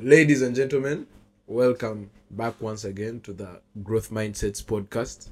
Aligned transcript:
Ladies 0.00 0.42
and 0.42 0.54
gentlemen, 0.54 1.08
welcome 1.48 2.08
back 2.30 2.60
once 2.60 2.84
again 2.84 3.18
to 3.22 3.32
the 3.32 3.60
Growth 3.82 4.10
Mindsets 4.10 4.62
podcast. 4.62 5.30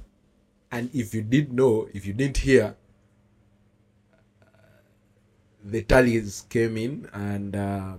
And 0.73 0.93
if 0.93 1.13
you 1.13 1.21
did 1.21 1.53
know, 1.53 1.87
if 1.93 2.05
you 2.05 2.11
didn't 2.11 2.35
hear, 2.35 2.75
uh, 4.41 4.45
the 5.63 5.83
tallies 5.83 6.43
came 6.49 6.75
in, 6.75 7.07
and 7.13 7.55
uh, 7.55 7.93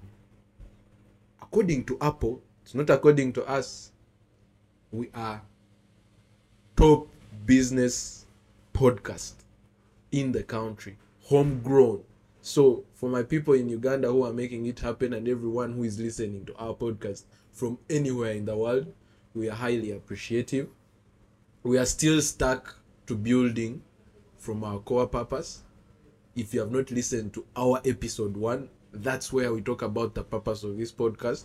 according 1.41 1.87
to 1.87 1.97
Apple, 2.03 2.43
it's 2.63 2.75
not 2.75 2.91
according 2.91 3.33
to 3.33 3.49
us, 3.49 3.93
we 4.93 5.09
are 5.15 5.41
top 6.77 7.09
business 7.47 8.27
podcast 8.75 9.33
in 10.13 10.33
the 10.33 10.43
country, 10.43 10.99
homegrown. 11.23 12.05
So, 12.49 12.87
for 12.95 13.11
my 13.11 13.25
people 13.25 13.53
in 13.53 13.69
Uganda 13.69 14.09
who 14.09 14.23
are 14.25 14.33
making 14.33 14.65
it 14.65 14.81
happen 14.81 15.13
and 15.13 15.29
everyone 15.29 15.75
who 15.75 15.83
is 15.83 16.01
listening 16.01 16.47
to 16.47 16.57
our 16.57 16.73
podcast 16.73 17.25
from 17.53 17.77
anywhere 17.91 18.33
in 18.33 18.47
the 18.47 18.57
world, 18.57 18.91
we 19.35 19.51
are 19.51 19.55
highly 19.55 19.91
appreciative. 19.91 20.71
We 21.63 21.77
are 21.77 21.85
still 21.85 22.23
stuck 22.23 22.75
to 23.07 23.17
building 23.17 23.83
from 24.39 24.65
our 24.65 24.79
core 24.79 25.07
purpose. 25.07 25.63
If 26.37 26.55
you 26.55 26.61
have 26.61 26.73
not 26.73 26.91
listened 26.91 27.35
to 27.35 27.45
our 27.55 27.83
episode 27.85 28.35
one, 28.35 28.71
that's 28.95 29.31
where 29.31 29.53
we 29.53 29.61
talk 29.61 29.83
about 29.83 30.15
the 30.15 30.25
purpose 30.25 30.65
of 30.65 30.79
this 30.79 30.91
podcast. 30.91 31.45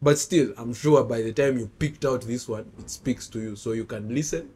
But 0.00 0.16
still, 0.16 0.54
I'm 0.56 0.74
sure 0.74 1.02
by 1.02 1.22
the 1.22 1.32
time 1.32 1.58
you 1.58 1.66
picked 1.80 2.04
out 2.04 2.20
this 2.20 2.48
one, 2.48 2.70
it 2.78 2.88
speaks 2.88 3.26
to 3.30 3.40
you. 3.40 3.56
So 3.56 3.72
you 3.72 3.84
can 3.84 4.14
listen 4.14 4.50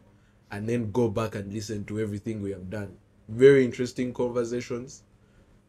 and 0.51 0.69
then 0.69 0.93
go 0.93 1.09
back 1.09 1.35
and 1.35 1.51
listen 1.51 1.83
to 1.83 1.99
everything 1.99 2.41
we 2.41 2.51
have 2.51 2.69
done. 2.69 2.95
Very 3.27 3.65
interesting 3.65 4.13
conversations. 4.13 5.03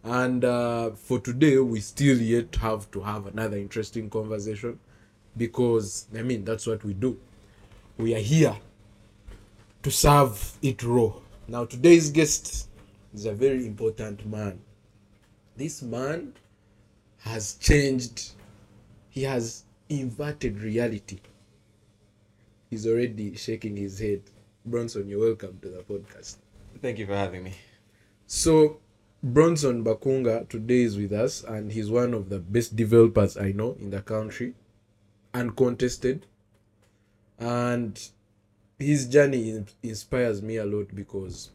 And 0.05 0.45
uh, 0.45 0.91
for 0.91 1.21
today, 1.21 1.59
we 1.59 1.81
still 1.81 2.19
yet 2.19 2.57
have 2.57 2.91
to 2.91 3.01
have 3.03 3.27
another 3.27 3.57
interesting 3.57 4.11
conversation 4.11 4.79
because, 5.37 6.07
I 6.17 6.23
mean, 6.23 6.45
that's 6.45 6.67
what 6.67 6.85
we 6.85 6.93
do. 6.93 7.19
We 7.99 8.15
are 8.15 8.21
here 8.21 8.57
to 9.83 9.91
serve 9.91 10.59
it 10.63 10.83
raw. 10.83 11.13
Now, 11.47 11.65
today's 11.67 12.11
guest 12.11 12.69
is 13.15 13.27
a 13.27 13.33
very 13.33 13.65
important 13.67 14.27
man. 14.27 14.61
This 15.57 15.83
man 15.83 16.33
has 17.19 17.55
changed, 17.55 18.33
he 19.09 19.23
has 19.23 19.65
inverted 19.89 20.61
reality. 20.61 21.21
He's 22.71 22.87
already 22.87 23.37
shaking 23.37 23.77
his 23.77 23.99
head. 23.99 24.23
Bronson, 24.65 25.09
you're 25.09 25.21
welcome 25.21 25.59
to 25.63 25.69
the 25.69 25.83
podcast. 25.83 26.37
Thank 26.81 26.99
you 26.99 27.07
for 27.07 27.15
having 27.15 27.45
me. 27.45 27.55
So, 28.27 28.79
Bronson 29.25 29.85
Bakunga 29.85 30.49
today 30.49 30.83
is 30.83 30.97
with 30.97 31.13
us, 31.13 31.45
and 31.45 31.71
he's 31.71 31.89
one 31.89 32.13
of 32.13 32.29
the 32.29 32.41
best 32.41 32.75
developers 32.75 33.37
I 33.37 33.53
know 33.53 33.77
in 33.79 33.91
the 33.91 34.03
country, 34.03 34.55
uncontested. 35.33 36.27
And 37.39 38.01
his 38.81 39.07
journey 39.07 39.51
in- 39.51 39.69
inspires 39.81 40.43
me 40.43 40.57
a 40.57 40.65
lot 40.67 40.93
because 40.93 41.51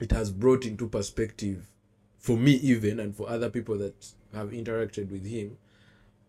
it 0.00 0.12
has 0.12 0.30
brought 0.30 0.66
into 0.66 0.88
perspective, 0.88 1.68
for 2.18 2.36
me 2.36 2.52
even, 2.52 3.00
and 3.00 3.14
for 3.16 3.28
other 3.28 3.50
people 3.50 3.76
that 3.78 4.12
have 4.32 4.50
interacted 4.50 5.10
with 5.10 5.26
him, 5.26 5.56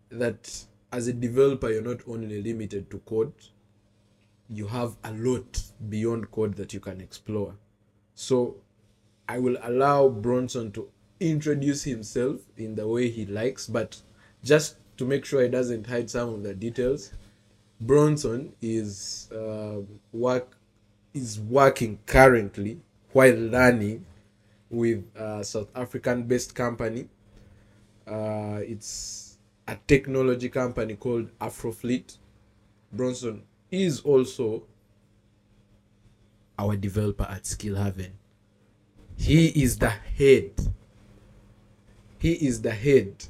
that 0.08 0.64
as 0.90 1.06
a 1.06 1.12
developer, 1.12 1.70
you're 1.70 1.80
not 1.80 2.00
only 2.08 2.42
limited 2.42 2.90
to 2.90 2.98
code, 3.00 3.32
you 4.48 4.66
have 4.66 4.96
a 5.04 5.12
lot 5.12 5.62
beyond 5.88 6.32
code 6.32 6.54
that 6.54 6.74
you 6.74 6.80
can 6.80 7.00
explore. 7.00 7.54
So, 8.16 8.56
I 9.28 9.38
will 9.38 9.56
allow 9.62 10.08
Bronson 10.08 10.72
to 10.72 10.88
introduce 11.20 11.84
himself 11.84 12.40
in 12.56 12.74
the 12.74 12.86
way 12.86 13.08
he 13.10 13.26
likes, 13.26 13.66
but 13.66 14.00
just 14.44 14.76
to 14.98 15.04
make 15.04 15.24
sure 15.24 15.42
he 15.42 15.48
doesn't 15.48 15.86
hide 15.86 16.10
some 16.10 16.28
of 16.34 16.42
the 16.42 16.54
details, 16.54 17.12
Bronson 17.80 18.52
is 18.62 19.28
uh, 19.32 19.80
work 20.12 20.56
is 21.12 21.40
working 21.40 21.98
currently 22.06 22.80
while 23.12 23.34
learning 23.34 24.04
with 24.70 25.04
a 25.16 25.42
South 25.42 25.68
African-based 25.74 26.54
company. 26.54 27.08
Uh, 28.06 28.60
it's 28.62 29.38
a 29.66 29.76
technology 29.86 30.48
company 30.48 30.94
called 30.94 31.30
Afrofleet. 31.40 32.16
Bronson 32.92 33.42
is 33.70 34.00
also 34.00 34.64
our 36.58 36.76
developer 36.76 37.24
at 37.24 37.46
Skill 37.46 37.76
Haven. 37.76 38.12
He 39.16 39.48
is 39.48 39.78
the 39.78 39.90
head. 39.90 40.52
He 42.18 42.32
is 42.32 42.62
the 42.62 42.70
head 42.72 43.24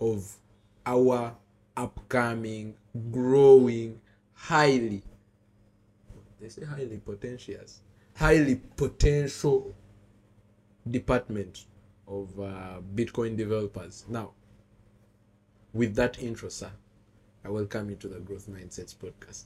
of 0.00 0.36
our 0.84 1.34
upcoming, 1.76 2.74
growing, 3.10 4.00
highly, 4.34 5.02
they 6.42 6.48
say 6.48 6.64
highly 6.64 6.98
potentious, 6.98 7.80
highly 8.16 8.56
potential 8.76 9.72
department 10.90 11.66
of 12.08 12.38
uh, 12.40 12.80
Bitcoin 12.94 13.36
developers. 13.36 14.04
Now, 14.08 14.32
with 15.72 15.94
that 15.94 16.20
intro, 16.20 16.48
sir, 16.48 16.70
I 17.44 17.48
welcome 17.48 17.90
you 17.90 17.96
to 17.96 18.08
the 18.08 18.18
Growth 18.18 18.48
Mindsets 18.50 18.94
podcast. 18.94 19.44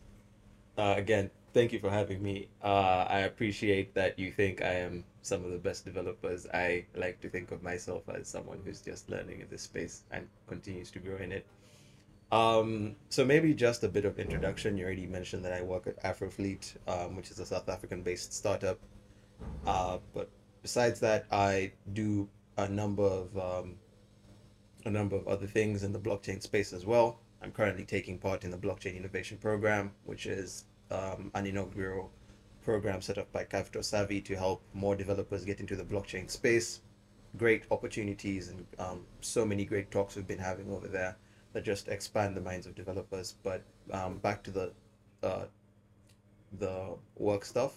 Uh, 0.78 0.94
again, 0.96 1.30
thank 1.52 1.72
you 1.72 1.78
for 1.78 1.90
having 1.90 2.22
me. 2.22 2.48
Uh, 2.62 3.04
I 3.08 3.20
appreciate 3.20 3.94
that 3.94 4.18
you 4.18 4.32
think 4.32 4.62
I 4.62 4.72
am 4.74 5.04
some 5.26 5.44
of 5.44 5.50
the 5.50 5.58
best 5.58 5.84
developers. 5.84 6.46
I 6.54 6.86
like 6.94 7.20
to 7.20 7.28
think 7.28 7.50
of 7.50 7.62
myself 7.62 8.02
as 8.08 8.28
someone 8.28 8.60
who's 8.64 8.80
just 8.80 9.10
learning 9.10 9.40
in 9.40 9.48
this 9.50 9.62
space 9.62 10.02
and 10.10 10.28
continues 10.46 10.90
to 10.92 10.98
grow 10.98 11.16
in 11.16 11.32
it. 11.32 11.46
Um, 12.32 12.96
so 13.08 13.24
maybe 13.24 13.54
just 13.54 13.84
a 13.84 13.88
bit 13.88 14.04
of 14.04 14.18
introduction. 14.18 14.76
You 14.76 14.84
already 14.84 15.06
mentioned 15.06 15.44
that 15.44 15.52
I 15.52 15.62
work 15.62 15.86
at 15.86 16.02
Afrofleet, 16.02 16.76
um, 16.88 17.16
which 17.16 17.30
is 17.30 17.38
a 17.38 17.46
South 17.46 17.68
African-based 17.68 18.32
startup. 18.32 18.78
Uh, 19.66 19.98
but 20.14 20.30
besides 20.62 21.00
that, 21.00 21.26
I 21.30 21.72
do 21.92 22.28
a 22.56 22.68
number 22.68 23.04
of 23.04 23.36
um, 23.36 23.76
a 24.84 24.90
number 24.90 25.16
of 25.16 25.26
other 25.26 25.46
things 25.46 25.82
in 25.82 25.92
the 25.92 25.98
blockchain 25.98 26.40
space 26.40 26.72
as 26.72 26.86
well. 26.86 27.18
I'm 27.42 27.52
currently 27.52 27.84
taking 27.84 28.18
part 28.18 28.44
in 28.44 28.50
the 28.50 28.56
Blockchain 28.56 28.96
Innovation 28.96 29.36
Program, 29.36 29.92
which 30.04 30.26
is 30.26 30.64
um, 30.90 31.30
an 31.34 31.46
inaugural 31.46 32.10
program 32.66 33.00
set 33.00 33.16
up 33.16 33.30
by 33.30 33.44
Capital 33.44 33.80
Savvy 33.80 34.20
to 34.20 34.34
help 34.34 34.60
more 34.74 34.96
developers 34.96 35.44
get 35.44 35.60
into 35.60 35.76
the 35.76 35.84
blockchain 35.84 36.28
space. 36.28 36.80
Great 37.36 37.62
opportunities 37.70 38.48
and 38.48 38.66
um, 38.80 39.06
so 39.20 39.46
many 39.46 39.64
great 39.64 39.92
talks 39.92 40.16
we've 40.16 40.26
been 40.26 40.36
having 40.50 40.68
over 40.72 40.88
there 40.88 41.16
that 41.52 41.64
just 41.64 41.86
expand 41.86 42.36
the 42.36 42.40
minds 42.40 42.66
of 42.66 42.74
developers. 42.74 43.36
But 43.44 43.62
um, 43.92 44.18
back 44.18 44.42
to 44.42 44.50
the 44.50 44.72
uh, 45.22 45.44
the 46.58 46.96
work 47.16 47.44
stuff. 47.44 47.74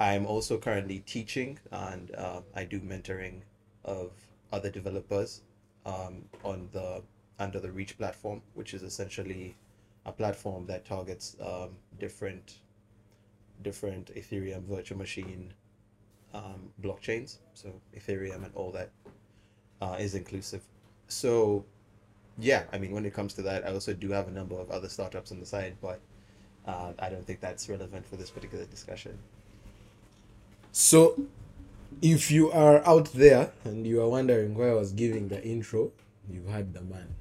I'm 0.00 0.26
also 0.26 0.58
currently 0.58 0.98
teaching 1.06 1.60
and 1.70 2.12
uh, 2.16 2.40
I 2.56 2.64
do 2.64 2.80
mentoring 2.80 3.42
of 3.84 4.10
other 4.52 4.68
developers 4.68 5.42
um, 5.86 6.24
on 6.42 6.68
the 6.72 7.02
under 7.38 7.60
the 7.60 7.70
Reach 7.70 7.96
platform, 7.96 8.42
which 8.54 8.74
is 8.74 8.82
essentially 8.82 9.54
a 10.06 10.10
platform 10.10 10.66
that 10.66 10.84
targets 10.84 11.36
um, 11.40 11.76
different 12.00 12.58
different 13.64 14.14
Ethereum 14.14 14.62
virtual 14.64 14.98
machine 14.98 15.52
um, 16.32 16.70
blockchains. 16.80 17.38
So 17.54 17.72
Ethereum 17.96 18.44
and 18.44 18.52
all 18.54 18.70
that 18.72 18.90
uh, 19.80 19.96
is 19.98 20.14
inclusive. 20.14 20.62
So 21.08 21.64
yeah, 22.38 22.64
I 22.72 22.78
mean, 22.78 22.92
when 22.92 23.04
it 23.06 23.14
comes 23.14 23.34
to 23.34 23.42
that, 23.42 23.66
I 23.66 23.72
also 23.72 23.92
do 23.92 24.10
have 24.10 24.28
a 24.28 24.30
number 24.30 24.58
of 24.58 24.70
other 24.70 24.88
startups 24.88 25.30
on 25.30 25.40
the 25.40 25.46
side, 25.46 25.76
but 25.80 26.00
uh, 26.66 26.92
I 26.98 27.08
don't 27.08 27.26
think 27.26 27.40
that's 27.40 27.68
relevant 27.68 28.06
for 28.06 28.16
this 28.16 28.30
particular 28.30 28.64
discussion. 28.64 29.18
So, 30.72 31.22
if 32.02 32.30
you 32.30 32.50
are 32.50 32.84
out 32.86 33.12
there 33.12 33.52
and 33.64 33.86
you 33.86 34.02
are 34.02 34.08
wondering 34.08 34.56
why 34.56 34.70
I 34.70 34.74
was 34.74 34.92
giving 34.92 35.28
the 35.28 35.42
intro, 35.44 35.92
you 36.28 36.42
heard 36.50 36.74
the 36.74 36.80
man. 36.82 37.14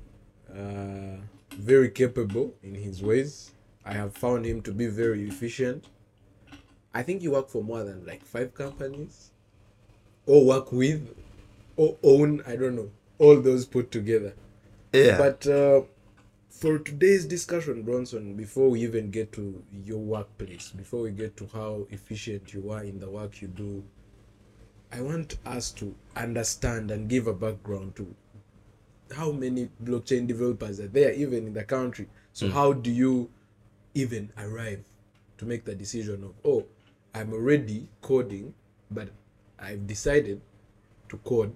Uh, 0.50 1.22
very 1.56 1.90
capable 1.90 2.56
in 2.64 2.74
his 2.74 3.04
ways. 3.04 3.52
I 3.86 3.94
have 3.94 4.16
found 4.16 4.46
him 4.46 4.62
to 4.62 4.72
be 4.72 4.88
very 4.88 5.28
efficient. 5.28 5.86
I 6.94 7.04
think 7.04 7.24
you 7.24 7.32
work 7.32 7.50
for 7.50 7.64
more 7.64 7.84
than 7.84 8.06
like 8.06 8.24
five 8.24 8.54
companies, 8.54 9.32
or 10.26 10.46
work 10.46 10.72
with, 10.72 11.16
or 11.76 11.98
own. 12.04 12.44
I 12.46 12.56
don't 12.56 12.76
know. 12.76 12.92
All 13.18 13.40
those 13.40 13.66
put 13.66 13.92
together. 13.92 14.34
Yeah. 14.92 15.18
But 15.18 15.48
uh, 15.48 15.82
for 16.50 16.80
today's 16.80 17.26
discussion, 17.26 17.82
Bronson, 17.84 18.36
before 18.36 18.70
we 18.70 18.84
even 18.84 19.10
get 19.12 19.32
to 19.34 19.64
your 19.72 20.00
workplace, 20.00 20.70
before 20.70 21.02
we 21.02 21.12
get 21.12 21.36
to 21.38 21.50
how 21.52 21.88
efficient 21.90 22.54
you 22.54 22.70
are 22.72 22.84
in 22.84 23.00
the 23.00 23.10
work 23.10 23.42
you 23.42 23.48
do, 23.48 23.84
I 24.92 25.02
want 25.02 25.38
us 25.46 25.72
to 25.72 25.96
understand 26.16 26.92
and 26.92 27.10
give 27.10 27.26
a 27.26 27.34
background 27.34 27.96
to 27.96 28.16
how 29.16 29.32
many 29.32 29.70
blockchain 29.84 30.28
developers 30.28 30.80
are 30.80 30.88
there, 30.88 31.12
even 31.14 31.48
in 31.48 31.54
the 31.54 31.64
country. 31.64 32.08
So, 32.34 32.50
how 32.50 32.74
do 32.74 32.92
you 32.92 33.30
even 33.94 34.32
arrive 34.38 34.84
to 35.40 35.46
make 35.46 35.66
the 35.66 35.76
decision 35.76 36.24
of, 36.24 36.34
oh, 36.46 36.66
I'm 37.14 37.34
already 37.34 37.88
coding, 38.02 38.54
but 38.92 39.10
I've 39.60 39.86
decided 39.88 40.42
to 41.10 41.18
code 41.18 41.54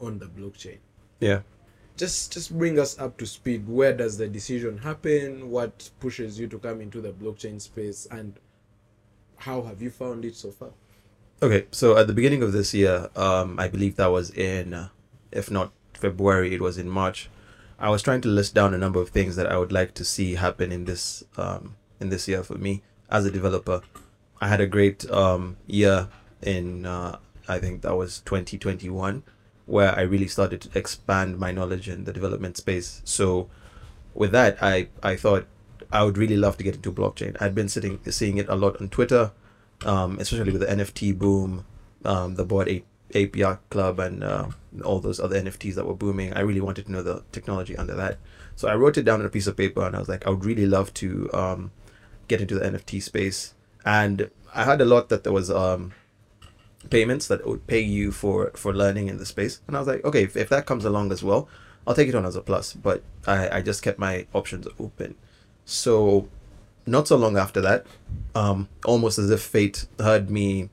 on 0.00 0.18
the 0.18 0.26
blockchain? 0.26 0.78
Yeah. 1.20 1.40
just 1.96 2.32
just 2.32 2.56
bring 2.56 2.78
us 2.78 2.98
up 2.98 3.16
to 3.18 3.26
speed. 3.26 3.66
Where 3.68 3.92
does 3.96 4.18
the 4.18 4.28
decision 4.28 4.78
happen? 4.78 5.50
What 5.50 5.90
pushes 6.00 6.38
you 6.38 6.46
to 6.48 6.58
come 6.58 6.80
into 6.80 7.00
the 7.00 7.12
blockchain 7.12 7.60
space, 7.60 8.06
and 8.10 8.34
how 9.36 9.62
have 9.62 9.80
you 9.80 9.90
found 9.90 10.24
it 10.24 10.36
so 10.36 10.50
far? 10.50 10.70
Okay, 11.42 11.66
so 11.70 11.96
at 11.96 12.06
the 12.06 12.12
beginning 12.12 12.42
of 12.42 12.52
this 12.52 12.74
year, 12.74 13.08
um, 13.16 13.58
I 13.58 13.68
believe 13.68 13.96
that 13.96 14.06
was 14.10 14.30
in, 14.30 14.72
uh, 14.74 14.88
if 15.30 15.50
not 15.50 15.72
February, 15.94 16.54
it 16.54 16.60
was 16.62 16.78
in 16.78 16.88
March. 16.88 17.28
I 17.78 17.90
was 17.90 18.02
trying 18.02 18.22
to 18.22 18.28
list 18.28 18.54
down 18.54 18.72
a 18.72 18.78
number 18.78 19.00
of 19.00 19.10
things 19.10 19.36
that 19.36 19.46
I 19.46 19.58
would 19.58 19.72
like 19.72 19.92
to 19.94 20.04
see 20.04 20.34
happen 20.36 20.72
in 20.72 20.86
this 20.86 21.24
um, 21.36 21.76
in 22.00 22.08
this 22.10 22.26
year 22.28 22.42
for 22.42 22.54
me 22.56 22.82
as 23.10 23.24
a 23.24 23.30
developer. 23.30 23.82
I 24.40 24.48
had 24.48 24.60
a 24.60 24.66
great 24.66 25.08
um, 25.10 25.56
year 25.66 26.08
in 26.42 26.86
uh, 26.86 27.18
I 27.48 27.58
think 27.58 27.82
that 27.82 27.96
was 27.96 28.20
2021 28.20 29.22
where 29.66 29.96
I 29.96 30.02
really 30.02 30.28
started 30.28 30.60
to 30.62 30.78
expand 30.78 31.38
my 31.38 31.50
knowledge 31.50 31.88
in 31.88 32.04
the 32.04 32.12
development 32.12 32.56
space. 32.56 33.02
So 33.04 33.48
with 34.14 34.32
that, 34.32 34.62
I 34.62 34.88
I 35.02 35.16
thought 35.16 35.46
I 35.92 36.04
would 36.04 36.18
really 36.18 36.36
love 36.36 36.56
to 36.58 36.64
get 36.64 36.76
into 36.76 36.92
blockchain. 36.92 37.36
I'd 37.40 37.54
been 37.54 37.68
sitting 37.68 38.00
seeing 38.10 38.38
it 38.38 38.48
a 38.48 38.54
lot 38.54 38.80
on 38.80 38.88
Twitter, 38.88 39.32
um, 39.84 40.18
especially 40.18 40.52
with 40.52 40.62
the 40.62 40.68
NFT 40.68 41.18
boom, 41.18 41.64
um, 42.04 42.34
the 42.36 42.44
Bored 42.44 42.82
Ape 43.12 43.36
Yacht 43.36 43.60
Club, 43.70 43.98
and 43.98 44.22
uh, 44.22 44.48
all 44.84 45.00
those 45.00 45.20
other 45.20 45.40
NFTs 45.40 45.74
that 45.74 45.86
were 45.86 45.94
booming. 45.94 46.32
I 46.32 46.40
really 46.40 46.60
wanted 46.60 46.86
to 46.86 46.92
know 46.92 47.02
the 47.02 47.22
technology 47.32 47.76
under 47.76 47.94
that. 47.94 48.18
So 48.54 48.68
I 48.68 48.74
wrote 48.74 48.96
it 48.96 49.04
down 49.04 49.20
on 49.20 49.26
a 49.26 49.30
piece 49.30 49.46
of 49.46 49.56
paper, 49.56 49.82
and 49.82 49.94
I 49.94 49.98
was 49.98 50.08
like, 50.08 50.26
I 50.26 50.30
would 50.30 50.44
really 50.44 50.66
love 50.66 50.94
to 50.94 51.30
um, 51.34 51.70
get 52.28 52.40
into 52.40 52.54
the 52.54 52.64
NFT 52.64 53.02
space. 53.02 53.54
And 53.86 54.30
I 54.52 54.64
had 54.64 54.80
a 54.80 54.84
lot 54.84 55.08
that 55.10 55.22
there 55.22 55.32
was 55.32 55.48
um, 55.48 55.92
payments 56.90 57.28
that 57.28 57.46
would 57.46 57.66
pay 57.68 57.80
you 57.80 58.10
for 58.10 58.50
for 58.54 58.74
learning 58.74 59.06
in 59.08 59.18
the 59.18 59.24
space, 59.24 59.60
and 59.66 59.76
I 59.76 59.78
was 59.78 59.88
like, 59.88 60.04
okay, 60.04 60.24
if, 60.24 60.36
if 60.36 60.48
that 60.48 60.66
comes 60.66 60.84
along 60.84 61.12
as 61.12 61.22
well, 61.22 61.48
I'll 61.86 61.94
take 61.94 62.08
it 62.08 62.14
on 62.14 62.26
as 62.26 62.34
a 62.34 62.42
plus. 62.42 62.72
But 62.74 63.02
I, 63.26 63.58
I 63.58 63.62
just 63.62 63.82
kept 63.82 63.98
my 63.98 64.26
options 64.34 64.66
open. 64.80 65.14
So 65.64 66.28
not 66.84 67.06
so 67.06 67.16
long 67.16 67.36
after 67.36 67.60
that, 67.60 67.86
um, 68.34 68.68
almost 68.84 69.18
as 69.18 69.30
if 69.30 69.40
fate 69.40 69.86
heard 70.00 70.30
me 70.30 70.70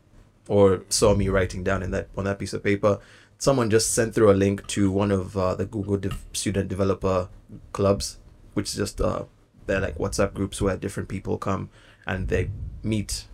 or 0.48 0.84
saw 0.90 1.16
me 1.16 1.30
writing 1.30 1.64
down 1.64 1.84
in 1.84 1.92
that 1.92 2.08
on 2.18 2.26
that 2.26 2.40
piece 2.40 2.54
of 2.54 2.64
paper, 2.64 3.00
someone 3.38 3.70
just 3.70 3.94
sent 3.94 4.16
through 4.16 4.32
a 4.32 4.34
link 4.34 4.66
to 4.68 4.92
one 4.92 5.12
of 5.12 5.38
uh, 5.38 5.54
the 5.54 5.66
Google 5.66 6.00
student 6.34 6.68
developer 6.68 7.30
clubs, 7.74 8.18
which 8.56 8.70
is 8.70 8.76
just 8.76 9.00
uh, 9.00 9.26
they're 9.68 9.80
like 9.80 9.98
WhatsApp 10.00 10.34
groups 10.34 10.62
where 10.62 10.78
different 10.78 11.10
people 11.10 11.38
come 11.38 11.70
and 12.08 12.28
they 12.28 12.50
meet 12.84 13.26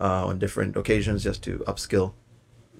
uh, 0.00 0.26
on 0.26 0.38
different 0.38 0.76
occasions 0.76 1.22
just 1.24 1.42
to 1.44 1.58
upskill. 1.66 2.12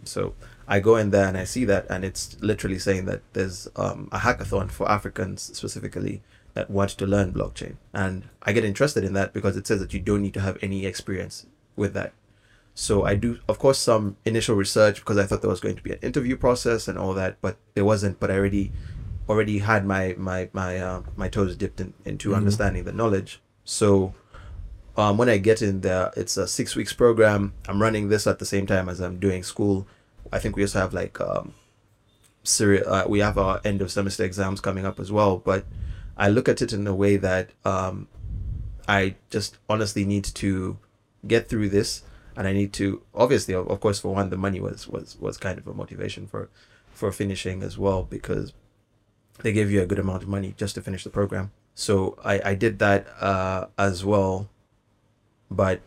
So 0.04 0.34
I 0.66 0.80
go 0.80 0.96
in 0.96 1.10
there 1.10 1.26
and 1.28 1.36
I 1.36 1.44
see 1.44 1.64
that, 1.66 1.86
and 1.90 2.04
it's 2.04 2.36
literally 2.40 2.78
saying 2.78 3.04
that 3.06 3.20
there's 3.34 3.68
um, 3.76 4.08
a 4.12 4.18
hackathon 4.18 4.70
for 4.70 4.90
Africans 4.90 5.42
specifically 5.42 6.22
that 6.54 6.70
want 6.70 6.90
to 6.90 7.06
learn 7.06 7.32
blockchain, 7.32 7.76
and 7.92 8.28
I 8.42 8.52
get 8.52 8.64
interested 8.64 9.04
in 9.04 9.12
that 9.12 9.32
because 9.32 9.56
it 9.56 9.66
says 9.66 9.78
that 9.80 9.92
you 9.94 10.00
don't 10.00 10.22
need 10.22 10.34
to 10.34 10.40
have 10.40 10.58
any 10.62 10.84
experience 10.86 11.46
with 11.76 11.92
that. 11.94 12.12
So 12.74 13.04
I 13.04 13.14
do, 13.14 13.38
of 13.48 13.58
course, 13.58 13.78
some 13.78 14.16
initial 14.24 14.56
research 14.56 15.00
because 15.00 15.18
I 15.18 15.26
thought 15.26 15.42
there 15.42 15.50
was 15.50 15.60
going 15.60 15.76
to 15.76 15.82
be 15.82 15.92
an 15.92 15.98
interview 16.02 16.36
process 16.36 16.88
and 16.88 16.98
all 16.98 17.14
that, 17.14 17.36
but 17.40 17.56
there 17.74 17.84
wasn't. 17.84 18.18
But 18.18 18.30
I 18.30 18.36
already 18.36 18.72
already 19.28 19.58
had 19.58 19.84
my 19.84 20.14
my 20.18 20.48
my 20.52 20.78
uh, 20.78 21.02
my 21.14 21.28
toes 21.28 21.56
dipped 21.56 21.80
in, 21.80 21.92
into 22.04 22.30
Mhm. 22.30 22.36
understanding 22.36 22.84
the 22.84 22.92
knowledge. 22.92 23.40
So 23.64 24.14
um, 25.00 25.16
when 25.16 25.28
I 25.28 25.38
get 25.38 25.62
in 25.62 25.80
there, 25.80 26.12
it's 26.16 26.36
a 26.36 26.46
six 26.46 26.76
weeks 26.76 26.92
program. 26.92 27.54
I'm 27.68 27.80
running 27.80 28.08
this 28.08 28.26
at 28.26 28.38
the 28.38 28.46
same 28.46 28.66
time 28.66 28.88
as 28.88 29.00
I'm 29.00 29.18
doing 29.18 29.42
school. 29.42 29.86
I 30.32 30.38
think 30.38 30.56
we 30.56 30.62
also 30.62 30.80
have 30.80 30.94
like 30.94 31.20
um, 31.20 31.54
seri- 32.42 32.84
uh, 32.84 33.08
we 33.08 33.20
have 33.20 33.38
our 33.38 33.60
end 33.64 33.82
of 33.82 33.90
semester 33.90 34.24
exams 34.24 34.60
coming 34.60 34.86
up 34.86 35.00
as 35.00 35.10
well. 35.10 35.38
But 35.38 35.64
I 36.16 36.28
look 36.28 36.48
at 36.48 36.62
it 36.62 36.72
in 36.72 36.86
a 36.86 36.94
way 36.94 37.16
that 37.16 37.50
um, 37.64 38.08
I 38.88 39.16
just 39.30 39.58
honestly 39.68 40.04
need 40.04 40.24
to 40.24 40.78
get 41.26 41.48
through 41.48 41.68
this, 41.70 42.02
and 42.36 42.46
I 42.46 42.52
need 42.52 42.72
to 42.74 43.02
obviously, 43.14 43.54
of, 43.54 43.80
course, 43.80 44.00
for 44.00 44.14
one, 44.14 44.30
the 44.30 44.36
money 44.36 44.60
was 44.60 44.88
was 44.88 45.16
was 45.20 45.36
kind 45.36 45.58
of 45.58 45.66
a 45.66 45.74
motivation 45.74 46.26
for 46.26 46.48
for 46.92 47.12
finishing 47.12 47.62
as 47.62 47.78
well 47.78 48.02
because 48.02 48.52
they 49.42 49.52
give 49.52 49.70
you 49.70 49.80
a 49.80 49.86
good 49.86 49.98
amount 49.98 50.22
of 50.22 50.28
money 50.28 50.54
just 50.56 50.74
to 50.74 50.82
finish 50.82 51.04
the 51.04 51.10
program. 51.10 51.52
So 51.74 52.18
I 52.24 52.50
I 52.50 52.54
did 52.54 52.78
that 52.80 53.06
uh, 53.20 53.66
as 53.78 54.04
well, 54.04 54.48
but 55.50 55.80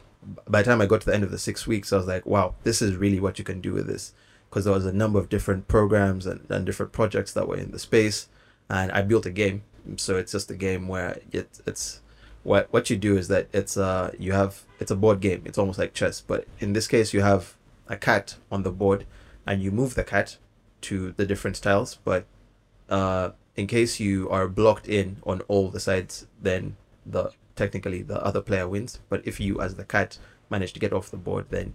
by 0.48 0.62
the 0.62 0.70
time 0.70 0.82
I 0.82 0.86
got 0.86 1.02
to 1.02 1.06
the 1.08 1.14
end 1.14 1.24
of 1.24 1.32
the 1.32 1.38
six 1.38 1.68
weeks, 1.68 1.92
I 1.92 1.98
was 1.98 2.08
like, 2.08 2.26
wow, 2.26 2.56
this 2.64 2.82
is 2.82 2.96
really 2.96 3.20
what 3.20 3.38
you 3.38 3.46
can 3.46 3.62
do 3.62 3.74
with 3.74 3.88
this. 3.88 4.14
Because 4.50 4.66
there 4.66 4.74
was 4.74 4.86
a 4.86 4.94
number 4.94 5.20
of 5.20 5.30
different 5.30 5.68
programs 5.68 6.26
and, 6.26 6.46
and 6.50 6.66
different 6.66 6.92
projects 6.92 7.34
that 7.34 7.48
were 7.48 7.58
in 7.58 7.72
the 7.72 7.80
space. 7.80 8.28
And 8.70 8.92
I 8.92 9.02
built 9.02 9.26
a 9.26 9.32
game. 9.32 9.64
So 9.98 10.16
it's 10.16 10.32
just 10.32 10.52
a 10.52 10.56
game 10.56 10.88
where 10.88 11.20
it, 11.32 11.60
it's 11.66 12.02
what 12.44 12.72
what 12.72 12.90
you 12.90 12.98
do 12.98 13.18
is 13.18 13.28
that 13.30 13.48
it's 13.54 13.78
uh 13.78 14.12
you 14.18 14.34
have 14.34 14.64
it's 14.80 14.92
a 14.92 14.96
board 14.96 15.20
game. 15.20 15.42
It's 15.46 15.58
almost 15.58 15.80
like 15.80 15.94
chess. 15.94 16.22
But 16.22 16.48
in 16.60 16.74
this 16.74 16.88
case 16.88 17.14
you 17.14 17.22
have 17.22 17.56
a 17.88 17.98
cat 17.98 18.36
on 18.52 18.64
the 18.64 18.72
board 18.72 19.06
and 19.46 19.62
you 19.62 19.72
move 19.72 19.96
the 19.96 20.04
cat 20.04 20.38
to 20.82 21.12
the 21.14 21.26
different 21.26 21.62
tiles. 21.62 21.98
But 22.04 22.26
uh 22.90 23.32
in 23.56 23.68
case 23.68 24.00
you 24.00 24.30
are 24.30 24.48
blocked 24.48 24.88
in 24.88 25.18
on 25.24 25.42
all 25.42 25.70
the 25.70 25.80
sides, 25.80 26.28
then 26.42 26.78
the 27.06 27.32
technically 27.56 28.02
the 28.02 28.24
other 28.24 28.42
player 28.42 28.68
wins 28.68 29.00
but 29.10 29.26
if 29.26 29.40
you 29.40 29.62
as 29.62 29.76
the 29.76 29.84
cat 29.84 30.18
manage 30.50 30.74
to 30.74 30.80
get 30.80 30.94
off 30.94 31.12
the 31.12 31.18
board 31.18 31.46
then 31.50 31.74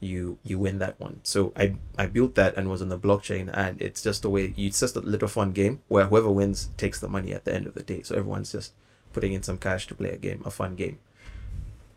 you 0.00 0.38
you 0.42 0.58
win 0.58 0.78
that 0.78 0.98
one. 1.00 1.20
So 1.22 1.52
i 1.56 1.74
i 1.98 2.06
built 2.06 2.34
that 2.34 2.56
and 2.56 2.68
was 2.68 2.82
on 2.82 2.88
the 2.88 2.98
blockchain 2.98 3.50
and 3.52 3.80
it's 3.80 4.02
just 4.02 4.24
a 4.24 4.30
way 4.30 4.54
it's 4.56 4.80
just 4.80 4.96
a 4.96 5.00
little 5.00 5.28
fun 5.28 5.52
game 5.52 5.80
where 5.88 6.06
whoever 6.06 6.30
wins 6.30 6.70
takes 6.76 7.00
the 7.00 7.08
money 7.08 7.32
at 7.32 7.44
the 7.44 7.54
end 7.54 7.66
of 7.66 7.74
the 7.74 7.82
day. 7.82 8.02
So 8.02 8.14
everyone's 8.14 8.52
just 8.52 8.72
putting 9.12 9.32
in 9.32 9.42
some 9.42 9.58
cash 9.58 9.86
to 9.88 9.94
play 9.94 10.10
a 10.10 10.16
game 10.16 10.42
a 10.44 10.50
fun 10.50 10.76
game. 10.76 10.98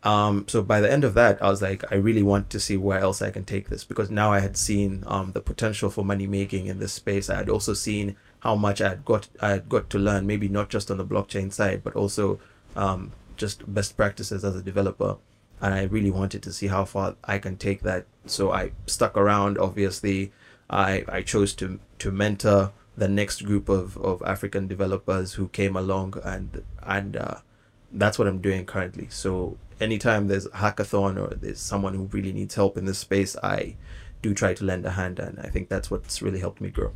Um 0.03 0.45
so 0.47 0.61
by 0.61 0.79
the 0.79 0.91
end 0.91 1.03
of 1.03 1.13
that 1.15 1.41
i 1.43 1.49
was 1.49 1.61
like 1.61 1.83
i 1.91 1.95
really 1.95 2.23
want 2.23 2.49
to 2.51 2.59
see 2.59 2.77
where 2.77 2.99
else 2.99 3.21
i 3.21 3.31
can 3.31 3.43
take 3.43 3.67
this 3.67 3.83
because 3.83 4.09
now 4.09 4.31
i 4.31 4.39
had 4.39 4.55
seen 4.55 5.03
um 5.07 5.33
the 5.33 5.41
potential 5.41 5.89
for 5.89 6.05
money 6.05 6.27
making 6.27 6.67
in 6.67 6.79
this 6.79 6.93
space. 6.93 7.29
I 7.29 7.35
had 7.35 7.49
also 7.49 7.73
seen 7.73 8.15
how 8.39 8.55
much 8.55 8.79
i 8.79 8.89
had 8.89 9.03
got 9.03 9.27
i 9.41 9.49
had 9.49 9.67
got 9.67 9.89
to 9.89 9.99
learn 9.99 10.25
maybe 10.25 10.47
not 10.47 10.69
just 10.69 10.89
on 10.89 10.97
the 10.97 11.05
blockchain 11.05 11.51
side 11.51 11.83
but 11.83 11.95
also 11.95 12.39
um 12.75 13.11
just 13.37 13.73
best 13.73 13.95
practices 13.97 14.43
as 14.43 14.55
a 14.55 14.61
developer. 14.61 15.17
And 15.61 15.73
i 15.73 15.83
really 15.83 16.11
wanted 16.11 16.43
to 16.43 16.53
see 16.53 16.67
how 16.67 16.85
far 16.85 17.15
i 17.23 17.37
can 17.37 17.57
take 17.57 17.81
that. 17.83 18.05
So 18.25 18.51
i 18.51 18.71
stuck 18.85 19.17
around 19.17 19.57
obviously. 19.57 20.31
I 20.69 21.03
i 21.07 21.21
chose 21.21 21.53
to 21.55 21.79
to 21.99 22.11
mentor 22.11 22.71
the 22.95 23.07
next 23.07 23.41
group 23.43 23.69
of 23.69 23.97
of 23.97 24.21
african 24.23 24.67
developers 24.67 25.33
who 25.33 25.47
came 25.49 25.75
along. 25.75 26.15
And 26.23 26.63
and 26.83 27.17
uh, 27.17 27.37
that's 27.91 28.19
what 28.19 28.27
i'm 28.27 28.39
doing 28.39 28.65
currently. 28.65 29.07
So 29.09 29.57
anytime 29.81 30.27
there's 30.27 30.45
a 30.45 30.49
hackathon 30.49 31.17
or 31.17 31.35
there's 31.35 31.59
someone 31.59 31.93
who 31.93 32.05
really 32.11 32.33
needs 32.33 32.55
help 32.55 32.77
in 32.77 32.85
this 32.85 32.99
space 32.99 33.35
i 33.43 33.75
do 34.21 34.33
try 34.33 34.53
to 34.53 34.65
lend 34.65 34.85
a 34.85 34.91
hand. 34.91 35.19
And 35.19 35.39
i 35.39 35.47
think 35.47 35.69
that's 35.69 35.89
what's 35.91 36.21
really 36.21 36.39
helped 36.39 36.61
me 36.61 36.69
grow. 36.69 36.91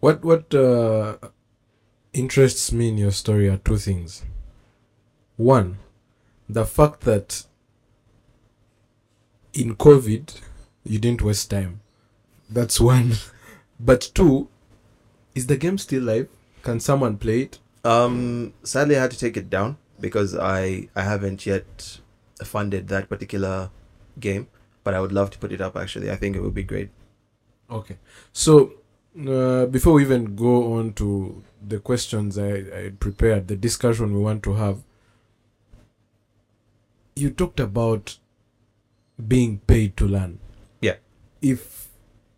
What 0.00 0.24
what 0.24 0.54
uh, 0.54 1.16
interests 2.12 2.72
me 2.72 2.88
in 2.88 2.98
your 2.98 3.12
story 3.12 3.48
are 3.48 3.58
two 3.58 3.76
things. 3.76 4.22
One, 5.40 5.78
the 6.50 6.66
fact 6.66 7.00
that 7.02 7.46
in 9.54 9.74
COVID 9.74 10.38
you 10.84 10.98
didn't 10.98 11.22
waste 11.22 11.50
time. 11.50 11.80
That's 12.48 12.78
one. 12.78 13.12
But 13.82 14.10
two, 14.14 14.48
is 15.34 15.46
the 15.46 15.56
game 15.56 15.78
still 15.78 16.02
live? 16.02 16.28
Can 16.62 16.78
someone 16.80 17.16
play 17.16 17.40
it? 17.44 17.58
Um, 17.82 18.52
sadly, 18.62 18.98
I 18.98 19.00
had 19.00 19.12
to 19.12 19.18
take 19.18 19.38
it 19.38 19.48
down 19.48 19.78
because 19.98 20.36
I 20.36 20.90
I 20.94 21.04
haven't 21.04 21.46
yet 21.46 22.00
funded 22.44 22.88
that 22.88 23.08
particular 23.08 23.70
game, 24.18 24.48
but 24.84 24.92
I 24.92 25.00
would 25.00 25.12
love 25.12 25.30
to 25.30 25.38
put 25.38 25.52
it 25.52 25.62
up. 25.62 25.74
Actually, 25.74 26.10
I 26.10 26.16
think 26.16 26.36
it 26.36 26.42
would 26.42 26.58
be 26.62 26.68
great. 26.74 26.90
Okay. 27.70 27.96
So 28.34 28.74
uh, 29.26 29.64
before 29.64 29.94
we 29.94 30.02
even 30.02 30.36
go 30.36 30.74
on 30.74 30.92
to 31.00 31.42
the 31.66 31.80
questions 31.80 32.36
I, 32.36 32.52
I 32.80 32.92
prepared, 33.00 33.48
the 33.48 33.56
discussion 33.56 34.12
we 34.12 34.20
want 34.20 34.42
to 34.42 34.54
have, 34.54 34.84
you 37.20 37.30
talked 37.30 37.60
about 37.60 38.18
being 39.28 39.58
paid 39.66 39.96
to 39.98 40.06
learn. 40.06 40.38
Yeah. 40.80 40.96
If 41.42 41.88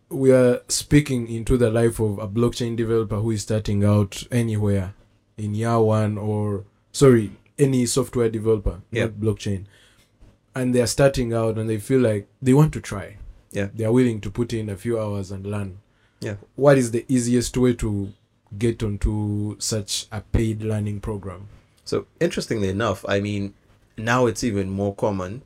we 0.09 0.33
are 0.33 0.61
speaking 0.69 1.29
into 1.29 1.57
the 1.57 1.71
life 1.71 2.01
of 2.01 2.19
a 2.19 2.29
blockchain 2.29 2.77
developer 2.77 3.17
who 3.17 3.31
is 3.31 3.43
starting 3.43 3.85
out 3.85 4.25
anywhere 4.31 4.95
in 5.39 5.55
year 5.55 5.79
one 5.81 6.19
or 6.19 6.65
sorry, 6.93 7.33
any 7.59 7.87
software 7.87 8.29
developer, 8.29 8.83
Yeah. 8.91 9.05
not 9.05 9.15
blockchain, 9.21 9.65
and 10.55 10.75
they 10.75 10.83
are 10.83 10.87
starting 10.87 11.33
out 11.33 11.57
and 11.57 11.69
they 11.71 11.79
feel 11.79 12.01
like 12.01 12.27
they 12.43 12.53
want 12.53 12.73
to 12.75 12.81
try. 12.81 13.17
Yeah. 13.53 13.69
They 13.75 13.85
are 13.85 13.93
willing 13.93 14.21
to 14.23 14.31
put 14.31 14.53
in 14.53 14.69
a 14.69 14.77
few 14.77 14.99
hours 14.99 15.31
and 15.31 15.47
learn. 15.47 15.79
Yeah. 16.21 16.37
What 16.57 16.79
is 16.79 16.91
the 16.91 17.05
easiest 17.09 17.57
way 17.57 17.75
to 17.75 18.13
get 18.59 18.83
onto 18.83 19.57
such 19.59 20.07
a 20.13 20.21
paid 20.21 20.63
learning 20.63 21.01
program? 21.01 21.49
So 21.85 22.07
interestingly 22.21 22.69
enough, 22.69 23.05
I 23.09 23.21
mean, 23.21 23.55
now 23.97 24.27
it's 24.27 24.45
even 24.45 24.71
more 24.71 24.95
common 24.95 25.43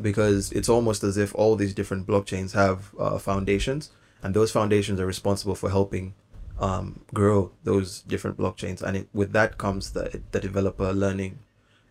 because 0.00 0.50
it's 0.52 0.68
almost 0.68 1.04
as 1.04 1.16
if 1.16 1.34
all 1.34 1.56
these 1.56 1.74
different 1.74 2.06
blockchains 2.06 2.52
have 2.52 2.94
uh, 2.98 3.18
foundations, 3.18 3.90
and 4.22 4.34
those 4.34 4.50
foundations 4.50 5.00
are 5.00 5.06
responsible 5.06 5.54
for 5.54 5.70
helping 5.70 6.14
um, 6.58 7.04
grow 7.12 7.52
those 7.62 8.02
different 8.02 8.36
blockchains. 8.36 8.82
And 8.82 8.96
it, 8.96 9.08
with 9.12 9.32
that 9.32 9.58
comes 9.58 9.92
the 9.92 10.20
the 10.32 10.40
developer 10.40 10.92
learning 10.92 11.40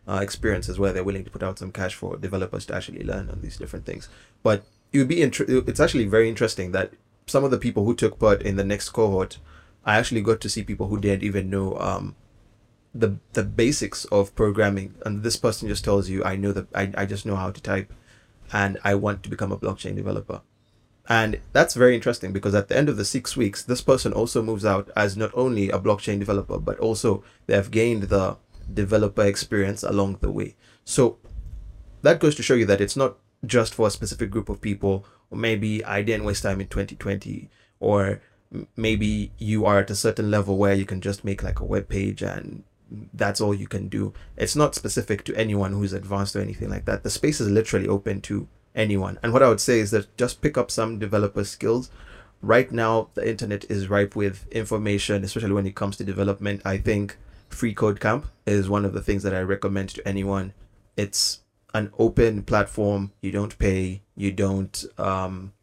uh, 0.07 0.19
experiences 0.21 0.77
where 0.77 0.91
they're 0.91 1.03
willing 1.03 1.23
to 1.23 1.31
put 1.31 1.43
out 1.43 1.59
some 1.59 1.71
cash 1.71 1.95
for 1.95 2.17
developers 2.17 2.65
to 2.67 2.75
actually 2.75 3.03
learn 3.03 3.29
on 3.29 3.41
these 3.41 3.57
different 3.57 3.85
things. 3.85 4.09
But 4.41 4.63
it 4.91 4.97
would 4.99 5.07
be 5.07 5.21
inter- 5.21 5.45
it's 5.47 5.79
actually 5.79 6.05
very 6.05 6.29
interesting 6.29 6.71
that 6.73 6.91
some 7.25 7.43
of 7.43 7.51
the 7.51 7.57
people 7.57 7.85
who 7.85 7.95
took 7.95 8.19
part 8.19 8.41
in 8.41 8.57
the 8.57 8.63
next 8.63 8.89
cohort, 8.89 9.37
I 9.85 9.97
actually 9.97 10.21
got 10.21 10.41
to 10.41 10.49
see 10.49 10.63
people 10.63 10.87
who 10.87 10.99
didn't 10.99 11.23
even 11.23 11.49
know 11.49 11.77
um, 11.79 12.15
the 12.93 13.17
the 13.33 13.43
basics 13.43 14.05
of 14.05 14.35
programming. 14.35 14.95
And 15.05 15.23
this 15.23 15.35
person 15.35 15.67
just 15.67 15.83
tells 15.83 16.09
you, 16.09 16.23
I 16.23 16.35
know 16.35 16.51
that 16.51 16.67
I, 16.75 16.91
I 16.95 17.05
just 17.05 17.25
know 17.25 17.35
how 17.35 17.51
to 17.51 17.61
type, 17.61 17.93
and 18.51 18.77
I 18.83 18.95
want 18.95 19.23
to 19.23 19.29
become 19.29 19.51
a 19.51 19.57
blockchain 19.57 19.95
developer. 19.95 20.41
And 21.09 21.41
that's 21.51 21.73
very 21.73 21.95
interesting 21.95 22.31
because 22.31 22.55
at 22.55 22.69
the 22.69 22.77
end 22.77 22.87
of 22.87 22.95
the 22.95 23.03
six 23.03 23.35
weeks, 23.35 23.61
this 23.61 23.81
person 23.81 24.13
also 24.13 24.41
moves 24.41 24.63
out 24.63 24.89
as 24.95 25.17
not 25.17 25.31
only 25.33 25.69
a 25.69 25.79
blockchain 25.79 26.19
developer, 26.19 26.57
but 26.57 26.79
also 26.79 27.23
they 27.45 27.55
have 27.55 27.71
gained 27.71 28.03
the 28.03 28.37
developer 28.73 29.23
experience 29.23 29.83
along 29.83 30.19
the 30.21 30.31
way. 30.31 30.55
So 30.85 31.17
that 32.03 32.19
goes 32.19 32.35
to 32.35 32.43
show 32.43 32.53
you 32.53 32.65
that 32.67 32.79
it's 32.79 32.95
not 32.95 33.17
just 33.45 33.73
for 33.73 33.87
a 33.87 33.91
specific 33.91 34.31
group 34.31 34.47
of 34.47 34.61
people, 34.61 35.05
or 35.29 35.37
maybe 35.37 35.83
I 35.83 36.03
didn't 36.03 36.25
waste 36.25 36.43
time 36.43 36.61
in 36.61 36.67
2020, 36.67 37.49
or 37.81 38.21
maybe 38.77 39.31
you 39.37 39.65
are 39.65 39.79
at 39.79 39.89
a 39.89 39.95
certain 39.95 40.31
level 40.31 40.57
where 40.57 40.73
you 40.73 40.85
can 40.85 41.01
just 41.01 41.25
make 41.25 41.43
like 41.43 41.59
a 41.59 41.65
web 41.65 41.89
page 41.89 42.21
and 42.21 42.63
that's 43.13 43.41
all 43.41 43.53
you 43.53 43.67
can 43.67 43.87
do. 43.87 44.13
It's 44.37 44.55
not 44.55 44.75
specific 44.75 45.23
to 45.25 45.35
anyone 45.35 45.73
who's 45.73 45.93
advanced 45.93 46.35
or 46.35 46.41
anything 46.41 46.69
like 46.69 46.85
that. 46.85 47.03
The 47.03 47.09
space 47.09 47.41
is 47.41 47.49
literally 47.49 47.87
open 47.87 48.21
to 48.21 48.47
anyone. 48.75 49.19
And 49.23 49.33
what 49.33 49.43
I 49.43 49.49
would 49.49 49.61
say 49.61 49.79
is 49.79 49.91
that 49.91 50.15
just 50.17 50.41
pick 50.41 50.57
up 50.57 50.69
some 50.69 50.99
developer 50.99 51.43
skills. 51.43 51.89
Right 52.41 52.71
now, 52.71 53.09
the 53.13 53.27
internet 53.27 53.65
is 53.69 53.89
ripe 53.89 54.15
with 54.15 54.47
information, 54.51 55.23
especially 55.23 55.53
when 55.53 55.65
it 55.65 55.75
comes 55.75 55.97
to 55.97 56.03
development. 56.03 56.61
I 56.65 56.77
think 56.77 57.17
Free 57.49 57.73
Code 57.73 57.99
Camp 57.99 58.27
is 58.45 58.69
one 58.69 58.85
of 58.85 58.93
the 58.93 59.01
things 59.01 59.23
that 59.23 59.33
I 59.33 59.41
recommend 59.41 59.89
to 59.89 60.07
anyone. 60.07 60.53
It's 60.97 61.39
an 61.73 61.91
open 61.97 62.43
platform. 62.43 63.11
You 63.21 63.31
don't 63.31 63.57
pay. 63.57 64.01
You 64.15 64.31
don't 64.31 64.85
um, 64.97 65.53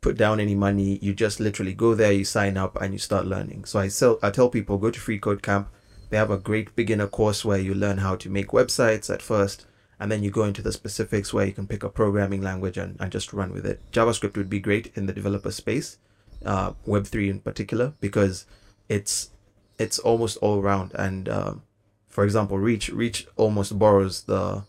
put 0.00 0.16
down 0.16 0.40
any 0.40 0.54
money. 0.54 0.98
You 1.00 1.14
just 1.14 1.40
literally 1.40 1.74
go 1.74 1.94
there, 1.94 2.12
you 2.12 2.24
sign 2.24 2.56
up, 2.56 2.80
and 2.80 2.92
you 2.92 2.98
start 2.98 3.26
learning. 3.26 3.64
So 3.64 3.78
I 3.78 3.88
sell. 3.88 4.18
I 4.22 4.30
tell 4.30 4.48
people 4.48 4.78
go 4.78 4.90
to 4.90 5.00
Free 5.00 5.18
Code 5.18 5.42
Camp. 5.42 5.68
They 6.10 6.16
have 6.16 6.30
a 6.30 6.38
great 6.38 6.74
beginner 6.76 7.06
course 7.06 7.44
where 7.44 7.58
you 7.58 7.74
learn 7.74 7.98
how 7.98 8.16
to 8.16 8.30
make 8.30 8.48
websites 8.48 9.12
at 9.12 9.22
first, 9.22 9.66
and 9.98 10.10
then 10.10 10.22
you 10.22 10.30
go 10.30 10.44
into 10.44 10.62
the 10.62 10.72
specifics 10.72 11.32
where 11.32 11.46
you 11.46 11.52
can 11.52 11.66
pick 11.66 11.82
a 11.82 11.88
programming 11.88 12.42
language 12.42 12.76
and, 12.76 12.96
and 13.00 13.10
just 13.10 13.32
run 13.32 13.52
with 13.52 13.66
it. 13.66 13.80
JavaScript 13.92 14.36
would 14.36 14.50
be 14.50 14.60
great 14.60 14.92
in 14.94 15.06
the 15.06 15.12
developer 15.12 15.50
space, 15.50 15.98
uh, 16.44 16.72
Web3 16.86 17.30
in 17.30 17.40
particular, 17.40 17.94
because 18.00 18.46
it's 18.88 19.30
it's 19.78 19.98
almost 19.98 20.36
all 20.38 20.62
round. 20.62 20.92
And 20.94 21.28
um, 21.28 21.62
for 22.08 22.24
example, 22.24 22.58
Reach 22.58 22.88
Reach 22.90 23.26
almost 23.36 23.78
borrows 23.78 24.22
the 24.22 24.64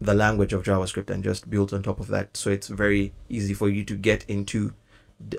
the 0.00 0.14
language 0.14 0.52
of 0.52 0.62
JavaScript 0.62 1.10
and 1.10 1.24
just 1.24 1.50
builds 1.50 1.72
on 1.72 1.82
top 1.82 1.98
of 2.00 2.08
that. 2.08 2.36
So 2.36 2.50
it's 2.50 2.68
very 2.68 3.12
easy 3.28 3.52
for 3.52 3.68
you 3.68 3.84
to 3.84 3.96
get 3.96 4.24
into 4.28 4.74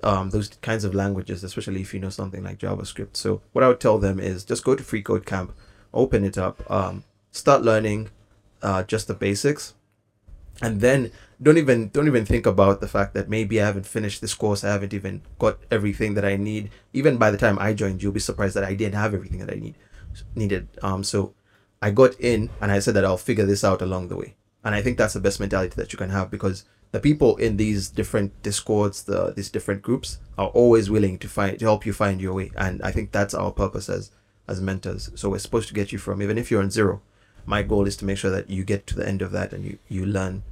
um, 0.03 0.29
those 0.29 0.49
kinds 0.61 0.83
of 0.83 0.93
languages, 0.93 1.43
especially 1.43 1.81
if 1.81 1.93
you 1.93 1.99
know 1.99 2.09
something 2.09 2.43
like 2.43 2.59
JavaScript. 2.59 3.15
So 3.15 3.41
what 3.53 3.63
I 3.63 3.67
would 3.67 3.79
tell 3.79 3.97
them 3.97 4.19
is 4.19 4.43
just 4.43 4.63
go 4.63 4.75
to 4.75 4.83
Free 4.83 5.01
Code 5.01 5.25
Camp, 5.25 5.53
open 5.93 6.23
it 6.23 6.37
up, 6.37 6.69
um, 6.69 7.03
start 7.31 7.63
learning 7.63 8.09
uh, 8.61 8.83
just 8.83 9.07
the 9.07 9.13
basics, 9.13 9.73
and 10.61 10.81
then 10.81 11.11
don't 11.41 11.57
even 11.57 11.89
don't 11.89 12.07
even 12.07 12.25
think 12.25 12.45
about 12.45 12.81
the 12.81 12.87
fact 12.87 13.13
that 13.13 13.29
maybe 13.29 13.61
I 13.61 13.65
haven't 13.65 13.85
finished 13.85 14.19
this 14.19 14.33
course. 14.33 14.63
I 14.63 14.71
haven't 14.71 14.93
even 14.93 15.21
got 15.37 15.57
everything 15.71 16.15
that 16.15 16.25
I 16.25 16.35
need. 16.35 16.69
Even 16.91 17.17
by 17.17 17.31
the 17.31 17.37
time 17.37 17.57
I 17.59 17.73
joined, 17.73 18.03
you'll 18.03 18.11
be 18.11 18.19
surprised 18.19 18.55
that 18.55 18.65
I 18.65 18.73
didn't 18.73 18.95
have 18.95 19.13
everything 19.13 19.39
that 19.39 19.51
I 19.51 19.59
need 19.59 19.75
needed. 20.35 20.67
Um, 20.81 21.03
so 21.03 21.33
I 21.81 21.91
got 21.91 22.19
in 22.19 22.49
and 22.59 22.71
I 22.71 22.79
said 22.79 22.93
that 22.95 23.05
I'll 23.05 23.17
figure 23.17 23.45
this 23.45 23.63
out 23.63 23.81
along 23.81 24.09
the 24.09 24.17
way. 24.17 24.35
And 24.63 24.75
I 24.75 24.81
think 24.81 24.97
that's 24.97 25.13
the 25.13 25.21
best 25.21 25.39
mentality 25.39 25.75
that 25.77 25.93
you 25.93 25.97
can 25.97 26.09
have 26.09 26.29
because 26.29 26.65
the 26.91 26.99
people 26.99 27.37
in 27.37 27.57
these 27.57 27.89
different 27.89 28.41
discords, 28.41 29.03
the 29.03 29.33
these 29.35 29.49
different 29.49 29.81
groups, 29.81 30.19
are 30.37 30.47
always 30.47 30.89
willing 30.89 31.17
to 31.19 31.27
find 31.27 31.59
to 31.59 31.65
help 31.65 31.85
you 31.85 31.93
find 31.93 32.19
your 32.19 32.33
way. 32.33 32.51
And 32.55 32.81
I 32.81 32.91
think 32.91 33.11
that's 33.11 33.33
our 33.33 33.51
purpose 33.51 33.89
as 33.89 34.11
as 34.47 34.59
mentors. 34.61 35.11
So 35.15 35.29
we're 35.29 35.39
supposed 35.39 35.67
to 35.67 35.73
get 35.73 35.91
you 35.91 35.99
from 35.99 36.21
even 36.21 36.37
if 36.37 36.49
you're 36.49 36.63
on 36.63 36.71
zero. 36.71 37.01
My 37.45 37.63
goal 37.63 37.87
is 37.87 37.95
to 37.97 38.05
make 38.05 38.17
sure 38.17 38.31
that 38.31 38.49
you 38.49 38.63
get 38.63 38.87
to 38.87 38.95
the 38.95 39.07
end 39.07 39.21
of 39.21 39.31
that 39.31 39.53
and 39.53 39.63
you 39.63 39.77
you 39.87 40.05
learn 40.05 40.43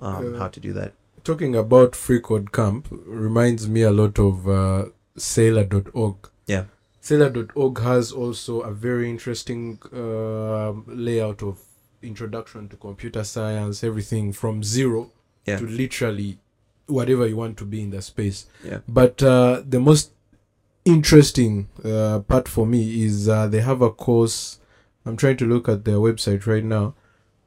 um, 0.00 0.34
how 0.34 0.48
to 0.48 0.60
do 0.60 0.72
that. 0.72 0.92
Talking 1.22 1.56
about 1.56 1.96
Free 1.96 2.20
Code 2.20 2.52
Camp 2.52 2.88
reminds 2.90 3.68
me 3.68 3.82
a 3.82 3.90
lot 3.90 4.18
of 4.18 4.48
uh, 4.48 4.84
Saylor.org. 5.16 6.28
Yeah. 6.46 6.64
Saylor.org 7.02 7.80
has 7.80 8.12
also 8.12 8.60
a 8.60 8.72
very 8.72 9.08
interesting 9.10 9.78
uh, 9.92 10.70
layout 10.86 11.42
of 11.42 11.60
introduction 12.02 12.68
to 12.68 12.76
computer 12.76 13.24
science, 13.24 13.82
everything 13.82 14.32
from 14.32 14.62
zero 14.62 15.10
Yeah. 15.46 15.58
to 15.58 15.66
literally 15.66 16.38
whatever 16.86 17.26
you 17.26 17.36
want 17.36 17.56
to 17.58 17.64
be 17.64 17.82
in 17.82 17.90
the 17.90 18.02
space. 18.02 18.46
Yeah. 18.64 18.78
But 18.88 19.22
uh, 19.22 19.62
the 19.66 19.80
most 19.80 20.12
interesting 20.84 21.68
uh, 21.84 22.20
part 22.20 22.48
for 22.48 22.66
me 22.66 23.02
is 23.04 23.28
uh, 23.28 23.46
they 23.46 23.60
have 23.60 23.82
a 23.82 23.90
course. 23.90 24.60
I'm 25.04 25.16
trying 25.16 25.36
to 25.38 25.46
look 25.46 25.68
at 25.68 25.84
their 25.84 25.96
website 25.96 26.46
right 26.46 26.64
now. 26.64 26.94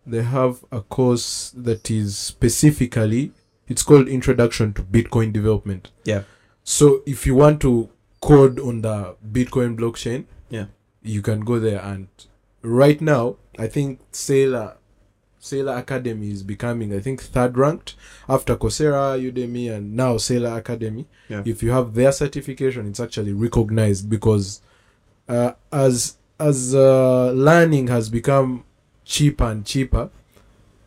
They 0.05 0.23
have 0.23 0.63
a 0.71 0.81
course 0.81 1.51
that 1.55 1.91
is 1.91 2.17
specifically, 2.17 3.31
it's 3.67 3.83
called 3.83 4.07
Introduction 4.07 4.73
to 4.73 4.81
Bitcoin 4.83 5.31
Development. 5.31 5.89
Yeah. 6.03 6.23
So 6.63 7.01
if 7.05 7.25
you 7.25 7.35
want 7.35 7.61
to 7.61 7.89
code 8.21 8.59
on 8.59 8.81
the 8.81 9.15
Bitcoin 9.31 9.77
blockchain, 9.77 10.25
Yeah. 10.49 10.65
you 11.01 11.21
can 11.21 11.41
go 11.41 11.59
there. 11.59 11.81
And 11.81 12.07
right 12.61 12.99
now, 12.99 13.37
I 13.57 13.67
think 13.67 13.99
Saylor 14.11 14.75
Saylor 15.41 15.77
Academy 15.77 16.31
is 16.31 16.43
becoming, 16.43 16.93
I 16.93 16.99
think, 16.99 17.21
third 17.21 17.57
ranked 17.57 17.95
after 18.27 18.55
Coursera, 18.57 19.17
Udemy, 19.19 19.71
and 19.73 19.95
now 19.95 20.15
Saylor 20.15 20.57
Academy. 20.57 21.07
Yeah. 21.29 21.43
If 21.45 21.63
you 21.63 21.71
have 21.71 21.93
their 21.93 22.11
certification, 22.11 22.87
it's 22.87 22.99
actually 22.99 23.33
recognized 23.33 24.09
because 24.09 24.61
uh, 25.27 25.53
as 25.71 26.17
as 26.39 26.73
uh, 26.73 27.31
learning 27.31 27.87
has 27.87 28.09
become 28.09 28.63
cheaper 29.05 29.45
and 29.45 29.65
cheaper, 29.65 30.09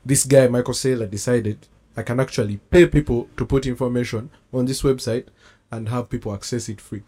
this 0.05 0.25
guy 0.25 0.49
Michael 0.49 0.75
Saylor 0.75 1.11
decided 1.11 1.67
I 1.97 2.03
can 2.03 2.21
actually 2.21 2.57
pay 2.57 2.87
people 2.87 3.29
to 3.37 3.45
put 3.45 3.67
information 3.67 4.31
on 4.53 4.65
this 4.67 4.83
website 4.83 5.27
and 5.71 5.89
have 5.89 6.09
people 6.09 6.35
access 6.35 6.69
it 6.69 6.81
free. 6.81 7.03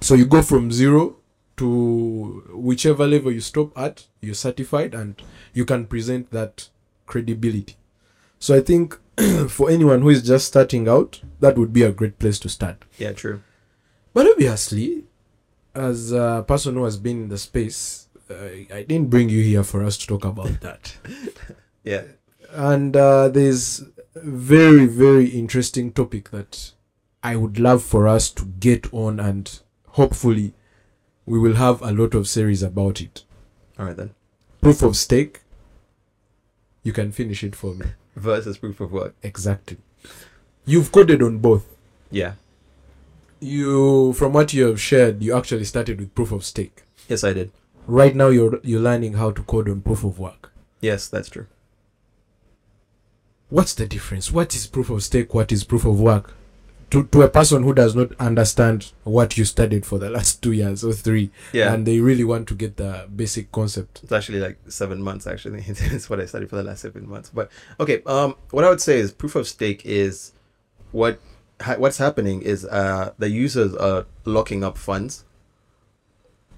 So 0.00 0.14
you 0.14 0.26
go 0.26 0.42
from 0.42 0.70
zero 0.70 1.16
to 1.56 2.42
whichever 2.54 3.06
level 3.06 3.30
you 3.32 3.40
stop 3.40 3.76
at, 3.78 4.06
you're 4.20 4.34
certified 4.34 4.94
and 4.94 5.20
you 5.52 5.64
can 5.64 5.86
present 5.86 6.30
that 6.30 6.68
credibility. 7.06 7.76
So 8.38 8.56
I 8.56 8.60
think 8.60 8.98
for 9.48 9.70
anyone 9.70 10.02
who 10.02 10.10
is 10.10 10.22
just 10.22 10.46
starting 10.48 10.88
out, 10.88 11.20
that 11.40 11.56
would 11.56 11.72
be 11.72 11.82
a 11.82 11.92
great 11.92 12.18
place 12.18 12.38
to 12.40 12.48
start. 12.48 12.84
Yeah, 12.98 13.12
true. 13.12 13.42
But 14.12 14.26
obviously, 14.26 15.04
as 15.74 16.12
a 16.12 16.44
person 16.46 16.74
who 16.74 16.84
has 16.84 16.96
been 16.96 17.22
in 17.24 17.28
the 17.28 17.38
space, 17.38 18.08
uh, 18.30 18.34
I 18.74 18.84
didn't 18.88 19.10
bring 19.10 19.28
you 19.28 19.42
here 19.42 19.64
for 19.64 19.82
us 19.84 19.96
to 19.98 20.06
talk 20.06 20.24
about 20.24 20.60
that. 20.60 20.96
Yeah. 21.84 22.04
and 22.50 22.96
uh, 22.96 23.28
there's 23.28 23.82
very 24.14 24.86
very 24.86 25.26
interesting 25.26 25.90
topic 25.92 26.30
that 26.30 26.72
I 27.22 27.36
would 27.36 27.58
love 27.58 27.82
for 27.82 28.06
us 28.06 28.30
to 28.32 28.44
get 28.44 28.92
on, 28.92 29.18
and 29.18 29.58
hopefully, 29.88 30.54
we 31.26 31.38
will 31.38 31.54
have 31.54 31.80
a 31.82 31.92
lot 31.92 32.14
of 32.14 32.28
series 32.28 32.62
about 32.62 33.00
it. 33.00 33.24
All 33.78 33.86
right 33.86 33.96
then. 33.96 34.14
Proof 34.60 34.82
of 34.82 34.96
stake. 34.96 35.40
You 36.82 36.92
can 36.92 37.12
finish 37.12 37.42
it 37.42 37.56
for 37.56 37.74
me. 37.74 37.86
Versus 38.16 38.58
proof 38.58 38.80
of 38.80 38.92
work. 38.92 39.14
Exactly. 39.22 39.78
You've 40.66 40.92
coded 40.92 41.22
on 41.22 41.38
both. 41.38 41.66
Yeah. 42.10 42.34
You, 43.40 44.12
from 44.14 44.32
what 44.32 44.52
you 44.54 44.66
have 44.66 44.80
shared, 44.80 45.22
you 45.22 45.36
actually 45.36 45.64
started 45.64 45.98
with 45.98 46.14
proof 46.14 46.32
of 46.32 46.44
stake. 46.44 46.82
Yes, 47.08 47.24
I 47.24 47.32
did. 47.32 47.52
Right 47.86 48.14
now, 48.16 48.28
you're 48.28 48.60
you're 48.62 48.80
learning 48.80 49.14
how 49.14 49.30
to 49.30 49.42
code 49.42 49.68
on 49.68 49.82
proof 49.82 50.04
of 50.04 50.18
work. 50.18 50.52
Yes, 50.80 51.08
that's 51.08 51.28
true. 51.28 51.46
What's 53.50 53.74
the 53.74 53.86
difference? 53.86 54.32
What 54.32 54.54
is 54.54 54.66
proof 54.66 54.88
of 54.88 55.02
stake? 55.02 55.34
What 55.34 55.52
is 55.52 55.64
proof 55.64 55.84
of 55.84 56.00
work? 56.00 56.34
To 56.94 57.02
to 57.02 57.22
a 57.22 57.28
person 57.28 57.64
who 57.64 57.74
does 57.74 57.96
not 57.96 58.12
understand 58.20 58.92
what 59.02 59.36
you 59.36 59.44
studied 59.44 59.84
for 59.84 59.98
the 59.98 60.08
last 60.10 60.42
two 60.44 60.52
years 60.52 60.84
or 60.84 60.92
three, 60.92 61.30
Yeah. 61.52 61.74
and 61.74 61.84
they 61.84 61.98
really 61.98 62.22
want 62.22 62.46
to 62.48 62.54
get 62.54 62.76
the 62.76 63.08
basic 63.14 63.50
concept. 63.50 64.00
It's 64.04 64.12
actually 64.12 64.38
like 64.38 64.58
seven 64.68 65.02
months. 65.02 65.26
Actually, 65.26 65.64
it's 65.68 66.08
what 66.08 66.20
I 66.20 66.26
studied 66.26 66.50
for 66.50 66.56
the 66.56 66.62
last 66.62 66.82
seven 66.82 67.08
months. 67.08 67.30
But 67.34 67.50
okay, 67.80 68.00
um, 68.06 68.36
what 68.52 68.62
I 68.64 68.68
would 68.70 68.80
say 68.80 68.98
is 69.00 69.10
proof 69.10 69.34
of 69.34 69.48
stake 69.48 69.82
is 69.84 70.32
what 70.92 71.18
ha- 71.60 71.76
what's 71.78 71.98
happening 71.98 72.42
is 72.42 72.64
uh 72.64 73.12
the 73.18 73.28
users 73.28 73.74
are 73.74 74.06
locking 74.24 74.62
up 74.62 74.78
funds 74.78 75.24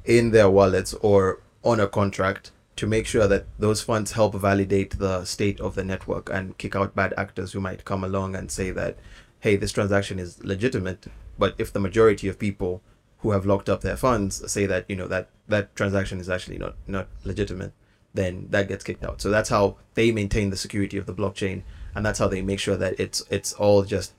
in 0.04 0.32
their 0.32 0.50
wallets 0.50 0.92
or 1.00 1.40
on 1.64 1.80
a 1.80 1.86
contract 1.88 2.50
to 2.76 2.86
make 2.86 3.06
sure 3.06 3.26
that 3.26 3.46
those 3.58 3.80
funds 3.80 4.12
help 4.12 4.34
validate 4.34 4.98
the 4.98 5.24
state 5.24 5.58
of 5.60 5.74
the 5.76 5.82
network 5.82 6.28
and 6.30 6.58
kick 6.58 6.76
out 6.76 6.94
bad 6.94 7.14
actors 7.16 7.52
who 7.52 7.60
might 7.60 7.86
come 7.86 8.04
along 8.04 8.36
and 8.36 8.50
say 8.50 8.70
that 8.70 8.98
hey 9.40 9.56
this 9.56 9.72
transaction 9.72 10.18
is 10.18 10.42
legitimate 10.44 11.06
but 11.38 11.54
if 11.58 11.72
the 11.72 11.80
majority 11.80 12.28
of 12.28 12.38
people 12.38 12.82
who 13.18 13.30
have 13.32 13.46
locked 13.46 13.68
up 13.68 13.80
their 13.80 13.96
funds 13.96 14.50
say 14.50 14.66
that 14.66 14.84
you 14.88 14.96
know 14.96 15.08
that 15.08 15.28
that 15.48 15.74
transaction 15.74 16.20
is 16.20 16.28
actually 16.28 16.58
not 16.58 16.76
not 16.86 17.08
legitimate, 17.24 17.72
then 18.14 18.46
that 18.50 18.68
gets 18.68 18.84
kicked 18.84 19.04
out. 19.04 19.20
So 19.20 19.30
that's 19.30 19.48
how 19.48 19.76
they 19.94 20.10
maintain 20.10 20.50
the 20.50 20.56
security 20.56 20.98
of 20.98 21.06
the 21.06 21.14
blockchain, 21.14 21.62
and 21.94 22.04
that's 22.04 22.18
how 22.18 22.28
they 22.28 22.42
make 22.42 22.60
sure 22.60 22.76
that 22.76 22.98
it's 23.00 23.24
it's 23.30 23.52
all 23.54 23.82
just 23.82 24.12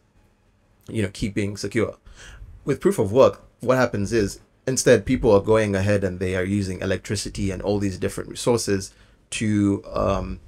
you 0.88 1.02
know 1.02 1.10
keeping 1.14 1.58
secure. 1.58 1.98
With 2.66 2.82
proof 2.82 3.00
of 3.00 3.12
work, 3.12 3.44
what 3.62 3.78
happens 3.78 4.12
is 4.12 4.40
instead 4.66 5.06
people 5.06 5.32
are 5.32 5.42
going 5.42 5.76
ahead 5.76 6.04
and 6.04 6.20
they 6.20 6.36
are 6.36 6.44
using 6.44 6.82
electricity 6.82 7.52
and 7.52 7.62
all 7.62 7.80
these 7.80 7.98
different 7.98 8.30
resources 8.30 8.94
to 9.30 9.84
um, 9.94 10.40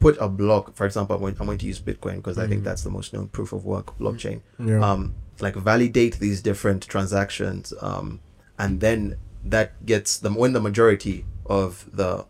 put 0.00 0.16
a 0.20 0.28
block. 0.28 0.74
For 0.74 0.86
example, 0.86 1.16
I'm 1.16 1.22
going, 1.22 1.36
I'm 1.40 1.46
going 1.46 1.58
to 1.58 1.66
use 1.66 1.80
Bitcoin 1.80 2.16
because 2.16 2.38
I 2.38 2.46
think 2.46 2.60
Mhm. 2.62 2.64
that's 2.64 2.82
the 2.82 2.90
most 2.90 3.12
known 3.12 3.28
proof 3.28 3.52
of 3.52 3.64
work 3.64 3.98
blockchain 3.98 4.40
Yeah. 4.58 4.80
um, 4.88 5.14
like 5.40 5.56
validate 5.56 6.18
these 6.18 6.40
different 6.42 6.82
transactions 6.88 7.72
um, 7.80 8.20
and 8.58 8.80
then 8.80 9.16
that 9.44 9.84
gets 9.86 10.18
them 10.18 10.34
when 10.36 10.52
the 10.52 10.60
majority 10.60 11.24
of 11.46 11.86
the 11.92 12.26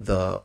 the 0.00 0.42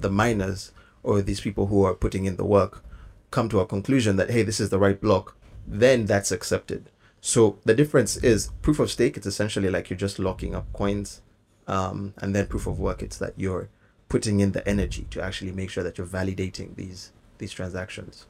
the 0.00 0.10
miners 0.10 0.72
or 1.02 1.22
these 1.22 1.40
people 1.40 1.66
who 1.66 1.84
are 1.84 1.94
putting 1.94 2.24
in 2.24 2.36
the 2.36 2.44
work 2.44 2.82
come 3.30 3.48
to 3.48 3.60
a 3.60 3.66
conclusion 3.66 4.16
that 4.16 4.30
hey 4.30 4.42
this 4.42 4.58
is 4.58 4.70
the 4.70 4.78
right 4.78 5.00
block 5.00 5.36
then 5.66 6.06
that's 6.06 6.32
accepted 6.32 6.90
so 7.20 7.58
the 7.64 7.74
difference 7.74 8.16
is 8.16 8.50
proof 8.62 8.78
of 8.80 8.90
stake 8.90 9.16
it's 9.16 9.26
essentially 9.26 9.70
like 9.70 9.88
you're 9.90 9.96
just 9.96 10.18
locking 10.18 10.54
up 10.54 10.66
coins 10.72 11.20
um, 11.66 12.14
and 12.18 12.34
then 12.34 12.46
proof 12.46 12.66
of 12.66 12.78
work 12.80 13.02
it's 13.02 13.18
that 13.18 13.34
you're 13.36 13.68
putting 14.14 14.38
in 14.38 14.52
the 14.52 14.66
energy 14.68 15.04
to 15.10 15.20
actually 15.20 15.50
make 15.50 15.70
sure 15.70 15.82
that 15.82 15.98
you're 15.98 16.06
validating 16.06 16.76
these 16.76 17.10
these 17.38 17.52
transactions 17.52 18.26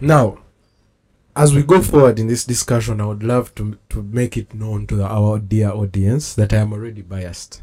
Now, 0.00 0.24
as 1.34 1.54
we 1.54 1.62
go 1.62 1.80
forward 1.80 2.18
in 2.18 2.26
this 2.26 2.44
discussion, 2.44 3.00
I 3.00 3.06
would 3.06 3.22
love 3.22 3.54
to 3.54 3.78
to 3.88 4.02
make 4.02 4.36
it 4.36 4.52
known 4.62 4.86
to 4.88 4.96
the, 4.96 5.06
our 5.06 5.38
dear 5.38 5.70
audience 5.70 6.34
that 6.34 6.52
I 6.52 6.58
am 6.64 6.72
already 6.74 7.00
biased, 7.00 7.62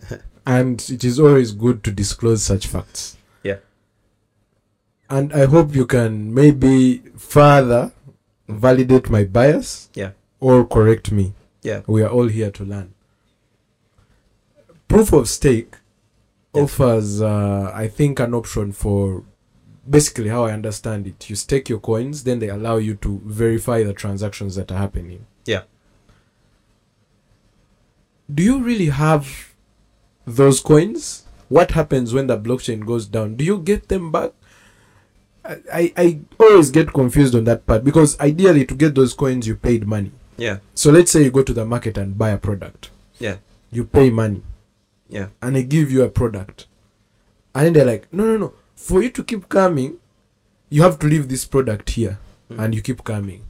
and 0.46 0.80
it 0.96 1.04
is 1.04 1.20
always 1.20 1.52
good 1.64 1.82
to 1.84 1.90
disclose 2.02 2.42
such 2.42 2.66
facts. 2.66 3.18
Yeah. 3.42 3.58
And 5.10 5.34
I 5.42 5.44
hope 5.54 5.74
you 5.80 5.86
can 5.96 6.32
maybe 6.32 7.02
further 7.34 7.92
validate 8.48 9.10
my 9.10 9.24
bias. 9.24 9.90
Yeah. 9.94 10.12
Or 10.38 10.64
correct 10.76 11.12
me. 11.12 11.34
Yeah. 11.62 11.82
We 11.86 12.02
are 12.02 12.08
all 12.16 12.28
here 12.28 12.50
to 12.52 12.64
learn. 12.64 12.94
Proof 14.88 15.12
of 15.12 15.28
stake. 15.28 15.79
Offers, 16.52 17.20
uh, 17.22 17.70
I 17.74 17.88
think, 17.88 18.20
an 18.20 18.34
option 18.34 18.72
for 18.72 19.24
basically 19.88 20.28
how 20.28 20.44
I 20.44 20.52
understand 20.52 21.06
it. 21.06 21.28
You 21.30 21.36
stake 21.36 21.68
your 21.68 21.78
coins, 21.80 22.24
then 22.24 22.38
they 22.38 22.48
allow 22.48 22.76
you 22.76 22.94
to 22.96 23.20
verify 23.24 23.82
the 23.82 23.92
transactions 23.92 24.54
that 24.56 24.70
are 24.70 24.78
happening. 24.78 25.26
Yeah. 25.46 25.62
Do 28.32 28.42
you 28.42 28.62
really 28.62 28.86
have 28.86 29.52
those 30.26 30.60
coins? 30.60 31.24
What 31.48 31.72
happens 31.72 32.14
when 32.14 32.28
the 32.28 32.38
blockchain 32.38 32.86
goes 32.86 33.06
down? 33.06 33.34
Do 33.34 33.44
you 33.44 33.58
get 33.58 33.88
them 33.88 34.12
back? 34.12 34.32
I, 35.44 35.56
I, 35.72 35.92
I 35.96 36.20
always 36.38 36.70
get 36.70 36.92
confused 36.92 37.34
on 37.34 37.44
that 37.44 37.66
part 37.66 37.82
because 37.82 38.18
ideally 38.20 38.64
to 38.66 38.74
get 38.74 38.94
those 38.94 39.14
coins 39.14 39.48
you 39.48 39.56
paid 39.56 39.86
money. 39.86 40.12
yeah 40.36 40.58
So 40.74 40.92
let's 40.92 41.10
say 41.10 41.24
you 41.24 41.30
go 41.30 41.42
to 41.42 41.52
the 41.52 41.64
market 41.64 41.96
and 41.98 42.16
buy 42.16 42.30
a 42.30 42.38
product. 42.38 42.90
Yeah. 43.18 43.36
You 43.72 43.84
pay 43.84 44.10
money 44.10 44.42
yeah 45.10 45.28
and 45.42 45.54
they 45.56 45.62
give 45.64 45.90
you 45.92 46.02
a 46.02 46.08
product. 46.08 46.66
And 47.54 47.66
then 47.66 47.72
they're 47.74 47.84
like, 47.84 48.06
no, 48.12 48.24
no, 48.24 48.36
no. 48.36 48.54
For 48.76 49.02
you 49.02 49.10
to 49.10 49.24
keep 49.24 49.48
coming, 49.48 49.98
you 50.68 50.82
have 50.82 50.98
to 51.00 51.06
leave 51.08 51.28
this 51.28 51.44
product 51.44 51.90
here 51.90 52.18
Mhm. 52.48 52.58
and 52.64 52.74
you 52.74 52.80
keep 52.80 53.02
coming. 53.04 53.42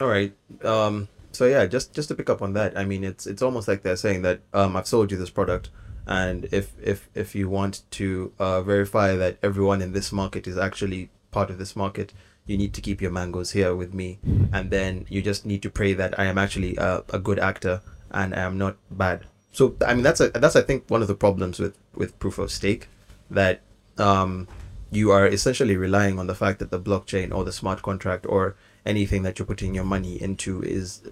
All 0.00 0.08
right. 0.08 0.32
Um. 0.64 1.08
So 1.32 1.44
yeah, 1.46 1.66
just 1.66 1.94
just 1.94 2.08
to 2.08 2.14
pick 2.14 2.28
up 2.30 2.42
on 2.42 2.54
that, 2.54 2.76
I 2.76 2.84
mean, 2.84 3.04
it's 3.04 3.26
it's 3.26 3.42
almost 3.42 3.68
like 3.68 3.82
they're 3.82 3.96
saying 4.06 4.22
that 4.22 4.40
um, 4.52 4.76
I've 4.76 4.86
sold 4.88 5.12
you 5.12 5.18
this 5.18 5.30
product, 5.30 5.70
and 6.06 6.48
if 6.50 6.72
if 6.82 7.08
if 7.14 7.34
you 7.34 7.48
want 7.48 7.82
to 8.00 8.32
uh, 8.38 8.62
verify 8.62 9.14
that 9.16 9.36
everyone 9.42 9.80
in 9.82 9.92
this 9.92 10.10
market 10.10 10.46
is 10.48 10.56
actually 10.58 11.10
part 11.30 11.50
of 11.50 11.58
this 11.58 11.76
market, 11.76 12.12
you 12.46 12.56
need 12.58 12.72
to 12.74 12.80
keep 12.80 13.00
your 13.00 13.12
mangoes 13.12 13.52
here 13.52 13.76
with 13.76 13.92
me, 13.94 14.18
and 14.52 14.70
then 14.70 15.04
you 15.08 15.22
just 15.22 15.44
need 15.46 15.62
to 15.62 15.70
pray 15.70 15.92
that 15.94 16.18
I 16.18 16.24
am 16.24 16.38
actually 16.38 16.76
a, 16.76 17.04
a 17.12 17.18
good 17.20 17.38
actor 17.38 17.80
and 18.10 18.34
I 18.34 18.40
am 18.40 18.58
not 18.58 18.76
bad. 18.90 19.26
So 19.52 19.76
I 19.86 19.94
mean, 19.94 20.02
that's 20.02 20.20
a 20.20 20.28
that's 20.30 20.56
I 20.56 20.62
think 20.62 20.84
one 20.88 21.02
of 21.02 21.08
the 21.08 21.14
problems 21.14 21.58
with 21.58 21.76
with 21.94 22.18
proof 22.18 22.38
of 22.38 22.50
stake, 22.50 22.88
that 23.30 23.62
um, 23.98 24.48
you 24.90 25.10
are 25.10 25.26
essentially 25.26 25.76
relying 25.76 26.18
on 26.18 26.26
the 26.26 26.34
fact 26.34 26.58
that 26.58 26.70
the 26.70 26.80
blockchain 26.80 27.34
or 27.34 27.44
the 27.44 27.52
smart 27.52 27.82
contract 27.82 28.26
or 28.28 28.56
anything 28.86 29.22
that 29.22 29.38
you're 29.38 29.46
putting 29.46 29.74
your 29.74 29.84
money 29.84 30.20
into 30.20 30.62
is 30.62 31.02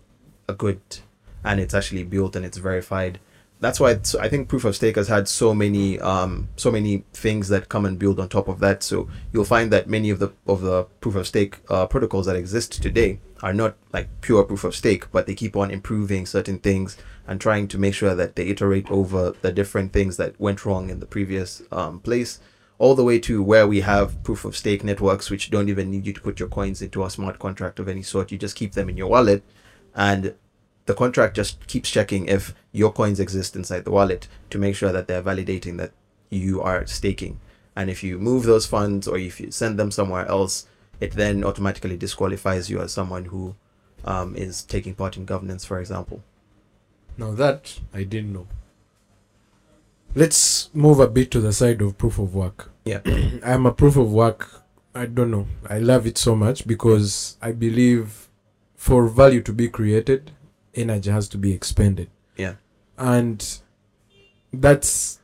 a 0.48 0.54
good 0.54 0.80
and 1.44 1.60
it's 1.60 1.74
actually 1.74 2.02
built 2.02 2.34
and 2.34 2.44
it's 2.44 2.56
verified 2.58 3.20
that's 3.60 3.80
why 3.80 3.90
i 4.20 4.28
think 4.28 4.48
proof 4.48 4.64
of 4.64 4.76
stake 4.76 4.96
has 4.96 5.08
had 5.08 5.26
so 5.26 5.54
many 5.54 5.98
um 6.00 6.48
so 6.56 6.70
many 6.70 7.04
things 7.12 7.48
that 7.48 7.68
come 7.68 7.84
and 7.84 7.98
build 7.98 8.20
on 8.20 8.28
top 8.28 8.48
of 8.48 8.60
that. 8.60 8.82
So 8.82 9.08
you'll 9.32 9.44
find 9.44 9.72
that 9.72 9.88
many 9.88 10.10
of 10.10 10.18
the 10.18 10.32
of 10.46 10.62
the 10.62 10.84
proof 11.00 11.16
of 11.16 11.26
stake 11.26 11.58
uh, 11.68 11.86
protocols 11.86 12.26
that 12.26 12.36
exist 12.36 12.82
today 12.82 13.20
are 13.42 13.52
not 13.52 13.76
like 13.92 14.08
pure 14.20 14.44
proof 14.44 14.64
of 14.64 14.74
stake 14.74 15.10
but 15.12 15.26
they 15.26 15.34
keep 15.34 15.56
on 15.56 15.70
improving 15.70 16.26
certain 16.26 16.58
things 16.58 16.96
and 17.26 17.40
trying 17.40 17.68
to 17.68 17.78
make 17.78 17.94
sure 17.94 18.14
that 18.14 18.36
they 18.36 18.46
iterate 18.46 18.90
over 18.90 19.32
the 19.42 19.52
different 19.52 19.92
things 19.92 20.16
that 20.16 20.38
went 20.40 20.64
wrong 20.64 20.90
in 20.90 21.00
the 21.00 21.06
previous 21.06 21.62
um, 21.70 22.00
place 22.00 22.40
all 22.78 22.94
the 22.94 23.04
way 23.04 23.18
to 23.18 23.42
where 23.42 23.66
we 23.66 23.80
have 23.80 24.22
proof 24.22 24.44
of 24.44 24.56
stake 24.56 24.84
networks 24.84 25.30
which 25.30 25.50
don't 25.50 25.68
even 25.68 25.90
need 25.90 26.06
you 26.06 26.12
to 26.12 26.20
put 26.20 26.38
your 26.40 26.48
coins 26.48 26.80
into 26.80 27.04
a 27.04 27.10
smart 27.10 27.38
contract 27.38 27.78
of 27.78 27.88
any 27.88 28.02
sort. 28.02 28.30
You 28.30 28.38
just 28.38 28.56
keep 28.56 28.72
them 28.72 28.88
in 28.88 28.96
your 28.96 29.08
wallet 29.08 29.42
and 29.94 30.34
the 30.88 30.94
contract 30.94 31.36
just 31.36 31.64
keeps 31.66 31.90
checking 31.90 32.26
if 32.26 32.54
your 32.72 32.90
coins 32.90 33.20
exist 33.20 33.54
inside 33.54 33.84
the 33.84 33.90
wallet 33.90 34.26
to 34.48 34.56
make 34.56 34.74
sure 34.74 34.90
that 34.90 35.06
they're 35.06 35.22
validating 35.22 35.76
that 35.76 35.92
you 36.30 36.62
are 36.62 36.86
staking 36.86 37.38
and 37.76 37.90
if 37.90 38.02
you 38.02 38.18
move 38.18 38.44
those 38.44 38.64
funds 38.64 39.06
or 39.06 39.18
if 39.18 39.38
you 39.38 39.50
send 39.50 39.78
them 39.78 39.90
somewhere 39.90 40.26
else 40.26 40.66
it 40.98 41.12
then 41.12 41.44
automatically 41.44 41.94
disqualifies 41.94 42.70
you 42.70 42.80
as 42.80 42.90
someone 42.90 43.26
who 43.26 43.54
um, 44.06 44.34
is 44.34 44.62
taking 44.62 44.94
part 44.94 45.18
in 45.18 45.26
governance 45.26 45.62
for 45.62 45.78
example 45.78 46.22
Now 47.18 47.32
that 47.32 47.80
I 47.92 48.04
didn't 48.04 48.32
know. 48.32 48.46
Let's 50.14 50.70
move 50.72 51.00
a 51.00 51.08
bit 51.08 51.30
to 51.32 51.40
the 51.40 51.52
side 51.52 51.82
of 51.82 51.98
proof 51.98 52.18
of 52.18 52.34
work. 52.34 52.70
Yeah. 52.84 53.00
I'm 53.44 53.66
a 53.66 53.72
proof 53.72 53.96
of 53.96 54.10
work. 54.12 54.62
I 54.94 55.04
don't 55.06 55.32
know. 55.32 55.46
I 55.68 55.80
love 55.80 56.06
it 56.06 56.16
so 56.16 56.34
much 56.34 56.66
because 56.66 57.36
I 57.42 57.52
believe 57.52 58.28
for 58.76 59.08
value 59.08 59.42
to 59.42 59.52
be 59.52 59.68
created, 59.68 60.30
energy 60.78 61.10
has 61.10 61.28
to 61.30 61.38
be 61.38 61.52
expended. 61.52 62.08
Yeah. 62.36 62.54
And 62.96 63.60
that's 64.52 65.18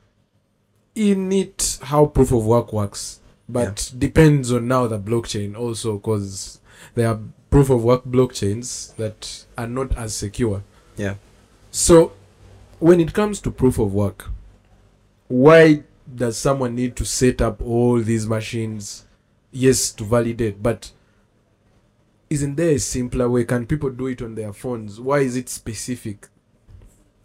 in 0.94 1.32
it 1.32 1.78
how 1.82 2.06
proof 2.06 2.32
of 2.32 2.44
work 2.44 2.72
works. 2.72 3.20
But 3.48 3.92
depends 3.98 4.52
on 4.52 4.68
now 4.68 4.86
the 4.86 4.98
blockchain 4.98 5.56
also 5.56 5.98
because 5.98 6.60
there 6.94 7.08
are 7.08 7.20
proof 7.50 7.70
of 7.70 7.84
work 7.84 8.04
blockchains 8.04 8.94
that 8.96 9.44
are 9.58 9.66
not 9.66 9.96
as 9.96 10.16
secure. 10.16 10.62
Yeah. 10.96 11.16
So 11.70 12.12
when 12.78 13.00
it 13.00 13.12
comes 13.12 13.40
to 13.40 13.50
proof 13.50 13.78
of 13.78 13.92
work, 13.92 14.30
why 15.28 15.82
does 16.14 16.38
someone 16.38 16.74
need 16.74 16.96
to 16.96 17.04
set 17.04 17.42
up 17.42 17.60
all 17.62 18.00
these 18.00 18.26
machines? 18.26 19.04
Yes, 19.50 19.92
to 19.92 20.04
validate, 20.04 20.62
but 20.62 20.90
isn't 22.30 22.56
there 22.56 22.72
a 22.72 22.78
simpler 22.78 23.28
way? 23.28 23.44
Can 23.44 23.66
people 23.66 23.90
do 23.90 24.06
it 24.06 24.22
on 24.22 24.34
their 24.34 24.52
phones? 24.52 25.00
Why 25.00 25.20
is 25.20 25.36
it 25.36 25.48
specific? 25.48 26.28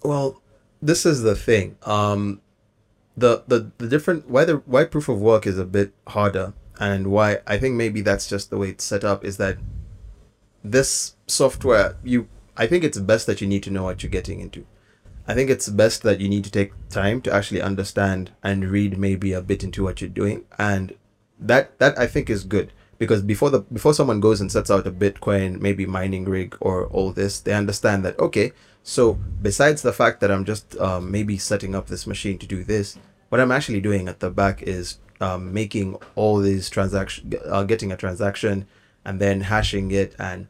Well, 0.03 0.41
this 0.81 1.05
is 1.05 1.21
the 1.23 1.35
thing. 1.35 1.77
Um, 1.83 2.41
the 3.17 3.43
the 3.47 3.71
the 3.77 3.87
different 3.87 4.29
why 4.29 4.45
the 4.45 4.57
why 4.65 4.85
proof 4.85 5.09
of 5.09 5.19
work 5.19 5.45
is 5.45 5.57
a 5.57 5.65
bit 5.65 5.93
harder, 6.07 6.53
and 6.79 7.07
why 7.07 7.39
I 7.45 7.57
think 7.57 7.75
maybe 7.75 8.01
that's 8.01 8.27
just 8.27 8.49
the 8.49 8.57
way 8.57 8.69
it's 8.69 8.83
set 8.83 9.03
up 9.03 9.25
is 9.25 9.37
that 9.37 9.57
this 10.63 11.15
software 11.27 11.97
you 12.03 12.27
I 12.55 12.67
think 12.67 12.83
it's 12.83 12.97
best 12.97 13.25
that 13.27 13.41
you 13.41 13.47
need 13.47 13.63
to 13.63 13.71
know 13.71 13.83
what 13.83 14.03
you're 14.03 14.09
getting 14.09 14.39
into. 14.39 14.65
I 15.27 15.33
think 15.33 15.49
it's 15.49 15.69
best 15.69 16.01
that 16.03 16.19
you 16.19 16.27
need 16.27 16.43
to 16.45 16.51
take 16.51 16.71
time 16.89 17.21
to 17.21 17.33
actually 17.33 17.61
understand 17.61 18.31
and 18.41 18.69
read 18.71 18.97
maybe 18.97 19.31
a 19.31 19.41
bit 19.41 19.63
into 19.63 19.83
what 19.83 20.01
you're 20.01 20.09
doing, 20.09 20.45
and 20.57 20.95
that 21.39 21.77
that 21.79 21.97
I 21.97 22.07
think 22.07 22.29
is 22.29 22.43
good 22.43 22.71
because 22.99 23.23
before 23.23 23.49
the 23.49 23.61
before 23.61 23.93
someone 23.95 24.19
goes 24.19 24.39
and 24.39 24.51
sets 24.51 24.69
out 24.69 24.85
a 24.85 24.91
Bitcoin 24.91 25.59
maybe 25.59 25.87
mining 25.87 26.25
rig 26.25 26.55
or 26.59 26.85
all 26.87 27.11
this, 27.11 27.39
they 27.39 27.53
understand 27.53 28.05
that 28.05 28.19
okay, 28.19 28.51
so 28.83 29.13
besides 29.41 29.81
the 29.81 29.93
fact 29.93 30.19
that 30.19 30.29
I'm 30.29 30.45
just 30.45 30.77
um, 30.77 31.09
maybe 31.09 31.37
setting 31.37 31.73
up 31.73 31.87
this 31.87 32.05
machine 32.05 32.37
to 32.37 32.45
do 32.45 32.63
this, 32.63 32.97
what 33.29 33.41
I'm 33.41 33.51
actually 33.51 33.81
doing 33.81 34.07
at 34.07 34.19
the 34.19 34.29
back 34.29 34.61
is 34.61 34.99
um, 35.21 35.53
making 35.53 35.97
all 36.15 36.37
these 36.37 36.69
transaction, 36.69 37.33
uh, 37.45 37.63
getting 37.63 37.91
a 37.91 37.97
transaction, 37.97 38.67
and 39.05 39.19
then 39.19 39.41
hashing 39.41 39.91
it 39.91 40.15
and 40.19 40.47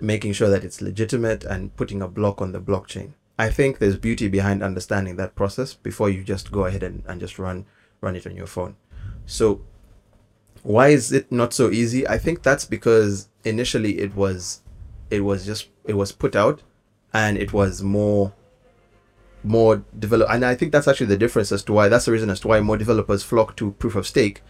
making 0.00 0.34
sure 0.34 0.50
that 0.50 0.64
it's 0.64 0.82
legitimate 0.82 1.44
and 1.44 1.74
putting 1.76 2.02
a 2.02 2.08
block 2.08 2.42
on 2.42 2.52
the 2.52 2.60
blockchain. 2.60 3.12
I 3.38 3.50
think 3.50 3.78
there's 3.78 3.96
beauty 3.96 4.28
behind 4.28 4.62
understanding 4.62 5.16
that 5.16 5.34
process 5.34 5.74
before 5.74 6.10
you 6.10 6.24
just 6.24 6.52
go 6.52 6.64
ahead 6.66 6.82
and, 6.82 7.02
and 7.06 7.20
just 7.20 7.38
run 7.38 7.66
run 8.02 8.16
it 8.16 8.26
on 8.26 8.36
your 8.36 8.46
phone. 8.46 8.76
So 9.24 9.62
why 10.66 10.88
is 10.88 11.12
it 11.12 11.30
not 11.30 11.52
so 11.52 11.70
easy? 11.70 12.08
I 12.08 12.18
think 12.18 12.42
that's 12.42 12.64
because 12.64 13.28
initially 13.44 14.00
it 14.00 14.16
was 14.16 14.62
it 15.10 15.20
was 15.20 15.46
just 15.46 15.68
it 15.84 15.94
was 15.94 16.10
put 16.10 16.34
out 16.34 16.60
and 17.14 17.38
it 17.38 17.52
was 17.52 17.84
more 17.84 18.32
more 19.44 19.84
develop 19.96 20.28
and 20.28 20.44
i 20.44 20.56
think 20.56 20.72
that's 20.72 20.88
actually 20.88 21.06
the 21.06 21.16
difference 21.16 21.52
as 21.52 21.62
to 21.62 21.72
why 21.72 21.88
that's 21.88 22.06
the 22.06 22.10
reason 22.10 22.28
as 22.28 22.40
to 22.40 22.48
why 22.48 22.58
more 22.58 22.76
developers 22.76 23.22
flock 23.22 23.54
to 23.54 23.70
proof 23.72 23.94
of 23.94 24.04
stake 24.04 24.42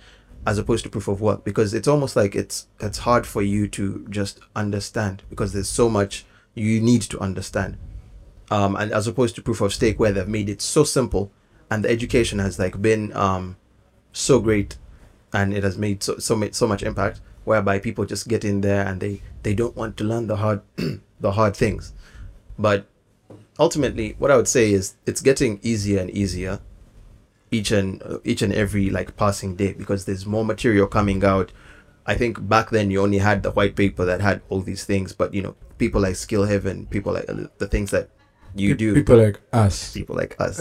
as 0.47 0.57
opposed 0.57 0.83
to 0.83 0.89
proof 0.89 1.07
of 1.07 1.21
work 1.21 1.45
because 1.45 1.75
it's 1.75 1.87
almost 1.87 2.17
like 2.17 2.35
it's 2.35 2.67
it's 2.81 2.99
hard 2.99 3.27
for 3.27 3.43
you 3.43 3.69
to 3.69 4.07
just 4.09 4.41
understand 4.55 5.23
because 5.29 5.53
there's 5.53 5.69
so 5.69 5.91
much 5.91 6.25
you 6.55 6.81
need 6.81 7.03
to 7.03 7.21
understand 7.21 7.77
um 8.51 8.75
and 8.77 8.91
as 8.91 9.07
opposed 9.07 9.35
to 9.35 9.43
proof 9.43 9.61
of 9.61 9.75
stake 9.75 10.01
where 10.01 10.13
they've 10.13 10.27
made 10.27 10.49
it 10.49 10.63
so 10.63 10.83
simple 10.83 11.31
and 11.71 11.85
the 11.85 11.91
education 11.91 12.39
has 12.39 12.59
like 12.59 12.81
been 12.81 13.15
um 13.15 13.57
so 14.13 14.41
great 14.41 14.79
and 15.33 15.55
it 15.55 15.65
has 15.65 15.77
made 15.77 16.03
so 16.03 16.19
so, 16.19 16.49
so 16.51 16.67
much 16.67 16.83
impact 16.83 17.21
whereby 17.45 17.79
people 17.79 18.05
just 18.05 18.29
get 18.29 18.45
in 18.45 18.61
there 18.61 18.87
and 18.87 19.01
they 19.01 19.21
they 19.43 19.55
don't 19.55 19.77
want 19.77 19.97
to 19.97 20.05
learn 20.05 20.27
the 20.27 20.37
hard 20.37 20.61
the 21.21 21.33
hard 21.33 21.57
things. 21.57 21.93
But 22.59 22.87
ultimately 23.59 24.15
what 24.19 24.31
i 24.31 24.37
would 24.37 24.47
say 24.47 24.71
is 24.71 24.97
it's 25.07 25.23
getting 25.23 25.59
easier 25.63 25.99
and 25.99 26.11
easier 26.11 26.61
each 27.51 27.71
and 27.71 28.03
each 28.25 28.43
and 28.43 28.53
every 28.53 28.91
like 28.91 29.17
passing 29.17 29.57
day 29.57 29.73
because 29.73 30.05
there's 30.05 30.27
more 30.27 30.45
material 30.45 30.87
coming 30.87 31.25
out. 31.25 31.53
I 32.05 32.15
think 32.15 32.49
back 32.49 32.71
then 32.71 32.91
you 32.91 33.01
only 33.03 33.19
had 33.19 33.43
the 33.43 33.51
white 33.51 33.75
paper 33.77 34.05
that 34.05 34.21
had 34.21 34.43
all 34.49 34.61
these 34.61 34.85
things 34.85 35.13
but 35.13 35.35
you 35.35 35.43
know 35.43 35.55
people 35.79 36.01
like 36.01 36.17
Skill 36.17 36.45
Haven 36.45 36.87
people 36.87 37.13
like 37.13 37.29
uh, 37.29 37.49
the 37.59 37.67
things 37.67 37.91
that 37.91 38.11
you 38.59 38.75
Pe- 38.75 38.79
do 38.79 38.95
People 38.95 39.17
like 39.19 39.41
us. 39.53 39.93
people 39.93 40.17
like 40.17 40.35
us 40.41 40.57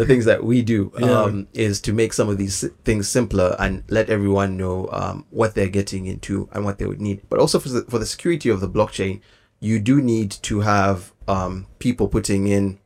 the 0.00 0.04
things 0.06 0.24
that 0.24 0.42
we 0.44 0.62
do 0.62 0.92
Yeah. 0.98 1.22
um, 1.22 1.48
is 1.52 1.80
to 1.82 1.92
make 1.92 2.12
some 2.12 2.28
of 2.28 2.38
these 2.38 2.64
things 2.84 3.08
simpler 3.08 3.56
and 3.58 3.84
let 3.88 4.10
everyone 4.10 4.56
know 4.56 4.88
um, 4.92 5.26
what 5.30 5.54
they're 5.54 5.68
getting 5.68 6.06
into 6.06 6.48
and 6.52 6.64
what 6.64 6.78
they 6.78 6.86
would 6.86 7.00
need 7.00 7.22
but 7.28 7.38
also 7.38 7.58
for 7.58 7.68
the, 7.68 7.82
for 7.82 7.98
the 7.98 8.06
security 8.06 8.48
of 8.48 8.60
the 8.60 8.68
blockchain 8.68 9.20
you 9.60 9.78
do 9.78 10.00
need 10.00 10.30
to 10.30 10.60
have 10.60 11.12
um, 11.28 11.66
people 11.78 12.08
putting 12.08 12.46
in 12.46 12.78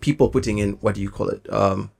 people 0.00 0.28
putting 0.28 0.58
in 0.58 0.72
what 0.74 0.94
do 0.94 1.00
you 1.00 1.10
call 1.10 1.28
it 1.28 1.50
um, 1.52 1.90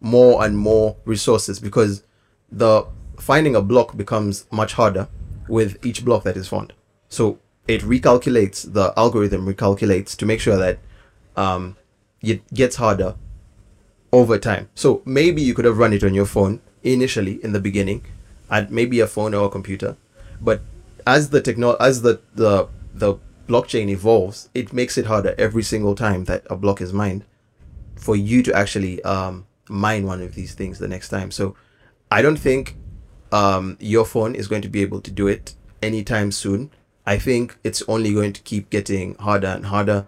more 0.00 0.44
and 0.44 0.58
more 0.58 0.96
resources 1.04 1.60
because 1.60 2.02
the 2.50 2.84
finding 3.18 3.54
a 3.54 3.62
block 3.62 3.96
becomes 3.96 4.46
much 4.50 4.72
harder 4.74 5.08
with 5.48 5.84
each 5.86 6.04
block 6.04 6.24
that 6.24 6.36
is 6.36 6.48
found 6.48 6.72
so 7.08 7.38
it 7.66 7.82
recalculates 7.82 8.72
the 8.72 8.92
algorithm 8.96 9.46
recalculates 9.46 10.16
to 10.16 10.26
make 10.26 10.40
sure 10.40 10.56
that 10.56 10.78
um, 11.36 11.76
it 12.20 12.42
gets 12.52 12.76
harder 12.76 13.14
over 14.12 14.38
time. 14.38 14.68
So 14.74 15.02
maybe 15.04 15.42
you 15.42 15.54
could 15.54 15.64
have 15.64 15.78
run 15.78 15.92
it 15.92 16.04
on 16.04 16.14
your 16.14 16.26
phone 16.26 16.60
initially 16.82 17.42
in 17.42 17.52
the 17.52 17.60
beginning, 17.60 18.04
and 18.50 18.70
maybe 18.70 19.00
a 19.00 19.06
phone 19.06 19.34
or 19.34 19.46
a 19.46 19.50
computer, 19.50 19.96
but 20.40 20.60
as 21.06 21.30
the 21.30 21.40
techno 21.40 21.74
as 21.74 22.02
the 22.02 22.20
the 22.34 22.68
the 22.94 23.16
blockchain 23.48 23.88
evolves, 23.88 24.48
it 24.54 24.72
makes 24.72 24.96
it 24.96 25.06
harder 25.06 25.34
every 25.36 25.62
single 25.62 25.94
time 25.94 26.24
that 26.24 26.46
a 26.48 26.56
block 26.56 26.80
is 26.80 26.92
mined 26.92 27.24
for 27.96 28.16
you 28.16 28.42
to 28.42 28.52
actually 28.54 29.02
um, 29.02 29.46
mine 29.68 30.06
one 30.06 30.22
of 30.22 30.34
these 30.34 30.54
things 30.54 30.78
the 30.78 30.88
next 30.88 31.08
time. 31.08 31.30
So 31.30 31.54
I 32.10 32.22
don't 32.22 32.36
think 32.38 32.76
um, 33.32 33.76
your 33.80 34.04
phone 34.04 34.34
is 34.34 34.48
going 34.48 34.62
to 34.62 34.68
be 34.68 34.82
able 34.82 35.00
to 35.00 35.10
do 35.10 35.26
it 35.26 35.54
anytime 35.82 36.32
soon. 36.32 36.70
I 37.06 37.18
think 37.18 37.58
it's 37.62 37.82
only 37.86 38.14
going 38.14 38.32
to 38.32 38.42
keep 38.42 38.70
getting 38.70 39.14
harder 39.16 39.48
and 39.48 39.66
harder, 39.66 40.06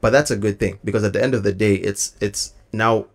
but 0.00 0.10
that's 0.10 0.30
a 0.30 0.36
good 0.36 0.58
thing 0.60 0.78
because 0.84 1.04
at 1.04 1.12
the 1.12 1.22
end 1.22 1.34
of 1.34 1.42
the 1.42 1.52
day, 1.52 1.74
it's 1.74 2.16
it's 2.20 2.54
now 2.72 3.06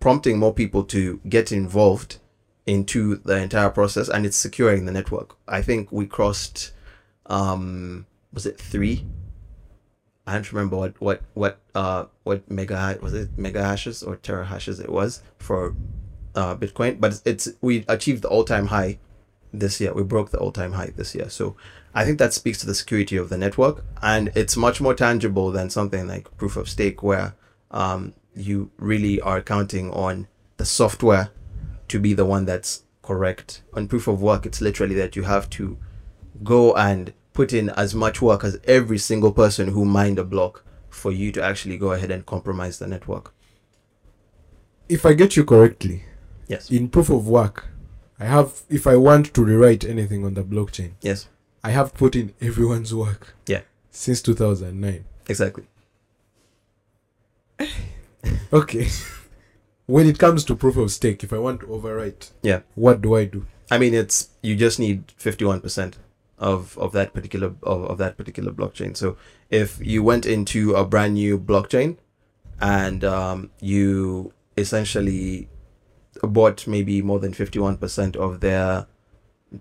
prompting 0.00 0.38
more 0.38 0.52
people 0.52 0.84
to 0.84 1.20
get 1.28 1.52
involved 1.52 2.18
into 2.66 3.16
the 3.16 3.36
entire 3.36 3.70
process 3.70 4.08
and 4.08 4.26
it's 4.26 4.36
securing 4.36 4.84
the 4.84 4.92
network. 4.92 5.36
I 5.46 5.62
think 5.62 5.92
we 5.92 6.06
crossed 6.06 6.72
um 7.26 8.06
was 8.32 8.44
it 8.44 8.58
3 8.58 9.06
I 10.26 10.34
don't 10.34 10.52
remember 10.52 10.76
what 10.76 11.00
what 11.00 11.22
what 11.34 11.58
uh 11.74 12.06
what 12.22 12.50
mega 12.50 12.98
was 13.00 13.14
it 13.14 13.30
mega 13.38 13.62
hashes 13.62 14.02
or 14.02 14.16
tera 14.16 14.46
hashes 14.46 14.80
it 14.80 14.90
was 14.90 15.22
for 15.38 15.74
uh 16.34 16.56
Bitcoin, 16.56 17.00
but 17.00 17.12
it's, 17.12 17.22
it's 17.24 17.48
we 17.60 17.84
achieved 17.88 18.22
the 18.22 18.28
all 18.28 18.44
time 18.44 18.66
high 18.66 18.98
this 19.52 19.80
year. 19.80 19.94
We 19.94 20.02
broke 20.02 20.30
the 20.30 20.38
all 20.38 20.52
time 20.52 20.72
high 20.72 20.92
this 20.96 21.14
year, 21.14 21.30
so 21.30 21.56
I 21.94 22.04
think 22.04 22.18
that 22.18 22.32
speaks 22.34 22.58
to 22.58 22.66
the 22.66 22.74
security 22.74 23.16
of 23.16 23.28
the 23.28 23.38
network, 23.38 23.84
and 24.02 24.30
it's 24.34 24.56
much 24.56 24.80
more 24.80 24.94
tangible 24.94 25.50
than 25.52 25.70
something 25.70 26.06
like 26.08 26.36
proof 26.36 26.56
of 26.56 26.68
stake, 26.68 27.02
where 27.02 27.34
um 27.70 28.14
you 28.36 28.70
really 28.78 29.20
are 29.20 29.40
counting 29.40 29.90
on 29.92 30.26
the 30.56 30.64
software 30.64 31.30
to 31.88 32.00
be 32.00 32.12
the 32.14 32.24
one 32.24 32.44
that's 32.44 32.82
correct. 33.02 33.62
On 33.74 33.86
proof 33.86 34.08
of 34.08 34.20
work, 34.20 34.44
it's 34.46 34.60
literally 34.60 34.94
that 34.96 35.14
you 35.14 35.22
have 35.22 35.48
to 35.50 35.78
go 36.42 36.74
and 36.74 37.12
put 37.32 37.52
in 37.52 37.68
as 37.70 37.94
much 37.94 38.20
work 38.22 38.42
as 38.44 38.58
every 38.64 38.98
single 38.98 39.32
person 39.32 39.68
who 39.68 39.84
mined 39.84 40.18
a 40.18 40.24
block 40.24 40.64
for 40.88 41.12
you 41.12 41.30
to 41.32 41.42
actually 41.42 41.76
go 41.76 41.92
ahead 41.92 42.10
and 42.10 42.24
compromise 42.26 42.78
the 42.78 42.86
network. 42.88 43.32
If 44.88 45.06
I 45.06 45.12
get 45.14 45.36
you 45.36 45.44
correctly, 45.44 46.04
Yes. 46.48 46.70
in 46.70 46.88
proof 46.88 47.08
of 47.10 47.26
work, 47.28 47.68
I 48.18 48.26
have 48.26 48.62
if 48.68 48.86
I 48.86 48.96
want 48.96 49.32
to 49.34 49.44
rewrite 49.44 49.84
anything 49.84 50.24
on 50.24 50.34
the 50.34 50.42
blockchain, 50.44 50.92
Yes. 51.02 51.28
I 51.64 51.70
have 51.70 51.94
put 51.94 52.14
in 52.14 52.34
everyone's 52.40 52.94
work. 52.94 53.34
Yeah. 53.46 53.62
Since 53.90 54.22
2009. 54.22 55.04
Exactly. 55.28 55.64
Okay. 58.52 58.88
when 59.86 60.06
it 60.06 60.18
comes 60.18 60.44
to 60.44 60.54
proof 60.54 60.76
of 60.76 60.90
stake, 60.90 61.22
if 61.24 61.32
I 61.32 61.38
want 61.38 61.60
to 61.60 61.66
overwrite, 61.66 62.30
Yeah. 62.42 62.60
what 62.74 63.02
do 63.02 63.14
I 63.16 63.24
do? 63.24 63.46
I 63.70 63.78
mean, 63.78 63.94
it's 63.94 64.28
you 64.42 64.54
just 64.56 64.78
need 64.78 65.12
fifty 65.16 65.44
one 65.44 65.60
percent 65.60 65.98
of 66.38 66.76
of 66.78 66.92
that 66.92 67.12
particular 67.12 67.48
of, 67.62 67.84
of 67.84 67.98
that 67.98 68.16
particular 68.16 68.52
blockchain. 68.52 68.96
So 68.96 69.16
if 69.50 69.78
you 69.84 70.02
went 70.02 70.24
into 70.26 70.74
a 70.74 70.84
brand 70.84 71.14
new 71.14 71.38
blockchain 71.38 71.96
and 72.60 73.04
um, 73.04 73.50
you 73.60 74.32
essentially 74.56 75.48
bought 76.22 76.66
maybe 76.66 77.02
more 77.02 77.18
than 77.18 77.32
fifty 77.34 77.58
one 77.58 77.76
percent 77.76 78.16
of 78.16 78.40
their 78.40 78.86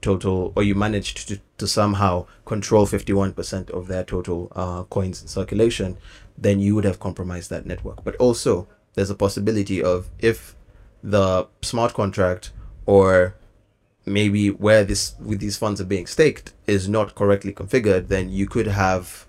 total, 0.02 0.52
or 0.56 0.64
you 0.64 0.76
managed 0.76 1.28
to 1.28 1.40
to 1.58 1.68
somehow 1.68 2.26
control 2.46 2.86
fifty 2.86 3.14
one 3.14 3.34
percent 3.34 3.70
of 3.70 3.88
their 3.88 4.04
total 4.04 4.52
uh, 4.56 4.84
coins 4.84 5.22
in 5.22 5.28
circulation, 5.28 5.98
then 6.38 6.60
you 6.60 6.76
would 6.76 6.86
have 6.86 7.00
compromised 7.00 7.50
that 7.50 7.66
network. 7.66 8.04
But 8.04 8.16
also, 8.18 8.68
there's 8.94 9.10
a 9.10 9.16
possibility 9.16 9.82
of 9.84 10.10
if 10.20 10.56
the 11.04 11.48
smart 11.62 11.94
contract 11.94 12.52
or 12.86 13.36
maybe 14.06 14.50
where 14.50 14.84
this 14.84 15.16
with 15.20 15.40
these 15.40 15.58
funds 15.58 15.80
are 15.80 15.86
being 15.86 16.08
staked 16.08 16.54
is 16.68 16.88
not 16.90 17.16
correctly 17.16 17.54
configured, 17.54 18.08
then 18.08 18.30
you 18.30 18.46
could 18.48 18.68
have, 18.68 19.26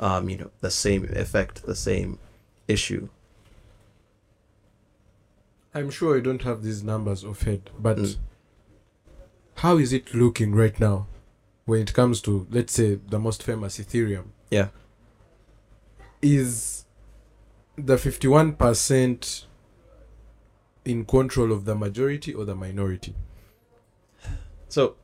um, 0.00 0.28
you 0.28 0.36
know, 0.36 0.50
the 0.60 0.70
same 0.70 1.04
effect, 1.04 1.64
the 1.64 1.76
same 1.76 2.18
issue. 2.68 3.08
I'm 5.74 5.90
sure 5.90 6.16
I 6.16 6.20
don't 6.20 6.42
have 6.42 6.62
these 6.62 6.82
numbers 6.82 7.22
offhand, 7.24 7.70
but 7.78 7.98
Mm. 7.98 8.16
How 9.56 9.78
is 9.78 9.92
it 9.92 10.14
looking 10.14 10.54
right 10.54 10.78
now 10.78 11.06
when 11.64 11.80
it 11.80 11.92
comes 11.92 12.20
to, 12.22 12.46
let's 12.50 12.72
say, 12.72 12.94
the 12.94 13.18
most 13.18 13.42
famous 13.42 13.78
Ethereum? 13.78 14.26
Yeah. 14.50 14.68
Is 16.22 16.84
the 17.76 17.96
51% 17.96 19.44
in 20.84 21.04
control 21.04 21.52
of 21.52 21.64
the 21.64 21.74
majority 21.74 22.32
or 22.32 22.44
the 22.44 22.54
minority? 22.54 23.14
So 24.68 24.96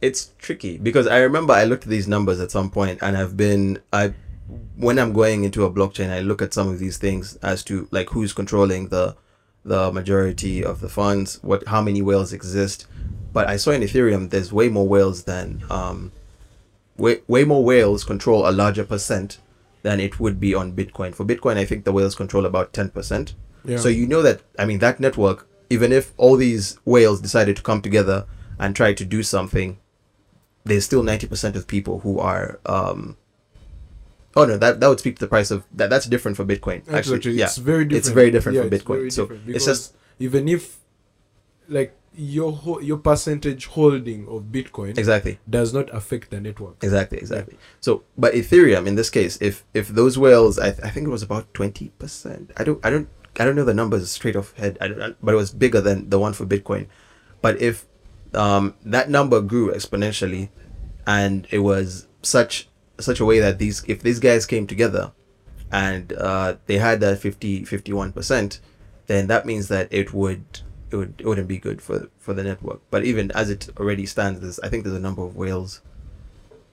it's 0.00 0.32
tricky 0.38 0.78
because 0.78 1.06
I 1.06 1.18
remember 1.18 1.52
I 1.52 1.64
looked 1.64 1.84
at 1.84 1.90
these 1.90 2.08
numbers 2.08 2.40
at 2.40 2.50
some 2.50 2.70
point 2.70 2.98
and 3.02 3.16
I've 3.16 3.36
been 3.36 3.78
I 3.92 4.14
when 4.76 4.98
I'm 4.98 5.12
going 5.12 5.44
into 5.44 5.64
a 5.64 5.70
blockchain 5.70 6.10
I 6.10 6.20
look 6.20 6.42
at 6.42 6.52
some 6.52 6.68
of 6.68 6.78
these 6.78 6.98
things 6.98 7.36
as 7.36 7.64
to 7.64 7.88
like 7.90 8.10
who's 8.10 8.32
controlling 8.32 8.88
the 8.88 9.16
the 9.66 9.92
majority 9.92 10.64
of 10.64 10.80
the 10.80 10.88
funds, 10.88 11.40
what 11.42 11.66
how 11.66 11.82
many 11.82 12.00
whales 12.00 12.32
exist. 12.32 12.86
But 13.32 13.48
I 13.48 13.56
saw 13.56 13.72
in 13.72 13.82
Ethereum 13.82 14.30
there's 14.30 14.52
way 14.52 14.68
more 14.68 14.88
whales 14.88 15.24
than 15.24 15.64
um 15.68 16.12
way 16.96 17.20
way 17.26 17.44
more 17.44 17.64
whales 17.64 18.04
control 18.04 18.48
a 18.48 18.52
larger 18.52 18.84
percent 18.84 19.38
than 19.82 20.00
it 20.00 20.18
would 20.18 20.40
be 20.40 20.54
on 20.54 20.72
Bitcoin. 20.72 21.14
For 21.14 21.24
Bitcoin 21.24 21.56
I 21.56 21.64
think 21.64 21.84
the 21.84 21.92
whales 21.92 22.14
control 22.14 22.46
about 22.46 22.72
ten 22.72 22.90
percent. 22.90 23.34
Yeah. 23.64 23.78
So 23.78 23.88
you 23.88 24.06
know 24.06 24.22
that 24.22 24.40
I 24.58 24.64
mean 24.64 24.78
that 24.78 25.00
network, 25.00 25.48
even 25.68 25.92
if 25.92 26.12
all 26.16 26.36
these 26.36 26.78
whales 26.84 27.20
decided 27.20 27.56
to 27.56 27.62
come 27.62 27.82
together 27.82 28.24
and 28.58 28.74
try 28.74 28.94
to 28.94 29.04
do 29.04 29.22
something, 29.22 29.78
there's 30.64 30.84
still 30.84 31.02
ninety 31.02 31.26
percent 31.26 31.56
of 31.56 31.66
people 31.66 32.00
who 32.00 32.20
are 32.20 32.60
um 32.66 33.16
Oh 34.36 34.44
no, 34.44 34.58
that 34.58 34.80
that 34.80 34.88
would 34.88 34.98
speak 35.00 35.16
to 35.16 35.20
the 35.20 35.28
price 35.28 35.50
of 35.50 35.64
that. 35.72 35.88
That's 35.90 36.06
different 36.06 36.36
for 36.36 36.44
Bitcoin. 36.44 36.86
Actually, 36.92 37.32
yeah, 37.32 37.46
It's 37.46 37.56
very 37.56 37.84
different. 37.84 37.96
It's 37.96 38.08
very 38.10 38.30
different 38.30 38.56
Yeah, 38.56 38.64
it's 38.64 38.84
Bitcoin. 38.84 39.10
So 39.10 39.22
different 39.22 39.48
it's 39.48 39.64
just 39.64 39.94
even 40.18 40.46
if 40.48 40.78
like 41.68 41.96
your 42.14 42.52
ho- 42.52 42.80
your 42.80 42.98
percentage 42.98 43.66
holding 43.66 44.26
of 44.28 44.44
Bitcoin 44.44 44.96
exactly, 44.96 45.38
does 45.48 45.72
not 45.74 45.92
affect 45.94 46.30
the 46.30 46.40
network. 46.40 46.82
exactly, 46.82 47.18
exactly. 47.18 47.58
So, 47.80 48.04
but 48.16 48.34
Ethereum 48.34 48.86
in 48.86 48.94
this 48.94 49.10
case, 49.10 49.38
if 49.40 49.64
if 49.74 49.88
those 49.88 50.18
whales, 50.18 50.58
I, 50.58 50.68
I 50.68 50.90
think 50.90 51.06
it 51.06 51.10
was 51.10 51.22
about 51.22 51.52
twenty 51.54 51.90
percent. 51.98 52.52
I 52.56 52.64
don't, 52.64 52.84
I 52.84 52.90
don't, 52.90 53.08
I 53.38 53.44
don't 53.44 53.56
know 53.56 53.64
the 53.64 53.74
numbers 53.74 54.10
straight 54.10 54.36
off 54.36 54.54
head. 54.56 54.78
I 54.80 54.88
don't, 54.88 55.16
but 55.22 55.32
it 55.32 55.36
was 55.36 55.50
bigger 55.50 55.80
than 55.80 56.08
the 56.10 56.18
one 56.18 56.32
for 56.32 56.46
Bitcoin. 56.46 56.86
But 57.42 57.60
if 57.60 57.86
um 58.34 58.74
that 58.84 59.08
number 59.10 59.40
grew 59.40 59.72
exponentially, 59.72 60.48
and 61.06 61.46
it 61.50 61.60
was 61.60 62.06
such 62.22 62.68
such 62.98 63.20
a 63.20 63.24
way 63.24 63.38
that 63.40 63.58
these 63.58 63.84
if 63.86 64.02
these 64.02 64.18
guys 64.20 64.46
came 64.46 64.66
together 64.66 65.12
and 65.72 66.12
uh, 66.14 66.56
they 66.66 66.78
had 66.78 67.00
that 67.00 67.18
50 67.18 67.64
51 67.64 68.12
percent 68.12 68.60
then 69.06 69.26
that 69.26 69.44
means 69.46 69.68
that 69.68 69.88
it 69.90 70.12
would 70.12 70.44
it 70.90 70.96
would 70.96 71.14
it 71.18 71.26
wouldn't 71.26 71.48
be 71.48 71.58
good 71.58 71.82
for 71.82 72.08
for 72.18 72.32
the 72.34 72.42
network. 72.44 72.80
But 72.90 73.04
even 73.04 73.30
as 73.32 73.50
it 73.50 73.68
already 73.78 74.06
stands 74.06 74.40
there's 74.40 74.58
i 74.60 74.68
think 74.68 74.84
there's 74.84 74.96
a 74.96 75.00
number 75.00 75.22
of 75.22 75.36
whales 75.36 75.80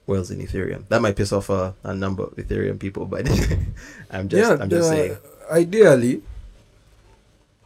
whales 0.06 0.30
in 0.30 0.38
ethereum. 0.40 0.86
That 0.88 1.00
might 1.02 1.16
piss 1.16 1.32
off 1.32 1.48
a, 1.50 1.74
a 1.82 1.94
number 1.94 2.24
of 2.24 2.36
ethereum 2.36 2.78
people 2.78 3.06
but 3.06 3.28
i'm 4.10 4.28
just 4.28 4.60
i'm 4.60 4.70
just 4.70 4.90
the- 4.90 4.96
saying. 4.96 5.16
Ideally, 5.50 6.22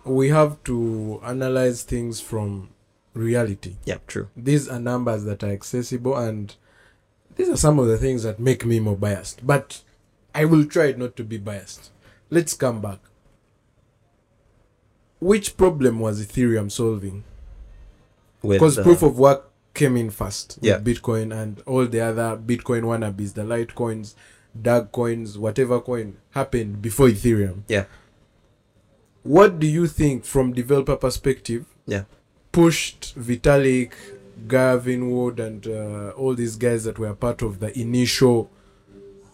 we 0.05 0.31
have 0.31 0.63
to 0.65 1.21
analyze 1.25 1.83
things 1.83 2.21
from 2.21 2.71
reality. 3.15 3.77
yeah 3.85 3.99
true. 4.07 4.29
These 4.37 4.69
are 4.69 4.81
numbers 4.81 5.25
that 5.25 5.43
are 5.45 5.51
accessible, 5.51 6.17
and 6.17 6.55
these 7.39 7.49
are 7.49 7.57
some 7.57 7.79
of 7.79 7.87
the 7.87 7.97
things 7.97 8.25
that 8.25 8.39
make 8.39 8.67
me 8.67 8.81
more 8.81 8.97
biased. 8.97 9.47
But 9.47 9.83
I 10.35 10.45
will 10.45 10.67
try 10.67 10.93
not 10.93 11.17
to 11.17 11.25
be 11.25 11.39
biased. 11.39 11.91
Let's 12.29 12.53
come 12.53 12.83
back. 12.83 12.99
Which 15.21 15.57
problem 15.57 15.99
was 16.01 16.25
Ethereum 16.25 16.71
solving? 16.71 17.25
Because 18.43 18.79
uh, 18.79 18.83
proof 18.83 19.03
of 19.03 19.19
work 19.19 19.51
came 19.75 19.97
in 19.97 20.11
first 20.11 20.59
Yeah. 20.61 20.79
with 20.79 20.85
Bitcoin 21.03 21.35
and 21.35 21.61
all 21.67 21.87
the 21.87 22.01
other 22.01 22.37
Bitcoin 22.37 22.83
wannabes, 22.83 23.35
the 23.35 23.43
Litecoins, 23.43 24.15
dark 24.61 24.93
coins, 24.93 25.39
whatever 25.39 25.81
coin 25.81 26.17
happened 26.33 26.83
before 26.83 27.09
Ethereum. 27.09 27.63
Yeah. 27.69 27.85
What 29.23 29.59
do 29.59 29.67
you 29.67 29.87
think 29.87 30.25
from 30.25 30.53
developer 30.53 30.97
perspective? 30.97 31.67
Yeah. 31.87 32.05
Pushed 32.53 33.19
Vitalik, 33.19 33.93
Gavin 34.47 35.11
Wood, 35.11 35.41
and 35.41 35.67
uh, 35.67 36.11
all 36.11 36.35
these 36.35 36.57
guys 36.57 36.85
that 36.85 36.99
were 36.99 37.15
part 37.15 37.43
of 37.43 37.61
the 37.61 37.77
initial 37.79 38.51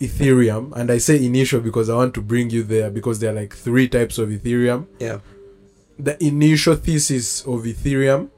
Ethereum. 0.00 0.72
And 0.74 0.90
I 0.90 0.98
say 0.98 1.24
initial 1.24 1.60
because 1.60 1.88
I 1.90 1.96
want 1.96 2.14
to 2.14 2.22
bring 2.22 2.50
you 2.50 2.62
there 2.62 2.90
because 2.90 3.18
there 3.18 3.30
are 3.30 3.34
like 3.34 3.54
three 3.54 3.88
types 3.88 4.18
of 4.18 4.28
Ethereum 4.28 4.86
yeah 4.98 5.18
the 5.98 6.22
initial 6.24 6.74
thesis 6.74 7.42
of 7.42 7.62
Ethereum, 7.62 8.30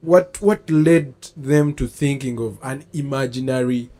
what 0.00 0.40
what 0.40 0.68
led 0.70 1.14
them 1.36 1.74
to 1.74 1.86
thinking 1.86 2.38
of 2.38 2.58
an 2.62 2.84
imaginary, 2.92 3.90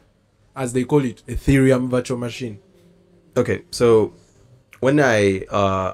as 0.54 0.72
they 0.72 0.84
call 0.84 1.04
it, 1.04 1.22
Ethereum 1.26 1.88
virtual 1.88 2.18
machine? 2.18 2.60
okay 3.36 3.62
so 3.70 4.14
when 4.80 4.98
i 4.98 5.40
uh 5.50 5.92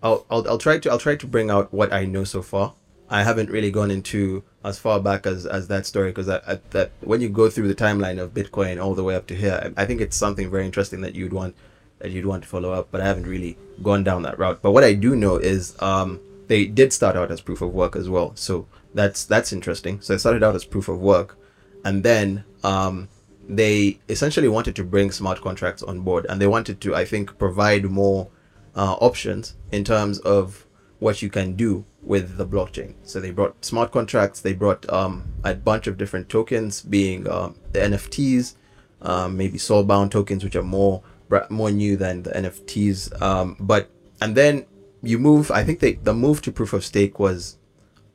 I'll, 0.00 0.24
I'll 0.30 0.48
i'll 0.48 0.58
try 0.58 0.78
to 0.78 0.90
i'll 0.92 0.98
try 0.98 1.16
to 1.16 1.26
bring 1.26 1.50
out 1.50 1.72
what 1.72 1.92
i 1.92 2.04
know 2.04 2.22
so 2.22 2.40
far 2.40 2.74
i 3.10 3.22
haven't 3.22 3.50
really 3.50 3.70
gone 3.70 3.90
into 3.90 4.42
as 4.64 4.78
far 4.78 5.00
back 5.00 5.26
as 5.26 5.46
as 5.46 5.68
that 5.68 5.86
story 5.86 6.10
because 6.10 6.26
that 6.26 6.90
when 7.00 7.20
you 7.20 7.28
go 7.28 7.48
through 7.48 7.68
the 7.68 7.74
timeline 7.74 8.20
of 8.20 8.34
bitcoin 8.34 8.82
all 8.82 8.94
the 8.94 9.04
way 9.04 9.14
up 9.14 9.26
to 9.26 9.34
here 9.34 9.72
I, 9.76 9.82
I 9.82 9.86
think 9.86 10.00
it's 10.00 10.16
something 10.16 10.50
very 10.50 10.66
interesting 10.66 11.00
that 11.02 11.14
you'd 11.14 11.32
want 11.32 11.56
that 11.98 12.10
you'd 12.10 12.26
want 12.26 12.42
to 12.42 12.48
follow 12.48 12.72
up 12.72 12.88
but 12.90 13.00
i 13.00 13.04
haven't 13.04 13.26
really 13.26 13.56
gone 13.82 14.04
down 14.04 14.22
that 14.22 14.38
route. 14.38 14.60
But 14.62 14.72
what 14.72 14.84
i 14.84 14.92
do 14.92 15.16
know 15.16 15.36
is 15.36 15.80
um 15.82 16.20
they 16.48 16.64
did 16.64 16.92
start 16.92 17.16
out 17.16 17.30
as 17.30 17.42
proof 17.42 17.60
of 17.60 17.74
work 17.74 17.94
as 17.94 18.08
well. 18.08 18.32
So 18.34 18.66
that's 18.94 19.24
that's 19.26 19.52
interesting. 19.52 20.00
So 20.00 20.14
they 20.14 20.18
started 20.18 20.42
out 20.42 20.54
as 20.54 20.64
proof 20.64 20.88
of 20.88 20.98
work 20.98 21.36
and 21.84 22.02
then 22.02 22.44
um 22.64 23.08
they 23.48 23.98
essentially 24.08 24.48
wanted 24.48 24.76
to 24.76 24.84
bring 24.84 25.10
smart 25.10 25.40
contracts 25.40 25.82
on 25.82 26.00
board 26.00 26.26
and 26.28 26.40
they 26.40 26.46
wanted 26.46 26.82
to 26.82 26.94
i 26.94 27.02
think 27.02 27.38
provide 27.38 27.84
more 27.86 28.28
uh, 28.76 28.92
options 29.00 29.56
in 29.72 29.82
terms 29.84 30.18
of 30.18 30.66
what 30.98 31.22
you 31.22 31.30
can 31.30 31.56
do 31.56 31.82
with 32.08 32.36
the 32.36 32.46
blockchain. 32.46 32.94
So 33.04 33.20
they 33.20 33.30
brought 33.30 33.64
smart 33.64 33.92
contracts 33.92 34.40
they 34.40 34.54
brought 34.54 34.88
um, 34.90 35.24
a 35.44 35.54
bunch 35.54 35.86
of 35.86 35.96
different 35.96 36.28
tokens 36.28 36.82
being 36.82 37.28
um, 37.28 37.54
the 37.72 37.80
nfts 37.80 38.54
um, 39.02 39.36
maybe 39.36 39.58
soulbound 39.58 40.10
tokens 40.10 40.42
which 40.42 40.56
are 40.56 40.62
more 40.62 41.02
more 41.50 41.70
new 41.70 41.96
than 41.96 42.22
the 42.22 42.30
nfts 42.30 42.98
um, 43.22 43.56
but 43.60 43.90
and 44.20 44.34
then 44.34 44.66
you 45.02 45.18
move 45.18 45.50
i 45.50 45.62
think 45.62 45.80
they, 45.80 45.92
the 45.92 46.14
move 46.14 46.42
to 46.42 46.50
proof 46.50 46.72
of 46.72 46.84
stake 46.84 47.18
was 47.20 47.58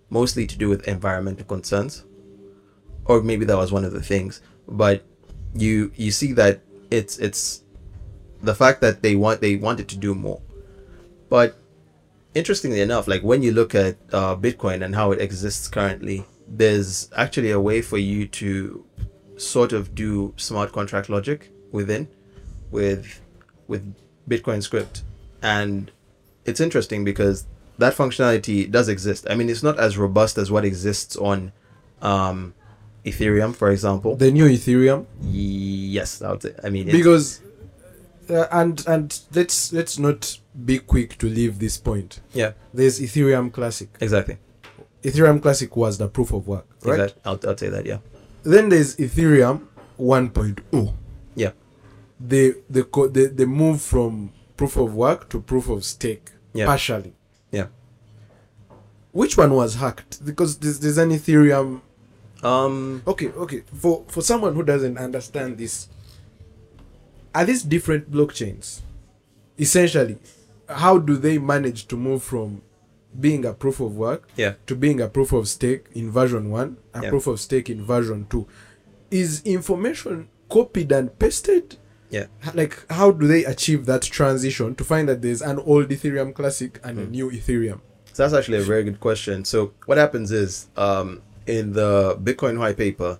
mostly 0.09 0.45
to 0.45 0.57
do 0.57 0.67
with 0.67 0.85
environmental 0.87 1.45
concerns 1.45 2.03
or 3.05 3.21
maybe 3.21 3.45
that 3.45 3.55
was 3.55 3.71
one 3.71 3.85
of 3.85 3.93
the 3.93 4.01
things 4.01 4.41
but 4.67 5.03
you 5.55 5.91
you 5.95 6.11
see 6.11 6.33
that 6.33 6.61
it's 6.89 7.17
it's 7.19 7.63
the 8.43 8.53
fact 8.53 8.81
that 8.81 9.01
they 9.01 9.15
want 9.15 9.41
they 9.41 9.55
wanted 9.55 9.87
to 9.87 9.97
do 9.97 10.13
more. 10.13 10.41
But 11.29 11.57
interestingly 12.35 12.81
enough 12.81 13.07
like 13.07 13.21
when 13.21 13.43
you 13.43 13.51
look 13.51 13.75
at 13.75 13.95
uh, 14.11 14.35
bitcoin 14.35 14.83
and 14.83 14.95
how 14.95 15.11
it 15.11 15.21
exists 15.21 15.67
currently 15.67 16.25
there's 16.47 17.09
actually 17.15 17.51
a 17.51 17.59
way 17.59 17.81
for 17.81 17.97
you 17.97 18.27
to 18.27 18.85
sort 19.37 19.73
of 19.73 19.95
do 19.95 20.33
smart 20.37 20.71
contract 20.71 21.09
logic 21.09 21.51
within 21.71 22.07
with 22.71 23.21
with 23.67 23.95
bitcoin 24.29 24.61
script. 24.61 25.03
And 25.41 25.91
it's 26.45 26.59
interesting 26.59 27.03
because 27.03 27.45
that 27.77 27.95
functionality 27.95 28.69
does 28.69 28.89
exist. 28.89 29.27
I 29.29 29.35
mean 29.35 29.49
it's 29.49 29.63
not 29.63 29.79
as 29.79 29.97
robust 29.97 30.37
as 30.37 30.51
what 30.51 30.65
exists 30.65 31.15
on 31.15 31.51
um 32.01 32.53
ethereum 33.05 33.55
for 33.55 33.71
example. 33.71 34.15
The 34.15 34.31
new 34.31 34.47
Ethereum, 34.47 35.05
Yes, 35.21 36.21
I 36.21 36.31
would 36.31 36.41
say. 36.41 36.55
I 36.63 36.69
mean, 36.69 36.87
it's, 36.87 36.97
because 36.97 37.41
uh, 38.29 38.47
and 38.51 38.83
and 38.87 39.19
let's 39.33 39.71
let's 39.73 39.97
not 39.99 40.39
be 40.65 40.79
quick 40.79 41.17
to 41.19 41.27
leave 41.27 41.59
this 41.59 41.77
point. 41.77 42.21
yeah, 42.33 42.51
There's 42.73 42.99
Ethereum 42.99 43.51
Classic. 43.51 43.89
exactly. 43.99 44.37
Ethereum 45.03 45.41
Classic 45.41 45.75
was 45.75 45.97
the 45.97 46.07
proof 46.07 46.31
of 46.31 46.47
work, 46.47 46.65
right? 46.83 46.99
Exact- 46.99 47.19
I'll, 47.25 47.39
I'll 47.47 47.57
say 47.57 47.69
that. 47.69 47.85
Yeah, 47.85 47.97
Then 48.43 48.69
there's 48.69 48.95
Ethereum 48.97 49.67
1.0. 49.99 50.93
yeah, 51.35 51.51
They 52.19 52.53
the 52.69 52.83
co- 52.85 53.07
the 53.09 53.27
the 53.27 53.45
move 53.45 53.81
from 53.81 54.31
proof 54.55 54.77
of 54.77 54.93
work 54.95 55.29
to 55.29 55.41
proof 55.41 55.67
of 55.69 55.83
stake 55.83 56.31
Yeah. 56.53 56.65
partially. 56.67 57.13
yeah. 57.51 57.67
Which 59.11 59.37
one 59.37 59.53
was 59.53 59.75
hacked? 59.75 60.25
Because 60.25 60.57
there's, 60.57 60.79
there's 60.79 60.97
an 60.97 61.11
Ethereum. 61.11 61.81
Um, 62.41 63.03
Okay, 63.07 63.27
okay. 63.29 63.63
For 63.75 64.03
for 64.07 64.21
someone 64.21 64.55
who 64.55 64.63
doesn't 64.63 64.97
understand 64.97 65.57
this, 65.57 65.87
are 67.33 67.45
these 67.45 67.63
different 67.63 68.11
blockchains? 68.11 68.81
Essentially, 69.59 70.17
how 70.67 70.97
do 70.97 71.17
they 71.17 71.37
manage 71.37 71.87
to 71.87 71.95
move 71.97 72.23
from 72.23 72.61
being 73.19 73.45
a 73.45 73.53
proof 73.53 73.79
of 73.79 73.95
work 73.95 74.27
yeah, 74.35 74.53
to 74.65 74.75
being 74.75 74.99
a 74.99 75.07
proof 75.07 75.31
of 75.33 75.47
stake 75.47 75.85
in 75.93 76.09
version 76.09 76.49
one, 76.49 76.77
a 76.93 77.03
Yeah. 77.03 77.09
proof 77.09 77.27
of 77.27 77.39
stake 77.39 77.69
in 77.69 77.83
version 77.85 78.25
two? 78.29 78.47
Is 79.11 79.41
information 79.45 80.27
copied 80.49 80.91
and 80.91 81.17
pasted? 81.19 81.77
yeah. 82.09 82.25
Like, 82.53 82.85
how 82.91 83.09
do 83.11 83.25
they 83.27 83.43
achieve 83.45 83.85
that 83.87 84.03
transition 84.03 84.75
to 84.75 84.83
find 84.83 85.09
that 85.09 85.21
there's 85.23 85.41
an 85.41 85.57
old 85.59 85.89
Ethereum 85.89 86.33
Classic 86.33 86.79
and 86.83 86.97
Hmm. 86.97 87.03
a 87.03 87.07
new 87.07 87.29
Ethereum? 87.31 87.79
So 88.13 88.21
that's 88.23 88.33
actually 88.35 88.59
a 88.59 88.63
very 88.63 88.83
good 88.83 88.99
question. 88.99 89.45
So 89.45 89.71
what 89.87 89.97
happens 89.97 90.31
is, 90.31 90.67
um, 90.77 91.21
in 91.47 91.73
the 91.73 92.15
Bitcoin 92.23 92.59
white 92.59 92.77
paper, 92.77 93.17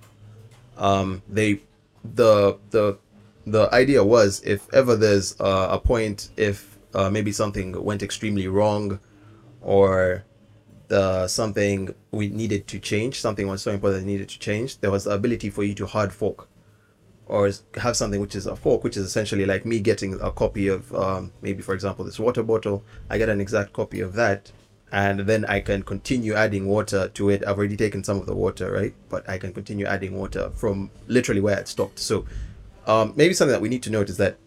um, 0.77 1.21
they, 1.27 1.61
the 2.03 2.57
the 2.71 2.97
the 3.45 3.73
idea 3.73 4.03
was 4.03 4.41
if 4.45 4.71
ever 4.73 4.95
there's 4.95 5.39
uh, 5.39 5.67
a 5.71 5.79
point 5.79 6.29
if 6.37 6.77
uh, 6.93 7.09
maybe 7.09 7.31
something 7.31 7.83
went 7.83 8.03
extremely 8.03 8.47
wrong, 8.47 8.99
or 9.61 10.23
the 10.87 11.27
something 11.27 11.93
we 12.11 12.29
needed 12.29 12.67
to 12.67 12.79
change, 12.79 13.19
something 13.19 13.47
was 13.47 13.61
so 13.61 13.71
important 13.71 14.05
needed 14.05 14.29
to 14.29 14.39
change, 14.39 14.79
there 14.79 14.91
was 14.91 15.05
the 15.05 15.11
ability 15.11 15.49
for 15.49 15.63
you 15.63 15.73
to 15.73 15.85
hard 15.85 16.13
fork 16.13 16.47
or 17.25 17.49
have 17.75 17.95
something 17.95 18.19
which 18.19 18.35
is 18.35 18.45
a 18.45 18.55
fork, 18.55 18.83
which 18.83 18.97
is 18.97 19.05
essentially 19.05 19.45
like 19.45 19.65
me 19.65 19.79
getting 19.79 20.19
a 20.21 20.31
copy 20.31 20.67
of 20.67 20.93
um, 20.93 21.31
maybe, 21.41 21.61
for 21.61 21.73
example, 21.73 22.03
this 22.05 22.19
water 22.19 22.43
bottle. 22.43 22.83
I 23.09 23.17
get 23.17 23.29
an 23.29 23.39
exact 23.39 23.73
copy 23.73 24.01
of 24.01 24.13
that, 24.13 24.51
and 24.91 25.21
then 25.21 25.45
I 25.45 25.61
can 25.61 25.83
continue 25.83 26.33
adding 26.33 26.67
water 26.67 27.07
to 27.07 27.29
it. 27.29 27.43
I've 27.47 27.57
already 27.57 27.77
taken 27.77 28.03
some 28.03 28.17
of 28.17 28.25
the 28.25 28.35
water, 28.35 28.71
right? 28.71 28.93
But 29.09 29.27
I 29.29 29.37
can 29.37 29.53
continue 29.53 29.85
adding 29.85 30.17
water 30.17 30.51
from 30.51 30.91
literally 31.07 31.41
where 31.41 31.57
it 31.57 31.67
stopped. 31.67 31.99
So 31.99 32.25
um, 32.87 33.13
maybe 33.15 33.33
something 33.33 33.53
that 33.53 33.61
we 33.61 33.69
need 33.69 33.83
to 33.83 33.89
note 33.89 34.09
is 34.09 34.17
that 34.17 34.37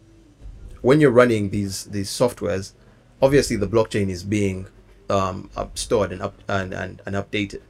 when 0.83 1.01
you're 1.01 1.11
running 1.11 1.51
these 1.51 1.85
these 1.87 2.11
softwares, 2.11 2.73
obviously 3.21 3.57
the 3.57 3.69
blockchain 3.69 4.09
is 4.09 4.23
being 4.23 4.69
um, 5.09 5.51
up, 5.57 5.79
stored 5.79 6.13
and 6.13 6.23
up 6.23 6.35
and, 6.49 6.73
and, 6.75 7.03
and 7.07 7.17
updated. 7.17 7.63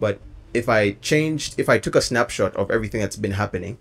But 0.00 0.20
if 0.54 0.68
I 0.68 0.92
changed, 0.92 1.58
if 1.58 1.68
I 1.68 1.78
took 1.78 1.94
a 1.94 2.02
snapshot 2.02 2.54
of 2.56 2.70
everything 2.70 3.00
that's 3.00 3.16
been 3.16 3.32
happening, 3.32 3.78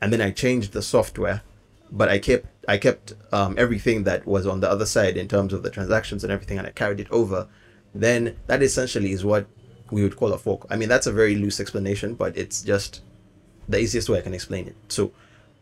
and 0.00 0.12
then 0.12 0.20
I 0.20 0.30
changed 0.30 0.72
the 0.72 0.82
software, 0.82 1.42
but 1.90 2.08
I 2.08 2.18
kept 2.18 2.46
I 2.68 2.78
kept 2.78 3.14
um, 3.32 3.54
everything 3.58 4.04
that 4.04 4.26
was 4.26 4.46
on 4.46 4.60
the 4.60 4.70
other 4.70 4.86
side 4.86 5.16
in 5.16 5.28
terms 5.28 5.52
of 5.52 5.62
the 5.62 5.70
transactions 5.70 6.22
and 6.24 6.32
everything, 6.32 6.58
and 6.58 6.66
I 6.66 6.70
carried 6.70 7.00
it 7.00 7.10
over, 7.10 7.48
then 7.94 8.36
that 8.46 8.62
essentially 8.62 9.12
is 9.12 9.24
what 9.24 9.46
we 9.90 10.02
would 10.02 10.16
call 10.16 10.32
a 10.32 10.38
fork. 10.38 10.66
I 10.70 10.76
mean, 10.76 10.88
that's 10.88 11.06
a 11.06 11.12
very 11.12 11.34
loose 11.34 11.58
explanation, 11.58 12.14
but 12.14 12.36
it's 12.36 12.62
just 12.62 13.02
the 13.68 13.78
easiest 13.78 14.08
way 14.08 14.18
I 14.18 14.22
can 14.22 14.34
explain 14.34 14.68
it. 14.68 14.76
So 14.88 15.12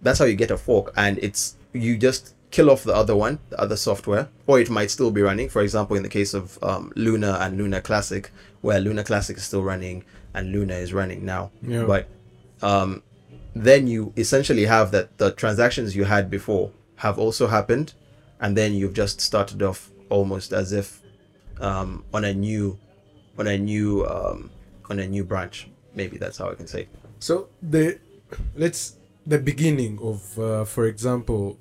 that's 0.03 0.19
how 0.19 0.25
you 0.25 0.35
get 0.37 0.51
a 0.51 0.57
fork, 0.59 0.93
and 0.97 1.19
it's 1.19 1.57
you 1.73 1.97
just 1.99 2.35
kill 2.51 2.71
off 2.71 2.83
the 2.85 2.95
other 2.95 3.15
one, 3.15 3.39
the 3.51 3.61
other 3.61 3.77
software, 3.77 4.29
or 4.47 4.59
it 4.61 4.71
might 4.71 4.91
still 4.91 5.11
be 5.11 5.21
running. 5.21 5.49
For 5.49 5.61
example, 5.63 5.97
in 5.97 6.03
the 6.03 6.09
case 6.09 6.33
of 6.35 6.59
um, 6.63 6.93
Luna 6.97 7.39
and 7.41 7.59
Luna 7.59 7.81
Classic, 7.83 8.31
where 8.63 8.81
Luna 8.81 9.05
Classic 9.05 9.37
is 9.37 9.45
still 9.45 9.63
running 9.63 10.05
and 10.35 10.53
Luna 10.53 10.75
is 10.75 10.93
running 10.95 11.25
now, 11.25 11.51
Yeah. 11.63 11.85
but 11.85 12.09
um, 12.63 13.03
then 13.55 13.87
you 13.87 14.13
essentially 14.17 14.65
have 14.67 14.91
that 14.93 15.19
the 15.19 15.33
transactions 15.33 15.95
you 15.97 16.05
had 16.05 16.31
before 16.31 16.71
have 16.97 17.19
also 17.19 17.47
happened, 17.49 17.93
and 18.41 18.57
then 18.57 18.73
you've 18.73 18.95
just 18.95 19.21
started 19.21 19.63
off 19.63 19.91
almost 20.11 20.53
as 20.53 20.73
if 20.73 21.03
um, 21.61 22.05
on 22.15 22.25
a 22.25 22.33
new 22.33 22.79
on 23.39 23.47
a 23.47 23.59
new 23.59 24.07
um, 24.07 24.51
on 24.91 24.99
a 25.01 25.07
new 25.07 25.25
branch. 25.25 25.69
Maybe 25.95 26.17
that's 26.19 26.39
how 26.39 26.51
I 26.51 26.55
can 26.55 26.67
say. 26.67 26.89
So 27.21 27.49
the 27.63 27.99
let's 28.57 28.95
the 29.29 29.39
beginning 29.39 29.99
of, 30.01 30.39
uh, 30.39 30.65
for 30.65 30.87
example, 30.87 31.59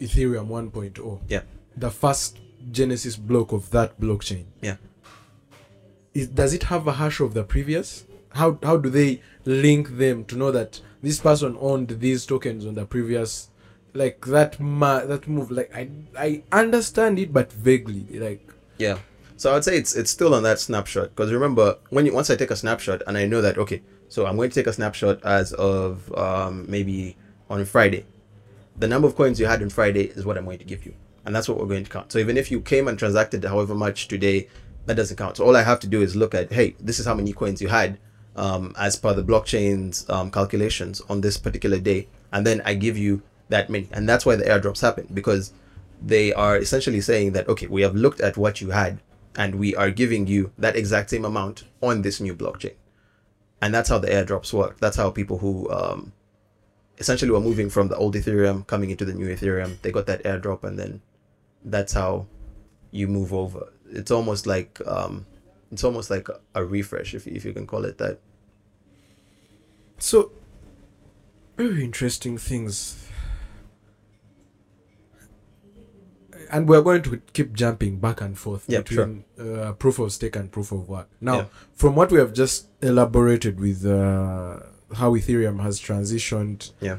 Ethereum 0.00 0.48
1.0. 0.48 1.20
Yeah. 1.28 1.42
The 1.76 1.90
first 1.90 2.38
Genesis 2.70 3.16
block 3.16 3.52
of 3.52 3.70
that 3.70 4.00
blockchain. 4.00 4.44
Yeah. 4.60 4.76
Is, 6.14 6.28
does 6.28 6.54
it 6.54 6.64
have 6.64 6.86
a 6.86 6.92
hash 6.92 7.20
of 7.20 7.34
the 7.34 7.44
previous? 7.44 8.04
How 8.30 8.58
how 8.62 8.76
do 8.76 8.88
they 8.90 9.22
link 9.44 9.96
them 9.96 10.24
to 10.26 10.36
know 10.36 10.52
that 10.52 10.80
this 11.02 11.18
person 11.18 11.56
owned 11.60 11.88
these 12.00 12.26
tokens 12.26 12.64
on 12.66 12.74
the 12.74 12.86
previous? 12.86 13.48
Like 13.92 14.24
that 14.26 14.60
ma- 14.60 15.04
that 15.04 15.26
move. 15.26 15.50
Like 15.50 15.74
I 15.74 15.90
I 16.16 16.42
understand 16.52 17.18
it, 17.18 17.32
but 17.32 17.52
vaguely. 17.52 18.06
Like 18.18 18.48
Yeah. 18.78 18.98
So 19.36 19.56
I'd 19.56 19.64
say 19.64 19.76
it's 19.76 19.96
it's 19.96 20.10
still 20.10 20.34
on 20.34 20.42
that 20.42 20.60
snapshot 20.60 21.10
because 21.10 21.32
remember 21.32 21.78
when 21.90 22.06
you 22.06 22.12
once 22.12 22.30
I 22.30 22.36
take 22.36 22.50
a 22.50 22.56
snapshot 22.56 23.02
and 23.06 23.16
I 23.16 23.26
know 23.26 23.40
that 23.40 23.58
okay, 23.58 23.82
so 24.10 24.26
I'm 24.26 24.34
going 24.36 24.50
to 24.50 24.54
take 24.54 24.66
a 24.66 24.72
snapshot 24.72 25.24
as 25.24 25.52
of 25.52 26.12
um, 26.18 26.66
maybe 26.68 27.16
on 27.48 27.64
Friday. 27.64 28.04
The 28.76 28.88
number 28.88 29.06
of 29.06 29.14
coins 29.14 29.38
you 29.38 29.46
had 29.46 29.62
on 29.62 29.70
Friday 29.70 30.06
is 30.06 30.26
what 30.26 30.36
I'm 30.36 30.44
going 30.44 30.58
to 30.58 30.64
give 30.64 30.84
you, 30.84 30.94
and 31.24 31.34
that's 31.34 31.48
what 31.48 31.58
we're 31.58 31.66
going 31.66 31.84
to 31.84 31.90
count. 31.90 32.10
So 32.10 32.18
even 32.18 32.36
if 32.36 32.50
you 32.50 32.60
came 32.60 32.88
and 32.88 32.98
transacted 32.98 33.44
however 33.44 33.74
much 33.74 34.08
today, 34.08 34.48
that 34.86 34.96
doesn't 34.96 35.16
count. 35.16 35.36
So 35.36 35.44
all 35.44 35.56
I 35.56 35.62
have 35.62 35.78
to 35.80 35.86
do 35.86 36.02
is 36.02 36.16
look 36.16 36.34
at 36.34 36.52
hey, 36.52 36.74
this 36.80 36.98
is 36.98 37.06
how 37.06 37.14
many 37.14 37.32
coins 37.32 37.62
you 37.62 37.68
had 37.68 37.98
um, 38.34 38.74
as 38.76 38.96
per 38.96 39.14
the 39.14 39.22
blockchain's 39.22 40.08
um, 40.10 40.30
calculations 40.30 41.00
on 41.08 41.20
this 41.20 41.36
particular 41.36 41.78
day, 41.78 42.08
and 42.32 42.44
then 42.44 42.62
I 42.64 42.74
give 42.74 42.98
you 42.98 43.22
that 43.48 43.70
many, 43.70 43.88
and 43.92 44.08
that's 44.08 44.26
why 44.26 44.34
the 44.34 44.44
airdrops 44.44 44.80
happen 44.80 45.06
because 45.14 45.52
they 46.02 46.32
are 46.32 46.56
essentially 46.56 47.00
saying 47.00 47.32
that 47.32 47.48
okay, 47.48 47.68
we 47.68 47.82
have 47.82 47.94
looked 47.94 48.20
at 48.20 48.36
what 48.36 48.60
you 48.60 48.70
had 48.70 49.00
and 49.36 49.54
we 49.54 49.76
are 49.76 49.90
giving 49.90 50.26
you 50.26 50.52
that 50.58 50.74
exact 50.74 51.10
same 51.10 51.24
amount 51.24 51.62
on 51.80 52.02
this 52.02 52.20
new 52.20 52.34
blockchain. 52.34 52.74
And 53.62 53.74
that's 53.74 53.88
how 53.88 53.98
the 53.98 54.08
airdrops 54.08 54.52
work. 54.52 54.80
That's 54.80 54.96
how 54.96 55.10
people 55.10 55.38
who 55.38 55.70
um, 55.70 56.12
essentially 56.98 57.30
were 57.30 57.40
moving 57.40 57.70
from 57.70 57.88
the 57.88 57.96
old 57.96 58.14
Ethereum 58.14 58.66
coming 58.66 58.90
into 58.90 59.04
the 59.04 59.14
new 59.14 59.26
Ethereum, 59.26 59.80
they 59.82 59.90
got 59.90 60.06
that 60.06 60.22
airdrop, 60.22 60.62
and 60.64 60.78
then 60.78 61.00
that's 61.64 61.92
how 61.94 62.26
you 62.90 63.08
move 63.08 63.32
over. 63.32 63.72
It's 63.90 64.10
almost 64.10 64.46
like 64.46 64.80
um, 64.86 65.26
it's 65.72 65.82
almost 65.82 66.10
like 66.10 66.28
a, 66.54 66.64
refresh, 66.64 67.14
if 67.14 67.26
if 67.26 67.44
you 67.44 67.52
can 67.52 67.66
call 67.66 67.84
it 67.84 67.98
that. 67.98 68.20
so. 69.98 70.32
Very 71.56 71.84
interesting 71.84 72.38
things. 72.38 72.99
And 76.52 76.68
we're 76.68 76.82
going 76.82 77.02
to 77.02 77.20
keep 77.32 77.52
jumping 77.52 77.98
back 77.98 78.20
and 78.20 78.36
forth 78.36 78.64
Yeah, 78.66 78.80
between 78.80 79.24
uh, 79.38 79.72
proof 79.72 79.98
of 79.98 80.12
stake 80.12 80.36
and 80.36 80.50
proof 80.50 80.72
of 80.72 80.88
work. 80.88 81.08
Now, 81.20 81.36
Yeah. 81.36 81.44
from 81.74 81.94
what 81.94 82.10
we 82.10 82.18
have 82.18 82.32
just 82.32 82.66
elaborated 82.82 83.60
with 83.60 83.86
uh, 83.86 84.60
how 84.94 85.14
Ethereum 85.14 85.60
has 85.62 85.80
transitioned, 85.80 86.72
Yeah. 86.80 86.98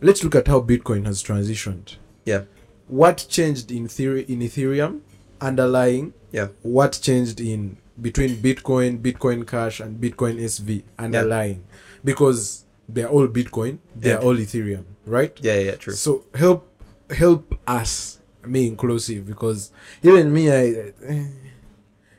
let's 0.00 0.24
look 0.24 0.34
at 0.34 0.48
how 0.48 0.60
Bitcoin 0.60 1.06
has 1.06 1.22
transitioned. 1.22 1.96
Yeah. 2.24 2.42
What 2.88 3.26
changed 3.28 3.70
in 3.70 3.86
theory 3.88 4.24
in 4.28 4.40
Ethereum 4.40 5.00
underlying? 5.40 6.12
Yeah. 6.32 6.48
What 6.62 6.98
changed 7.02 7.40
in 7.40 7.76
between 8.00 8.36
Bitcoin, 8.38 9.00
Bitcoin 9.00 9.46
Cash, 9.46 9.80
and 9.80 10.00
Bitcoin 10.00 10.40
SV 10.40 10.82
underlying? 10.98 11.62
Because 12.04 12.64
they're 12.88 13.08
all 13.08 13.28
Bitcoin, 13.28 13.78
they're 13.94 14.18
Yeah. 14.20 14.26
all 14.26 14.36
Ethereum, 14.36 14.84
right? 15.06 15.32
Yeah, 15.40 15.54
yeah, 15.54 15.60
yeah, 15.70 15.74
true. 15.76 15.94
So 15.94 16.24
help 16.34 16.68
help 17.10 17.54
us, 17.66 18.18
me 18.46 18.66
inclusive, 18.66 19.26
because 19.26 19.70
even 20.02 20.32
me, 20.32 20.50
I 20.50 20.92
eh, 21.06 21.24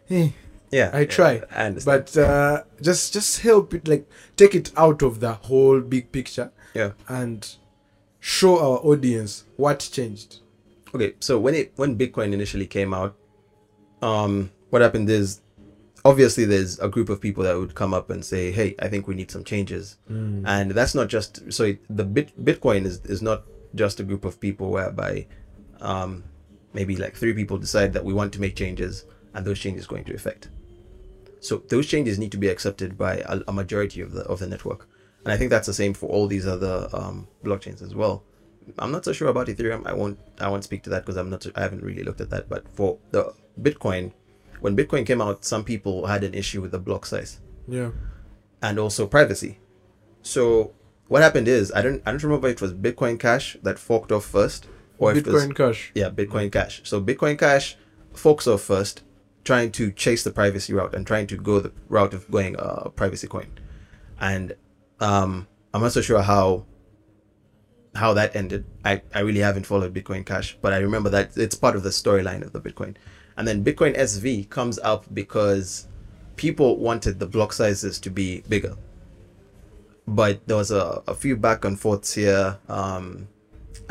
eh, 0.10 0.30
Yeah, 0.72 0.90
I 0.94 1.06
try, 1.06 1.42
I 1.52 1.66
understand. 1.66 2.06
but 2.06 2.18
uh, 2.18 2.64
just 2.82 3.14
just 3.14 3.42
help 3.42 3.74
it, 3.74 3.88
like 3.88 4.10
take 4.36 4.56
it 4.56 4.72
out 4.76 5.02
of 5.02 5.20
the 5.20 5.34
whole 5.34 5.80
big 5.82 6.12
picture 6.12 6.52
yeah. 6.74 6.92
and 7.08 7.56
show 8.20 8.58
our 8.60 8.80
audience 8.80 9.44
what 9.58 9.88
changed. 9.92 10.40
Okay, 10.96 11.14
so 11.20 11.40
when 11.40 11.56
it 11.56 11.74
when 11.76 11.98
Bitcoin 11.98 12.34
initially 12.34 12.68
came 12.68 12.94
out, 12.94 13.16
um, 14.02 14.52
what 14.70 14.82
happened 14.82 15.10
is 15.10 15.42
obviously 16.06 16.46
there's 16.46 16.80
a 16.80 16.88
group 16.90 17.10
of 17.10 17.22
people 17.22 17.44
that 17.44 17.58
would 17.58 17.76
come 17.76 17.94
up 17.94 18.10
and 18.10 18.24
say, 18.24 18.52
"Hey, 18.52 18.76
I 18.80 18.88
think 18.88 19.08
we 19.08 19.16
need 19.16 19.32
some 19.32 19.44
changes," 19.44 19.98
and 20.46 20.72
that's 20.72 20.96
not 20.96 21.08
just 21.08 21.52
so 21.52 21.64
it, 21.66 21.80
the 21.90 22.04
bit 22.04 22.34
Bitcoin 22.44 22.86
is 22.86 23.00
is 23.06 23.22
not 23.22 23.44
just 23.76 24.00
a 24.00 24.04
group 24.04 24.24
of 24.26 24.40
people 24.40 24.70
whereby, 24.70 25.26
um, 25.84 26.24
maybe 26.74 26.96
like 26.96 27.16
three 27.16 27.34
people 27.34 27.58
decide 27.60 27.94
that 27.94 28.04
we 28.04 28.14
want 28.14 28.34
to 28.34 28.42
make 28.42 28.56
changes 28.56 29.06
and 29.34 29.46
those 29.46 29.60
changes 29.60 29.86
go 29.86 29.96
into 29.96 30.14
effect. 30.14 30.50
So 31.40 31.58
those 31.68 31.86
changes 31.88 32.18
need 32.18 32.32
to 32.32 32.38
be 32.38 32.48
accepted 32.48 32.98
by 32.98 33.18
a, 33.18 33.42
a 33.48 33.54
majority 33.54 34.02
of 34.02 34.14
the 34.14 34.22
of 34.24 34.40
the 34.40 34.48
network, 34.48 34.88
and 35.26 35.34
I 35.34 35.38
think 35.38 35.50
that's 35.50 35.68
the 35.68 35.74
same 35.74 35.94
for 35.94 36.08
all 36.10 36.26
these 36.28 36.48
other 36.48 36.88
um, 36.94 37.28
blockchains 37.44 37.82
as 37.82 37.94
well. 37.94 38.24
I'm 38.80 38.92
not 38.94 39.04
so 39.04 39.12
sure 39.12 39.28
about 39.28 39.48
Ethereum. 39.48 39.86
I 39.86 39.94
won't 39.94 40.18
I 40.40 40.48
won't 40.50 40.64
speak 40.64 40.84
to 40.84 40.90
that 40.92 41.02
because 41.04 41.18
I'm 41.18 41.30
not 41.30 41.46
I 41.56 41.62
haven't 41.62 41.84
really 41.84 42.04
looked 42.04 42.22
at 42.22 42.30
that. 42.30 42.48
But 42.48 42.68
for 42.70 42.98
the 43.12 43.34
Bitcoin, 43.62 44.14
when 44.62 44.76
Bitcoin 44.78 45.06
came 45.06 45.22
out, 45.22 45.44
some 45.44 45.66
people 45.66 46.06
had 46.08 46.24
an 46.24 46.34
issue 46.34 46.62
with 46.62 46.72
the 46.72 46.80
block 46.80 47.06
size 47.06 47.42
Yeah. 47.68 47.92
and 48.62 48.80
also 48.80 49.06
privacy. 49.06 49.60
So 50.22 50.72
what 51.10 51.22
happened 51.24 51.50
is 51.50 51.74
I 51.74 51.82
don't 51.82 52.02
I 52.06 52.12
don't 52.12 52.24
remember 52.24 52.48
if 52.48 52.54
it 52.56 52.62
was 52.62 52.74
Bitcoin 52.74 53.20
Cash 53.20 53.58
that 53.64 53.78
forked 53.78 54.14
off 54.14 54.24
first 54.24 54.66
or 55.04 55.12
if 55.12 55.18
it 55.18 55.28
was 55.28 55.46
Bitcoin 55.46 55.56
Cash. 55.56 55.92
yeah 55.96 56.10
Bitcoin 56.10 56.52
Cash. 56.52 56.82
So 56.84 57.02
Bitcoin 57.02 57.38
Cash 57.38 57.78
folks 58.14 58.48
are 58.48 58.58
first, 58.58 59.04
trying 59.44 59.72
to 59.74 59.92
chase 59.92 60.24
the 60.24 60.32
privacy 60.32 60.74
route 60.74 60.96
and 60.96 61.06
trying 61.06 61.28
to 61.28 61.38
go 61.38 61.60
the 61.60 61.72
route 61.90 62.14
of 62.14 62.30
going 62.32 62.56
a 62.58 62.90
privacy 62.90 63.28
coin, 63.28 63.48
and 64.20 64.56
um, 65.00 65.48
I'm 65.74 65.82
not 65.82 65.92
so 65.92 66.02
sure 66.02 66.22
how 66.22 66.66
how 67.96 68.14
that 68.14 68.36
ended. 68.36 68.66
I, 68.84 69.02
I 69.14 69.20
really 69.20 69.42
haven't 69.42 69.66
followed 69.66 69.94
Bitcoin 69.94 70.26
Cash, 70.26 70.58
but 70.62 70.74
I 70.74 70.78
remember 70.78 71.10
that 71.12 71.38
it's 71.38 71.56
part 71.56 71.76
of 71.76 71.84
the 71.84 71.90
storyline 71.90 72.42
of 72.42 72.52
the 72.52 72.62
Bitcoin. 72.62 72.96
And 73.38 73.48
then 73.48 73.64
Bitcoin 73.64 73.98
SV 73.98 74.50
comes 74.50 74.80
up 74.80 75.06
because 75.14 75.88
people 76.36 76.78
wanted 76.78 77.20
the 77.20 77.28
block 77.28 77.54
sizes 77.54 78.00
to 78.00 78.10
be 78.10 78.42
bigger. 78.50 78.76
But 80.08 80.46
there 80.48 80.58
was 80.58 80.72
a, 80.72 81.02
a 81.08 81.16
few 81.16 81.38
back 81.38 81.66
and 81.66 81.80
forths 81.80 82.14
here, 82.14 82.58
um, 82.68 83.28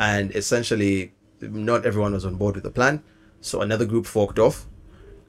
and 0.03 0.35
essentially 0.35 1.13
not 1.39 1.85
everyone 1.85 2.11
was 2.13 2.25
on 2.25 2.35
board 2.35 2.55
with 2.55 2.65
the 2.65 2.75
plan. 2.79 3.01
So 3.39 3.61
another 3.61 3.85
group 3.85 4.05
forked 4.05 4.37
off, 4.37 4.67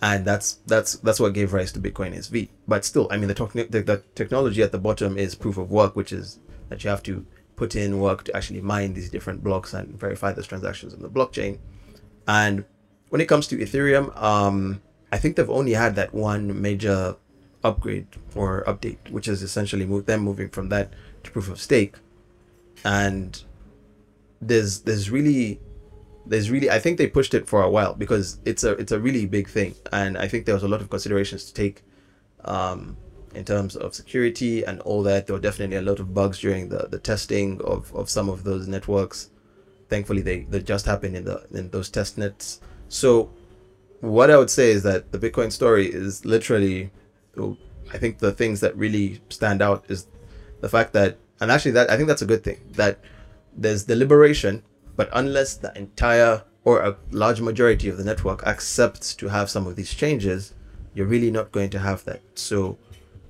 and 0.02 0.24
that's 0.24 0.54
that's 0.66 0.94
that's 0.96 1.20
what 1.20 1.32
gave 1.32 1.52
rise 1.52 1.70
to 1.72 1.80
Bitcoin 1.80 2.12
SV. 2.16 2.48
But 2.66 2.84
still, 2.84 3.06
I 3.10 3.16
mean, 3.16 3.28
the, 3.28 3.34
techni- 3.34 3.70
the 3.70 3.82
the 3.82 4.02
technology 4.14 4.62
at 4.62 4.72
the 4.72 4.78
bottom 4.78 5.16
is 5.16 5.34
proof 5.36 5.58
of 5.58 5.70
work, 5.70 5.94
which 5.94 6.12
is 6.12 6.40
that 6.68 6.82
you 6.82 6.90
have 6.90 7.04
to 7.04 7.24
put 7.56 7.76
in 7.76 8.00
work 8.00 8.24
to 8.24 8.36
actually 8.36 8.60
mine 8.60 8.94
these 8.94 9.10
different 9.10 9.44
blocks 9.44 9.74
and 9.74 9.98
verify 10.06 10.32
those 10.32 10.48
transactions 10.48 10.92
on 10.92 11.02
the 11.02 11.08
blockchain. 11.08 11.58
And 12.26 12.64
when 13.10 13.20
it 13.20 13.28
comes 13.28 13.46
to 13.48 13.56
Ethereum, 13.56 14.06
um, 14.20 14.82
I 15.12 15.18
think 15.18 15.36
they've 15.36 15.58
only 15.60 15.74
had 15.74 15.94
that 15.94 16.12
one 16.12 16.60
major 16.60 17.16
upgrade 17.62 18.08
or 18.34 18.64
update, 18.66 19.10
which 19.10 19.28
is 19.28 19.40
essentially 19.42 19.86
move 19.86 20.06
them 20.06 20.20
moving 20.22 20.48
from 20.48 20.68
that 20.70 20.92
to 21.22 21.30
proof 21.30 21.48
of 21.48 21.60
stake. 21.60 21.94
And 22.84 23.40
there's 24.46 24.80
there's 24.80 25.10
really 25.10 25.60
there's 26.26 26.50
really 26.50 26.70
I 26.70 26.78
think 26.78 26.98
they 26.98 27.06
pushed 27.06 27.34
it 27.34 27.48
for 27.48 27.62
a 27.62 27.70
while 27.70 27.94
because 27.94 28.38
it's 28.44 28.64
a 28.64 28.72
it's 28.72 28.92
a 28.92 29.00
really 29.00 29.26
big 29.26 29.48
thing, 29.48 29.74
and 29.92 30.16
I 30.18 30.28
think 30.28 30.46
there 30.46 30.54
was 30.54 30.64
a 30.64 30.68
lot 30.68 30.80
of 30.80 30.90
considerations 30.90 31.44
to 31.46 31.54
take 31.54 31.82
um, 32.44 32.96
in 33.34 33.44
terms 33.44 33.76
of 33.76 33.94
security 33.94 34.64
and 34.64 34.80
all 34.80 35.02
that. 35.02 35.26
There 35.26 35.34
were 35.34 35.40
definitely 35.40 35.76
a 35.76 35.82
lot 35.82 36.00
of 36.00 36.14
bugs 36.14 36.38
during 36.38 36.68
the, 36.68 36.88
the 36.90 36.98
testing 36.98 37.60
of, 37.62 37.94
of 37.94 38.08
some 38.08 38.28
of 38.28 38.44
those 38.44 38.68
networks. 38.68 39.30
Thankfully, 39.88 40.22
they, 40.22 40.40
they 40.42 40.60
just 40.60 40.86
happened 40.86 41.16
in 41.16 41.24
the 41.24 41.46
in 41.50 41.70
those 41.70 41.90
test 41.90 42.16
nets. 42.16 42.60
So, 42.88 43.30
what 44.00 44.30
I 44.30 44.36
would 44.36 44.50
say 44.50 44.70
is 44.70 44.82
that 44.84 45.12
the 45.12 45.18
Bitcoin 45.18 45.52
story 45.52 45.86
is 45.86 46.24
literally, 46.24 46.90
I 47.92 47.98
think 47.98 48.18
the 48.18 48.32
things 48.32 48.60
that 48.60 48.76
really 48.76 49.20
stand 49.28 49.62
out 49.62 49.84
is 49.88 50.06
the 50.60 50.68
fact 50.68 50.92
that, 50.94 51.18
and 51.40 51.50
actually 51.50 51.72
that 51.72 51.90
I 51.90 51.96
think 51.96 52.08
that's 52.08 52.22
a 52.22 52.26
good 52.26 52.42
thing 52.42 52.60
that 52.72 52.98
there's 53.56 53.84
deliberation, 53.84 54.62
but 54.96 55.08
unless 55.12 55.56
the 55.56 55.76
entire 55.76 56.44
or 56.64 56.80
a 56.80 56.96
large 57.10 57.40
majority 57.40 57.88
of 57.88 57.96
the 57.96 58.04
network 58.04 58.42
accepts 58.46 59.14
to 59.14 59.28
have 59.28 59.50
some 59.50 59.66
of 59.66 59.76
these 59.76 59.92
changes, 59.92 60.54
you're 60.94 61.06
really 61.06 61.30
not 61.30 61.52
going 61.52 61.70
to 61.70 61.78
have 61.78 62.04
that. 62.04 62.22
So 62.34 62.78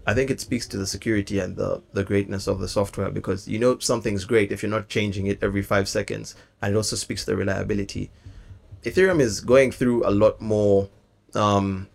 I 0.07 0.15
think 0.15 0.31
it 0.31 0.41
speaks 0.41 0.67
to 0.69 0.77
the 0.77 0.87
security 0.87 1.39
and 1.39 1.57
the, 1.57 1.83
the 1.93 2.05
greatness 2.05 2.47
of 2.47 2.61
the 2.61 2.69
software 2.69 3.11
because 3.11 3.49
you 3.49 3.59
know 3.59 3.79
something's 3.79 4.25
great 4.25 4.53
if 4.53 4.63
you're 4.63 4.71
not 4.71 4.89
changing 4.89 5.27
it 5.27 5.39
every 5.43 5.63
five 5.63 5.89
seconds. 5.89 6.37
And 6.63 6.75
it 6.75 6.77
also 6.77 6.97
speaks 6.97 7.25
to 7.25 7.31
the 7.31 7.37
reliability. 7.37 8.11
Ethereum 8.83 9.21
is 9.21 9.41
going 9.41 9.73
through 9.73 10.07
a 10.07 10.11
lot 10.11 10.41
more 10.41 10.91
um, 11.35 11.89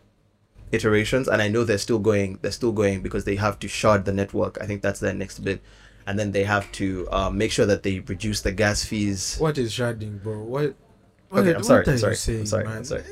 iterations, 0.72 1.28
and 1.28 1.42
I 1.42 1.48
know 1.48 1.64
they're 1.64 1.78
still 1.78 2.00
going. 2.00 2.40
They're 2.42 2.52
still 2.52 2.72
going 2.72 3.02
because 3.02 3.26
they 3.26 3.36
have 3.36 3.60
to 3.60 3.68
shard 3.68 4.06
the 4.06 4.12
network. 4.12 4.58
I 4.60 4.66
think 4.66 4.82
that's 4.82 5.00
their 5.00 5.14
next 5.14 5.40
bit. 5.40 5.62
And 6.08 6.18
then 6.18 6.32
they 6.32 6.43
have 6.43 6.72
to 6.74 7.08
uh, 7.12 7.30
make 7.30 7.52
sure 7.52 7.66
that 7.66 7.84
they 7.84 8.00
reduce 8.00 8.41
the 8.41 8.52
gas 8.52 8.84
fees. 8.86 9.38
What 9.38 9.58
is 9.58 9.72
sharding, 9.72 10.22
bro? 10.24 10.39
What? 10.43 10.76
what 11.30 11.41
Okay, 11.41 11.54
I'm 11.56 11.64
sorry. 11.64 11.80
what 11.82 11.88
I'm 11.89 11.93
you 11.93 12.00
sorry. 12.00 12.16
saying, 12.16 12.39
I'm 12.41 12.45
sorry. 12.47 12.64
man? 12.66 12.78
I'm 12.78 12.84
sorry. 12.86 13.04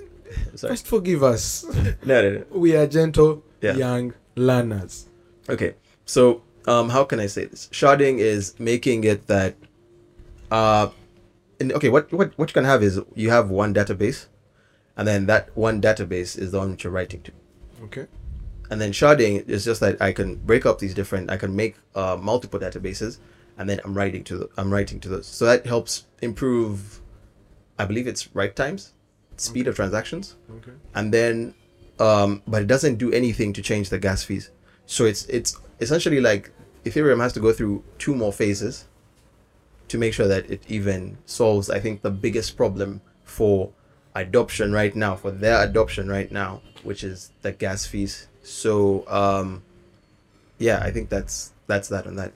I'm 0.51 0.57
sorry. 0.57 0.71
First, 0.73 0.88
forgive 0.88 1.23
us. 1.23 1.63
No, 2.05 2.21
no, 2.21 2.29
no. 2.39 2.43
we 2.51 2.75
are 2.75 2.88
gentle, 2.88 3.43
Yeah. 3.61 3.75
young 3.75 4.13
learners. 4.35 5.05
Okay, 5.49 5.75
so 6.05 6.41
um, 6.67 6.89
how 6.89 7.03
can 7.03 7.19
I 7.19 7.27
say 7.27 7.45
this? 7.45 7.69
Sharding 7.71 8.19
is 8.19 8.53
making 8.59 9.03
it 9.05 9.27
that, 9.27 9.55
uh, 10.51 10.89
and 11.59 11.71
okay, 11.73 11.89
what 11.89 12.11
what 12.11 12.38
what 12.38 12.49
you 12.49 12.53
can 12.53 12.65
have 12.65 12.83
is 12.83 12.99
you 13.15 13.29
have 13.29 13.49
one 13.49 13.73
database, 13.73 14.27
and 14.95 15.07
then 15.07 15.25
that 15.27 15.55
one 15.55 15.81
database 15.81 16.38
is 16.38 16.51
the 16.51 16.59
one 16.59 16.71
which 16.71 16.83
you're 16.83 16.93
writing 16.93 17.21
to, 17.21 17.31
Okay. 17.85 18.07
And 18.70 18.80
then 18.82 18.91
sharding 18.91 19.47
is 19.47 19.65
just 19.65 19.80
that 19.82 20.01
I 20.01 20.11
can 20.11 20.36
break 20.36 20.65
up 20.65 20.80
these 20.80 20.93
different, 20.93 21.32
I 21.32 21.38
can 21.38 21.55
make 21.55 21.76
uh, 21.95 22.18
multiple 22.20 22.59
databases, 22.59 23.20
and 23.57 23.70
then 23.70 23.80
I'm 23.84 23.93
writing 23.93 24.24
to 24.26 24.38
the, 24.38 24.49
I'm 24.57 24.72
writing 24.72 24.99
to 25.01 25.09
those, 25.09 25.28
so 25.28 25.45
that 25.45 25.65
helps 25.65 26.05
improve, 26.22 27.01
I 27.80 27.86
believe 27.86 28.07
it's 28.07 28.34
write 28.36 28.55
times, 28.55 28.93
speed 29.38 29.68
of 29.68 29.76
transactions. 29.76 30.36
Okay. 30.57 30.72
and 30.95 31.13
then 31.13 31.53
um 31.99 32.41
but 32.47 32.61
it 32.61 32.68
doesn't 32.68 32.97
do 32.97 33.11
anything 33.11 33.53
to 33.53 33.61
change 33.61 33.89
the 33.89 33.99
gas 33.99 34.24
fees. 34.24 34.49
So 34.86 35.05
it's 35.05 35.26
it's 35.26 35.57
essentially 35.80 36.22
like 36.22 36.51
ethereum 36.86 37.22
has 37.22 37.34
to 37.34 37.39
go 37.39 37.51
through 37.51 37.84
two 37.97 38.15
more 38.15 38.34
phases 38.34 38.86
to 39.88 39.97
make 39.97 40.13
sure 40.13 40.28
that 40.28 40.49
it 40.49 40.61
even 40.68 41.18
solves 41.26 41.70
i 41.70 41.80
think 41.80 42.01
the 42.01 42.11
biggest 42.11 42.57
problem 42.57 43.01
for 43.24 43.72
adoption 44.15 44.72
right 44.74 44.95
now 44.95 45.15
for 45.15 45.32
their 45.32 45.63
adoption 45.63 46.07
right 46.09 46.32
now 46.32 46.61
which 46.84 47.03
is 47.03 47.32
the 47.41 47.51
gas 47.51 47.86
fees 47.86 48.28
so 48.47 49.03
um 49.09 49.61
yeah 50.57 50.79
i 50.81 50.89
think 50.89 51.09
that's 51.09 51.51
that's 51.67 51.89
that 51.89 52.07
on 52.07 52.15
that 52.15 52.31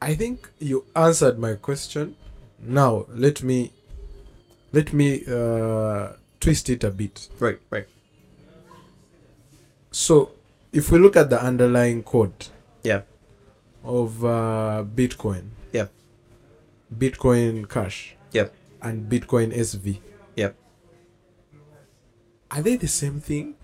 I 0.00 0.14
think 0.14 0.48
you 0.60 0.84
answered 0.94 1.40
my 1.40 1.54
question. 1.54 2.14
Now 2.62 3.06
let 3.10 3.42
me 3.42 3.72
let 4.70 4.92
me 4.92 5.24
uh, 5.26 6.12
twist 6.38 6.70
it 6.70 6.84
a 6.84 6.90
bit. 6.90 7.26
right 7.40 7.58
right 7.68 7.88
So, 9.90 10.30
if 10.72 10.92
we 10.92 11.00
look 11.00 11.16
at 11.16 11.30
the 11.30 11.42
underlying 11.42 12.04
code 12.04 12.46
yeah 12.84 13.02
of 13.82 14.24
uh, 14.24 14.84
Bitcoin, 14.86 15.50
yeah 15.72 15.88
Bitcoin 16.96 17.68
Cash, 17.68 18.14
Yep. 18.30 18.54
and 18.80 19.10
Bitcoin 19.10 19.50
SV, 19.50 19.98
Yep. 20.36 20.54
are 22.52 22.62
they 22.62 22.76
the 22.76 22.86
same 22.86 23.18
thing? 23.20 23.57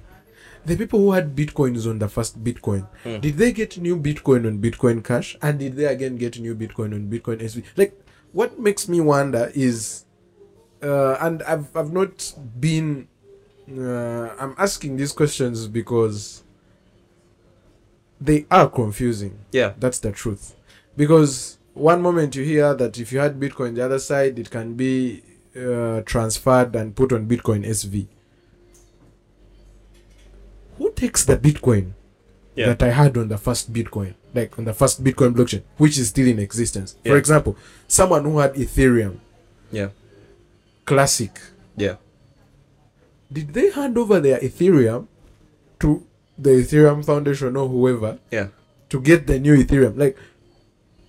The 0.66 0.76
people 0.76 0.98
who 1.00 1.12
had 1.12 1.34
Bitcoins 1.36 1.88
on 1.88 1.98
the 1.98 2.08
first 2.08 2.42
Bitcoin, 2.42 2.86
Hmm. 3.04 3.18
did 3.20 3.36
they 3.36 3.52
get 3.52 3.76
new 3.78 3.96
Bitcoin 3.98 4.46
on 4.46 4.58
Bitcoin 4.60 5.04
Cash? 5.04 5.36
And 5.42 5.58
did 5.58 5.76
they 5.76 5.84
again 5.86 6.16
get 6.16 6.38
new 6.40 6.54
Bitcoin 6.54 6.94
on 6.94 7.08
Bitcoin 7.10 7.42
SV? 7.42 7.64
Like, 7.76 7.92
what 8.32 8.58
makes 8.58 8.88
me 8.88 9.00
wonder 9.00 9.52
is, 9.54 10.04
uh, 10.82 11.16
and 11.20 11.42
I've, 11.42 11.74
I've 11.76 11.92
not 11.92 12.34
been, 12.58 13.08
uh, 13.70 14.30
I'm 14.38 14.54
asking 14.58 14.96
these 14.96 15.12
questions 15.12 15.66
because 15.68 16.42
they 18.20 18.46
are 18.50 18.68
confusing. 18.68 19.38
yeah 19.52 19.72
That's 19.78 19.98
the 19.98 20.12
truth. 20.12 20.54
Because 20.96 21.58
one 21.74 22.00
moment 22.00 22.36
you 22.36 22.44
hear 22.44 22.74
that 22.74 22.98
if 22.98 23.12
you 23.12 23.18
had 23.18 23.38
Bitcoin, 23.38 23.74
the 23.74 23.84
other 23.84 23.98
side 23.98 24.38
it 24.38 24.50
can 24.50 24.74
be 24.74 25.22
uh, 25.56 26.00
transferred 26.02 26.74
and 26.74 26.94
put 26.96 27.12
on 27.12 27.26
Bitcoin 27.26 27.66
SV. 27.66 28.06
Takes 30.96 31.24
the 31.24 31.36
Bitcoin 31.36 31.92
Yeah. 32.54 32.66
that 32.68 32.82
I 32.82 32.90
had 32.90 33.16
on 33.16 33.28
the 33.28 33.38
first 33.38 33.72
Bitcoin, 33.72 34.14
like 34.34 34.56
on 34.58 34.64
the 34.64 34.72
first 34.74 35.02
Bitcoin 35.02 35.34
blockchain, 35.34 35.62
which 35.76 35.98
is 35.98 36.08
still 36.08 36.26
in 36.28 36.38
existence? 36.38 36.96
For 37.04 37.16
example, 37.16 37.56
someone 37.88 38.24
who 38.24 38.38
had 38.38 38.54
Ethereum 38.54 39.18
yeah 39.72 39.88
Classic, 40.84 41.32
yeah 41.76 41.96
did 43.32 43.52
they 43.54 43.70
hand 43.70 43.98
over 43.98 44.20
their 44.20 44.38
Ethereum 44.38 45.06
to 45.80 46.06
the 46.38 46.50
Ethereum 46.50 47.04
Foundation 47.04 47.56
or 47.56 47.68
whoever 47.68 48.18
yeah 48.30 48.48
to 48.90 49.00
get 49.00 49.26
the 49.26 49.38
new 49.40 49.56
Ethereum. 49.56 49.96
Like 49.98 50.16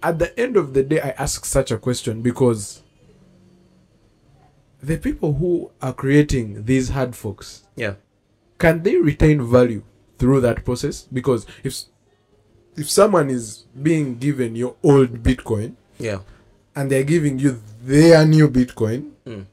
at 0.02 0.18
the 0.18 0.38
end 0.40 0.56
of 0.58 0.74
the 0.74 0.82
day, 0.84 1.00
I 1.02 1.10
ask 1.10 1.46
such 1.46 1.70
a 1.72 1.78
question 1.78 2.22
because 2.22 2.82
the 4.82 4.98
people 4.98 5.34
who 5.34 5.72
are 5.82 5.94
creating 5.94 6.66
these 6.66 6.90
hard 6.90 7.16
forks 7.16 7.64
yeah 7.76 7.96
can 8.58 8.84
they 8.84 8.96
retain 8.98 9.42
value 9.46 9.84
through 10.18 10.42
that 10.42 10.64
process? 10.66 11.04
Because 11.12 11.46
if 11.64 11.84
if 12.76 12.90
someone 12.90 13.30
is 13.30 13.66
being 13.82 14.18
given 14.18 14.56
your 14.56 14.76
old 14.84 15.24
Bitcoin 15.24 15.76
yeah 15.98 16.20
and 16.76 16.92
they're 16.92 17.04
giving 17.06 17.40
you 17.40 17.62
their 17.84 18.26
new 18.26 18.50
Bitcoin, 18.50 19.12
Mm. 19.26 19.46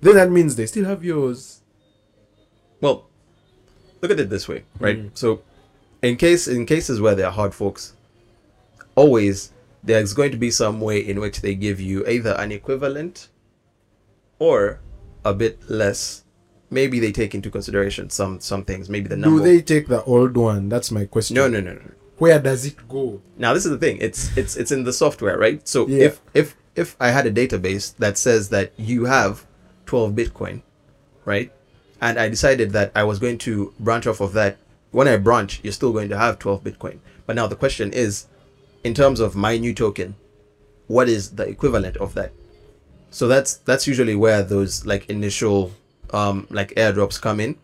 then 0.00 0.14
that 0.16 0.30
means 0.30 0.56
they 0.56 0.66
still 0.66 0.84
have 0.84 1.04
yours. 1.04 1.60
Well, 2.80 3.06
look 4.02 4.10
at 4.10 4.18
it 4.20 4.28
this 4.28 4.48
way, 4.48 4.64
right? 4.80 4.98
Mm. 4.98 5.10
So, 5.14 5.42
in 6.02 6.16
case 6.16 6.48
in 6.48 6.66
cases 6.66 7.00
where 7.00 7.14
there 7.14 7.26
are 7.26 7.32
hard 7.32 7.54
forks, 7.54 7.94
always 8.96 9.52
there's 9.82 10.12
going 10.14 10.32
to 10.32 10.36
be 10.36 10.50
some 10.50 10.80
way 10.80 10.98
in 10.98 11.20
which 11.20 11.40
they 11.42 11.54
give 11.54 11.80
you 11.80 12.04
either 12.06 12.32
an 12.38 12.50
equivalent 12.52 13.28
or 14.38 14.80
a 15.24 15.32
bit 15.32 15.58
less. 15.70 16.23
Maybe 16.74 16.98
they 17.00 17.12
take 17.12 17.34
into 17.34 17.50
consideration 17.50 18.10
some 18.10 18.40
some 18.40 18.64
things. 18.64 18.90
Maybe 18.90 19.08
the 19.08 19.16
number. 19.16 19.38
Do 19.38 19.44
they 19.44 19.62
take 19.62 19.86
the 19.88 20.02
old 20.04 20.36
one? 20.36 20.68
That's 20.68 20.90
my 20.90 21.04
question. 21.06 21.34
No, 21.36 21.48
no, 21.48 21.60
no, 21.60 21.74
no. 21.74 21.90
Where 22.18 22.38
does 22.38 22.66
it 22.66 22.76
go? 22.88 23.22
Now 23.38 23.54
this 23.54 23.64
is 23.64 23.70
the 23.70 23.78
thing. 23.78 23.98
It's 24.00 24.36
it's 24.36 24.56
it's 24.56 24.72
in 24.72 24.84
the 24.84 24.92
software, 24.92 25.38
right? 25.38 25.66
So 25.66 25.86
Yeah. 25.88 26.04
if 26.06 26.20
if 26.34 26.56
if 26.74 26.96
I 27.00 27.08
had 27.10 27.26
a 27.26 27.32
database 27.32 27.96
that 27.98 28.18
says 28.18 28.48
that 28.50 28.72
you 28.76 29.04
have 29.04 29.46
12 29.86 30.12
Bitcoin, 30.14 30.62
right? 31.24 31.52
And 32.00 32.18
I 32.18 32.28
decided 32.28 32.72
that 32.72 32.90
I 32.94 33.04
was 33.04 33.18
going 33.18 33.38
to 33.38 33.72
branch 33.78 34.06
off 34.06 34.20
of 34.20 34.32
that. 34.34 34.56
When 34.90 35.08
I 35.08 35.16
branch, 35.16 35.60
you're 35.62 35.72
still 35.72 35.92
going 35.92 36.08
to 36.10 36.18
have 36.18 36.38
12 36.38 36.64
Bitcoin. 36.64 36.98
But 37.26 37.36
now 37.36 37.46
the 37.46 37.56
question 37.56 37.92
is, 37.92 38.26
in 38.82 38.94
terms 38.94 39.20
of 39.20 39.34
my 39.34 39.56
new 39.56 39.72
token, 39.74 40.14
what 40.88 41.08
is 41.08 41.30
the 41.30 41.44
equivalent 41.44 41.96
of 41.98 42.14
that? 42.14 42.32
So 43.10 43.28
that's 43.28 43.54
that's 43.68 43.86
usually 43.86 44.16
where 44.16 44.42
those 44.42 44.84
like 44.84 45.08
initial 45.08 45.72
um 46.12 46.46
like 46.50 46.74
airdrops 46.74 47.20
come 47.20 47.40
in. 47.40 47.56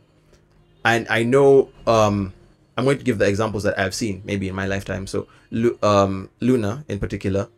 And 0.84 1.06
I 1.08 1.22
know 1.22 1.70
um 1.86 2.32
I'm 2.76 2.84
going 2.84 2.98
to 2.98 3.04
give 3.04 3.18
the 3.18 3.28
examples 3.28 3.62
that 3.64 3.78
I've 3.78 3.94
seen 3.94 4.22
maybe 4.24 4.48
in 4.48 4.54
my 4.54 4.66
lifetime. 4.66 5.06
So 5.06 5.26
um 5.82 6.30
Luna 6.40 6.84
in 6.88 6.98
particular, 6.98 7.48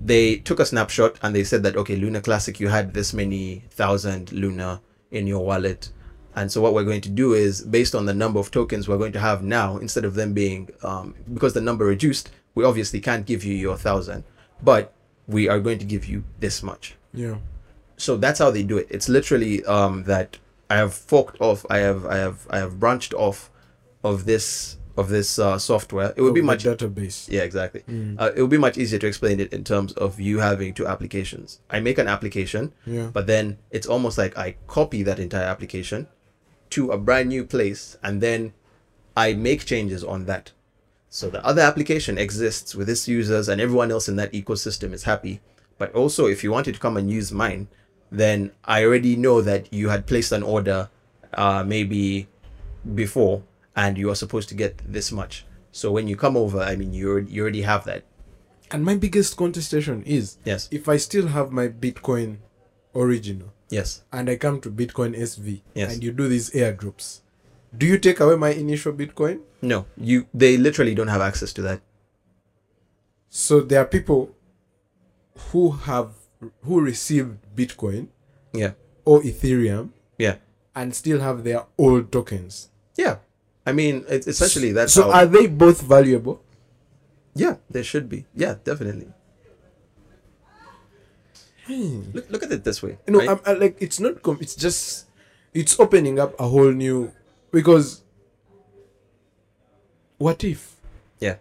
they 0.00 0.36
took 0.36 0.60
a 0.60 0.66
snapshot 0.66 1.18
and 1.22 1.34
they 1.34 1.44
said 1.44 1.62
that 1.64 1.76
okay, 1.76 1.96
Luna 1.96 2.20
Classic, 2.20 2.58
you 2.60 2.68
had 2.68 2.94
this 2.94 3.12
many 3.12 3.64
thousand 3.70 4.32
Luna 4.32 4.80
in 5.10 5.26
your 5.26 5.44
wallet. 5.44 5.90
And 6.36 6.50
so 6.50 6.60
what 6.60 6.74
we're 6.74 6.84
going 6.84 7.00
to 7.02 7.08
do 7.08 7.32
is 7.34 7.62
based 7.62 7.94
on 7.94 8.06
the 8.06 8.14
number 8.14 8.40
of 8.40 8.50
tokens 8.50 8.88
we're 8.88 8.98
going 8.98 9.12
to 9.12 9.20
have 9.20 9.44
now, 9.44 9.76
instead 9.76 10.04
of 10.04 10.14
them 10.14 10.32
being 10.32 10.68
um, 10.82 11.14
because 11.32 11.52
the 11.52 11.60
number 11.60 11.84
reduced, 11.84 12.30
we 12.56 12.64
obviously 12.64 13.00
can't 13.00 13.24
give 13.24 13.44
you 13.44 13.54
your 13.54 13.76
thousand, 13.76 14.24
but 14.60 14.92
we 15.28 15.48
are 15.48 15.60
going 15.60 15.78
to 15.78 15.84
give 15.84 16.04
you 16.06 16.24
this 16.40 16.62
much 16.62 16.96
Yeah. 17.12 17.36
So 17.96 18.16
that's 18.16 18.38
how 18.38 18.50
they 18.50 18.62
do 18.62 18.76
it 18.78 18.86
it's 18.90 19.08
literally 19.08 19.64
um 19.66 20.04
that 20.04 20.38
i 20.70 20.76
have 20.76 20.92
forked 20.94 21.40
off 21.40 21.64
i 21.70 21.78
have 21.78 22.04
i 22.06 22.16
have 22.16 22.46
i 22.50 22.58
have 22.58 22.78
branched 22.80 23.14
off 23.14 23.50
of 24.02 24.24
this 24.24 24.76
of 24.96 25.08
this 25.08 25.38
uh, 25.40 25.58
software 25.58 26.12
it 26.16 26.22
would 26.22 26.34
be 26.34 26.42
much 26.42 26.64
database. 26.64 27.28
yeah 27.28 27.42
exactly 27.42 27.82
Mm. 27.88 28.20
uh, 28.20 28.30
it 28.36 28.40
would 28.40 28.50
be 28.50 28.58
much 28.58 28.78
easier 28.78 28.98
to 29.00 29.06
explain 29.08 29.40
it 29.40 29.52
in 29.52 29.64
terms 29.64 29.92
of 29.94 30.20
you 30.20 30.38
having 30.38 30.72
two 30.74 30.86
applications 30.86 31.60
i 31.70 31.80
make 31.80 31.98
an 31.98 32.06
application 32.08 32.72
Yeah. 32.86 33.10
but 33.12 33.26
then 33.26 33.58
it's 33.70 33.86
almost 33.86 34.18
like 34.18 34.36
i 34.38 34.56
copy 34.68 35.02
that 35.02 35.18
entire 35.18 35.44
application 35.46 36.06
to 36.70 36.90
a 36.92 36.98
brand 36.98 37.28
new 37.28 37.44
place 37.44 37.96
and 38.02 38.20
then 38.20 38.52
i 39.16 39.32
make 39.34 39.64
changes 39.64 40.02
on 40.04 40.26
that 40.26 40.52
so 41.08 41.28
the 41.30 41.44
other 41.44 41.62
application 41.62 42.18
exists 42.18 42.74
with 42.74 42.88
its 42.88 43.06
users 43.08 43.48
and 43.48 43.60
everyone 43.60 43.90
else 43.90 44.08
in 44.08 44.16
that 44.16 44.32
ecosystem 44.32 44.92
is 44.92 45.04
happy 45.04 45.40
but 45.78 45.92
also 45.92 46.26
if 46.26 46.42
you 46.44 46.50
wanted 46.52 46.74
to 46.74 46.80
come 46.80 46.96
and 46.96 47.10
use 47.10 47.30
mine 47.32 47.66
then 48.18 48.50
i 48.64 48.84
already 48.84 49.16
know 49.16 49.40
that 49.42 49.72
you 49.72 49.88
had 49.88 50.06
placed 50.06 50.32
an 50.32 50.42
order 50.42 50.88
uh, 51.34 51.64
maybe 51.66 52.28
before 52.94 53.42
and 53.76 53.98
you 53.98 54.08
are 54.10 54.14
supposed 54.14 54.48
to 54.48 54.54
get 54.54 54.78
this 54.86 55.10
much. 55.10 55.44
So 55.72 55.90
when 55.90 56.06
you 56.06 56.16
come 56.16 56.36
over 56.36 56.60
i 56.60 56.76
mean 56.76 56.92
you 56.94 57.10
already, 57.10 57.30
you 57.32 57.42
already 57.42 57.62
have 57.62 57.84
that. 57.84 58.04
And 58.70 58.84
my 58.84 58.96
biggest 58.96 59.36
contestation 59.36 60.02
is 60.04 60.38
yes. 60.44 60.68
if 60.70 60.88
I 60.88 60.96
still 60.96 61.28
have 61.28 61.50
my 61.52 61.68
Bitcoin 61.68 62.38
original 62.94 63.52
yes. 63.70 64.02
and 64.12 64.30
I 64.30 64.36
come 64.36 64.60
to 64.60 64.70
Bitcoin 64.70 65.18
SV 65.18 65.60
Yes. 65.74 65.92
and 65.92 66.02
you 66.04 66.12
do 66.12 66.28
these 66.28 66.50
airdrops, 66.50 67.20
do 67.76 67.86
you 67.86 67.98
take 67.98 68.20
away 68.20 68.36
my 68.36 68.50
initial 68.50 68.92
Bitcoin? 68.92 69.40
no. 69.62 69.86
You 69.96 70.26
they 70.32 70.56
literally 70.56 70.94
don't 70.94 71.08
have 71.08 71.20
access 71.20 71.52
to 71.54 71.62
that. 71.62 71.80
So 73.28 73.60
there 73.60 73.80
are 73.82 73.86
people 73.86 74.30
who 75.50 75.70
have 75.72 76.10
who 76.62 76.80
received 76.80 77.38
Bitcoin 77.54 78.08
yeah 78.52 78.72
or 79.04 79.22
Ethereum 79.22 79.90
yeah 80.18 80.36
and 80.74 80.94
still 80.94 81.20
have 81.20 81.44
their 81.44 81.64
old 81.78 82.10
tokens. 82.10 82.68
Yeah, 82.96 83.18
I 83.66 83.72
mean, 83.72 84.04
it's 84.08 84.26
essentially 84.26 84.72
that's 84.72 84.92
so 84.92 85.10
how. 85.10 85.20
are 85.22 85.26
they 85.26 85.46
both 85.46 85.80
valuable? 85.82 86.42
Yeah, 87.34 87.56
they 87.70 87.82
should 87.82 88.08
be. 88.08 88.26
Yeah, 88.34 88.56
definitely. 88.62 89.08
Hmm. 91.66 92.02
Look, 92.12 92.30
look 92.30 92.42
at 92.42 92.52
it 92.52 92.62
this 92.62 92.82
way. 92.82 92.98
you 93.06 93.12
know 93.14 93.18
right? 93.20 93.30
I'm, 93.30 93.40
I, 93.46 93.52
like 93.54 93.80
it's 93.80 93.98
not 93.98 94.22
com- 94.22 94.38
it's 94.40 94.54
just 94.54 95.06
it's 95.54 95.78
opening 95.80 96.18
up 96.18 96.38
a 96.38 96.46
whole 96.46 96.70
new 96.70 97.10
because 97.50 98.02
what 100.18 100.44
if 100.44 100.76
yeah, 101.20 101.36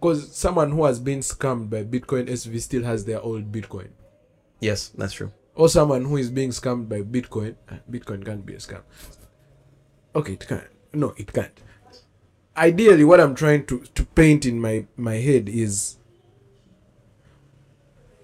because 0.00 0.34
someone 0.34 0.70
who 0.70 0.84
has 0.86 0.98
been 0.98 1.20
scammed 1.20 1.68
by 1.68 1.84
bitcoin 1.84 2.26
sv 2.30 2.58
still 2.60 2.82
has 2.84 3.04
their 3.04 3.20
old 3.20 3.52
bitcoin. 3.52 3.88
Yes, 4.60 4.88
that's 4.96 5.12
true. 5.12 5.30
or 5.54 5.68
someone 5.68 6.04
who 6.06 6.16
is 6.16 6.30
being 6.30 6.50
scammed 6.50 6.88
by 6.88 7.02
bitcoin 7.02 7.54
uh, 7.70 7.76
bitcoin 7.90 8.24
can't 8.24 8.46
be 8.46 8.54
a 8.54 8.58
scam. 8.58 8.82
Okay 10.14 10.32
it 10.32 10.46
can't. 10.48 10.68
No 10.94 11.12
it 11.16 11.32
can't. 11.32 11.60
Ideally 12.56 13.04
what 13.04 13.20
i'm 13.20 13.34
trying 13.34 13.66
to 13.66 13.80
to 13.94 14.04
paint 14.04 14.46
in 14.46 14.60
my 14.60 14.86
my 14.96 15.14
head 15.16 15.48
is 15.48 15.96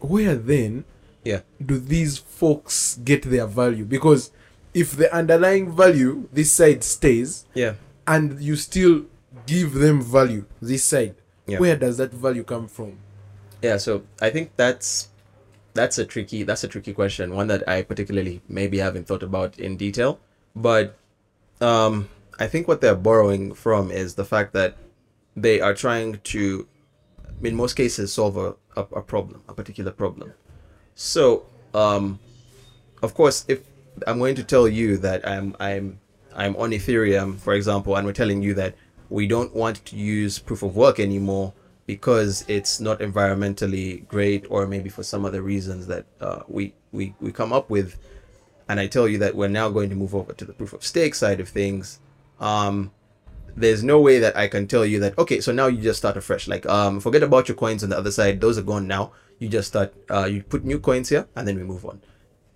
where 0.00 0.34
then 0.36 0.84
Yeah, 1.24 1.40
do 1.64 1.78
these 1.78 2.18
folks 2.18 2.98
get 3.02 3.22
their 3.22 3.46
value? 3.46 3.84
Because 3.84 4.30
if 4.74 4.92
the 4.96 5.12
underlying 5.12 5.74
value 5.74 6.28
this 6.32 6.52
side 6.52 6.84
stays 6.84 7.44
yeah, 7.54 7.74
and 8.06 8.40
you 8.40 8.54
still 8.56 9.06
give 9.46 9.74
them 9.74 10.00
value 10.02 10.44
this 10.62 10.84
side 10.84 11.14
Yeah. 11.46 11.58
where 11.58 11.76
does 11.76 11.96
that 11.96 12.12
value 12.12 12.42
come 12.42 12.68
from 12.68 12.98
yeah. 13.62 13.76
So 13.78 14.02
I 14.20 14.30
think 14.30 14.52
that's 14.56 15.08
that's 15.74 15.98
a 15.98 16.04
tricky 16.04 16.42
that's 16.42 16.64
a 16.64 16.68
tricky 16.68 16.92
question, 16.92 17.34
one 17.34 17.46
that 17.48 17.68
I 17.68 17.82
particularly 17.82 18.40
maybe 18.48 18.78
haven't 18.78 19.06
thought 19.06 19.22
about 19.22 19.58
in 19.58 19.76
detail. 19.76 20.20
But 20.54 20.96
um, 21.60 22.08
I 22.38 22.46
think 22.46 22.68
what 22.68 22.80
they're 22.80 22.94
borrowing 22.94 23.54
from 23.54 23.90
is 23.90 24.14
the 24.14 24.24
fact 24.24 24.52
that 24.54 24.76
they 25.36 25.60
are 25.60 25.74
trying 25.74 26.20
to, 26.24 26.66
in 27.42 27.54
most 27.54 27.74
cases, 27.74 28.12
solve 28.12 28.36
a, 28.36 28.54
a, 28.76 28.82
a 29.00 29.02
problem, 29.02 29.42
a 29.48 29.54
particular 29.54 29.92
problem. 29.92 30.32
So, 30.94 31.44
um, 31.74 32.18
of 33.02 33.12
course, 33.14 33.44
if 33.48 33.60
I'm 34.06 34.18
going 34.18 34.34
to 34.36 34.44
tell 34.44 34.68
you 34.68 34.96
that 34.98 35.26
I'm 35.28 35.56
I'm 35.60 35.98
I'm 36.34 36.56
on 36.56 36.70
Ethereum, 36.70 37.38
for 37.38 37.54
example, 37.54 37.96
and 37.96 38.06
we're 38.06 38.12
telling 38.12 38.42
you 38.42 38.54
that 38.54 38.74
we 39.08 39.26
don't 39.26 39.54
want 39.54 39.84
to 39.86 39.96
use 39.96 40.38
proof 40.38 40.62
of 40.62 40.76
work 40.76 40.98
anymore 40.98 41.52
because 41.86 42.44
it's 42.48 42.80
not 42.80 42.98
environmentally 42.98 44.06
great, 44.08 44.44
or 44.50 44.66
maybe 44.66 44.88
for 44.88 45.02
some 45.02 45.24
other 45.24 45.40
reasons 45.40 45.86
that 45.86 46.04
uh, 46.20 46.40
we 46.48 46.74
we 46.92 47.14
we 47.20 47.30
come 47.30 47.52
up 47.52 47.70
with, 47.70 47.98
and 48.68 48.80
I 48.80 48.86
tell 48.88 49.06
you 49.06 49.18
that 49.18 49.36
we're 49.36 49.48
now 49.48 49.68
going 49.68 49.90
to 49.90 49.96
move 49.96 50.14
over 50.14 50.32
to 50.32 50.44
the 50.44 50.52
proof 50.52 50.72
of 50.72 50.84
stake 50.84 51.14
side 51.14 51.40
of 51.40 51.48
things. 51.48 52.00
Um, 52.40 52.90
there's 53.56 53.82
no 53.82 54.00
way 54.00 54.18
that 54.18 54.36
I 54.36 54.48
can 54.48 54.66
tell 54.66 54.84
you 54.84 55.00
that 55.00 55.16
okay, 55.18 55.40
so 55.40 55.52
now 55.52 55.68
you 55.68 55.80
just 55.80 55.98
start 55.98 56.16
afresh. 56.16 56.48
Like 56.48 56.66
um, 56.66 57.00
forget 57.00 57.22
about 57.22 57.48
your 57.48 57.56
coins 57.56 57.84
on 57.84 57.90
the 57.90 57.98
other 57.98 58.10
side; 58.10 58.40
those 58.40 58.58
are 58.58 58.62
gone 58.62 58.86
now. 58.86 59.12
You 59.38 59.48
just 59.48 59.68
start. 59.68 59.94
Uh, 60.10 60.24
you 60.24 60.42
put 60.42 60.64
new 60.64 60.80
coins 60.80 61.08
here, 61.08 61.28
and 61.36 61.46
then 61.46 61.56
we 61.56 61.62
move 61.62 61.84
on. 61.84 62.00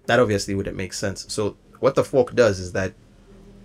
That 0.06 0.18
obviously 0.18 0.54
wouldn't 0.56 0.76
make 0.76 0.92
sense. 0.92 1.26
So 1.28 1.56
what 1.78 1.94
the 1.94 2.02
fork 2.02 2.34
does 2.34 2.58
is 2.58 2.72
that 2.72 2.94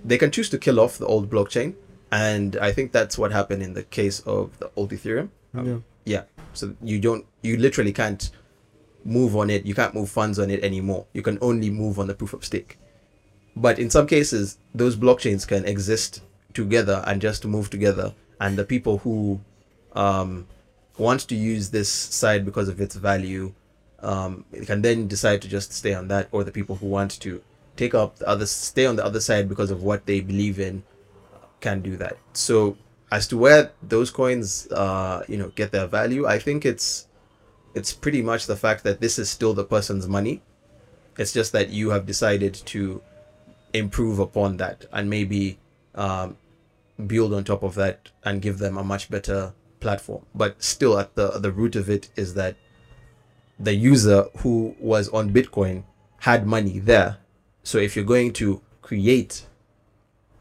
they 0.03 0.17
can 0.19 0.29
choose 0.29 0.49
to 0.49 0.59
kill 0.59 0.79
off 0.79 0.99
the 0.99 1.07
old 1.07 1.29
blockchain, 1.29 1.73
and 2.15 2.55
I 2.55 2.71
think 2.71 2.93
that's 2.93 3.17
what 3.17 3.33
happened 3.33 3.61
in 3.61 3.73
the 3.73 3.83
case 3.83 4.21
of 4.21 4.57
the 4.59 4.71
old 4.77 4.91
Ethereum. 4.91 5.29
yeah 5.53 5.79
Yeah. 6.05 6.23
So 6.53 6.73
you 6.81 6.97
don't, 6.99 7.25
you 7.41 7.57
literally 7.57 7.91
can't 7.91 8.31
move 9.03 9.35
on 9.35 9.49
it. 9.49 9.65
You 9.65 9.75
can't 9.75 9.93
move 9.93 10.09
funds 10.09 10.39
on 10.39 10.49
it 10.49 10.63
anymore. 10.63 11.05
You 11.11 11.21
can 11.21 11.37
only 11.41 11.69
move 11.69 11.99
on 11.99 12.07
the 12.07 12.15
proof 12.15 12.33
of 12.33 12.45
stake. 12.45 12.79
But 13.57 13.79
in 13.79 13.89
some 13.89 14.07
cases, 14.07 14.57
those 14.73 14.95
blockchains 14.95 15.45
can 15.45 15.65
exist 15.65 16.21
together 16.53 17.03
and 17.05 17.21
just 17.21 17.45
move 17.45 17.69
together. 17.69 18.13
And 18.39 18.57
the 18.57 18.63
people 18.63 18.99
who 18.99 19.41
um, 19.93 20.47
want 20.97 21.27
to 21.27 21.35
use 21.35 21.69
this 21.69 21.89
side 21.89 22.45
because 22.45 22.69
of 22.69 22.79
its 22.79 22.95
value 22.95 23.53
um, 23.99 24.45
can 24.65 24.81
then 24.81 25.07
decide 25.07 25.41
to 25.41 25.49
just 25.49 25.73
stay 25.73 25.93
on 25.93 26.07
that, 26.09 26.29
or 26.31 26.43
the 26.45 26.51
people 26.51 26.75
who 26.77 26.87
want 26.87 27.19
to 27.19 27.41
take 27.75 27.93
up 27.93 28.19
the 28.19 28.27
other, 28.27 28.45
stay 28.45 28.85
on 28.85 28.95
the 28.95 29.05
other 29.05 29.19
side 29.19 29.49
because 29.49 29.71
of 29.71 29.83
what 29.83 30.05
they 30.05 30.21
believe 30.21 30.59
in, 30.59 30.83
can 31.65 31.81
do 31.81 31.97
that. 31.97 32.15
So 32.33 32.77
as 33.11 33.27
to 33.29 33.37
where 33.37 33.71
those 33.81 34.09
coins, 34.11 34.67
uh, 34.71 35.23
you 35.27 35.37
know, 35.37 35.49
get 35.59 35.71
their 35.71 35.87
value, 35.87 36.23
I 36.35 36.37
think 36.45 36.65
it's 36.71 37.07
it's 37.73 37.91
pretty 38.03 38.21
much 38.21 38.45
the 38.45 38.55
fact 38.65 38.83
that 38.83 39.01
this 39.01 39.19
is 39.19 39.27
still 39.29 39.53
the 39.53 39.67
person's 39.75 40.07
money. 40.07 40.35
It's 41.17 41.33
just 41.33 41.51
that 41.53 41.69
you 41.69 41.89
have 41.89 42.05
decided 42.05 42.53
to 42.73 43.01
improve 43.73 44.19
upon 44.19 44.57
that 44.57 44.85
and 44.91 45.09
maybe 45.09 45.57
um, 45.95 46.37
build 47.07 47.33
on 47.33 47.43
top 47.43 47.63
of 47.63 47.73
that 47.75 47.97
and 48.23 48.41
give 48.41 48.57
them 48.59 48.77
a 48.77 48.83
much 48.83 49.09
better 49.09 49.53
platform. 49.79 50.23
But 50.33 50.51
still, 50.63 50.93
at 50.99 51.15
the 51.15 51.27
the 51.45 51.51
root 51.51 51.75
of 51.75 51.89
it 51.89 52.09
is 52.15 52.35
that 52.35 52.55
the 53.67 53.73
user 53.73 54.19
who 54.41 54.75
was 54.79 55.09
on 55.09 55.33
Bitcoin 55.37 55.83
had 56.19 56.45
money 56.45 56.77
there. 56.91 57.17
So 57.63 57.77
if 57.79 57.95
you're 57.95 58.13
going 58.15 58.33
to 58.33 58.61
create 58.81 59.47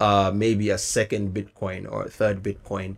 uh, 0.07 0.31
maybe 0.45 0.67
a 0.71 0.79
second 0.79 1.25
Bitcoin 1.39 1.81
or 1.93 2.01
a 2.05 2.11
third 2.19 2.43
Bitcoin, 2.49 2.97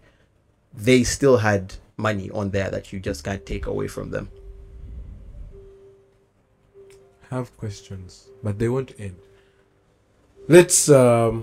they 0.87 1.01
still 1.05 1.37
had 1.49 1.63
money 1.97 2.29
on 2.41 2.51
there 2.57 2.71
that 2.75 2.93
you 2.93 2.99
just 3.11 3.21
can't 3.29 3.45
take 3.53 3.67
away 3.75 3.89
from 3.97 4.11
them. 4.17 4.27
have 7.31 7.49
questions 7.61 8.29
but 8.43 8.59
they 8.61 8.69
won't 8.69 8.93
end 9.07 9.17
let's 10.49 10.89
um 10.89 11.41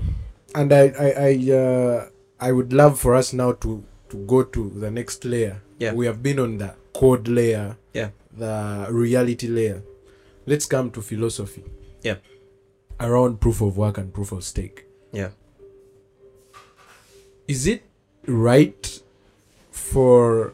and 0.55 0.72
i 0.72 0.84
i 1.05 1.09
i 1.30 1.51
uh 1.51 2.07
i 2.39 2.51
would 2.57 2.72
love 2.82 2.97
for 3.03 3.11
us 3.22 3.34
now 3.34 3.51
to 3.51 3.84
to 4.09 4.18
go 4.34 4.43
to 4.43 4.70
the 4.84 4.89
next 4.99 5.26
layer 5.26 5.55
Yeah. 5.80 5.93
we 5.99 6.05
have 6.05 6.20
been 6.28 6.39
on 6.39 6.57
the 6.64 6.70
code 6.93 7.28
layer 7.28 7.76
Yeah. 7.99 8.09
the 8.43 8.55
reality 8.91 9.47
layer 9.57 9.82
let's 10.45 10.66
come 10.76 10.89
to 10.91 11.01
philosophy 11.01 11.64
Yeah. 12.01 12.18
around 12.99 13.41
proof 13.41 13.59
of 13.61 13.76
work 13.84 13.97
and 13.97 14.14
proof 14.14 14.32
of 14.32 14.43
stake 14.51 14.86
Yeah. 15.11 15.32
Is 17.47 17.67
it 17.67 17.83
right 18.27 19.01
for 19.71 20.53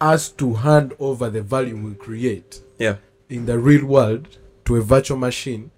us 0.00 0.28
to 0.28 0.54
hand 0.54 0.94
over 0.98 1.30
the 1.30 1.42
value 1.42 1.76
we 1.76 1.94
create 1.94 2.60
Yeah. 2.78 2.96
in 3.28 3.46
the 3.46 3.58
real 3.58 3.86
world 3.86 4.38
to 4.64 4.76
a 4.76 4.80
virtual 4.82 5.16
machine 5.16 5.70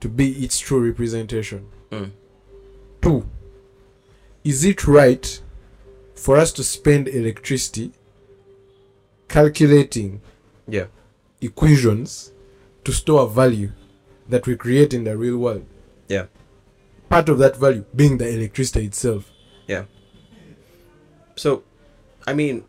to 0.00 0.08
be 0.08 0.44
its 0.44 0.58
true 0.58 0.80
representation. 0.86 1.66
Mm. 1.90 2.10
Two, 3.02 3.26
is 4.44 4.64
it 4.64 4.86
right 4.86 5.40
for 6.14 6.36
us 6.36 6.52
to 6.52 6.62
spend 6.64 7.08
electricity 7.08 7.92
calculating 9.28 10.20
Yeah. 10.68 10.86
equations 11.40 12.32
to 12.84 12.92
store 12.92 13.22
a 13.22 13.28
value 13.28 13.72
that 14.28 14.46
we 14.46 14.56
create 14.56 14.94
in 14.94 15.04
the 15.04 15.16
real 15.16 15.38
world? 15.38 15.64
Yeah. 16.08 16.26
Part 17.08 17.28
of 17.28 17.38
that 17.38 17.56
value 17.56 17.84
being 17.94 18.18
the 18.18 18.28
electricity 18.28 18.86
itself. 18.86 19.30
Yeah. 19.66 19.84
So, 21.36 21.62
I 22.26 22.34
mean, 22.34 22.64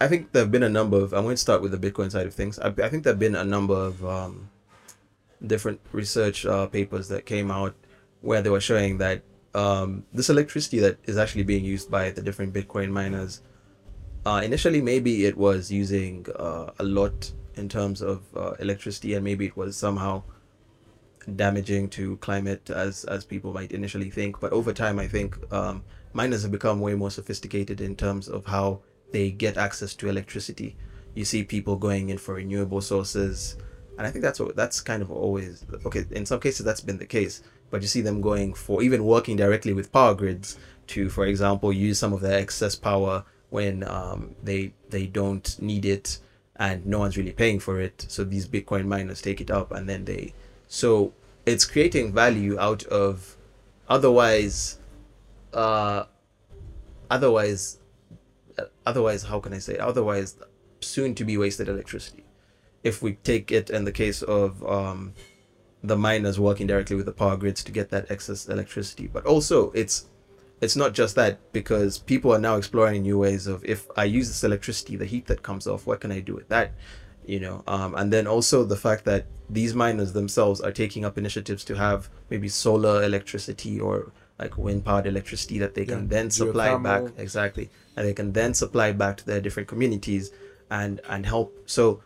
I 0.00 0.08
think 0.08 0.32
there 0.32 0.42
have 0.42 0.50
been 0.50 0.62
a 0.62 0.68
number 0.68 0.98
of. 0.98 1.12
I'm 1.12 1.22
going 1.22 1.36
to 1.36 1.40
start 1.40 1.62
with 1.62 1.70
the 1.70 1.78
Bitcoin 1.78 2.10
side 2.10 2.26
of 2.26 2.34
things. 2.34 2.58
I, 2.58 2.68
I 2.68 2.88
think 2.88 3.04
there 3.04 3.12
have 3.12 3.18
been 3.18 3.36
a 3.36 3.44
number 3.44 3.74
of 3.74 4.04
um, 4.04 4.50
different 5.46 5.80
research 5.92 6.44
uh, 6.44 6.66
papers 6.66 7.08
that 7.08 7.26
came 7.26 7.50
out 7.50 7.74
where 8.20 8.42
they 8.42 8.50
were 8.50 8.60
showing 8.60 8.98
that 8.98 9.22
um, 9.54 10.04
this 10.12 10.28
electricity 10.30 10.80
that 10.80 10.98
is 11.04 11.16
actually 11.16 11.44
being 11.44 11.64
used 11.64 11.90
by 11.90 12.10
the 12.10 12.22
different 12.22 12.52
Bitcoin 12.52 12.90
miners. 12.90 13.42
Uh, 14.26 14.40
initially, 14.42 14.80
maybe 14.80 15.26
it 15.26 15.36
was 15.36 15.70
using 15.70 16.26
uh, 16.36 16.70
a 16.78 16.82
lot 16.84 17.30
in 17.54 17.68
terms 17.68 18.02
of 18.02 18.22
uh, 18.36 18.52
electricity, 18.58 19.14
and 19.14 19.22
maybe 19.22 19.46
it 19.46 19.56
was 19.56 19.76
somehow 19.76 20.22
damaging 21.36 21.88
to 21.90 22.16
climate 22.18 22.70
as 22.70 23.04
as 23.04 23.24
people 23.24 23.52
might 23.52 23.72
initially 23.72 24.10
think. 24.10 24.40
But 24.40 24.52
over 24.52 24.72
time, 24.72 24.98
I 24.98 25.08
think 25.08 25.36
um, 25.52 25.82
miners 26.12 26.42
have 26.42 26.52
become 26.52 26.80
way 26.80 26.94
more 26.94 27.10
sophisticated 27.10 27.80
in 27.80 27.96
terms 27.96 28.28
of 28.28 28.46
how 28.46 28.80
they 29.12 29.30
get 29.30 29.56
access 29.56 29.94
to 29.96 30.08
electricity. 30.08 30.76
You 31.14 31.24
see 31.24 31.44
people 31.44 31.76
going 31.76 32.08
in 32.08 32.18
for 32.18 32.34
renewable 32.34 32.80
sources, 32.80 33.56
and 33.98 34.06
I 34.06 34.10
think 34.10 34.22
that's 34.22 34.40
what 34.40 34.56
that's 34.56 34.80
kind 34.80 35.02
of 35.02 35.10
always 35.10 35.64
okay. 35.86 36.04
In 36.10 36.26
some 36.26 36.40
cases, 36.40 36.64
that's 36.64 36.80
been 36.80 36.98
the 36.98 37.06
case, 37.06 37.42
but 37.70 37.82
you 37.82 37.88
see 37.88 38.00
them 38.00 38.20
going 38.20 38.54
for 38.54 38.82
even 38.82 39.04
working 39.04 39.36
directly 39.36 39.72
with 39.72 39.92
power 39.92 40.14
grids 40.14 40.58
to, 40.88 41.08
for 41.08 41.26
example, 41.26 41.72
use 41.72 41.98
some 41.98 42.12
of 42.12 42.20
their 42.20 42.38
excess 42.38 42.74
power 42.74 43.24
when 43.50 43.84
um, 43.84 44.34
they 44.42 44.72
they 44.90 45.06
don't 45.06 45.60
need 45.60 45.84
it 45.84 46.18
and 46.56 46.86
no 46.86 46.98
one's 46.98 47.16
really 47.16 47.32
paying 47.32 47.58
for 47.58 47.80
it. 47.80 48.04
So 48.08 48.24
these 48.24 48.48
Bitcoin 48.48 48.86
miners 48.86 49.20
take 49.20 49.40
it 49.40 49.50
up 49.50 49.72
and 49.72 49.88
then 49.88 50.04
they 50.04 50.34
so 50.68 51.12
it's 51.46 51.64
creating 51.64 52.12
value 52.12 52.58
out 52.58 52.82
of 52.84 53.36
otherwise 53.88 54.78
uh 55.52 56.04
otherwise 57.10 57.78
otherwise 58.86 59.24
how 59.24 59.40
can 59.40 59.52
I 59.52 59.58
say 59.58 59.78
otherwise 59.78 60.36
soon 60.80 61.14
to 61.16 61.24
be 61.24 61.36
wasted 61.36 61.68
electricity. 61.68 62.24
If 62.82 63.02
we 63.02 63.14
take 63.14 63.50
it 63.50 63.70
in 63.70 63.84
the 63.84 63.92
case 63.92 64.22
of 64.22 64.66
um 64.66 65.14
the 65.82 65.96
miners 65.96 66.40
working 66.40 66.66
directly 66.66 66.96
with 66.96 67.06
the 67.06 67.12
power 67.12 67.36
grids 67.36 67.62
to 67.64 67.72
get 67.72 67.90
that 67.90 68.10
excess 68.10 68.48
electricity, 68.48 69.06
but 69.06 69.26
also 69.26 69.70
it's 69.72 70.06
it's 70.60 70.76
not 70.76 70.94
just 70.94 71.14
that 71.16 71.52
because 71.52 71.98
people 71.98 72.32
are 72.32 72.38
now 72.38 72.56
exploring 72.56 73.02
new 73.02 73.18
ways 73.18 73.46
of 73.46 73.64
if 73.64 73.86
I 73.96 74.04
use 74.04 74.28
this 74.28 74.44
electricity, 74.44 74.96
the 74.96 75.04
heat 75.04 75.26
that 75.26 75.42
comes 75.42 75.66
off, 75.66 75.86
what 75.86 76.00
can 76.00 76.10
I 76.10 76.20
do 76.20 76.34
with 76.34 76.48
that? 76.48 76.72
You 77.26 77.40
know, 77.40 77.62
um, 77.66 77.94
and 77.94 78.12
then 78.12 78.26
also 78.26 78.64
the 78.64 78.76
fact 78.76 79.04
that 79.04 79.26
these 79.48 79.74
miners 79.74 80.12
themselves 80.12 80.60
are 80.60 80.72
taking 80.72 81.04
up 81.04 81.18
initiatives 81.18 81.64
to 81.64 81.74
have 81.74 82.08
maybe 82.30 82.48
solar 82.48 83.02
electricity 83.02 83.78
or 83.78 84.12
like 84.38 84.56
wind 84.58 84.84
powered 84.84 85.06
electricity 85.06 85.58
that 85.58 85.74
they 85.74 85.84
can 85.84 86.08
then 86.08 86.30
supply 86.30 86.76
back 86.76 87.04
exactly, 87.18 87.70
and 87.96 88.06
they 88.06 88.14
can 88.14 88.32
then 88.32 88.54
supply 88.54 88.92
back 88.92 89.16
to 89.18 89.26
their 89.26 89.40
different 89.40 89.68
communities 89.68 90.30
and 90.70 91.00
and 91.08 91.26
help. 91.26 91.56
So 91.66 92.02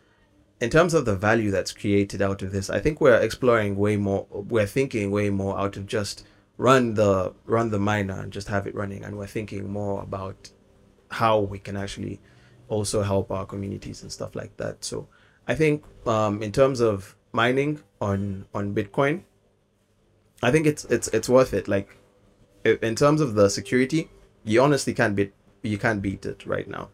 in 0.61 0.69
terms 0.69 0.93
of 0.93 1.05
the 1.05 1.15
value 1.15 1.51
that's 1.51 1.71
created 1.71 2.21
out 2.21 2.41
of 2.41 2.51
this, 2.51 2.69
I 2.69 2.79
think 2.79 3.01
we're 3.01 3.15
exploring 3.15 3.77
way 3.77 3.97
more. 3.97 4.27
We're 4.29 4.67
thinking 4.67 5.09
way 5.11 5.29
more 5.29 5.57
out 5.57 5.77
of 5.77 5.87
just 5.87 6.25
run 6.57 6.93
the 6.95 7.33
run 7.45 7.71
the 7.71 7.79
miner 7.79 8.19
and 8.19 8.31
just 8.31 8.49
have 8.49 8.67
it 8.67 8.75
running, 8.75 9.03
and 9.03 9.17
we're 9.17 9.27
thinking 9.27 9.71
more 9.71 10.03
about 10.03 10.51
how 11.11 11.39
we 11.39 11.57
can 11.57 11.75
actually 11.75 12.19
also 12.67 13.01
help 13.01 13.31
our 13.31 13.45
communities 13.45 14.03
and 14.03 14.11
stuff 14.11 14.35
like 14.35 14.55
that. 14.57 14.83
So 14.83 15.07
I 15.47 15.55
think 15.55 15.83
um, 16.05 16.43
in 16.43 16.51
terms 16.51 16.79
of 16.79 17.15
mining 17.31 17.81
on 18.01 18.45
on 18.53 18.73
Bitcoin, 18.73 19.23
I 20.41 20.51
think 20.51 20.65
it's 20.67 20.85
it's 20.85 21.07
it's 21.09 21.29
worth 21.29 21.53
it. 21.53 21.67
Like 21.67 21.97
in 22.65 22.95
terms 22.95 23.21
of 23.21 23.35
the 23.35 23.49
security, 23.49 24.09
you 24.43 24.61
honestly 24.61 24.93
can't 24.93 25.15
beat 25.15 25.33
you 25.61 25.77
can't 25.77 26.01
beat 26.01 26.25
it 26.25 26.45
right 26.45 26.67
now 26.67 26.89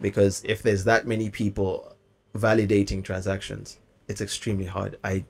because 0.00 0.42
if 0.44 0.62
there's 0.62 0.84
that 0.84 1.06
many 1.06 1.30
people 1.30 1.96
validating 2.36 3.02
transactions, 3.02 3.78
it's 4.08 4.20
extremely 4.20 4.66
hard. 4.66 4.98
I 5.02 5.24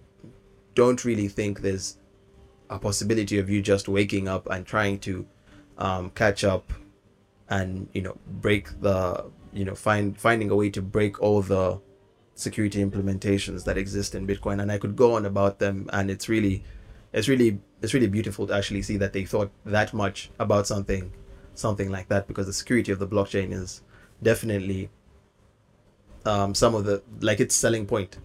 don't 0.75 1.05
really 1.05 1.29
think 1.29 1.61
there's 1.61 1.99
a 2.71 2.79
possibility 2.79 3.39
of 3.39 3.49
you 3.49 3.63
just 3.63 3.89
waking 3.89 4.27
up 4.27 4.49
and 4.51 4.67
trying 4.67 4.99
to 5.01 5.27
um, 5.79 6.11
catch 6.11 6.45
up 6.45 6.73
and 7.49 7.89
you 7.93 8.01
know 8.03 8.17
break 8.27 8.81
the 8.81 9.31
you 9.53 9.65
know 9.65 9.75
find 9.75 10.19
finding 10.19 10.51
a 10.51 10.57
way 10.57 10.71
to 10.71 10.81
break 10.81 11.21
all 11.21 11.43
the 11.43 11.81
security 12.35 12.85
implementations 12.85 13.65
that 13.65 13.79
exist 13.79 14.15
in 14.15 14.27
Bitcoin. 14.27 14.61
And 14.61 14.71
I 14.71 14.79
could 14.79 14.97
go 14.97 15.15
on 15.15 15.27
about 15.27 15.59
them, 15.59 15.89
and 15.93 16.11
it's 16.11 16.29
really 16.29 16.65
it's 17.13 17.29
really 17.29 17.61
it's 17.81 17.95
really 17.95 18.09
beautiful 18.09 18.47
to 18.47 18.55
actually 18.55 18.83
see 18.83 18.97
that 18.97 19.13
they 19.13 19.25
thought 19.25 19.51
that 19.65 19.95
much 19.95 20.31
about 20.39 20.67
something 20.67 21.13
something 21.55 21.91
like 21.91 22.09
that 22.09 22.27
because 22.27 22.47
the 22.47 22.53
security 22.53 22.91
of 22.91 22.99
the 22.99 23.07
blockchain 23.07 23.53
is 23.53 23.83
definitely 24.23 24.91
um, 26.25 26.55
some 26.55 26.75
of 26.75 26.85
the 26.85 27.03
like 27.21 27.41
its 27.41 27.55
selling 27.55 27.87
point. 27.87 28.19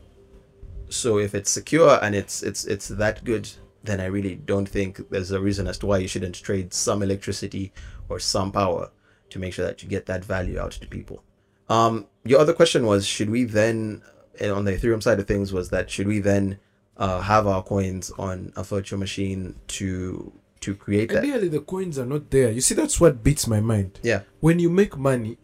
So 0.90 1.20
if 1.20 1.36
it's 1.36 1.52
secure 1.52 2.00
and 2.04 2.16
it's 2.16 2.42
it's 2.42 2.66
it's 2.66 2.88
that 2.88 3.24
good, 3.24 3.50
then 3.84 4.00
I 4.00 4.06
really 4.06 4.36
don't 4.36 4.68
think 4.68 5.10
there's 5.10 5.32
a 5.32 5.40
reason 5.40 5.68
as 5.68 5.78
to 5.80 5.86
why 5.86 6.00
you 6.00 6.08
shouldn't 6.08 6.42
trade 6.42 6.74
some 6.74 7.04
electricity 7.04 7.72
or 8.10 8.20
some 8.20 8.52
power 8.52 8.92
to 9.30 9.40
make 9.40 9.54
sure 9.54 9.66
that 9.66 9.84
you 9.84 9.90
get 9.90 10.08
that 10.08 10.26
value 10.26 10.60
out 10.60 10.72
to 10.72 10.88
people. 10.88 11.24
Um, 11.70 12.08
your 12.26 12.40
other 12.40 12.54
question 12.54 12.86
was, 12.86 13.06
should 13.06 13.30
we 13.30 13.44
then, 13.44 14.02
on 14.42 14.66
the 14.66 14.74
Ethereum 14.74 15.02
side 15.02 15.20
of 15.20 15.28
things, 15.28 15.54
was 15.54 15.70
that 15.70 15.90
should 15.90 16.08
we 16.08 16.20
then 16.20 16.60
uh, 16.98 17.22
have 17.22 17.46
our 17.48 17.64
coins 17.64 18.12
on 18.18 18.52
a 18.56 18.64
virtual 18.64 19.00
machine 19.00 19.56
to 19.68 20.32
to 20.62 20.76
create 20.76 21.10
that? 21.10 21.24
Ideally, 21.24 21.48
the 21.48 21.62
coins 21.62 21.98
are 22.00 22.06
not 22.06 22.32
there. 22.32 22.52
You 22.52 22.62
see, 22.62 22.76
that's 22.76 23.00
what 23.00 23.24
beats 23.24 23.48
my 23.48 23.62
mind. 23.62 24.00
Yeah, 24.04 24.22
When 24.42 24.60
you 24.60 24.70
make 24.70 24.98
money, 24.98 25.38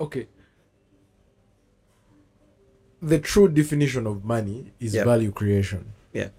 okay. 0.00 0.28
The 3.02 3.18
true 3.20 3.48
definition 3.48 4.06
of 4.06 4.24
money 4.24 4.72
is 4.80 4.94
Yeah. 4.94 5.04
value 5.04 5.30
creation. 5.30 5.92
Yeah. 6.12 6.30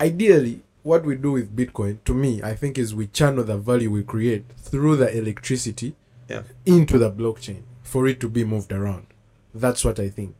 Ideally, 0.00 0.62
what 0.82 1.04
we 1.04 1.14
do 1.16 1.32
with 1.32 1.54
Bitcoin, 1.54 1.98
to 2.04 2.14
me, 2.14 2.42
I 2.42 2.54
think, 2.54 2.78
is 2.78 2.94
we 2.94 3.06
channel 3.06 3.44
the 3.44 3.56
value 3.58 3.90
we 3.90 4.02
create 4.02 4.44
through 4.58 4.96
the 4.96 5.16
electricity 5.16 5.94
yeah, 6.28 6.42
into 6.66 6.98
the 6.98 7.10
blockchain 7.10 7.62
for 7.82 8.06
it 8.06 8.20
to 8.20 8.28
be 8.28 8.44
moved 8.44 8.72
around. 8.72 9.06
That's 9.54 9.84
what 9.84 9.98
I 10.00 10.08
think. 10.08 10.34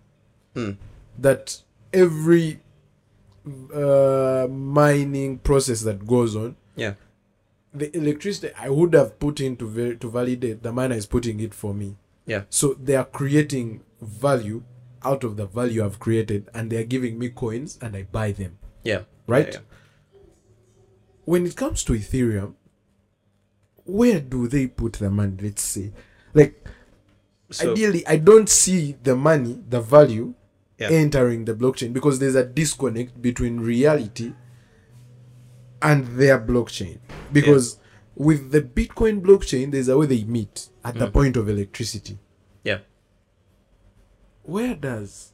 Hmm. 0.55 0.73
That 1.19 1.61
every 1.93 2.61
uh, 3.75 4.47
mining 4.51 5.39
process 5.39 5.83
that 5.83 6.07
goes 6.07 6.35
on, 6.37 6.57
yeah, 6.77 6.95
the 7.73 7.95
electricity 7.97 8.53
I 8.59 8.71
would 8.71 8.93
have 8.95 9.19
put 9.19 9.41
in 9.41 9.57
to, 9.59 9.69
ver- 9.69 9.95
to 9.95 10.11
validate, 10.11 10.63
the 10.63 10.73
miner 10.73 10.95
is 10.95 11.07
putting 11.07 11.41
it 11.41 11.53
for 11.55 11.75
me. 11.75 11.97
yeah, 12.27 12.43
So 12.49 12.75
they 12.75 12.97
are 12.97 13.05
creating 13.05 13.83
value 14.01 14.63
out 15.05 15.25
of 15.25 15.37
the 15.37 15.47
value 15.47 15.85
I've 15.85 15.99
created, 16.01 16.49
and 16.55 16.71
they 16.71 16.77
are 16.79 16.85
giving 16.85 17.19
me 17.19 17.29
coins, 17.29 17.79
and 17.83 17.95
I 17.97 18.05
buy 18.05 18.33
them. 18.33 18.59
yeah. 18.83 19.03
Right? 19.27 19.55
Yeah, 19.55 19.61
When 21.25 21.47
it 21.47 21.57
comes 21.57 21.83
to 21.85 21.93
Ethereum, 21.95 22.55
where 23.85 24.21
do 24.21 24.49
they 24.49 24.67
put 24.67 24.95
the 24.95 25.11
money? 25.11 25.37
Let's 25.41 25.63
say, 25.63 25.93
like 26.33 26.67
So, 27.51 27.73
ideally, 27.73 28.07
I 28.07 28.17
don't 28.17 28.49
see 28.49 28.97
the 29.03 29.15
money, 29.15 29.63
the 29.69 29.81
value, 29.81 30.35
Yeah. 30.79 30.91
entering 30.91 31.45
the 31.45 31.55
blockchain 31.55 31.93
because 31.93 32.19
there's 32.19 32.35
a 32.35 32.45
disconnect 32.45 33.21
between 33.23 33.61
reality 33.61 34.33
and 35.81 36.07
their 36.19 36.41
blockchain. 36.41 36.99
Because 37.33 37.79
with 38.17 38.51
the 38.51 38.61
Bitcoin 38.63 39.21
blockchain, 39.21 39.71
there's 39.71 39.89
a 39.89 39.97
way 39.97 40.07
they 40.07 40.25
meet 40.25 40.69
at 40.85 40.95
the 40.99 41.07
Mm. 41.07 41.13
point 41.13 41.37
of 41.37 41.49
electricity. 41.49 42.19
yeah. 42.65 42.79
Where 44.43 44.75
does 44.75 45.33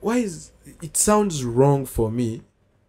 why 0.00 0.18
is 0.18 0.52
it 0.80 0.96
sounds 0.96 1.44
wrong 1.44 1.84
for 1.84 2.10
me 2.10 2.42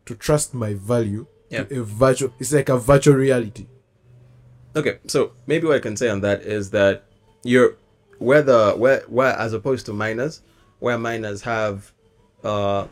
to 0.05 0.13
trust 0.15 0.53
my 0.53 0.73
value 0.75 1.25
Yeah. 1.49 1.65
a 1.69 1.81
virtual 1.83 2.33
it's 2.39 2.53
like 2.53 2.69
a 2.69 2.77
virtual 2.77 3.15
reality. 3.15 3.65
Okay, 4.75 4.99
so 5.07 5.33
maybe 5.47 5.65
what 5.67 5.77
I 5.77 5.79
can 5.79 5.97
say 5.97 6.09
on 6.09 6.21
that 6.21 6.41
is 6.41 6.69
that 6.71 7.05
you're 7.43 7.75
where 8.19 8.41
the 8.41 8.73
where 8.77 9.01
where 9.07 9.33
as 9.33 9.53
opposed 9.53 9.85
to 9.87 9.93
miners, 9.93 10.41
where 10.79 10.97
miners 10.97 11.41
have 11.41 11.91
uh 12.43 12.85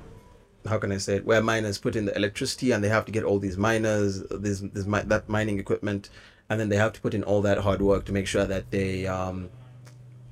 how 0.68 0.78
can 0.78 0.92
I 0.92 0.98
say 0.98 1.18
it? 1.18 1.26
Where 1.26 1.42
miners 1.42 1.78
put 1.78 1.96
in 1.96 2.06
the 2.06 2.16
electricity 2.16 2.72
and 2.72 2.84
they 2.84 2.90
have 2.90 3.06
to 3.06 3.12
get 3.12 3.24
all 3.24 3.40
these 3.40 3.58
miners, 3.58 4.22
this 4.30 4.62
this 4.74 4.86
that 4.86 5.30
mining 5.30 5.60
equipment, 5.60 6.10
and 6.50 6.60
then 6.60 6.70
they 6.70 6.78
have 6.78 6.94
to 6.94 7.02
put 7.02 7.14
in 7.14 7.24
all 7.24 7.42
that 7.44 7.60
hard 7.60 7.82
work 7.82 8.06
to 8.06 8.12
make 8.12 8.28
sure 8.28 8.46
that 8.46 8.72
they 8.72 9.08
um 9.08 9.50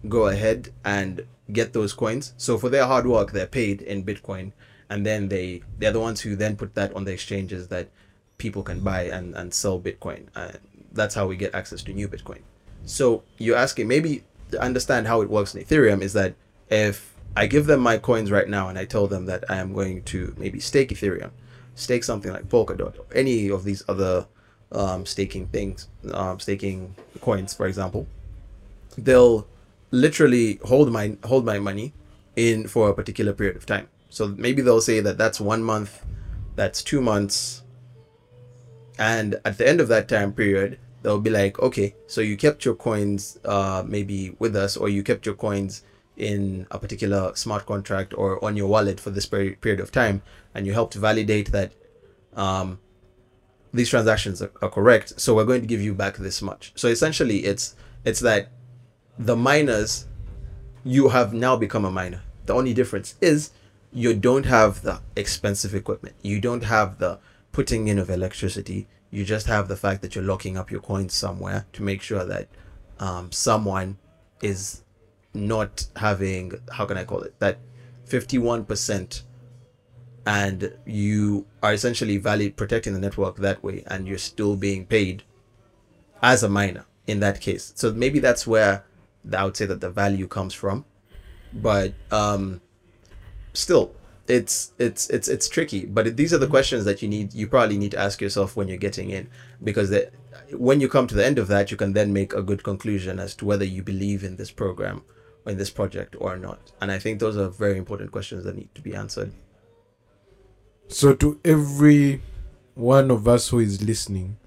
go 0.09 0.28
ahead 0.28 0.69
and 0.84 1.26
get 1.51 1.73
those 1.73 1.93
coins. 1.93 2.34
So 2.38 2.57
for 2.57 2.69
their 2.69 2.86
hard 2.86 3.07
work, 3.07 3.32
they're 3.32 3.47
paid 3.47 3.82
in 3.82 4.03
Bitcoin, 4.03 4.51
and 4.89 5.05
then 5.05 5.30
they 5.30 5.61
they're 5.80 5.91
the 5.91 5.99
ones 5.99 6.21
who 6.21 6.36
then 6.36 6.55
put 6.55 6.76
that 6.76 6.93
on 6.95 7.05
the 7.05 7.13
exchanges 7.13 7.67
that 7.69 7.89
people 8.38 8.63
can 8.63 8.79
buy 8.79 9.03
and 9.03 9.36
and 9.36 9.53
sell 9.53 9.79
Bitcoin. 9.79 10.27
That's 10.91 11.15
how 11.15 11.27
we 11.27 11.36
get 11.36 11.53
access 11.53 11.83
to 11.83 11.93
new 11.93 12.07
Bitcoin. 12.07 12.41
So 12.86 13.23
you're 13.38 13.57
asking 13.57 13.88
maybe 13.88 14.23
to 14.51 14.61
understand 14.61 15.07
how 15.07 15.21
it 15.21 15.29
works 15.29 15.55
in 15.55 15.63
Ethereum 15.63 16.01
is 16.01 16.13
that 16.13 16.36
if 16.69 17.15
I 17.36 17.47
give 17.47 17.65
them 17.65 17.81
my 17.81 17.97
coins 17.97 18.31
right 18.31 18.47
now 18.47 18.69
and 18.69 18.77
I 18.77 18.86
tell 18.86 19.07
them 19.07 19.25
that 19.25 19.43
I 19.49 19.57
am 19.57 19.73
going 19.73 20.03
to 20.03 20.33
maybe 20.38 20.59
stake 20.59 20.89
Ethereum, 20.89 21.31
stake 21.75 22.03
something 22.03 22.31
like 22.31 22.47
Polkadot 22.47 22.97
or 22.97 23.05
any 23.13 23.49
of 23.49 23.63
these 23.63 23.83
other 23.89 24.27
um, 24.71 25.05
staking 25.05 25.47
things, 25.47 25.88
um, 26.13 26.39
staking 26.39 26.95
coins, 27.21 27.53
for 27.53 27.67
example, 27.67 28.07
they'll 28.97 29.47
literally 29.91 30.59
hold 30.63 30.91
my 30.91 31.17
hold 31.25 31.45
my 31.45 31.59
money 31.59 31.93
in 32.36 32.67
for 32.67 32.89
a 32.89 32.93
particular 32.93 33.33
period 33.33 33.55
of 33.55 33.65
time. 33.65 33.88
So 34.09 34.27
maybe 34.27 34.61
they'll 34.61 34.81
say 34.81 35.01
that 35.01 35.17
that's 35.17 35.41
one 35.41 35.63
month, 35.63 36.05
that's 36.55 36.81
two 36.81 37.01
months, 37.01 37.63
and 38.97 39.39
at 39.45 39.57
the 39.57 39.67
end 39.67 39.81
of 39.81 39.87
that 39.89 40.07
time 40.07 40.33
period, 40.33 40.79
they'll 41.01 41.19
be 41.19 41.29
like, 41.29 41.59
okay, 41.59 41.95
so 42.07 42.21
you 42.21 42.35
kept 42.37 42.65
your 42.65 42.75
coins 42.75 43.39
uh, 43.45 43.83
maybe 43.85 44.35
with 44.39 44.55
us, 44.55 44.75
or 44.77 44.89
you 44.89 45.03
kept 45.03 45.25
your 45.25 45.35
coins 45.35 45.83
in 46.17 46.65
a 46.71 46.79
particular 46.79 47.35
smart 47.35 47.65
contract 47.65 48.13
or 48.17 48.43
on 48.43 48.55
your 48.55 48.67
wallet 48.67 48.99
for 48.99 49.09
this 49.09 49.25
peri- 49.25 49.55
period 49.55 49.79
of 49.79 49.91
time, 49.91 50.21
and 50.53 50.65
you 50.65 50.73
helped 50.73 50.93
validate 50.93 51.51
that 51.51 51.73
um, 52.35 52.79
these 53.73 53.89
transactions 53.89 54.41
are, 54.41 54.51
are 54.61 54.69
correct. 54.69 55.19
So 55.19 55.35
we're 55.35 55.45
going 55.45 55.61
to 55.61 55.67
give 55.67 55.81
you 55.81 55.93
back 55.93 56.17
this 56.17 56.41
much. 56.41 56.71
So 56.75 56.87
essentially, 56.87 57.39
it's 57.45 57.75
it's 58.03 58.21
that 58.21 58.49
the 59.17 59.35
miners, 59.35 60.07
you 60.83 61.09
have 61.09 61.33
now 61.33 61.55
become 61.55 61.85
a 61.85 61.91
miner. 61.91 62.21
The 62.45 62.53
only 62.53 62.73
difference 62.73 63.15
is 63.21 63.51
you 63.91 64.13
don't 64.13 64.45
have 64.45 64.81
the 64.81 65.01
expensive 65.15 65.73
equipment. 65.73 66.15
You 66.21 66.39
don't 66.39 66.63
have 66.63 66.99
the 66.99 67.19
putting 67.56 67.88
in 67.88 67.97
of 67.97 68.10
electricity. 68.10 68.86
You 69.12 69.24
just 69.24 69.47
have 69.47 69.70
the 69.70 69.78
fact 69.78 70.01
that 70.01 70.14
you're 70.14 70.26
locking 70.26 70.58
up 70.58 70.70
your 70.70 70.82
coins 70.82 71.14
somewhere 71.14 71.66
to 71.72 71.84
make 71.84 72.01
sure 72.01 72.26
that 72.26 72.49
um, 72.99 73.32
someone 73.32 73.97
is 74.41 74.84
not 75.34 75.88
having 75.95 76.51
how 76.74 76.86
can 76.86 76.97
I 76.97 77.06
call 77.06 77.22
it 77.22 77.34
that 77.39 77.60
51% 78.08 79.22
and 80.26 80.78
you 80.86 81.45
are 81.64 81.74
essentially 81.74 82.18
valid 82.18 82.58
protecting 82.58 82.93
the 82.93 82.99
network 82.99 83.38
that 83.38 83.64
way 83.64 83.86
and 83.88 84.06
you're 84.06 84.18
still 84.18 84.58
being 84.58 84.86
paid 84.86 85.24
as 86.22 86.43
a 86.43 86.49
miner 86.49 86.86
in 87.08 87.22
that 87.22 87.39
case. 87.39 87.72
So 87.76 87.93
maybe 87.93 88.20
that's 88.20 88.45
where 88.45 88.84
I 89.32 89.45
would 89.45 89.56
say 89.56 89.66
that 89.66 89.80
the 89.80 89.89
value 89.89 90.28
comes 90.28 90.53
from. 90.53 90.84
But 91.53 91.93
um, 92.12 92.60
still, 93.53 93.95
it's 94.28 94.73
it's 94.80 95.09
it's 95.09 95.28
it's 95.28 95.47
tricky 95.47 95.86
but 95.86 96.07
it, 96.07 96.17
these 96.17 96.34
are 96.34 96.38
the 96.38 96.45
mm-hmm. 96.45 96.53
questions 96.53 96.86
that 96.86 97.01
you 97.01 97.07
need 97.07 97.34
you 97.34 97.47
probably 97.47 97.78
need 97.78 97.91
to 97.91 97.99
ask 97.99 98.21
yourself 98.21 98.55
when 98.55 98.67
you're 98.67 98.78
getting 98.78 99.11
in 99.11 99.30
because 99.63 99.89
the, 99.91 100.11
when 100.51 100.82
you 100.82 100.89
come 100.89 101.05
to 101.05 101.15
the 101.15 101.26
end 101.26 101.38
of 101.38 101.47
that 101.47 101.69
you 101.69 101.78
can 101.78 101.93
then 101.93 102.11
make 102.11 102.34
a 102.34 102.41
good 102.41 102.63
conclusion 102.63 103.19
as 103.19 103.36
to 103.36 103.45
whether 103.45 103.65
you 103.65 103.84
believe 103.84 104.23
in 104.23 104.36
this 104.36 104.51
program 104.51 105.03
or 105.45 105.51
in 105.51 105.57
this 105.57 105.69
project 105.69 106.15
or 106.19 106.38
not. 106.38 106.71
And 106.82 106.91
i 106.91 106.99
think 106.99 107.19
those 107.19 107.38
are 107.38 107.49
very 107.49 107.78
important 107.78 108.11
questions 108.11 108.43
that 108.43 108.55
need 108.55 108.73
to 108.76 108.82
be 108.82 108.95
answered. 108.95 109.32
So, 110.88 111.15
to 111.15 111.39
every 111.43 112.21
one 112.76 113.09
of 113.09 113.28
us 113.28 113.49
who 113.49 113.59
is 113.59 113.82
listening, 113.82 114.38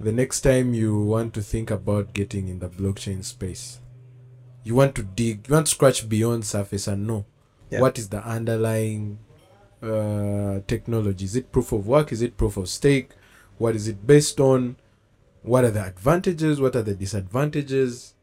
the 0.00 0.12
next 0.12 0.40
time 0.40 0.72
you 0.72 0.98
want 0.98 1.34
to 1.34 1.42
think 1.42 1.70
about 1.70 2.14
getting 2.14 2.48
in 2.48 2.60
the 2.60 2.70
blockchain 2.70 3.22
space, 3.22 3.78
you 4.64 4.74
want 4.74 4.94
to 4.94 5.02
dig, 5.02 5.46
you 5.46 5.54
want 5.54 5.66
to 5.66 5.74
scratch 5.74 6.08
beyond 6.08 6.46
surface 6.46 6.86
and 6.86 7.06
know 7.06 7.26
Yeah. 7.70 7.80
what 7.80 7.98
is 7.98 8.08
the 8.08 8.24
underlying 8.26 9.18
uh, 9.82 10.60
technology. 10.66 11.24
Is 11.24 11.36
it 11.36 11.52
proof 11.52 11.72
of 11.72 11.86
work? 11.86 12.12
Is 12.12 12.22
it 12.22 12.36
proof 12.36 12.56
of 12.56 12.68
stake? 12.68 13.10
What 13.58 13.76
is 13.76 13.88
it 13.88 14.06
based 14.06 14.40
on? 14.40 14.76
What 15.42 15.64
are 15.64 15.70
the 15.70 15.84
advantages? 15.84 16.60
What 16.60 16.74
are 16.76 16.82
the 16.82 16.94
disadvantages? 16.94 18.14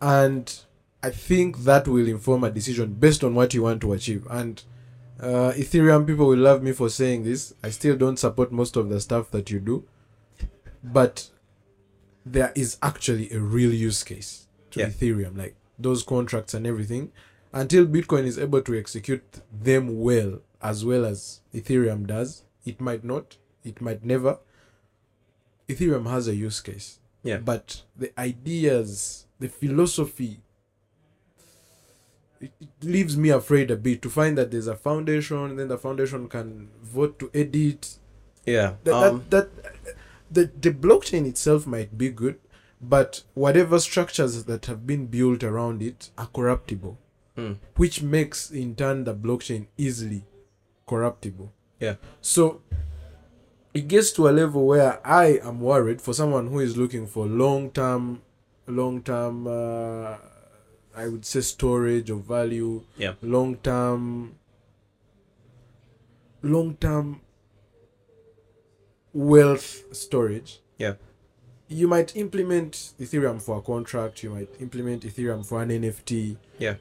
And 0.00 0.54
I 1.02 1.10
think 1.10 1.58
that 1.60 1.88
will 1.88 2.06
inform 2.06 2.44
a 2.44 2.50
decision 2.50 2.94
based 2.94 3.24
on 3.24 3.34
what 3.34 3.54
you 3.54 3.62
want 3.62 3.80
to 3.82 3.92
achieve. 3.92 4.26
And 4.30 4.62
uh, 5.20 5.52
Ethereum 5.56 6.06
people 6.06 6.26
will 6.26 6.38
love 6.38 6.62
me 6.62 6.72
for 6.72 6.88
saying 6.90 7.24
this. 7.24 7.54
I 7.62 7.70
still 7.70 7.96
don't 7.96 8.18
support 8.18 8.52
most 8.52 8.76
of 8.76 8.88
the 8.88 9.00
stuff 9.00 9.30
that 9.30 9.50
you 9.50 9.60
do, 9.60 9.84
but 10.82 11.30
there 12.26 12.52
is 12.54 12.78
actually 12.82 13.30
a 13.32 13.38
real 13.38 13.72
use 13.72 14.02
case 14.02 14.46
to 14.72 14.80
Yeah. 14.80 14.86
Ethereum, 14.88 15.36
like 15.36 15.56
those 15.78 16.02
contracts 16.02 16.54
and 16.54 16.66
everything. 16.66 17.12
Until 17.54 17.86
Bitcoin 17.86 18.24
is 18.24 18.36
able 18.36 18.60
to 18.62 18.76
execute 18.76 19.22
them 19.52 20.00
well, 20.00 20.40
as 20.60 20.84
well 20.84 21.04
as 21.06 21.40
Ethereum 21.54 22.04
does, 22.04 22.42
it 22.66 22.80
might 22.80 23.04
not, 23.04 23.36
it 23.62 23.80
might 23.80 24.04
never. 24.04 24.38
Ethereum 25.68 26.10
has 26.10 26.26
a 26.26 26.34
use 26.34 26.60
case, 26.60 26.98
yeah 27.22 27.38
but 27.38 27.82
the 27.96 28.10
ideas, 28.20 29.26
the 29.38 29.48
philosophy, 29.48 30.40
it, 32.40 32.52
it 32.60 32.68
leaves 32.82 33.16
me 33.16 33.30
afraid 33.30 33.70
a 33.70 33.76
bit 33.76 34.02
to 34.02 34.10
find 34.10 34.36
that 34.36 34.50
there's 34.50 34.66
a 34.66 34.76
foundation, 34.76 35.54
then 35.56 35.68
the 35.68 35.78
foundation 35.78 36.28
can 36.28 36.68
vote 36.82 37.18
to 37.20 37.30
edit. 37.32 37.98
yeah 38.44 38.74
That, 38.82 38.94
um, 38.94 39.24
that, 39.30 39.48
that 39.62 39.96
the 40.30 40.50
the 40.60 40.72
blockchain 40.72 41.24
itself 41.24 41.68
might 41.68 41.96
be 41.96 42.10
good, 42.10 42.40
but 42.80 43.22
whatever 43.34 43.78
structures 43.78 44.44
that 44.44 44.66
have 44.66 44.86
been 44.86 45.06
built 45.06 45.44
around 45.44 45.82
it 45.82 46.10
are 46.18 46.26
corruptible, 46.26 46.98
hmm, 47.36 47.52
which 47.76 48.02
makes 48.02 48.50
in 48.50 48.74
turn 48.74 49.04
the 49.04 49.14
blockchain 49.14 49.66
easily 49.76 50.24
corruptible. 50.86 51.52
yeah. 51.80 51.96
So 52.20 52.62
it 53.72 53.88
gets 53.88 54.12
to 54.12 54.28
a 54.28 54.30
level 54.30 54.66
where 54.66 55.04
I 55.06 55.40
am 55.42 55.60
worried 55.60 56.00
for 56.00 56.14
someone 56.14 56.48
who 56.48 56.60
is 56.60 56.76
looking 56.76 57.06
for 57.06 57.26
long 57.26 57.70
term, 57.70 58.22
long 58.66 59.02
term, 59.02 59.46
uh, 59.46 60.16
I 60.96 61.08
would 61.08 61.24
say 61.26 61.40
storage 61.40 62.08
of 62.10 62.24
value, 62.24 62.84
yeah. 62.96 63.14
long 63.20 63.56
term, 63.56 64.36
long 66.42 66.76
term 66.76 67.20
wealth 69.12 69.84
storage. 69.94 70.60
yeah. 70.78 70.94
You 71.66 71.88
might 71.88 72.14
implement 72.14 72.92
Ethereum 73.00 73.40
for 73.40 73.58
a 73.58 73.62
contract, 73.62 74.22
you 74.22 74.30
might 74.30 74.50
implement 74.60 75.02
Ethereum 75.02 75.44
for 75.44 75.62
an 75.62 75.70
NFT, 75.70 76.36
yeah 76.58 76.74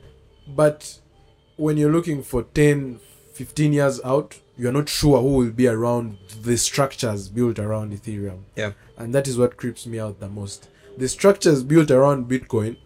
but 0.47 0.99
when 1.55 1.77
you're 1.77 1.91
looking 1.91 2.23
for 2.23 2.43
10 2.43 2.99
15 3.33 3.73
years 3.73 3.99
out 4.03 4.39
you're 4.57 4.71
not 4.71 4.89
sure 4.89 5.21
who 5.21 5.37
will 5.37 5.51
be 5.51 5.67
around 5.67 6.17
the 6.43 6.57
structures 6.57 7.27
built 7.27 7.57
around 7.57 7.91
ethereum. 7.91 8.43
Yeah. 8.55 8.73
And 8.97 9.13
that 9.15 9.27
is 9.27 9.35
what 9.35 9.57
creeps 9.57 9.87
me 9.87 9.99
out 9.99 10.19
the 10.19 10.29
most. 10.29 10.69
The 10.95 11.07
structures 11.07 11.63
built 11.63 11.89
around 11.89 12.29
bitcoin 12.29 12.77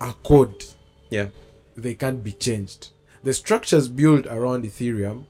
are 0.00 0.14
code. 0.22 0.66
Yeah. 1.10 1.28
They 1.76 1.94
can't 1.94 2.22
be 2.22 2.30
changed. 2.30 2.90
The 3.24 3.34
structures 3.34 3.88
built 3.88 4.26
around 4.26 4.64
ethereum 4.64 5.24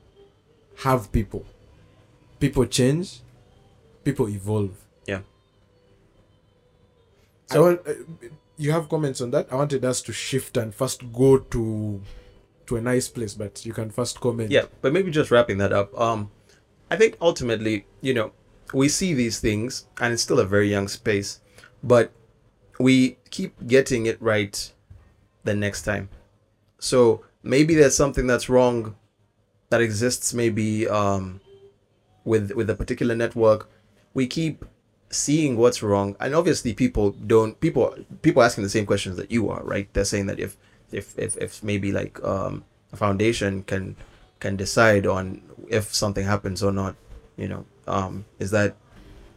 have 0.84 1.10
people. 1.12 1.46
People 2.38 2.66
change 2.66 3.20
people 4.04 4.28
evolve. 4.28 4.76
Yeah. 5.06 5.20
So 7.46 7.56
I 7.56 7.60
want, 7.60 7.80
uh, 7.86 7.92
you 8.60 8.72
have 8.72 8.88
comments 8.88 9.20
on 9.20 9.30
that? 9.30 9.48
I 9.50 9.56
wanted 9.56 9.84
us 9.84 10.02
to 10.02 10.12
shift 10.12 10.56
and 10.56 10.74
first 10.74 11.12
go 11.12 11.38
to 11.38 12.02
to 12.66 12.76
a 12.76 12.80
nice 12.80 13.08
place 13.08 13.34
but 13.34 13.66
you 13.66 13.72
can 13.72 13.90
first 13.90 14.20
comment. 14.20 14.50
Yeah 14.50 14.66
but 14.80 14.92
maybe 14.92 15.10
just 15.10 15.30
wrapping 15.30 15.58
that 15.58 15.72
up 15.72 15.98
um 15.98 16.30
i 16.90 16.96
think 16.96 17.16
ultimately 17.20 17.86
you 18.00 18.14
know 18.14 18.32
we 18.72 18.88
see 18.88 19.12
these 19.14 19.40
things 19.40 19.86
and 20.00 20.12
it's 20.12 20.22
still 20.22 20.38
a 20.38 20.44
very 20.44 20.70
young 20.70 20.86
space 20.86 21.40
but 21.82 22.12
we 22.78 23.18
keep 23.30 23.52
getting 23.66 24.06
it 24.06 24.20
right 24.22 24.72
the 25.44 25.54
next 25.54 25.82
time. 25.82 26.08
So 26.78 27.24
maybe 27.42 27.74
there's 27.74 27.96
something 27.96 28.26
that's 28.26 28.48
wrong 28.48 28.96
that 29.70 29.80
exists 29.80 30.34
maybe 30.34 30.88
um 30.88 31.40
with 32.24 32.52
with 32.52 32.70
a 32.70 32.74
particular 32.74 33.14
network. 33.14 33.68
We 34.14 34.26
keep 34.26 34.64
seeing 35.10 35.56
what's 35.56 35.82
wrong 35.82 36.16
and 36.20 36.34
obviously 36.34 36.72
people 36.72 37.10
don't 37.26 37.58
people 37.60 37.94
people 38.22 38.42
asking 38.42 38.62
the 38.62 38.70
same 38.70 38.86
questions 38.86 39.16
that 39.16 39.30
you 39.30 39.50
are 39.50 39.62
right? 39.64 39.92
They're 39.92 40.04
saying 40.04 40.26
that 40.26 40.38
if 40.38 40.56
if 40.92 41.18
if, 41.18 41.36
if 41.36 41.62
maybe 41.62 41.92
like 41.92 42.22
um 42.24 42.64
a 42.92 42.96
foundation 42.96 43.62
can 43.64 43.96
can 44.38 44.56
decide 44.56 45.06
on 45.06 45.42
if 45.68 45.94
something 45.94 46.24
happens 46.24 46.62
or 46.62 46.72
not 46.72 46.96
you 47.36 47.48
know 47.48 47.64
um 47.86 48.24
is 48.38 48.50
that 48.50 48.76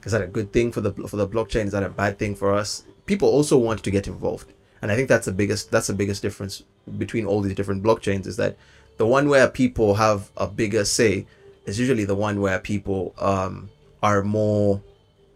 is 0.05 0.11
that 0.11 0.21
a 0.21 0.27
good 0.27 0.51
thing 0.51 0.71
for 0.71 0.81
the 0.81 0.91
for 0.91 1.17
the 1.17 1.27
blockchain? 1.27 1.65
Is 1.65 1.71
that 1.71 1.83
a 1.83 1.89
bad 1.89 2.19
thing 2.19 2.35
for 2.35 2.53
us? 2.53 2.83
People 3.05 3.29
also 3.29 3.57
want 3.57 3.83
to 3.83 3.91
get 3.91 4.07
involved. 4.07 4.51
And 4.81 4.91
i 4.91 4.95
think 4.97 5.07
that's 5.07 5.25
the 5.25 5.31
biggest 5.31 5.71
that's 5.71 5.87
the 5.87 5.93
biggest 5.93 6.21
difference 6.21 6.63
between 6.97 7.25
all 7.25 7.39
these 7.39 7.55
different 7.55 7.81
blockchains 7.83 8.27
is 8.27 8.35
that 8.35 8.57
the 8.97 9.07
one 9.07 9.29
where 9.29 9.47
people 9.47 9.93
have 9.95 10.29
a 10.35 10.45
bigger 10.45 10.83
say 10.83 11.25
is 11.65 11.79
usually 11.79 12.03
the 12.03 12.15
one 12.15 12.41
where 12.41 12.59
people 12.59 13.15
um 13.17 13.69
are 14.01 14.23
more 14.23 14.81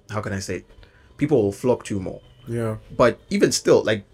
how 0.10 0.22
can 0.22 0.34
i 0.34 0.40
say 0.40 0.58
it? 0.58 0.66
people 1.18 1.42
will 1.44 1.52
flock 1.52 1.84
to 1.86 2.00
more. 2.00 2.22
Yeah. 2.48 2.78
But 2.96 3.20
even 3.30 3.52
still 3.52 3.84
like 3.84 4.06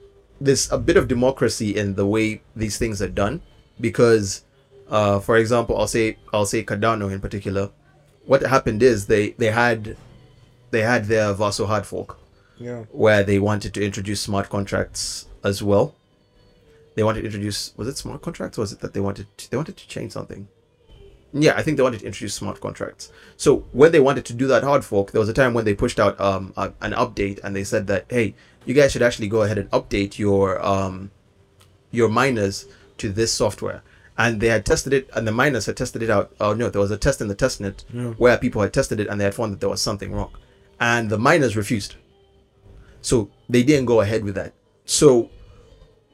there's 0.41 0.71
a 0.71 0.77
bit 0.77 0.97
of 0.97 1.07
democracy 1.07 1.75
in 1.75 1.95
the 1.95 2.07
way 2.07 2.41
these 2.55 2.77
things 2.77 3.01
are 3.01 3.09
done 3.09 3.41
because 3.79 4.43
uh 4.89 5.19
for 5.19 5.37
example 5.37 5.77
i'll 5.77 5.87
say 5.87 6.17
i'll 6.33 6.45
say 6.45 6.63
cardano 6.63 7.11
in 7.11 7.19
particular. 7.19 7.69
What 8.25 8.41
happened 8.41 8.81
is 8.81 9.07
they 9.07 9.31
they 9.31 9.51
had 9.51 9.97
they 10.71 10.81
had 10.81 11.05
their 11.05 11.33
Vasil 11.33 11.67
hard 11.67 11.85
fork 11.85 12.17
yeah. 12.57 12.85
where 12.91 13.23
they 13.23 13.37
wanted 13.37 13.73
to 13.75 13.85
introduce 13.85 14.21
smart 14.21 14.49
contracts 14.49 15.27
as 15.43 15.61
well. 15.61 15.93
They 16.95 17.03
wanted 17.03 17.21
to 17.21 17.25
introduce 17.27 17.73
was 17.77 17.87
it 17.87 17.97
smart 17.97 18.21
contracts 18.21 18.57
or 18.57 18.61
was 18.61 18.71
it 18.71 18.79
that 18.79 18.93
they 18.93 18.99
wanted 18.99 19.27
to, 19.37 19.51
they 19.51 19.57
wanted 19.57 19.77
to 19.77 19.87
change 19.87 20.13
something 20.13 20.47
yeah 21.34 21.53
i 21.57 21.61
think 21.63 21.77
they 21.77 21.84
wanted 21.84 21.99
to 21.99 22.05
introduce 22.05 22.34
smart 22.36 22.59
contracts. 22.61 23.11
So 23.38 23.65
when 23.71 23.91
they 23.91 23.99
wanted 23.99 24.25
to 24.25 24.34
do 24.34 24.47
that 24.47 24.63
hard 24.63 24.86
fork 24.86 25.11
there 25.11 25.19
was 25.19 25.29
a 25.29 25.34
time 25.34 25.53
when 25.55 25.65
they 25.65 25.73
pushed 25.73 25.99
out 25.99 26.19
um 26.21 26.53
a, 26.55 26.71
an 26.81 26.93
update 26.93 27.39
and 27.43 27.55
they 27.55 27.63
said 27.63 27.88
that 27.88 28.05
hey 28.09 28.36
you 28.65 28.73
guys 28.73 28.91
should 28.91 29.01
actually 29.01 29.27
go 29.27 29.41
ahead 29.41 29.57
and 29.57 29.69
update 29.71 30.17
your 30.19 30.63
um 30.65 31.11
your 31.91 32.09
miners 32.09 32.65
to 32.97 33.09
this 33.09 33.31
software. 33.34 33.81
And 34.17 34.39
they 34.41 34.47
had 34.47 34.63
tested 34.65 34.93
it 34.93 35.09
and 35.15 35.27
the 35.27 35.31
miners 35.31 35.65
had 35.65 35.75
tested 35.77 36.01
it 36.03 36.09
out. 36.09 36.31
Oh 36.39 36.53
no 36.53 36.69
there 36.69 36.81
was 36.81 36.91
a 36.91 36.97
test 36.97 37.19
in 37.19 37.27
the 37.27 37.36
testnet 37.36 37.84
Yeah. 37.91 38.11
where 38.23 38.38
people 38.38 38.61
had 38.61 38.71
tested 38.73 38.99
it 38.99 39.07
and 39.07 39.19
they 39.19 39.25
had 39.25 39.36
found 39.36 39.51
that 39.53 39.59
there 39.59 39.69
was 39.69 39.81
something 39.81 40.11
wrong. 40.11 40.31
And 40.79 41.09
the 41.09 41.17
miners 41.17 41.55
refused. 41.57 41.95
So 43.01 43.29
they 43.49 43.63
didn't 43.63 43.86
go 43.86 44.01
ahead 44.01 44.23
with 44.23 44.36
that. 44.36 44.53
So 44.86 45.29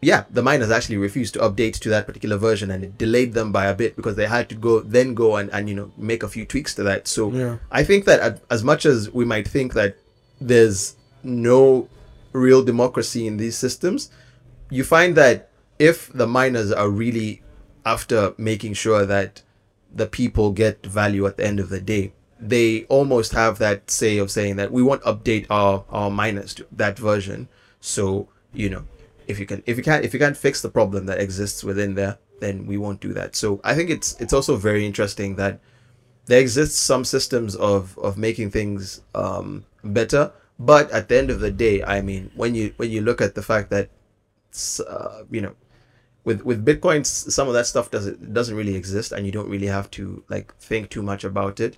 yeah 0.01 0.23
the 0.29 0.41
miners 0.41 0.71
actually 0.71 0.97
refused 0.97 1.33
to 1.33 1.39
update 1.39 1.77
to 1.79 1.89
that 1.89 2.05
particular 2.05 2.37
version 2.37 2.71
and 2.71 2.83
it 2.83 2.97
delayed 2.97 3.33
them 3.33 3.51
by 3.51 3.65
a 3.67 3.73
bit 3.75 3.95
because 3.95 4.15
they 4.15 4.27
had 4.27 4.47
to 4.49 4.55
go 4.55 4.79
then 4.79 5.13
go 5.13 5.35
and, 5.35 5.49
and 5.51 5.67
you 5.69 5.75
know 5.75 5.91
make 5.97 6.23
a 6.23 6.27
few 6.27 6.45
tweaks 6.45 6.73
to 6.75 6.83
that 6.83 7.07
so 7.07 7.31
Yeah. 7.31 7.57
i 7.71 7.83
think 7.83 8.05
that 8.05 8.41
as 8.49 8.63
much 8.63 8.85
as 8.85 9.11
we 9.11 9.25
might 9.25 9.47
think 9.47 9.73
that 9.73 9.97
there's 10.39 10.95
no 11.23 11.89
real 12.31 12.63
democracy 12.63 13.27
in 13.27 13.37
these 13.37 13.57
systems 13.57 14.09
you 14.69 14.83
find 14.83 15.15
that 15.15 15.49
if 15.79 16.11
the 16.13 16.27
miners 16.27 16.71
are 16.71 16.89
really 16.89 17.41
after 17.85 18.33
making 18.37 18.73
sure 18.73 19.05
that 19.05 19.41
the 19.93 20.05
people 20.05 20.51
get 20.51 20.85
value 20.85 21.25
at 21.25 21.35
the 21.37 21.45
end 21.45 21.59
of 21.59 21.69
the 21.69 21.81
day 21.81 22.13
they 22.39 22.83
almost 22.85 23.33
have 23.33 23.57
that 23.57 23.91
say 23.91 24.17
of 24.17 24.31
saying 24.31 24.55
that 24.55 24.71
we 24.71 24.81
won't 24.81 25.01
update 25.03 25.45
our 25.49 25.83
our 25.89 26.09
miners 26.09 26.53
to 26.53 26.65
that 26.71 26.97
version 26.97 27.49
so 27.81 28.29
you 28.53 28.69
know 28.69 28.83
if 29.29 29.39
you 29.39 29.45
can 29.45 29.63
if 29.65 29.77
you 29.77 29.83
can't 29.83 30.03
if 30.03 30.13
you 30.13 30.19
can't 30.19 30.35
fix 30.35 30.61
the 30.61 30.69
problem 30.69 31.05
that 31.05 31.19
exists 31.19 31.63
within 31.63 31.95
there 31.95 32.17
then 32.39 32.65
we 32.65 32.77
won't 32.77 32.99
do 32.99 33.13
that 33.13 33.35
so 33.35 33.61
i 33.63 33.73
think 33.75 33.89
it's 33.89 34.19
it's 34.19 34.33
also 34.33 34.55
very 34.55 34.85
interesting 34.85 35.35
that 35.35 35.59
there 36.25 36.41
exists 36.41 36.77
some 36.77 37.05
systems 37.05 37.55
of 37.55 37.97
of 37.99 38.17
making 38.17 38.49
things 38.49 39.01
um 39.15 39.63
better 39.83 40.31
but 40.57 40.91
at 40.91 41.07
the 41.07 41.17
end 41.17 41.29
of 41.29 41.39
the 41.39 41.51
day 41.51 41.83
i 41.83 42.01
mean 42.01 42.31
when 42.35 42.55
you 42.55 42.73
when 42.77 42.89
you 42.91 43.01
look 43.01 43.21
at 43.21 43.35
the 43.35 43.41
fact 43.41 43.69
that 43.69 43.89
uh, 44.87 45.23
you 45.29 45.41
know 45.41 45.55
with 46.23 46.43
with 46.43 46.65
Bitcoin, 46.65 47.05
some 47.05 47.47
of 47.47 47.53
that 47.53 47.65
stuff 47.65 47.89
doesn't 47.89 48.33
doesn't 48.33 48.55
really 48.55 48.75
exist, 48.75 49.11
and 49.11 49.25
you 49.25 49.31
don't 49.31 49.49
really 49.49 49.67
have 49.67 49.89
to 49.91 50.23
like 50.29 50.53
think 50.57 50.89
too 50.89 51.01
much 51.01 51.23
about 51.23 51.59
it. 51.59 51.77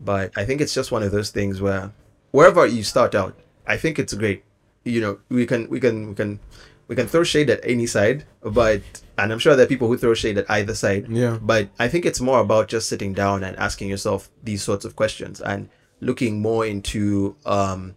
But 0.00 0.32
I 0.36 0.44
think 0.44 0.60
it's 0.60 0.74
just 0.74 0.92
one 0.92 1.02
of 1.02 1.12
those 1.12 1.30
things 1.30 1.60
where 1.60 1.92
wherever 2.30 2.66
you 2.66 2.82
start 2.82 3.14
out, 3.14 3.34
I 3.66 3.76
think 3.76 3.98
it's 3.98 4.14
great. 4.14 4.44
You 4.84 5.00
know, 5.00 5.18
we 5.28 5.46
can 5.46 5.68
we 5.68 5.80
can 5.80 6.08
we 6.08 6.14
can 6.14 6.40
we 6.88 6.96
can 6.96 7.06
throw 7.06 7.22
shade 7.22 7.50
at 7.50 7.60
any 7.62 7.86
side, 7.86 8.24
but 8.42 8.82
and 9.18 9.32
I'm 9.32 9.38
sure 9.38 9.54
there 9.54 9.66
are 9.66 9.68
people 9.68 9.88
who 9.88 9.98
throw 9.98 10.14
shade 10.14 10.38
at 10.38 10.50
either 10.50 10.74
side. 10.74 11.06
Yeah. 11.08 11.38
But 11.40 11.68
I 11.78 11.86
think 11.88 12.06
it's 12.06 12.20
more 12.20 12.40
about 12.40 12.68
just 12.68 12.88
sitting 12.88 13.12
down 13.12 13.44
and 13.44 13.56
asking 13.56 13.88
yourself 13.88 14.30
these 14.42 14.62
sorts 14.62 14.84
of 14.84 14.96
questions 14.96 15.40
and 15.40 15.68
looking 16.00 16.40
more 16.40 16.64
into 16.64 17.36
um, 17.44 17.94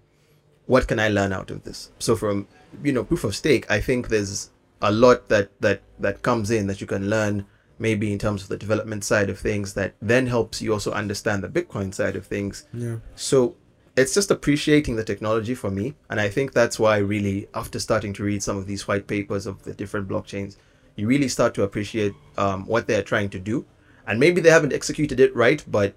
what 0.66 0.88
can 0.88 1.00
I 1.00 1.08
learn 1.08 1.32
out 1.32 1.50
of 1.52 1.64
this. 1.64 1.92
So 2.00 2.16
from 2.16 2.48
you 2.84 2.92
know 2.92 3.04
proof 3.04 3.24
of 3.24 3.36
stake, 3.36 3.70
I 3.72 3.80
think 3.80 4.10
there's 4.10 4.50
a 4.82 4.92
lot 4.92 5.30
that 5.30 5.50
that 5.62 5.82
that 6.00 6.22
comes 6.22 6.52
in 6.52 6.68
that 6.68 6.82
you 6.82 6.88
can 6.88 7.10
learn 7.10 7.46
maybe 7.80 8.14
in 8.14 8.20
terms 8.20 8.44
of 8.44 8.50
the 8.50 8.58
development 8.58 9.04
side 9.04 9.30
of 9.30 9.40
things 9.40 9.74
that 9.74 9.96
then 10.02 10.28
helps 10.28 10.62
you 10.62 10.72
also 10.72 10.92
understand 10.92 11.44
the 11.44 11.50
Bitcoin 11.50 11.94
side 11.94 12.16
of 12.16 12.28
things. 12.28 12.68
Yeah. 12.74 12.98
So 13.16 13.56
it's 13.96 14.14
just 14.14 14.32
appreciating 14.32 14.96
the 14.96 15.04
technology 15.04 15.56
for 15.56 15.70
me. 15.70 15.96
And 16.10 16.20
I 16.20 16.30
think 16.30 16.54
that's 16.54 16.80
why 16.80 16.98
really 16.98 17.48
after 17.54 17.80
starting 17.80 18.14
to 18.14 18.24
read 18.24 18.42
some 18.42 18.58
of 18.58 18.68
these 18.68 18.88
white 18.88 19.08
papers 19.08 19.46
of 19.46 19.64
the 19.64 19.74
different 19.74 20.08
blockchains, 20.08 20.56
you 20.96 21.08
really 21.08 21.28
start 21.28 21.54
to 21.56 21.64
appreciate 21.64 22.14
um, 22.38 22.66
what 22.66 22.88
they're 22.88 23.04
trying 23.04 23.30
to 23.30 23.40
do. 23.40 23.66
And 24.08 24.20
maybe 24.20 24.42
they 24.42 24.50
haven't 24.50 24.74
executed 24.74 25.20
it 25.20 25.36
right, 25.36 25.64
but 25.68 25.94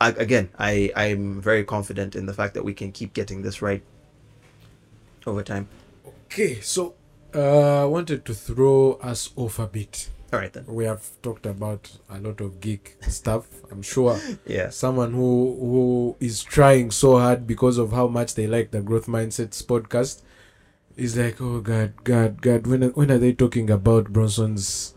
I, 0.00 0.10
again, 0.10 0.50
I, 0.58 0.92
I'm 0.96 1.40
very 1.40 1.64
confident 1.64 2.16
in 2.16 2.26
the 2.26 2.34
fact 2.34 2.54
that 2.54 2.64
we 2.64 2.74
can 2.74 2.92
keep 2.92 3.12
getting 3.12 3.42
this 3.42 3.62
right 3.62 3.82
over 5.26 5.42
time. 5.42 5.68
Okay, 6.26 6.60
so 6.60 6.94
uh, 7.34 7.82
I 7.82 7.84
wanted 7.84 8.24
to 8.24 8.34
throw 8.34 8.94
us 9.02 9.30
off 9.36 9.58
a 9.58 9.66
bit. 9.66 10.10
All 10.32 10.38
right 10.38 10.52
then. 10.52 10.64
We 10.68 10.84
have 10.84 11.02
talked 11.22 11.44
about 11.46 11.90
a 12.08 12.20
lot 12.20 12.40
of 12.40 12.60
geek 12.60 12.96
stuff. 13.08 13.46
I'm 13.70 13.82
sure 13.82 14.20
Yeah. 14.46 14.70
someone 14.70 15.12
who 15.12 15.56
who 15.58 16.16
is 16.20 16.42
trying 16.42 16.90
so 16.92 17.18
hard 17.18 17.46
because 17.46 17.78
of 17.78 17.90
how 17.92 18.06
much 18.06 18.34
they 18.34 18.46
like 18.46 18.70
the 18.70 18.80
Growth 18.80 19.06
Mindsets 19.06 19.62
podcast 19.64 20.22
is 20.96 21.16
like, 21.16 21.40
oh 21.40 21.60
God, 21.60 21.94
God, 22.04 22.40
God, 22.42 22.66
when 22.66 22.84
are- 22.84 22.90
when 22.94 23.10
are 23.10 23.18
they 23.18 23.32
talking 23.32 23.70
about 23.70 24.12
Bronson's 24.12 24.94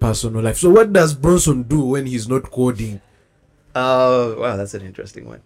personal 0.00 0.42
life? 0.42 0.56
So 0.58 0.70
what 0.70 0.92
does 0.92 1.14
Bronson 1.14 1.64
do 1.64 1.84
when 1.84 2.06
he's 2.06 2.28
not 2.28 2.50
coding? 2.50 3.00
Uh, 3.74 4.34
wow, 4.38 4.56
that's 4.56 4.74
an 4.74 4.82
interesting 4.82 5.26
one. 5.26 5.42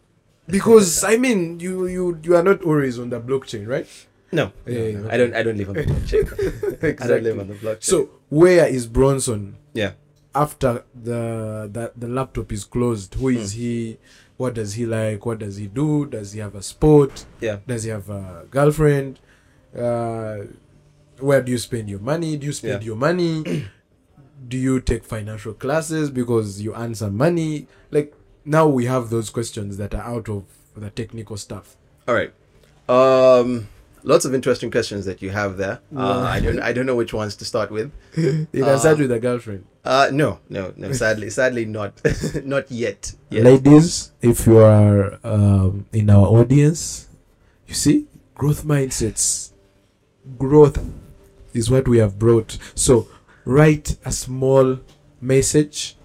Because 0.47 1.03
I 1.05 1.17
mean, 1.17 1.61
you 1.61 1.87
you 1.87 2.19
you 2.23 2.37
are 2.37 2.43
not 2.43 2.63
always 2.63 2.99
on 2.99 3.11
the 3.11 3.21
blockchain, 3.21 3.67
right? 3.67 3.87
No, 4.31 4.53
no, 4.67 4.73
Yeah, 4.73 4.99
no. 5.01 5.09
I 5.11 5.17
don't. 5.17 5.35
I 5.35 5.43
don't 5.43 5.57
live 5.57 5.69
on 5.71 5.75
the 5.77 5.83
blockchain. 5.85 7.01
I 7.03 7.07
don't 7.07 7.23
live 7.23 7.39
on 7.39 7.49
the 7.49 7.55
blockchain. 7.55 7.83
So 7.85 8.11
where 8.29 8.67
is 8.67 8.87
Bronson 8.87 9.57
yeah. 9.75 9.93
after 10.35 10.85
the 10.95 11.69
the, 11.73 11.93
the 11.97 12.09
laptop 12.09 12.53
is 12.53 12.65
closed? 12.65 13.15
Who 13.15 13.29
is 13.29 13.55
Hmm. 13.55 13.59
he? 13.61 13.99
What 14.37 14.55
does 14.55 14.75
he 14.75 14.87
like? 14.87 15.25
What 15.27 15.39
does 15.41 15.57
he 15.57 15.67
do? 15.67 16.07
Does 16.07 16.33
he 16.33 16.41
have 16.41 16.55
a 16.55 16.63
sport? 16.63 17.25
Yeah. 17.41 17.59
Does 17.67 17.85
he 17.85 17.91
have 17.91 18.09
a 18.11 18.47
girlfriend? 18.51 19.19
Uh, 19.77 20.39
where 21.21 21.43
do 21.43 21.51
you 21.51 21.59
spend 21.59 21.89
your 21.91 21.99
money? 21.99 22.37
Do 22.37 22.47
you 22.47 22.53
spend 22.53 22.83
Yeah. 22.83 22.87
your 22.89 22.97
money? 22.97 23.67
do 24.47 24.57
you 24.57 24.81
take 24.81 25.05
financial 25.05 25.53
classes 25.53 26.11
because 26.11 26.61
you 26.63 26.73
earn 26.75 26.95
some 26.95 27.17
money? 27.17 27.67
Like 27.91 28.15
now 28.45 28.69
we 28.69 28.85
have 28.85 29.11
those 29.11 29.31
questions 29.31 29.77
that 29.79 29.93
are 29.95 30.03
out 30.03 30.29
of 30.29 30.45
the 30.77 30.91
technical 30.91 31.37
stuff. 31.37 31.77
All 32.07 32.15
right. 32.15 32.33
Um, 32.89 33.67
lots 34.03 34.25
of 34.25 34.35
interesting 34.35 34.71
questions 34.71 35.05
that 35.07 35.21
you 35.23 35.31
have 35.31 35.57
there. 35.57 35.81
Uh, 35.97 36.21
I 36.21 36.41
don't. 36.41 36.61
I 36.61 36.73
don't 36.73 36.87
know 36.87 36.97
which 36.97 37.13
ones 37.13 37.37
to 37.37 37.45
start 37.45 37.71
with. 37.71 37.91
You 38.17 38.47
can 38.53 38.65
Uh, 38.65 38.79
start 38.79 38.99
with 38.99 39.11
a 39.13 39.19
girlfriend. 39.21 39.65
Uh, 39.85 40.09
no, 40.13 40.39
no, 40.49 40.73
no. 40.77 40.93
Sadly, 40.93 41.31
sadly, 41.41 41.65
not, 41.65 41.93
not 42.45 42.71
yet. 42.71 43.15
Yet. 43.31 43.45
Ladies, 43.45 44.13
if 44.21 44.47
you 44.47 44.59
are 44.59 45.19
um, 45.25 45.87
in 45.93 46.11
our 46.11 46.27
audience, 46.27 47.09
you 47.67 47.75
see, 47.75 48.07
growth 48.35 48.65
mindsets, 48.65 49.53
growth 50.39 50.79
is 51.55 51.71
what 51.71 51.89
we 51.89 51.99
have 51.99 52.19
brought. 52.19 52.59
So, 52.75 53.09
write 53.45 53.97
a 54.05 54.13
small 54.13 54.79
message, 55.21 55.97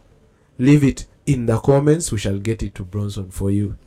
leave 0.57 0.83
it 0.83 1.05
in 1.25 1.45
the 1.45 1.59
comments. 1.59 2.11
We 2.11 2.17
shall 2.19 2.39
get 2.39 2.63
it 2.63 2.75
to 2.75 2.83
Bronson 2.83 3.31
for 3.31 3.51
you. 3.51 3.77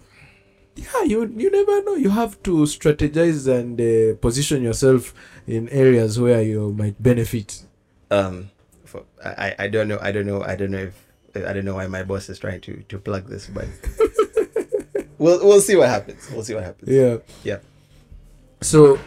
Yeah, 0.77 1.03
you 1.05 1.25
you 1.37 1.51
never 1.51 1.83
know. 1.85 1.95
You 1.95 2.11
have 2.11 2.43
to 2.45 2.65
strategize 2.69 3.49
and 3.49 3.81
uh, 3.81 4.17
position 4.21 4.63
yourself 4.63 5.15
in 5.47 5.69
areas 5.71 6.21
where 6.21 6.43
you 6.43 6.73
might 6.73 7.03
benefit. 7.03 7.65
Um, 8.11 8.51
for, 8.85 9.05
I, 9.25 9.55
I- 9.59 9.69
don't 9.69 9.89
know. 9.89 9.99
I 10.01 10.13
don't 10.13 10.27
know. 10.27 10.43
I 10.43 10.55
don't 10.55 10.71
know 10.71 10.91
if 10.93 11.07
I 11.35 11.53
don't 11.53 11.65
know 11.65 11.75
why 11.77 11.87
my 11.87 12.03
boss 12.03 12.29
is 12.29 12.39
trying 12.39 12.61
to 12.63 12.83
to 12.89 12.99
plug 12.99 13.27
this, 13.27 13.47
but 13.49 13.67
we'll 15.19 15.41
we'll 15.45 15.61
see 15.63 15.77
what 15.77 15.89
happens. 15.89 16.31
We'll 16.31 16.45
see 16.45 16.55
what 16.55 16.65
happens. 16.65 16.91
Yeah. 16.93 17.19
Yeah. 17.43 17.59
So, 18.61 18.99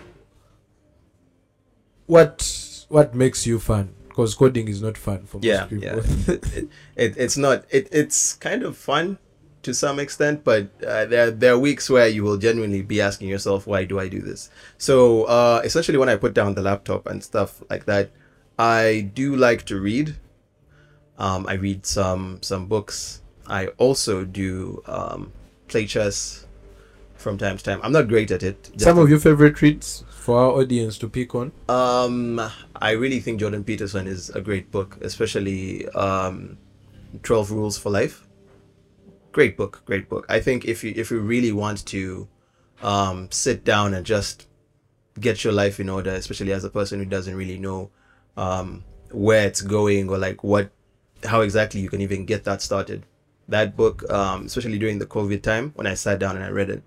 what 2.08 2.86
what 2.90 3.14
makes 3.16 3.46
you 3.46 3.60
fun? 3.60 3.94
Because 4.08 4.34
coding 4.36 4.68
is 4.68 4.82
not 4.82 4.98
fun 4.98 5.26
for 5.26 5.40
yeah, 5.42 5.62
most 5.62 5.70
people. 5.70 5.86
yeah. 5.86 6.36
it, 6.58 6.70
it, 6.96 7.14
it's 7.18 7.38
not. 7.38 7.64
It, 7.70 7.88
it's 7.92 8.34
kind 8.34 8.64
of 8.64 8.76
fun 8.76 9.18
to 9.64 9.74
some 9.74 10.00
extent, 10.00 10.44
but 10.44 10.70
uh, 10.86 11.06
there 11.06 11.32
there 11.32 11.54
are 11.54 11.60
weeks 11.60 11.90
where 11.90 12.08
you 12.08 12.24
will 12.24 12.38
genuinely 12.38 12.82
be 12.82 13.02
asking 13.02 13.28
yourself, 13.28 13.68
"Why 13.68 13.84
do 13.86 14.00
I 14.00 14.08
do 14.08 14.22
this?" 14.22 14.50
So 14.78 15.24
uh, 15.26 15.62
essentially, 15.64 15.98
when 15.98 16.10
I 16.10 16.16
put 16.16 16.34
down 16.34 16.56
the 16.56 16.62
laptop 16.62 17.08
and 17.08 17.24
stuff 17.24 17.62
like 17.70 17.86
that, 17.86 18.12
I 18.58 19.12
do 19.14 19.36
like 19.36 19.66
to 19.66 19.80
read. 19.80 20.16
Um, 21.18 21.46
I 21.48 21.54
read 21.54 21.86
some 21.86 22.40
some 22.42 22.68
books. 22.68 23.22
I 23.48 23.68
also 23.78 24.24
do 24.24 24.82
um, 24.86 25.34
play 25.68 25.86
chess 25.86 26.46
from 27.16 27.38
time 27.38 27.58
to 27.58 27.64
time. 27.64 27.80
I'm 27.84 27.92
not 27.92 28.08
great 28.08 28.32
at 28.32 28.44
it. 28.44 28.72
Some 28.78 28.98
of 28.98 29.10
your 29.10 29.20
favorite 29.20 29.62
reads 29.62 30.06
for 30.10 30.40
our 30.40 30.52
audience 30.62 30.98
to 31.00 31.10
pick 31.10 31.36
on. 31.36 31.52
Um, 31.68 32.40
I 32.76 32.92
really 32.92 33.20
think 33.20 33.40
Jordan 33.40 33.64
Peterson 33.64 34.08
is 34.08 34.30
a 34.30 34.40
great 34.40 34.72
book, 34.72 34.98
especially 35.02 35.88
um, 35.90 36.58
Twelve 37.24 37.52
Rules 37.52 37.78
for 37.78 37.90
Life. 37.90 38.29
Great 39.32 39.56
book, 39.56 39.84
great 39.86 40.10
book. 40.10 40.26
I 40.28 40.40
think 40.40 40.66
if 40.66 40.84
you 40.84 40.94
if 40.96 41.12
you 41.12 41.20
really 41.20 41.52
want 41.52 41.86
to 41.88 42.28
um, 42.82 43.30
sit 43.32 43.64
down 43.64 43.94
and 43.94 44.06
just 44.06 44.48
get 45.20 45.44
your 45.44 45.54
life 45.54 45.80
in 45.80 45.88
order, 45.88 46.12
especially 46.12 46.52
as 46.52 46.64
a 46.64 46.70
person 46.70 47.00
who 47.00 47.06
doesn't 47.06 47.36
really 47.36 47.60
know 47.60 47.92
um, 48.38 48.84
where 49.12 49.46
it's 49.46 49.62
going 49.62 50.10
or 50.10 50.18
like 50.18 50.44
what 50.44 50.72
how 51.24 51.42
exactly 51.42 51.80
you 51.82 51.90
can 51.90 52.02
even 52.02 52.26
get 52.26 52.44
that 52.46 52.62
started. 52.62 53.06
That 53.48 53.76
book, 53.76 54.10
um, 54.12 54.46
especially 54.46 54.80
during 54.80 55.00
the 55.00 55.06
COVID 55.06 55.42
time 55.42 55.74
when 55.76 55.88
I 55.88 55.94
sat 55.94 56.20
down 56.20 56.36
and 56.36 56.46
I 56.46 56.50
read 56.50 56.70
it, 56.70 56.84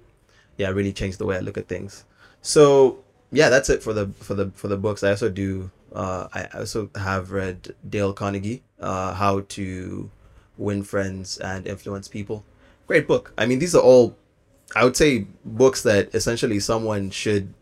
yeah, 0.56 0.68
really 0.70 0.92
changed 0.92 1.18
the 1.18 1.26
way 1.26 1.36
I 1.36 1.40
look 1.40 1.58
at 1.58 1.68
things. 1.68 2.04
So 2.40 3.04
yeah, 3.30 3.48
that's 3.50 3.70
it 3.70 3.82
for 3.82 3.92
the 3.92 4.08
for 4.18 4.34
the 4.34 4.50
for 4.50 4.68
the 4.68 4.76
books. 4.76 5.04
I 5.04 5.10
also 5.10 5.28
do. 5.28 5.70
Uh, 5.94 6.26
I 6.32 6.46
also 6.54 6.88
have 6.94 7.32
read 7.32 7.74
Dale 7.86 8.14
Carnegie, 8.14 8.62
uh, 8.80 9.12
How 9.12 9.40
to 9.40 10.10
Win 10.62 10.82
Friends 10.82 11.38
and 11.38 11.66
Influence 11.66 12.08
People. 12.08 12.44
Great 12.86 13.06
book. 13.06 13.32
I 13.36 13.46
mean, 13.46 13.58
these 13.58 13.74
are 13.74 13.82
all, 13.82 14.16
I 14.74 14.84
would 14.84 14.96
say, 14.96 15.26
books 15.44 15.82
that 15.82 16.14
essentially 16.14 16.60
someone 16.60 17.10
should 17.10 17.54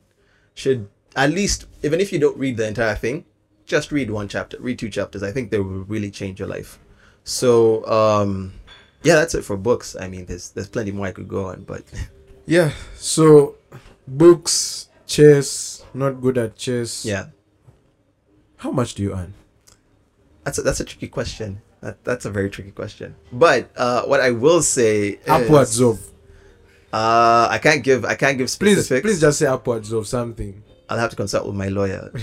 should 0.55 0.89
at 1.17 1.31
least, 1.31 1.67
even 1.83 2.01
if 2.01 2.13
you 2.13 2.19
don't 2.19 2.37
read 2.39 2.57
the 2.57 2.67
entire 2.67 2.95
thing, 2.95 3.25
just 3.67 3.91
read 3.93 4.11
one 4.11 4.29
chapter, 4.29 4.57
read 4.61 4.79
two 4.79 4.91
chapters. 4.91 5.23
I 5.23 5.33
think 5.33 5.51
they 5.51 5.59
will 5.59 5.85
really 5.85 6.11
change 6.11 6.39
your 6.39 6.49
life. 6.49 6.79
So 7.25 7.87
um, 7.87 8.53
yeah, 9.03 9.15
that's 9.15 9.35
it 9.35 9.45
for 9.45 9.57
books. 9.57 9.97
I 9.99 10.09
mean, 10.09 10.27
there's 10.27 10.51
there's 10.51 10.69
plenty 10.69 10.93
more 10.93 11.07
I 11.07 11.13
could 11.13 11.29
go 11.29 11.47
on, 11.47 11.63
but 11.65 11.83
Yeah. 12.47 12.73
So, 12.97 13.55
books, 14.09 14.89
chess. 15.07 15.85
Not 15.95 16.21
good 16.21 16.37
at 16.39 16.57
chess. 16.57 17.05
yeah. 17.05 17.27
How 18.57 18.73
much 18.73 18.95
do 18.95 19.03
you 19.03 19.15
earn? 19.15 19.35
That's 20.45 20.59
a, 20.59 20.63
that's 20.63 20.81
a 20.81 20.85
tricky 20.85 21.09
question. 21.09 21.63
That, 21.81 22.05
that's 22.05 22.25
a 22.27 22.31
very 22.31 22.51
tricky 22.51 22.71
question. 22.73 23.15
But 23.33 23.71
uh, 23.77 24.03
what 24.05 24.21
I 24.21 24.31
will 24.33 24.63
say 24.63 25.09
is, 25.09 25.29
Upwards 25.29 25.81
of. 25.81 25.99
Uh, 26.93 27.47
I 27.51 27.59
can't 27.63 27.83
give 27.85 28.05
I 28.05 28.17
can't 28.17 28.37
give 28.37 28.49
Please, 28.59 28.85
specifics. 28.85 29.07
please 29.07 29.21
just 29.21 29.39
say 29.39 29.47
upwards 29.47 29.93
of 29.93 30.09
something. 30.09 30.63
I'll 30.89 30.99
have 30.99 31.11
to 31.11 31.17
consult 31.17 31.47
with 31.47 31.55
my 31.55 31.69
lawyer 31.69 32.11
to 32.15 32.21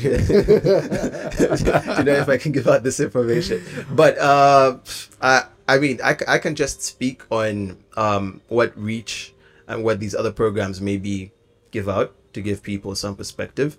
know 2.04 2.12
if 2.14 2.28
I 2.28 2.36
can 2.38 2.52
give 2.52 2.68
out 2.68 2.84
this 2.84 3.00
information. 3.00 3.64
But 3.90 4.18
uh, 4.18 4.80
I 5.22 5.46
I 5.70 5.78
mean 5.80 6.02
I, 6.04 6.18
I 6.28 6.38
can 6.38 6.54
just 6.56 6.82
speak 6.82 7.24
on 7.32 7.78
um 7.96 8.42
what 8.50 8.78
Reach 8.78 9.34
and 9.70 9.86
what 9.86 10.02
these 10.02 10.14
other 10.14 10.34
programs 10.34 10.82
maybe 10.82 11.32
give 11.72 11.88
out 11.88 12.14
to 12.34 12.42
give 12.42 12.62
people 12.62 12.94
some 12.96 13.16
perspective. 13.16 13.78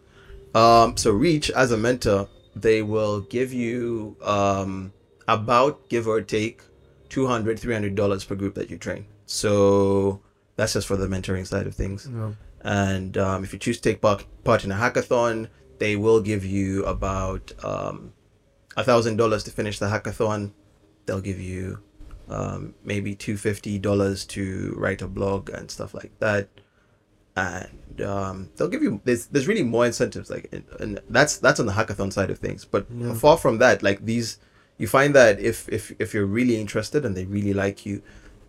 Um, 0.55 0.97
so 0.97 1.11
Reach 1.13 1.51
as 1.51 1.71
a 1.71 1.77
mentor, 1.77 2.29
they 2.57 2.81
will 2.81 3.21
give 3.21 3.53
you 3.53 4.17
um 4.23 4.95
about 5.29 5.89
give 5.89 6.09
or 6.09 6.21
take 6.23 6.63
200 7.11 7.59
300 7.61 7.95
dollars 7.95 8.25
per 8.25 8.35
group 8.35 8.55
that 8.55 8.71
you 8.71 8.77
train. 8.79 9.07
So 9.27 10.21
that's 10.57 10.73
just 10.73 10.87
for 10.89 10.97
the 10.97 11.07
mentoring 11.07 11.47
side 11.47 11.67
of 11.69 11.75
things. 11.75 12.09
No. 12.09 12.35
And 12.63 13.17
um, 13.17 13.45
if 13.45 13.53
you 13.53 13.59
choose 13.59 13.77
to 13.81 13.83
take 13.91 14.01
part, 14.01 14.25
part 14.43 14.65
in 14.65 14.73
a 14.73 14.75
hackathon, 14.75 15.49
they 15.79 15.95
will 15.95 16.21
give 16.21 16.45
you 16.45 16.85
about 16.87 17.53
um, 17.63 18.13
a 18.77 18.83
thousand 18.83 19.17
dollars 19.17 19.45
to 19.45 19.51
finish 19.53 19.79
the 19.79 19.87
hackathon. 19.87 20.53
They'll 21.07 21.21
give 21.21 21.41
you 21.41 21.81
um, 22.29 22.75
maybe 22.83 23.15
two 23.15 23.37
fifty 23.37 23.79
dollars 23.79 24.25
to 24.27 24.75
write 24.77 25.03
a 25.03 25.07
blog 25.09 25.51
and 25.51 25.71
stuff 25.71 25.95
like 25.95 26.19
that. 26.19 26.49
And 27.37 28.03
um, 28.03 28.51
they'll 28.57 28.69
give 28.69 28.83
you 28.83 29.01
there's 29.05 29.27
there's 29.27 29.47
really 29.47 29.63
more 29.63 29.87
incentives 29.87 30.29
like 30.29 30.49
and, 30.53 30.65
and 30.81 31.01
that's 31.09 31.39
that's 31.39 31.61
on 31.61 31.67
the 31.67 31.73
hackathon 31.73 32.13
side 32.13 32.31
of 32.31 32.39
things. 32.39 32.65
But 32.65 32.87
Yeah. 32.91 33.15
far 33.15 33.37
from 33.37 33.59
that, 33.59 33.83
like 33.83 34.05
these, 34.05 34.39
you 34.79 34.87
find 34.87 35.15
that 35.15 35.41
if 35.41 35.69
if 35.69 35.93
if 35.99 36.15
you're 36.15 36.27
really 36.27 36.61
interested 36.61 37.05
and 37.05 37.17
they 37.17 37.25
really 37.27 37.53
like 37.53 37.85
you, 37.85 38.01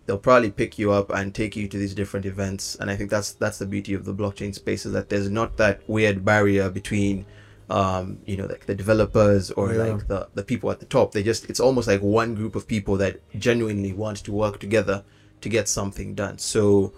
they'll 0.06 0.18
probably 0.18 0.50
pick 0.50 0.78
you 0.78 0.92
up 0.92 1.10
and 1.10 1.34
take 1.34 1.56
you 1.56 1.68
to 1.68 1.76
these 1.78 1.94
different 1.94 2.24
events. 2.26 2.76
And 2.80 2.90
I 2.90 2.96
think 2.96 3.10
that's 3.10 3.32
that's 3.32 3.58
the 3.58 3.66
beauty 3.66 3.94
of 3.94 4.04
the 4.04 4.14
blockchain 4.14 4.54
space 4.54 4.86
is 4.86 4.92
that 4.92 5.08
there's 5.08 5.28
not 5.30 5.56
that 5.58 5.80
weird 5.88 6.24
barrier 6.24 6.70
between 6.70 7.26
um, 7.68 8.18
you 8.26 8.36
know, 8.36 8.46
like 8.46 8.66
the 8.66 8.74
developers 8.74 9.52
or 9.52 9.72
Yeah. 9.72 9.84
like 9.84 10.08
the, 10.08 10.28
the 10.34 10.42
people 10.42 10.70
at 10.72 10.80
the 10.80 10.86
top. 10.86 11.12
They 11.12 11.22
just 11.22 11.48
it's 11.48 11.60
almost 11.60 11.86
like 11.86 12.02
one 12.02 12.34
group 12.34 12.56
of 12.56 12.66
people 12.66 12.96
that 12.96 13.20
genuinely 13.38 13.92
want 13.92 14.18
to 14.24 14.32
work 14.32 14.58
together 14.58 15.04
to 15.40 15.48
get 15.48 15.68
something 15.68 16.14
done. 16.16 16.38
So 16.38 16.92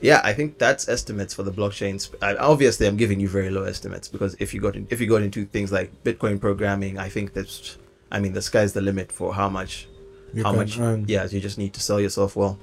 yeah, 0.00 0.20
I 0.24 0.32
think 0.32 0.58
that's 0.58 0.88
estimates 0.88 1.34
for 1.34 1.42
the 1.44 1.52
blockchains. 1.52 2.12
And 2.22 2.38
obviously, 2.38 2.86
I'm 2.88 2.96
giving 2.96 3.20
you 3.20 3.28
very 3.28 3.50
low 3.50 3.62
estimates 3.64 4.08
because 4.08 4.34
if 4.40 4.52
you 4.54 4.60
got 4.60 4.74
in, 4.74 4.86
if 4.90 5.00
you 5.00 5.06
got 5.06 5.22
into 5.22 5.44
things 5.44 5.70
like 5.70 5.92
Bitcoin 6.02 6.40
programming, 6.40 6.98
I 6.98 7.08
think 7.08 7.32
that's, 7.34 7.76
I 8.10 8.18
mean, 8.20 8.32
the 8.32 8.42
sky's 8.42 8.72
the 8.72 8.80
limit 8.80 9.12
for 9.12 9.34
how 9.34 9.48
much, 9.48 9.88
You 10.34 10.42
how 10.44 10.52
much. 10.52 10.78
earn. 10.78 11.04
Yeah, 11.08 11.26
you 11.30 11.40
just 11.40 11.58
need 11.58 11.72
to 11.74 11.80
sell 11.80 12.00
yourself 12.00 12.36
well. 12.36 12.58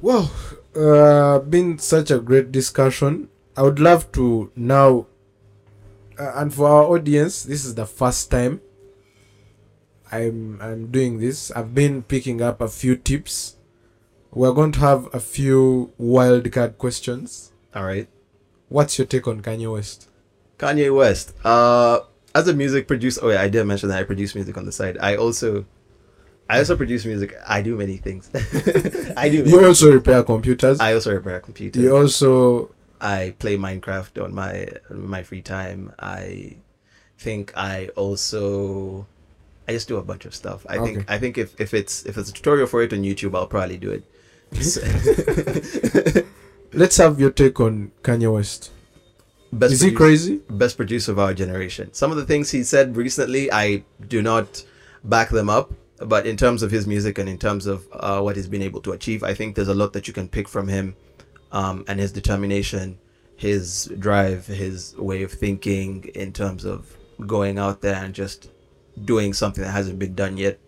Well, 0.00 0.30
uh, 0.76 1.38
been 1.40 1.78
such 1.78 2.10
a 2.10 2.18
great 2.18 2.50
discussion. 2.52 3.28
I 3.56 3.62
would 3.62 3.78
love 3.78 4.10
to 4.12 4.50
now, 4.56 5.06
uh, 6.18 6.32
and 6.36 6.52
for 6.52 6.66
our 6.68 6.84
audience, 6.84 7.42
this 7.44 7.64
is 7.64 7.74
the 7.76 7.86
first 7.86 8.30
time 8.30 8.60
I'm 10.10 10.58
I'm 10.60 10.90
doing 10.90 11.18
this. 11.20 11.50
I've 11.52 11.74
been 11.74 12.02
picking 12.02 12.40
up 12.42 12.60
a 12.60 12.68
few 12.68 12.96
tips. 12.96 13.56
We're 14.32 14.52
going 14.52 14.72
to 14.72 14.80
have 14.80 15.08
a 15.14 15.20
few 15.20 15.92
wildcard 16.00 16.78
questions. 16.78 17.52
All 17.74 17.84
right, 17.84 18.08
What's 18.68 18.98
your 18.98 19.06
take 19.06 19.28
on 19.28 19.42
Kanye 19.42 19.70
West? 19.72 20.08
Kanye 20.58 20.94
West. 20.94 21.34
Uh, 21.44 22.00
as 22.34 22.48
a 22.48 22.52
music 22.52 22.88
producer, 22.88 23.20
oh 23.22 23.30
yeah, 23.30 23.40
I 23.40 23.48
did 23.48 23.64
mention 23.64 23.88
that 23.90 23.98
I 23.98 24.04
produce 24.04 24.34
music 24.34 24.56
on 24.56 24.66
the 24.66 24.72
side. 24.72 24.98
I 25.00 25.16
also, 25.16 25.64
I 26.50 26.58
also 26.58 26.76
produce 26.76 27.04
music. 27.04 27.34
I 27.46 27.62
do 27.62 27.76
many 27.76 27.96
things. 27.96 28.30
I 29.16 29.28
do. 29.28 29.44
You 29.44 29.64
also 29.64 29.92
repair 29.92 30.22
computers. 30.22 30.80
I 30.80 30.94
also 30.94 31.14
repair 31.14 31.40
computers. 31.40 31.82
you 31.82 31.96
also 31.96 32.74
I 33.00 33.34
play 33.38 33.56
Minecraft 33.56 34.22
on 34.22 34.34
my 34.34 34.68
on 34.90 35.08
my 35.08 35.22
free 35.22 35.42
time. 35.42 35.92
I 35.98 36.56
think 37.18 37.52
I 37.56 37.88
also 37.96 39.06
I 39.68 39.72
just 39.72 39.88
do 39.88 39.96
a 39.96 40.02
bunch 40.02 40.24
of 40.24 40.34
stuff. 40.34 40.66
I 40.68 40.78
think 40.78 41.10
I 41.10 41.18
think 41.18 41.38
if, 41.38 41.58
if 41.60 41.72
it's 41.72 42.04
if 42.04 42.18
it's 42.18 42.30
a 42.30 42.32
tutorial 42.32 42.66
for 42.66 42.82
it 42.82 42.92
on 42.92 43.00
YouTube, 43.02 43.36
I'll 43.36 43.46
probably 43.46 43.78
do 43.78 43.90
it. 43.90 44.04
Let's 46.72 46.96
have 46.96 47.20
your 47.20 47.30
take 47.30 47.60
on 47.60 47.92
Kanye 48.02 48.32
West. 48.32 48.70
Best 49.58 49.72
Is 49.74 49.80
he 49.80 49.90
producer- 49.90 49.96
crazy? 49.96 50.40
Best 50.50 50.76
producer 50.76 51.12
of 51.12 51.18
our 51.18 51.34
generation. 51.34 51.92
Some 51.92 52.10
of 52.10 52.16
the 52.16 52.26
things 52.26 52.50
he 52.50 52.62
said 52.62 52.96
recently, 52.96 53.50
I 53.52 53.84
do 54.08 54.20
not 54.22 54.64
back 55.02 55.30
them 55.30 55.48
up. 55.48 55.72
But 55.98 56.26
in 56.26 56.36
terms 56.36 56.64
of 56.64 56.72
his 56.72 56.88
music 56.88 57.18
and 57.18 57.28
in 57.28 57.38
terms 57.38 57.66
of 57.66 57.86
uh, 57.92 58.20
what 58.20 58.34
he's 58.34 58.48
been 58.48 58.62
able 58.62 58.80
to 58.82 58.92
achieve, 58.92 59.22
I 59.22 59.32
think 59.32 59.54
there's 59.54 59.68
a 59.68 59.74
lot 59.82 59.92
that 59.92 60.08
you 60.08 60.12
can 60.12 60.28
pick 60.28 60.48
from 60.48 60.66
him, 60.66 60.96
um, 61.52 61.84
and 61.86 62.00
his 62.00 62.10
determination, 62.10 62.98
his 63.36 63.90
drive, 64.00 64.44
his 64.46 64.96
way 64.98 65.22
of 65.22 65.30
thinking 65.30 66.04
in 66.16 66.32
terms 66.32 66.64
of 66.64 66.96
going 67.28 67.58
out 67.60 67.80
there 67.80 67.94
and 67.94 68.12
just 68.12 68.50
doing 69.04 69.32
something 69.32 69.62
that 69.62 69.70
hasn't 69.70 70.00
been 70.00 70.16
done 70.16 70.36
yet. 70.36 70.58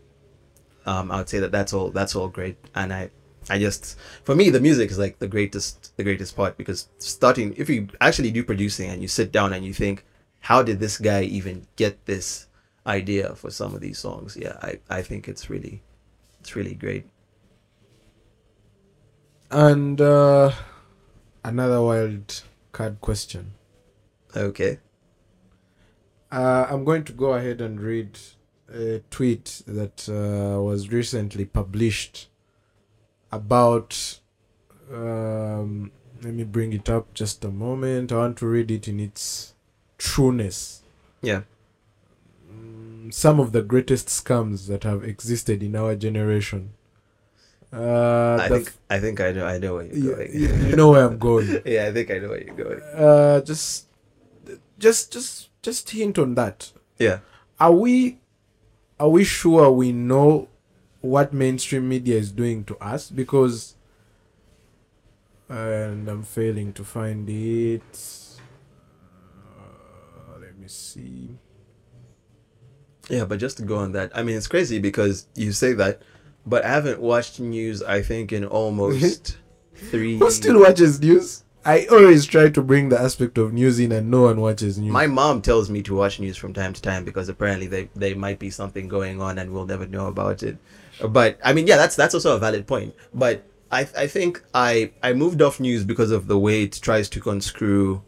Um, 0.86 1.10
I 1.10 1.16
would 1.18 1.28
say 1.28 1.40
that 1.40 1.50
that's 1.50 1.72
all. 1.72 1.90
That's 1.90 2.14
all 2.14 2.28
great, 2.28 2.56
and 2.76 2.92
I, 2.92 3.10
I 3.50 3.58
just 3.58 3.98
for 4.22 4.36
me 4.36 4.48
the 4.50 4.60
music 4.60 4.92
is 4.92 4.98
like 4.98 5.18
the 5.18 5.28
greatest, 5.28 5.85
the 5.96 6.04
greatest 6.04 6.36
part 6.36 6.56
because 6.56 6.88
starting 6.98 7.54
if 7.56 7.68
you 7.68 7.88
actually 8.00 8.30
do 8.30 8.44
producing 8.44 8.90
and 8.90 9.02
you 9.02 9.08
sit 9.08 9.32
down 9.32 9.52
and 9.52 9.64
you 9.64 9.72
think, 9.72 10.04
how 10.40 10.62
did 10.62 10.78
this 10.78 10.98
guy 10.98 11.22
even 11.22 11.66
get 11.76 12.04
this 12.06 12.46
idea 12.86 13.34
for 13.34 13.50
some 13.50 13.74
of 13.74 13.80
these 13.80 13.98
songs? 13.98 14.36
Yeah, 14.36 14.56
I, 14.62 14.78
I 14.88 15.02
think 15.02 15.28
it's 15.28 15.50
really, 15.50 15.82
it's 16.40 16.54
really 16.54 16.74
great. 16.74 17.06
And 19.50 20.00
uh, 20.00 20.52
another 21.44 21.80
wild 21.80 22.42
card 22.72 23.00
question. 23.00 23.52
Okay. 24.36 24.78
Uh, 26.30 26.66
I'm 26.68 26.84
going 26.84 27.04
to 27.04 27.12
go 27.12 27.34
ahead 27.34 27.60
and 27.60 27.80
read 27.80 28.18
a 28.72 29.00
tweet 29.10 29.62
that 29.66 30.08
uh, 30.08 30.60
was 30.60 30.90
recently 30.90 31.44
published 31.44 32.28
about. 33.32 34.20
Um, 34.92 35.90
let 36.22 36.32
me 36.34 36.44
bring 36.44 36.72
it 36.72 36.88
up 36.88 37.12
just 37.14 37.44
a 37.44 37.50
moment. 37.50 38.12
I 38.12 38.16
want 38.16 38.38
to 38.38 38.46
read 38.46 38.70
it 38.70 38.88
in 38.88 39.00
its 39.00 39.54
trueness. 39.98 40.82
Yeah. 41.22 41.42
Mm, 42.52 43.12
Some 43.12 43.40
of 43.40 43.52
the 43.52 43.62
greatest 43.62 44.08
scams 44.08 44.66
that 44.68 44.84
have 44.84 45.04
existed 45.04 45.62
in 45.62 45.74
our 45.76 45.94
generation. 45.94 46.70
Uh, 47.72 48.38
I 48.40 48.48
think 48.48 48.72
I 48.88 48.98
think 49.00 49.20
I 49.20 49.32
know 49.32 49.44
I 49.46 49.58
know 49.58 49.74
where 49.74 49.86
you're 49.86 50.14
going. 50.16 50.32
you- 50.32 50.54
you 50.70 50.76
know 50.76 50.90
where 50.92 51.04
I'm 51.04 51.18
going. 51.18 51.60
yeah, 51.66 51.86
I 51.86 51.92
think 51.92 52.10
I 52.10 52.18
know 52.18 52.28
where 52.28 52.42
you're 52.42 52.54
going. 52.54 52.80
Uh, 52.94 53.40
just, 53.40 53.86
just, 54.78 55.12
just, 55.12 55.48
just 55.62 55.90
hint 55.90 56.18
on 56.18 56.34
that. 56.36 56.72
Yeah. 56.98 57.18
are 57.60 57.72
we 57.72 58.18
are 58.98 59.08
we 59.10 59.24
sure 59.24 59.70
we 59.70 59.92
know 59.92 60.48
what 61.02 61.32
mainstream 61.34 61.88
media 61.88 62.16
is 62.18 62.30
doing 62.32 62.64
to 62.64 62.76
us 62.78 63.10
because 63.10 63.74
and 65.48 66.08
i'm 66.08 66.22
failing 66.22 66.72
to 66.72 66.82
find 66.84 67.28
it 67.28 67.82
uh, 69.58 70.38
let 70.40 70.58
me 70.58 70.68
see 70.68 71.30
Yeah, 73.08 73.24
but 73.24 73.38
just 73.38 73.56
to 73.58 73.62
go 73.62 73.76
on 73.76 73.92
that, 73.92 74.10
I 74.18 74.24
mean, 74.24 74.36
it's 74.36 74.48
crazy 74.48 74.80
because 74.80 75.28
you 75.36 75.52
say 75.52 75.72
that, 75.74 76.02
but 76.44 76.64
I 76.64 76.68
haven't 76.70 76.98
watched 77.00 77.38
news. 77.38 77.80
I 77.80 78.02
think 78.02 78.32
in 78.32 78.44
almost 78.44 79.38
three. 79.92 80.18
who 80.18 80.28
still 80.30 80.58
watches 80.60 80.98
news 81.00 81.44
i 81.64 81.86
always 81.90 82.24
try 82.26 82.48
to 82.48 82.62
bring 82.62 82.88
the 82.88 82.98
aspect 82.98 83.38
of 83.38 83.52
news 83.52 83.78
in 83.78 83.90
and 83.92 84.10
no 84.10 84.22
one 84.22 84.40
watches 84.40 84.78
news 84.78 84.92
My 84.92 85.06
mom 85.06 85.42
tells 85.42 85.68
me 85.70 85.82
to 85.82 85.94
watch 85.94 86.18
news 86.18 86.36
from 86.36 86.52
time 86.54 86.72
to 86.72 86.80
time 86.82 87.04
because 87.04 87.28
apparently 87.28 87.66
they 87.68 87.88
there 87.94 88.16
might 88.16 88.38
be 88.38 88.50
something 88.50 88.88
going 88.88 89.20
on 89.20 89.38
and 89.38 89.52
we'll 89.52 89.66
never 89.66 89.86
know 89.86 90.06
about 90.08 90.42
it. 90.42 90.56
But 91.18 91.38
I 91.44 91.52
mean, 91.52 91.66
yeah, 91.70 91.76
that's 91.76 91.94
that's 91.94 92.14
also 92.14 92.34
a 92.36 92.38
valid 92.38 92.66
point. 92.66 92.94
But 93.14 93.44
I 93.70 93.80
I 93.96 94.06
think 94.06 94.42
I 94.54 94.92
I 95.02 95.12
moved 95.12 95.42
off 95.42 95.60
news 95.60 95.84
because 95.84 96.10
of 96.10 96.26
the 96.26 96.38
way 96.38 96.62
it 96.62 96.78
tries 96.80 97.08
to 97.10 97.20
conscrew 97.20 98.02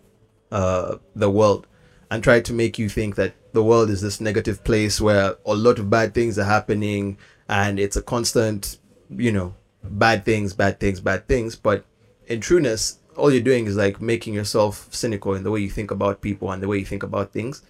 uh 0.50 0.96
the 1.14 1.30
world 1.30 1.66
and 2.10 2.22
try 2.22 2.40
to 2.40 2.52
make 2.52 2.78
you 2.78 2.88
think 2.88 3.16
that 3.16 3.34
the 3.52 3.62
world 3.62 3.90
is 3.90 4.00
this 4.00 4.20
negative 4.20 4.62
place 4.64 5.00
where 5.00 5.36
a 5.44 5.54
lot 5.54 5.78
of 5.78 5.90
bad 5.90 6.14
things 6.14 6.38
are 6.38 6.44
happening 6.44 7.18
and 7.48 7.78
it's 7.78 7.96
a 7.96 8.02
constant, 8.02 8.78
you 9.10 9.32
know, 9.32 9.54
bad 9.82 10.24
things, 10.24 10.52
bad 10.52 10.80
things, 10.80 11.00
bad 11.00 11.26
things. 11.28 11.56
But 11.56 11.84
in 12.26 12.40
trueness, 12.40 12.98
all 13.16 13.32
you're 13.32 13.42
doing 13.42 13.66
is 13.66 13.76
like 13.76 14.00
making 14.00 14.34
yourself 14.34 14.88
cynical 14.92 15.34
in 15.34 15.42
the 15.42 15.50
way 15.50 15.60
you 15.60 15.70
think 15.70 15.90
about 15.90 16.20
people 16.20 16.50
and 16.52 16.62
the 16.62 16.68
way 16.68 16.78
you 16.78 16.84
think 16.84 17.02
about 17.02 17.32
things. 17.32 17.62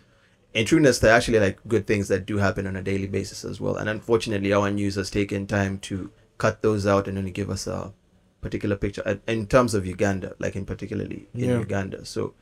In 0.55 0.67
trueness, 0.67 0.99
there 0.99 1.13
are 1.13 1.17
actually 1.17 1.39
like 1.39 1.59
good 1.69 1.87
things 1.87 2.09
that 2.09 2.27
do 2.27 2.39
happen 2.39 2.67
on 2.67 2.77
a 2.77 2.83
daily 2.83 3.07
basis 3.07 3.45
as 3.45 3.61
well. 3.61 3.77
And 3.77 3.89
unfortunately, 3.89 4.53
our 4.53 4.71
news 4.71 4.97
has 4.97 5.11
taken 5.11 5.47
time 5.47 5.79
to 5.81 6.11
cut 6.39 6.63
those 6.63 6.87
out 6.87 7.09
and 7.09 7.19
only 7.19 7.31
give 7.31 7.51
us 7.51 7.67
a 7.67 7.93
particular 8.41 8.77
picture 8.77 9.21
in 9.27 9.47
terms 9.47 9.75
of 9.75 9.85
Uganda, 9.85 10.35
like 10.39 10.55
in 10.57 10.65
particularly 10.65 11.29
in 11.35 11.51
Yeah. 11.51 11.59
Uganda. 11.59 12.05
So, 12.05 12.35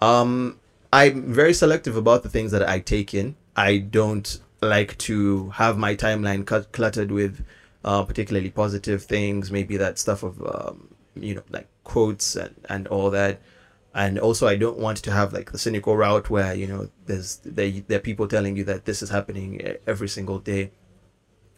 um, 0.00 0.58
I'm 0.92 1.32
very 1.32 1.54
selective 1.54 1.96
about 1.96 2.22
the 2.22 2.28
things 2.28 2.52
that 2.52 2.68
I 2.68 2.78
take 2.78 3.14
in. 3.14 3.36
I 3.56 3.78
don't 3.78 4.40
like 4.60 4.96
to 4.98 5.50
have 5.50 5.78
my 5.78 5.96
timeline 5.96 6.44
cut, 6.46 6.72
cluttered 6.72 7.10
with 7.10 7.44
uh, 7.84 8.04
particularly 8.04 8.50
positive 8.50 9.02
things, 9.04 9.50
maybe 9.50 9.76
that 9.78 9.98
stuff 9.98 10.22
of, 10.22 10.40
um, 10.42 10.94
you 11.16 11.34
know, 11.34 11.42
like 11.50 11.66
quotes 11.84 12.36
and, 12.36 12.54
and 12.68 12.86
all 12.88 13.10
that. 13.10 13.40
And 13.94 14.18
also, 14.18 14.46
I 14.46 14.56
don't 14.56 14.78
want 14.78 14.98
to 14.98 15.10
have 15.10 15.32
like 15.32 15.52
the 15.52 15.58
cynical 15.58 15.96
route 15.96 16.30
where, 16.30 16.54
you 16.54 16.66
know, 16.66 16.88
there's 17.06 17.36
there, 17.44 17.70
there 17.88 17.98
are 17.98 18.02
people 18.02 18.26
telling 18.28 18.56
you 18.56 18.64
that 18.64 18.84
this 18.84 19.02
is 19.02 19.10
happening 19.10 19.60
e- 19.60 19.76
every 19.86 20.08
single 20.08 20.38
day. 20.38 20.70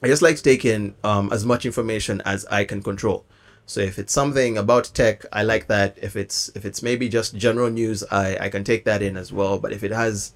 I 0.04 0.06
just 0.06 0.20
like 0.20 0.36
to 0.36 0.42
take 0.42 0.66
in 0.66 0.94
um, 1.02 1.32
as 1.32 1.46
much 1.46 1.64
information 1.64 2.20
as 2.26 2.44
I 2.50 2.64
can 2.64 2.82
control. 2.82 3.24
So 3.64 3.80
if 3.80 3.98
it's 3.98 4.12
something 4.12 4.58
about 4.58 4.90
tech, 4.92 5.24
I 5.32 5.44
like 5.44 5.66
that. 5.68 5.96
If 5.96 6.14
it's 6.14 6.50
if 6.54 6.66
it's 6.66 6.82
maybe 6.82 7.08
just 7.08 7.34
general 7.36 7.70
news, 7.70 8.04
I, 8.10 8.36
I 8.38 8.48
can 8.50 8.64
take 8.64 8.84
that 8.84 9.00
in 9.00 9.16
as 9.16 9.32
well. 9.32 9.58
But 9.58 9.72
if 9.72 9.82
it 9.82 9.92
has 9.92 10.34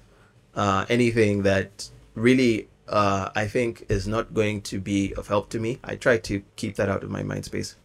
uh, 0.55 0.87
anything 0.89 1.43
that 1.43 1.87
really 2.15 2.67
uh, 2.87 3.29
I 3.35 3.45
think 3.45 3.85
is 3.89 4.07
not 4.07 4.33
going 4.33 4.63
to 4.63 4.79
be 4.79 5.13
of 5.13 5.27
help 5.27 5.49
to 5.51 5.59
me, 5.59 5.77
I 5.83 5.95
try 5.95 6.17
to 6.17 6.41
keep 6.55 6.75
that 6.77 6.89
out 6.89 7.03
of 7.03 7.11
my 7.11 7.21
mind 7.21 7.45
space. 7.45 7.75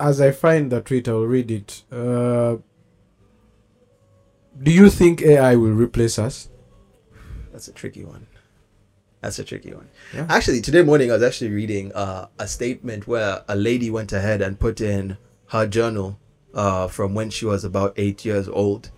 as 0.00 0.20
i 0.20 0.30
find 0.32 0.72
the 0.72 0.80
tweet 0.80 1.08
i'll 1.10 1.28
read 1.34 1.50
it 1.56 1.84
uh, 1.92 2.56
do 4.60 4.72
you 4.78 4.90
think 4.90 5.22
ai 5.22 5.54
will 5.54 5.76
replace 5.86 6.18
us 6.18 6.48
that's 7.52 7.68
a 7.68 7.72
tricky 7.72 8.04
one. 8.04 8.26
That's 9.24 9.38
a 9.38 9.44
tricky 9.44 9.72
one. 9.72 9.88
Yeah. 10.12 10.26
Actually, 10.28 10.60
today 10.60 10.82
morning 10.82 11.10
I 11.10 11.14
was 11.14 11.22
actually 11.22 11.50
reading 11.50 11.90
uh, 11.94 12.28
a 12.38 12.46
statement 12.46 13.06
where 13.06 13.42
a 13.48 13.56
lady 13.56 13.90
went 13.90 14.12
ahead 14.12 14.42
and 14.42 14.60
put 14.60 14.82
in 14.82 15.16
her 15.46 15.66
journal 15.66 16.20
uh, 16.52 16.88
from 16.88 17.14
when 17.14 17.30
she 17.30 17.46
was 17.46 17.64
about 17.64 17.94
eight 17.96 18.26
years 18.26 18.48
old, 18.48 18.90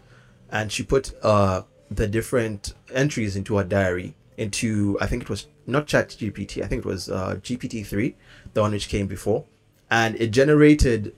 and 0.50 0.72
she 0.72 0.82
put 0.82 1.12
uh, 1.22 1.62
the 1.92 2.08
different 2.08 2.74
entries 2.92 3.36
into 3.36 3.56
her 3.56 3.62
diary 3.62 4.16
into 4.36 4.98
I 5.00 5.06
think 5.06 5.22
it 5.22 5.30
was 5.30 5.46
not 5.64 5.86
Chat 5.86 6.08
GPT, 6.08 6.60
I 6.60 6.66
think 6.66 6.84
it 6.84 6.88
was 6.88 7.08
uh, 7.08 7.36
GPT 7.36 7.86
three, 7.86 8.16
the 8.52 8.62
one 8.62 8.72
which 8.72 8.88
came 8.88 9.06
before, 9.06 9.44
and 9.92 10.16
it 10.16 10.32
generated 10.32 11.14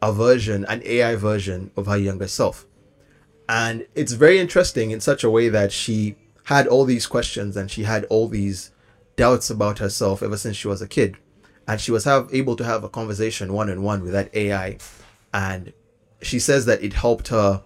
a 0.00 0.12
version, 0.12 0.64
an 0.66 0.82
AI 0.84 1.16
version 1.16 1.72
of 1.76 1.86
her 1.86 1.98
younger 1.98 2.28
self 2.28 2.64
and 3.50 3.84
it's 3.96 4.12
very 4.12 4.38
interesting 4.38 4.92
in 4.92 5.00
such 5.00 5.24
a 5.24 5.28
way 5.30 5.48
that 5.48 5.72
she 5.72 6.14
had 6.50 6.66
all 6.66 6.84
these 6.84 7.06
questions 7.06 7.56
and 7.56 7.70
she 7.70 7.84
had 7.84 8.04
all 8.06 8.26
these 8.26 8.72
doubts 9.14 9.50
about 9.50 9.78
herself 9.78 10.20
ever 10.20 10.36
since 10.36 10.56
she 10.56 10.66
was 10.66 10.82
a 10.82 10.88
kid. 10.88 11.16
And 11.68 11.80
she 11.80 11.92
was 11.92 12.02
have, 12.02 12.28
able 12.34 12.56
to 12.56 12.64
have 12.64 12.82
a 12.82 12.88
conversation 12.88 13.52
one-on-one 13.52 14.02
with 14.02 14.12
that 14.12 14.34
ai 14.34 14.78
and 15.32 15.72
she 16.20 16.40
says 16.40 16.66
that 16.66 16.82
it 16.82 16.92
helped 16.92 17.28
her 17.28 17.62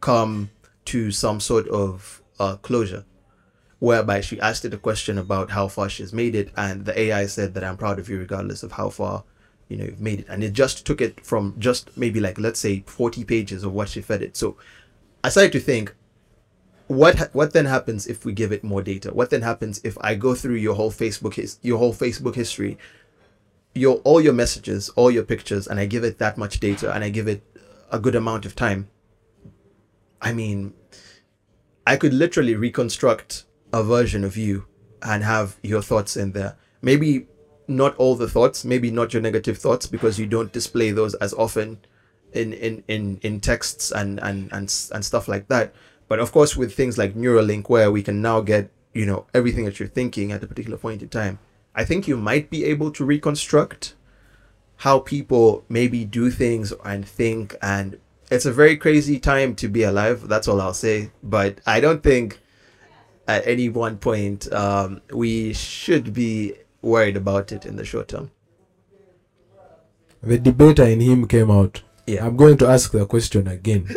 come 0.00 0.50
to 0.86 1.12
some 1.12 1.38
sort 1.38 1.68
of 1.68 2.20
uh, 2.40 2.56
closure 2.56 3.04
whereby 3.78 4.20
she 4.20 4.40
asked 4.40 4.64
it 4.64 4.74
a 4.74 4.78
question 4.88 5.16
about 5.16 5.52
how 5.52 5.68
far 5.68 5.88
she's 5.88 6.12
made 6.12 6.34
it. 6.34 6.50
And 6.56 6.84
the 6.84 6.98
ai 6.98 7.26
said 7.26 7.54
that 7.54 7.62
i'm 7.62 7.76
proud 7.76 8.00
of 8.00 8.08
you 8.08 8.18
regardless 8.18 8.64
of 8.64 8.72
how 8.72 8.90
far 8.90 9.22
you 9.68 9.76
know 9.76 9.84
you've 9.84 10.00
made 10.00 10.18
it. 10.18 10.26
And 10.28 10.42
it 10.42 10.52
just 10.52 10.84
took 10.84 11.00
it 11.00 11.24
from 11.24 11.54
just 11.60 11.96
maybe 11.96 12.18
like 12.18 12.40
let's 12.40 12.58
say 12.58 12.82
40 12.88 13.22
pages 13.22 13.62
of 13.62 13.72
what 13.72 13.88
she 13.88 14.00
fed 14.00 14.20
it. 14.20 14.36
So 14.36 14.56
I 15.22 15.28
started 15.28 15.52
to 15.52 15.60
think, 15.60 15.94
what 16.90 17.30
what 17.32 17.52
then 17.52 17.66
happens 17.66 18.08
if 18.08 18.24
we 18.24 18.32
give 18.32 18.50
it 18.50 18.64
more 18.64 18.82
data? 18.82 19.14
What 19.14 19.30
then 19.30 19.42
happens 19.42 19.80
if 19.84 19.96
I 20.00 20.16
go 20.16 20.34
through 20.34 20.56
your 20.56 20.74
whole 20.74 20.90
Facebook 20.90 21.34
his- 21.34 21.58
your 21.62 21.78
whole 21.78 21.94
Facebook 21.94 22.34
history, 22.34 22.78
your 23.76 23.98
all 23.98 24.20
your 24.20 24.32
messages, 24.32 24.88
all 24.96 25.08
your 25.08 25.22
pictures, 25.22 25.68
and 25.68 25.78
I 25.78 25.86
give 25.86 26.02
it 26.02 26.18
that 26.18 26.36
much 26.36 26.58
data, 26.58 26.92
and 26.92 27.04
I 27.04 27.10
give 27.10 27.28
it 27.28 27.42
a 27.92 28.00
good 28.00 28.16
amount 28.16 28.44
of 28.44 28.56
time? 28.56 28.88
I 30.20 30.32
mean, 30.32 30.74
I 31.86 31.96
could 31.96 32.12
literally 32.12 32.56
reconstruct 32.56 33.44
a 33.72 33.84
version 33.84 34.24
of 34.24 34.36
you 34.36 34.66
and 35.00 35.22
have 35.22 35.58
your 35.62 35.82
thoughts 35.82 36.16
in 36.16 36.32
there. 36.32 36.56
Maybe 36.82 37.28
not 37.68 37.94
all 37.98 38.16
the 38.16 38.28
thoughts, 38.28 38.64
maybe 38.64 38.90
not 38.90 39.12
your 39.12 39.22
negative 39.22 39.58
thoughts 39.58 39.86
because 39.86 40.18
you 40.18 40.26
don't 40.26 40.52
display 40.52 40.90
those 40.90 41.14
as 41.14 41.32
often 41.34 41.78
in 42.32 42.52
in 42.52 42.82
in 42.88 43.20
in 43.22 43.38
texts 43.38 43.92
and 43.92 44.18
and 44.18 44.52
and 44.52 44.74
and 44.92 45.04
stuff 45.04 45.28
like 45.28 45.46
that 45.46 45.72
but 46.10 46.18
of 46.18 46.32
course 46.32 46.56
with 46.56 46.74
things 46.74 46.98
like 46.98 47.14
neuralink 47.14 47.70
where 47.70 47.90
we 47.90 48.02
can 48.02 48.20
now 48.20 48.40
get 48.40 48.68
you 48.92 49.06
know 49.06 49.24
everything 49.32 49.64
that 49.64 49.78
you're 49.78 49.88
thinking 49.88 50.32
at 50.32 50.42
a 50.42 50.46
particular 50.46 50.76
point 50.76 51.00
in 51.00 51.08
time 51.08 51.38
i 51.74 51.84
think 51.84 52.08
you 52.08 52.16
might 52.16 52.50
be 52.50 52.64
able 52.64 52.90
to 52.90 53.04
reconstruct 53.04 53.94
how 54.78 54.98
people 54.98 55.64
maybe 55.68 56.04
do 56.04 56.30
things 56.30 56.72
and 56.84 57.06
think 57.06 57.54
and 57.62 57.98
it's 58.30 58.44
a 58.44 58.52
very 58.52 58.76
crazy 58.76 59.18
time 59.18 59.54
to 59.54 59.68
be 59.68 59.84
alive 59.84 60.28
that's 60.28 60.48
all 60.48 60.60
i'll 60.60 60.74
say 60.74 61.10
but 61.22 61.60
i 61.66 61.80
don't 61.80 62.02
think 62.02 62.40
at 63.28 63.46
any 63.46 63.68
one 63.68 63.96
point 63.96 64.52
um, 64.52 65.00
we 65.12 65.52
should 65.52 66.12
be 66.12 66.52
worried 66.82 67.16
about 67.16 67.52
it 67.52 67.64
in 67.64 67.76
the 67.76 67.84
short 67.84 68.08
term 68.08 68.30
The 70.22 70.38
debater 70.38 70.84
in 70.84 71.00
him 71.00 71.26
came 71.26 71.50
out. 71.50 71.82
Yeah. 72.06 72.26
I'm 72.26 72.36
going 72.36 72.58
to 72.58 72.66
ask 72.68 72.92
the 72.92 73.06
question 73.06 73.48
again. 73.48 73.88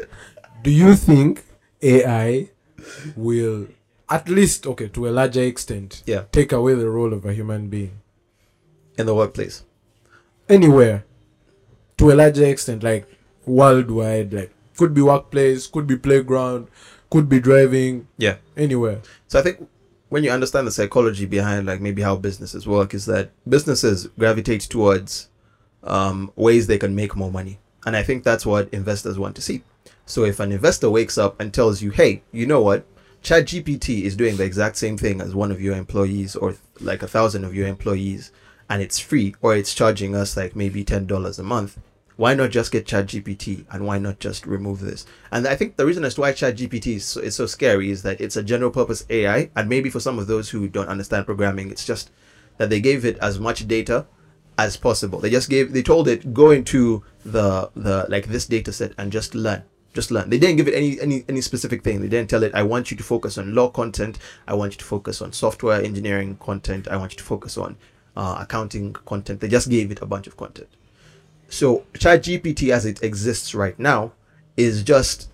Do 0.61 0.72
you 0.72 0.95
think 0.95 1.43
AI 1.84 2.50
will, 3.16 3.68
at 4.10 4.30
least, 4.30 4.66
okay, 4.68 4.88
to 4.90 5.08
a 5.08 5.12
larger 5.12 5.42
extent, 5.44 6.04
Yeah. 6.06 6.24
take 6.32 6.52
away 6.52 6.74
the 6.76 6.90
role 6.90 7.14
of 7.14 7.26
a 7.26 7.34
human 7.34 7.68
being? 7.70 8.00
in 8.96 9.08
the 9.08 9.16
workplace 9.16 9.64
Anywhere, 10.48 11.04
to 11.98 12.12
a 12.12 12.14
larger 12.14 12.46
extent, 12.46 12.84
like 12.84 13.08
worldwide, 13.46 14.32
like 14.34 14.52
could 14.78 14.94
be 14.94 15.02
workplace, 15.02 15.66
could 15.68 15.88
be 15.88 15.96
playground, 15.98 16.68
could 17.10 17.28
be 17.30 17.40
driving, 17.40 18.08
yeah 18.18 18.36
anywhere. 18.56 19.00
So 19.28 19.40
I 19.40 19.42
think 19.42 19.68
when 20.10 20.24
you 20.24 20.30
understand 20.32 20.68
the 20.68 20.72
psychology 20.72 21.26
behind 21.26 21.66
like 21.66 21.82
maybe 21.82 22.02
how 22.04 22.16
businesses 22.18 22.68
work 22.68 22.94
is 22.94 23.06
that 23.08 23.32
businesses 23.50 24.08
gravitate 24.20 24.62
towards 24.62 25.30
um, 25.84 26.32
ways 26.36 26.68
they 26.68 26.78
can 26.78 26.94
make 26.94 27.16
more 27.16 27.32
money, 27.32 27.60
and 27.86 27.96
I 27.96 28.04
think 28.04 28.24
that's 28.24 28.46
what 28.46 28.70
investors 28.72 29.18
want 29.18 29.36
to 29.38 29.42
see. 29.42 29.64
So 30.06 30.26
if 30.26 30.39
an 30.39 30.51
investor 30.51 30.89
wakes 30.89 31.18
up 31.18 31.39
and 31.39 31.54
tells 31.54 31.82
you, 31.82 31.91
"Hey, 31.91 32.24
you 32.32 32.45
know 32.45 32.62
what? 32.62 32.86
ChatGPT 33.24 34.04
is 34.04 34.18
doing 34.18 34.36
the 34.36 34.43
exact 34.43 34.76
same 34.76 34.97
thing 34.97 35.22
as 35.22 35.34
one 35.34 35.51
of 35.51 35.62
your 35.62 35.76
employees, 35.76 36.36
or 36.36 36.56
like 36.82 37.01
a 37.01 37.08
thousand 37.08 37.45
of 37.45 37.56
your 37.56 37.68
employees, 37.68 38.32
and 38.70 38.82
it's 38.82 38.99
free, 38.99 39.34
or 39.41 39.56
it's 39.56 39.74
charging 39.74 40.14
us 40.16 40.36
like 40.36 40.56
maybe 40.56 40.84
ten 40.84 41.06
dollars 41.06 41.39
a 41.39 41.43
month." 41.43 41.78
Why 42.16 42.36
not 42.36 42.51
just 42.51 42.72
get 42.72 42.86
ChatGPT 42.86 43.66
and 43.72 43.88
why 43.88 43.97
not 43.97 44.20
just 44.20 44.45
remove 44.45 44.82
this? 44.82 45.06
And 45.32 45.47
I 45.47 45.56
think 45.56 45.78
the 45.78 45.86
reason 45.86 46.06
as 46.06 46.14
to 46.16 46.22
why 46.22 46.32
ChatGPT 46.32 46.97
is 46.97 47.06
so, 47.06 47.22
is 47.22 47.36
so 47.36 47.47
scary 47.47 47.89
is 47.89 48.04
that 48.04 48.22
it's 48.22 48.36
a 48.36 48.43
general 48.43 48.70
purpose 48.70 49.04
AI, 49.10 49.49
and 49.56 49.68
maybe 49.68 49.89
for 49.89 49.99
some 49.99 50.20
of 50.20 50.28
those 50.28 50.49
who 50.49 50.68
don't 50.68 50.89
understand 50.89 51.26
programming, 51.26 51.72
it's 51.72 51.86
just 51.86 52.12
that 52.60 52.70
they 52.70 52.80
gave 52.80 53.04
it 53.04 53.18
as 53.18 53.39
much 53.39 53.68
data 53.68 54.06
as 54.60 54.78
possible. 54.78 55.20
They 55.20 55.32
just 55.32 55.49
gave, 55.49 55.74
they 55.74 55.82
told 55.82 56.08
it 56.08 56.34
go 56.34 56.51
into 56.51 57.04
the 57.26 57.72
the 57.76 58.06
like 58.10 58.28
this 58.28 58.45
data 58.45 58.72
set 58.72 58.93
and 58.97 59.12
just 59.12 59.34
learn, 59.34 59.64
just 59.94 60.12
learn. 60.12 60.30
They 60.30 60.39
didn't 60.39 60.58
give 60.58 60.68
it 60.68 60.74
any 60.74 61.00
any 61.00 61.24
any 61.30 61.41
specific 61.41 61.84
thing. 61.84 62.02
They 62.02 62.08
didn't 62.08 62.30
tell 62.30 62.44
it 62.44 62.54
I 62.54 62.64
want 62.64 62.91
you 62.91 62.98
to 62.98 63.04
focus 63.04 63.38
on 63.38 63.54
law 63.54 63.70
content. 63.70 64.20
I 64.48 64.54
want 64.56 64.74
you 64.74 64.80
to 64.80 64.86
focus 64.86 65.22
on 65.22 65.32
software 65.34 65.82
engineering 65.82 66.38
content. 66.38 66.88
I 66.88 66.98
want 66.98 67.14
you 67.14 67.18
to 67.18 67.24
focus 67.24 67.58
on 67.58 67.78
uh, 68.16 68.38
accounting 68.39 68.94
content. 68.94 69.39
They 69.39 69.48
just 69.48 69.70
gave 69.70 69.91
it 69.91 70.02
a 70.02 70.06
bunch 70.06 70.28
of 70.28 70.38
content. 70.38 70.70
So 71.50 71.86
ChatGPT 71.94 72.70
as 72.72 72.86
it 72.86 73.04
exists 73.04 73.54
right 73.54 73.78
now 73.78 74.14
is 74.58 74.84
just 74.84 75.30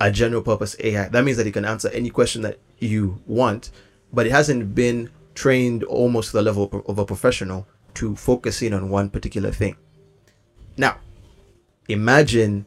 a 0.00 0.10
general 0.10 0.42
purpose 0.42 0.76
AI. 0.80 1.08
That 1.08 1.24
means 1.24 1.36
that 1.38 1.46
it 1.46 1.52
can 1.52 1.64
answer 1.64 1.88
any 1.88 2.10
question 2.10 2.42
that 2.42 2.58
you 2.78 3.20
want, 3.26 3.70
but 4.12 4.26
it 4.26 4.32
hasn't 4.32 4.74
been 4.74 5.10
trained 5.34 5.84
almost 5.84 6.30
to 6.30 6.36
the 6.36 6.42
level 6.42 6.68
of- 6.72 6.86
of 6.86 6.98
a 6.98 7.04
professional 7.04 7.66
to 7.94 8.14
focus 8.14 8.62
in 8.62 8.72
on 8.72 8.90
one 8.90 9.10
particular 9.10 9.50
thing. 9.50 9.76
Now, 10.76 10.98
imagine 11.88 12.66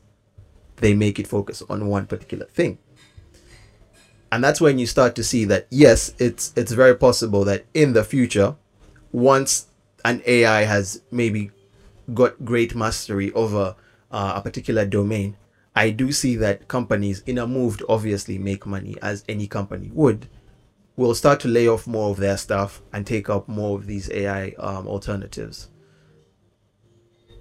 they 0.80 0.94
make 0.94 1.20
it 1.20 1.28
focus 1.28 1.62
on 1.70 1.88
one 1.88 2.06
particular 2.06 2.46
thing. 2.48 2.78
And 4.32 4.44
that's 4.44 4.62
when 4.62 4.78
you 4.78 4.86
start 4.86 5.16
to 5.16 5.24
see 5.24 5.46
that 5.46 5.68
yes, 5.70 6.14
it's 6.20 6.54
it's 6.56 6.72
very 6.72 6.96
possible 6.96 7.44
that 7.46 7.66
in 7.74 7.94
the 7.94 8.04
future, 8.04 8.56
once 9.12 9.68
an 10.06 10.22
AI 10.26 10.64
has 10.64 11.02
maybe 11.12 11.52
got 12.14 12.44
great 12.46 12.76
mastery 12.76 13.32
over 13.34 13.76
uh, 14.12 14.34
a 14.36 14.42
particular 14.42 14.86
domain, 14.86 15.36
I 15.76 15.90
do 15.90 16.12
see 16.12 16.36
that 16.38 16.68
companies, 16.68 17.22
in 17.26 17.38
a 17.38 17.48
move 17.48 17.78
to 17.80 17.86
obviously 17.90 18.38
make 18.38 18.66
money, 18.66 18.96
as 19.02 19.24
any 19.28 19.48
company 19.48 19.90
would, 19.94 20.28
will 20.96 21.16
start 21.16 21.40
to 21.42 21.48
lay 21.48 21.68
off 21.68 21.88
more 21.88 22.12
of 22.12 22.18
their 22.18 22.38
staff 22.38 22.82
and 22.94 23.06
take 23.06 23.30
up 23.30 23.48
more 23.48 23.78
of 23.78 23.88
these 23.88 24.12
AI 24.12 24.50
um, 24.60 24.88
alternatives. 24.88 25.70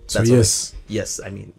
So 0.06 0.20
That's 0.20 0.30
I- 0.30 0.34
yes, 0.36 0.74
Yes, 0.88 1.20
I 1.24 1.30
mean, 1.30 1.52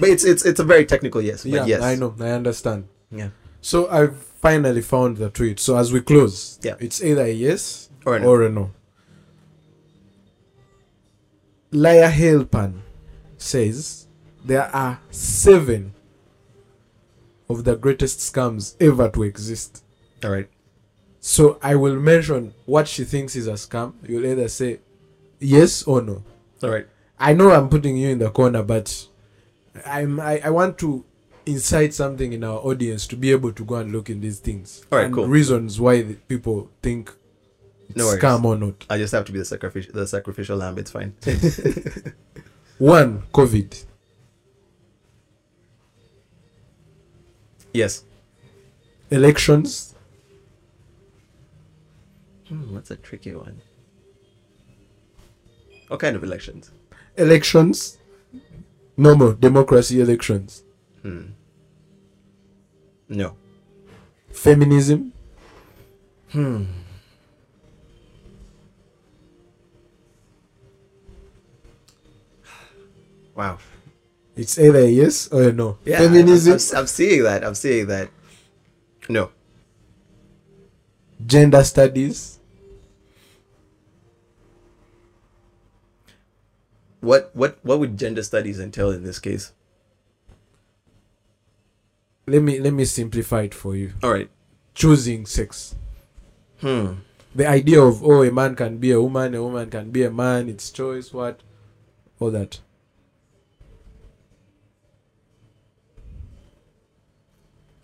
but 0.00 0.08
it's 0.08 0.24
it's 0.24 0.44
it's 0.44 0.60
a 0.60 0.64
very 0.64 0.84
technical 0.86 1.20
yes. 1.20 1.44
Yeah, 1.44 1.64
yes, 1.66 1.82
I 1.82 1.94
know, 1.94 2.14
I 2.20 2.30
understand. 2.30 2.88
Yeah, 3.10 3.28
So 3.60 3.88
I've 3.88 4.16
finally 4.16 4.82
found 4.82 5.16
the 5.18 5.30
tweet. 5.30 5.60
So 5.60 5.76
as 5.76 5.92
we 5.92 6.00
close, 6.00 6.58
Yeah. 6.62 6.74
it's 6.80 7.02
either 7.02 7.22
a 7.22 7.32
yes 7.32 7.88
Or 8.04 8.16
a 8.16 8.20
no. 8.20 8.26
or 8.28 8.42
a 8.42 8.48
no. 8.50 8.70
Layah 11.72 12.10
Heilpern 12.10 12.80
says 13.38 14.06
there 14.44 14.64
are 14.74 15.00
seven 15.10 15.92
of 17.48 17.64
the 17.64 17.76
greatest 17.76 18.18
scams 18.20 18.74
ever 18.80 19.08
to 19.10 19.22
exist. 19.22 19.82
all 20.24 20.30
right. 20.30 20.48
So 21.20 21.58
I 21.62 21.74
will 21.74 21.96
mention 21.96 22.54
what 22.66 22.86
she 22.88 23.04
thinks 23.04 23.34
is 23.36 23.46
a 23.48 23.52
scam. 23.54 23.94
You'll 24.08 24.26
either 24.26 24.48
say 24.48 24.78
yes 25.40 25.82
or 25.82 26.00
no. 26.02 26.22
All 26.62 26.70
right. 26.70 26.86
I 27.18 27.32
know 27.34 27.50
I'm 27.50 27.68
putting 27.68 27.96
you 27.96 28.10
in 28.10 28.18
the 28.18 28.30
corner, 28.30 28.62
but 28.62 29.06
I'm 29.84 30.20
I, 30.20 30.40
I 30.44 30.50
want 30.50 30.78
to 30.78 31.04
incite 31.44 31.94
something 31.94 32.32
in 32.32 32.42
our 32.44 32.58
audience 32.58 33.06
to 33.08 33.16
be 33.16 33.30
able 33.30 33.52
to 33.52 33.64
go 33.64 33.76
and 33.76 33.92
look 33.92 34.10
in 34.10 34.20
these 34.20 34.38
things. 34.40 34.84
All 34.90 34.98
right, 34.98 35.06
and 35.06 35.14
cool. 35.14 35.26
Reasons 35.28 35.80
why 35.80 36.02
the 36.02 36.14
people 36.14 36.70
think 36.82 37.12
it's 37.88 37.96
No 37.96 38.06
worries. 38.06 38.22
scam 38.22 38.44
or 38.44 38.56
not. 38.56 38.84
I 38.90 38.98
just 38.98 39.12
have 39.12 39.24
to 39.26 39.32
be 39.32 39.38
the 39.38 39.44
sacrificial 39.44 39.92
the 39.92 40.06
sacrificial 40.06 40.56
lamb. 40.56 40.78
It's 40.78 40.90
fine. 40.90 41.14
One, 42.78 43.22
COVID. 43.32 43.84
yes. 47.72 48.04
Elections. 49.10 49.94
Hmm, 52.48 52.74
what's 52.74 52.90
a 52.90 52.96
tricky 52.96 53.34
one? 53.34 53.60
What 55.88 56.00
kind 56.00 56.16
of 56.16 56.24
elections? 56.24 56.70
Elections. 57.16 57.95
Normal 58.96 59.32
democracy 59.34 60.00
elections. 60.00 60.62
Hmm. 61.02 61.26
No. 63.08 63.36
Feminism. 64.30 65.12
Hmm. 66.32 66.64
Wow. 73.34 73.58
It's 74.34 74.58
either 74.58 74.78
a 74.80 74.86
yes 74.88 75.28
or 75.28 75.44
a 75.44 75.52
no. 75.52 75.78
Yeah, 75.84 75.98
Feminism, 75.98 76.52
I'm, 76.54 76.58
I'm, 76.76 76.80
I'm 76.80 76.86
seeing 76.86 77.22
that. 77.24 77.44
I'm 77.44 77.54
seeing 77.54 77.86
that. 77.86 78.10
No. 79.08 79.30
gender 81.24 81.62
studies, 81.64 82.35
What 87.00 87.30
what 87.34 87.58
what 87.62 87.78
would 87.78 87.98
gender 87.98 88.22
studies 88.22 88.58
entail 88.60 88.90
in 88.90 89.04
this 89.04 89.18
case? 89.18 89.52
let 92.28 92.42
me 92.42 92.58
let 92.58 92.72
me 92.72 92.84
simplify 92.84 93.42
it 93.42 93.54
for 93.54 93.76
you. 93.76 93.92
All 94.02 94.12
right. 94.12 94.28
Choosing 94.74 95.26
sex. 95.26 95.76
Hmm. 96.60 96.94
The 97.34 97.46
idea 97.46 97.80
of 97.80 98.02
oh 98.02 98.22
a 98.24 98.32
man 98.32 98.56
can 98.56 98.78
be 98.78 98.90
a 98.90 99.00
woman, 99.00 99.34
a 99.34 99.42
woman 99.42 99.70
can 99.70 99.90
be 99.90 100.02
a 100.02 100.10
man, 100.10 100.48
it's 100.48 100.70
choice, 100.70 101.12
what 101.12 101.42
all 102.18 102.30
that. 102.32 102.58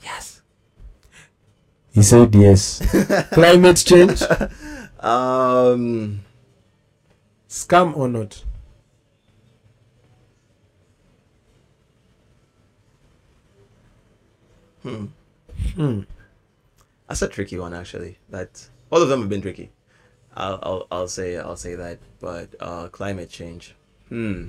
Yes. 0.02 0.42
He 1.92 2.02
said 2.02 2.34
yes. 2.34 2.80
Climate 3.32 3.76
change, 3.76 4.22
Um. 5.00 6.20
scam 7.48 7.96
or 7.96 8.08
not? 8.08 8.42
Hmm. 14.82 15.06
Hmm. 15.74 16.00
That's 17.08 17.22
a 17.22 17.28
tricky 17.28 17.58
one, 17.58 17.74
actually. 17.74 18.18
That 18.30 18.68
all 18.90 19.02
of 19.02 19.08
them 19.08 19.20
have 19.20 19.28
been 19.28 19.42
tricky. 19.42 19.70
I'll 20.34 20.58
I'll, 20.62 20.86
I'll 20.90 21.08
say 21.08 21.36
I'll 21.36 21.56
say 21.56 21.74
that. 21.74 21.98
But 22.20 22.54
uh, 22.60 22.88
climate 22.88 23.30
change. 23.30 23.74
Hmm. 24.08 24.48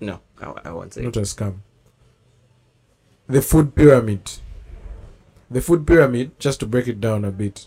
No, 0.00 0.20
I, 0.40 0.52
I 0.66 0.72
won't 0.72 0.94
say. 0.94 1.02
Not 1.02 1.16
a 1.16 1.20
scam. 1.22 1.58
The 3.26 3.42
food 3.42 3.74
pyramid. 3.74 4.30
The 5.50 5.60
food 5.60 5.86
pyramid, 5.86 6.38
just 6.38 6.60
to 6.60 6.66
break 6.66 6.88
it 6.88 7.00
down 7.00 7.24
a 7.24 7.30
bit. 7.30 7.66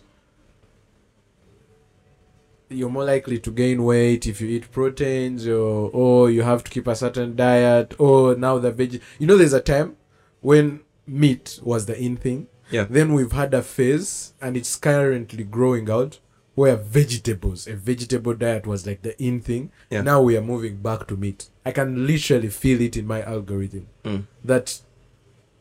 You're 2.70 2.90
more 2.90 3.04
likely 3.04 3.38
to 3.40 3.52
gain 3.52 3.84
weight 3.84 4.26
if 4.28 4.40
you 4.40 4.48
eat 4.48 4.72
proteins, 4.72 5.48
or 5.48 5.90
or 5.92 6.30
you 6.32 6.42
have 6.44 6.64
to 6.64 6.72
keep 6.72 6.88
a 6.88 6.96
certain 6.96 7.36
diet, 7.36 7.94
or 8.00 8.36
now 8.36 8.58
the 8.60 8.72
veg. 8.72 9.02
You 9.20 9.28
know, 9.28 9.38
there's 9.38 9.54
a 9.54 9.60
time 9.62 9.98
when 10.40 10.82
meat 11.08 11.60
was 11.64 11.86
the 11.86 11.98
in 12.00 12.18
thing. 12.18 12.48
Yeah. 12.70 12.86
Then 12.90 13.14
we've 13.14 13.32
had 13.34 13.54
a 13.54 13.62
phase, 13.62 14.34
and 14.42 14.56
it's 14.56 14.76
currently 14.76 15.44
growing 15.44 15.90
out, 15.90 16.20
where 16.56 16.76
vegetables, 16.76 17.68
a 17.68 17.74
vegetable 17.76 18.34
diet 18.34 18.66
was 18.68 18.86
like 18.86 19.02
the 19.02 19.22
in 19.22 19.42
thing. 19.42 19.72
Yeah. 19.90 20.02
Now 20.02 20.22
we 20.22 20.38
are 20.38 20.42
moving 20.42 20.78
back 20.78 21.08
to 21.08 21.18
meat. 21.18 21.50
I 21.66 21.72
can 21.72 22.06
literally 22.08 22.50
feel 22.50 22.82
it 22.82 22.96
in 22.98 23.08
my 23.08 23.22
algorithm 23.24 23.88
Hmm. 24.04 24.18
that 24.44 24.80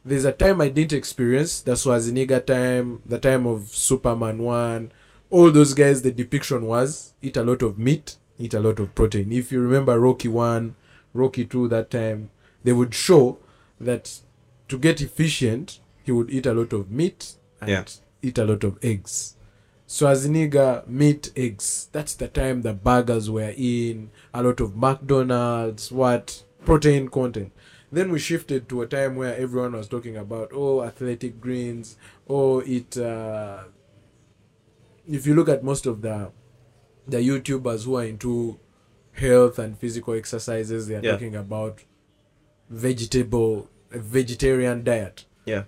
there's 0.05 0.25
a 0.25 0.33
time 0.33 0.61
I 0.61 0.69
didn't 0.69 0.95
experience 0.95 1.61
the 1.61 1.73
Schwarzenegger 1.73 2.45
time, 2.45 3.03
the 3.05 3.19
time 3.19 3.47
of 3.47 3.69
Superman 3.69 4.39
1, 4.39 4.93
all 5.31 5.51
those 5.51 5.75
guys, 5.75 6.03
the 6.03 6.11
depiction 6.11 6.67
was 6.67 7.13
eat 7.23 7.37
a 7.37 7.43
lot 7.45 7.63
of 7.63 7.79
meat, 7.79 8.17
eat 8.39 8.55
a 8.55 8.61
lot 8.61 8.81
of 8.81 8.95
protein. 8.95 9.31
If 9.33 9.53
you 9.53 9.61
remember 9.61 9.99
Rocky 10.01 10.29
1, 10.29 10.75
Rocky 11.15 11.45
2, 11.45 11.69
that 11.69 11.91
time, 11.91 12.31
they 12.65 12.73
would 12.73 12.95
show 12.95 13.39
that 13.81 14.21
to 14.71 14.79
get 14.79 15.01
efficient, 15.01 15.81
he 16.03 16.13
would 16.13 16.31
eat 16.31 16.47
a 16.47 16.55
lot 16.55 16.73
of 16.73 16.91
meat 16.91 17.35
and 17.61 17.71
Yeah. 17.71 17.85
eat 18.23 18.39
a 18.39 18.45
lot 18.45 18.65
of 18.65 18.79
eggs. 18.83 19.37
So 19.87 20.07
as 20.07 20.25
Schwarzenegger, 20.27 20.87
meat, 20.87 21.33
eggs. 21.37 21.89
That's 21.93 22.15
the 22.15 22.29
time 22.29 22.63
the 22.63 22.73
burgers 22.73 23.29
were 23.29 23.53
in, 23.57 24.11
a 24.33 24.43
lot 24.43 24.61
of 24.61 24.77
McDonald's, 24.77 25.91
what, 25.91 26.45
protein 26.65 27.09
content. 27.09 27.53
Then 27.93 28.13
we 28.13 28.21
shifted 28.21 28.69
to 28.69 28.83
a 28.83 28.87
time 28.87 29.17
where 29.17 29.37
everyone 29.37 29.73
was 29.73 29.89
talking 29.89 30.17
about, 30.17 30.51
oh, 30.55 30.83
athletic 30.85 31.41
greens, 31.41 31.97
oh, 32.29 32.61
it, 32.61 32.97
uh, 32.97 33.65
if 35.09 35.27
you 35.27 35.35
look 35.35 35.49
at 35.49 35.65
most 35.65 35.87
of 35.87 36.01
the, 36.03 36.31
the 37.09 37.19
YouTubers 37.19 37.85
who 37.85 37.97
are 37.97 38.05
into 38.05 38.61
health 39.13 39.59
and 39.59 39.77
physical 39.77 40.15
exercises, 40.15 40.87
they 40.87 40.95
are 40.95 41.03
Yeah. 41.03 41.13
talking 41.13 41.35
about 41.35 41.83
vegetable, 42.69 43.69
a 43.93 43.99
vegetarian 43.99 44.85
diet. 44.85 45.25
Yeah. 45.45 45.65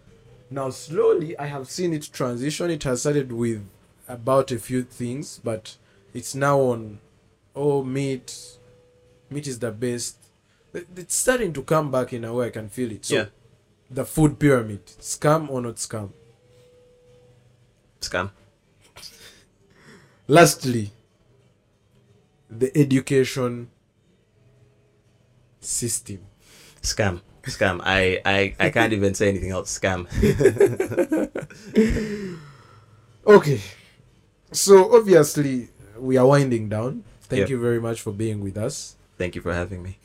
Now, 0.51 0.70
slowly, 0.70 1.36
I 1.39 1.47
have 1.47 1.69
seen 1.70 1.93
it 1.94 2.11
transition. 2.12 2.70
It 2.70 2.82
has 2.85 3.01
started 3.01 3.32
with 3.32 3.65
about 4.09 4.51
a 4.53 4.59
few 4.59 4.82
things, 4.82 5.40
but 5.43 5.77
it's 6.12 6.35
now 6.35 6.61
on, 6.61 6.99
oh, 7.57 7.82
meat. 7.82 8.59
Meat 9.31 9.47
is 9.47 9.59
the 9.59 9.70
best. 9.73 10.16
It's 10.74 11.15
starting 11.15 11.53
to 11.55 11.62
come 11.62 11.90
back 11.90 12.12
in 12.12 12.24
a 12.24 12.32
way 12.35 12.47
I 12.47 12.51
can 12.51 12.69
feel 12.69 12.93
it. 12.93 13.05
So, 13.07 13.15
Yeah. 13.16 13.27
the 13.90 14.05
food 14.05 14.39
pyramid, 14.39 14.85
scam 15.01 15.49
or 15.51 15.61
not 15.62 15.77
scam? 15.77 16.11
Scam. 18.01 18.31
Lastly, 20.28 20.93
the 22.51 22.77
education 22.77 23.70
system. 25.61 26.20
Scam. 26.82 27.20
Scam. 27.44 27.81
I, 27.85 28.20
I, 28.24 28.55
I 28.60 28.70
can't 28.70 28.93
even 28.93 29.14
say 29.14 29.28
anything 29.28 29.51
else. 29.51 29.78
Scam. 29.78 30.06
Okay. 33.27 33.60
So, 34.51 34.94
obviously, 34.97 35.69
we 35.98 36.16
are 36.16 36.27
winding 36.27 36.69
down. 36.69 37.05
Thank 37.23 37.40
Yep. 37.40 37.51
you 37.51 37.60
very 37.60 37.81
much 37.81 38.01
for 38.01 38.12
being 38.12 38.40
with 38.43 38.59
us. 38.59 38.97
Thank 39.16 39.35
you 39.36 39.40
for 39.40 39.55
having 39.55 39.82
me. 39.82 39.98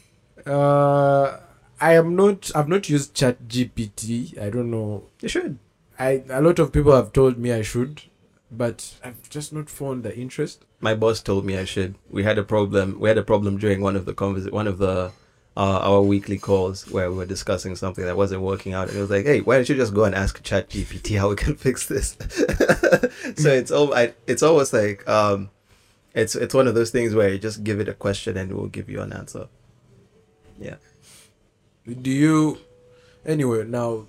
Uh, 0.46 1.40
I 1.82 1.94
am 1.96 2.16
not. 2.16 2.52
I've 2.56 2.68
not 2.70 2.88
used 2.90 3.14
Chat 3.16 3.48
GPT. 3.48 4.38
I 4.40 4.50
don't 4.50 4.70
know. 4.72 5.06
You 5.22 5.28
should. 5.30 5.58
I 6.00 6.24
a 6.30 6.42
lot 6.42 6.60
of 6.60 6.72
people 6.72 6.96
have 6.96 7.12
told 7.12 7.38
me 7.40 7.52
I 7.52 7.64
should, 7.64 8.04
but 8.52 8.94
I've 9.04 9.28
just 9.30 9.52
not 9.52 9.68
found 9.70 10.04
the 10.04 10.16
interest. 10.16 10.64
My 10.80 10.94
boss 10.94 11.22
told 11.22 11.44
me 11.44 11.58
I 11.58 11.66
should. 11.66 11.96
We 12.10 12.24
had 12.24 12.38
a 12.38 12.44
problem. 12.44 13.00
We 13.00 13.10
had 13.10 13.18
a 13.18 13.24
problem 13.24 13.58
during 13.58 13.82
one 13.82 13.96
of 13.96 14.06
the 14.06 14.14
convers- 14.14 14.52
one 14.52 14.68
of 14.68 14.78
the 14.78 15.12
uh, 15.58 15.80
our 15.82 16.02
weekly 16.04 16.38
calls 16.38 16.88
where 16.92 17.10
we 17.10 17.18
were 17.18 17.26
discussing 17.26 17.76
something 17.76 18.06
that 18.06 18.16
wasn't 18.16 18.40
working 18.40 18.74
out, 18.76 18.90
and 18.90 18.98
it 18.98 19.02
was 19.02 19.10
like, 19.10 19.26
"Hey, 19.26 19.42
why 19.42 19.56
don't 19.56 19.68
you 19.68 19.76
just 19.76 19.94
go 19.94 20.04
and 20.04 20.14
ask 20.14 20.44
ChatGPT 20.44 21.18
how 21.18 21.30
we 21.30 21.36
can 21.36 21.56
fix 21.66 21.88
this?" 21.88 22.16
so 23.36 23.50
it's 23.50 23.72
all. 23.72 23.92
It's 24.28 24.44
almost 24.44 24.72
like 24.72 25.08
um, 25.10 25.50
it's 26.14 26.36
it's 26.36 26.54
one 26.54 26.68
of 26.68 26.76
those 26.76 26.92
things 26.92 27.16
where 27.16 27.30
you 27.30 27.40
just 27.40 27.64
give 27.64 27.80
it 27.80 27.90
a 27.90 27.96
question 27.96 28.38
and 28.38 28.52
it 28.52 28.54
will 28.54 28.68
give 28.68 28.88
you 28.88 29.02
an 29.02 29.12
answer. 29.12 29.48
Yeah. 30.60 30.76
Do 31.88 32.12
you, 32.12 32.60
anyway? 33.26 33.64
Now, 33.66 34.06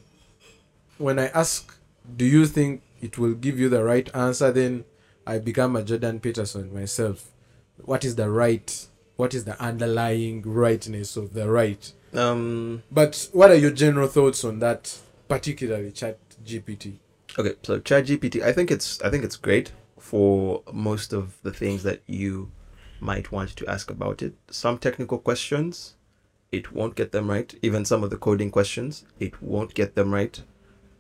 when 0.99 1.19
I 1.19 1.29
ask, 1.29 1.75
do 2.15 2.27
you 2.27 2.45
think 2.45 2.83
it 3.01 3.17
will 3.17 3.35
give 3.35 3.59
you 3.59 3.71
the 3.71 3.83
right 3.83 4.15
answer? 4.15 4.53
Then 4.53 4.85
I 5.27 5.39
become 5.39 5.77
a 5.77 5.83
Jordan 5.83 6.21
Peterson 6.21 6.75
myself. 6.75 7.31
What 7.79 8.05
is 8.05 8.17
the 8.17 8.29
right? 8.29 8.87
What 9.19 9.35
is 9.35 9.45
the 9.45 9.61
underlying 9.61 10.43
rightness 10.43 11.17
of 11.17 11.35
the 11.35 11.51
right? 11.51 11.93
Um. 12.15 12.85
But 12.89 13.29
what 13.33 13.51
are 13.51 13.57
your 13.57 13.73
general 13.73 14.07
thoughts 14.07 14.45
on 14.45 14.61
that, 14.61 14.97
particularly 15.27 15.91
Chat 15.91 16.19
GPT? 16.45 16.99
Okay, 17.37 17.55
so 17.65 17.81
ChatGPT, 17.81 18.43
I 18.43 18.53
think 18.53 18.71
it's 18.71 19.03
I 19.03 19.11
think 19.11 19.25
it's 19.25 19.35
great 19.35 19.73
for 19.99 20.63
most 20.73 21.13
of 21.13 21.37
the 21.43 21.53
things 21.53 21.83
that 21.83 22.01
you 22.07 22.53
might 23.01 23.33
want 23.33 23.57
to 23.57 23.67
ask 23.67 23.91
about 23.91 24.23
it. 24.23 24.35
Some 24.51 24.79
technical 24.79 25.19
questions, 25.19 25.97
it 26.53 26.71
won't 26.73 26.95
get 26.95 27.11
them 27.11 27.29
right. 27.29 27.53
Even 27.61 27.85
some 27.85 28.05
of 28.05 28.11
the 28.11 28.19
coding 28.19 28.53
questions, 28.53 29.05
it 29.19 29.43
won't 29.43 29.75
get 29.75 29.97
them 29.97 30.15
right 30.15 30.41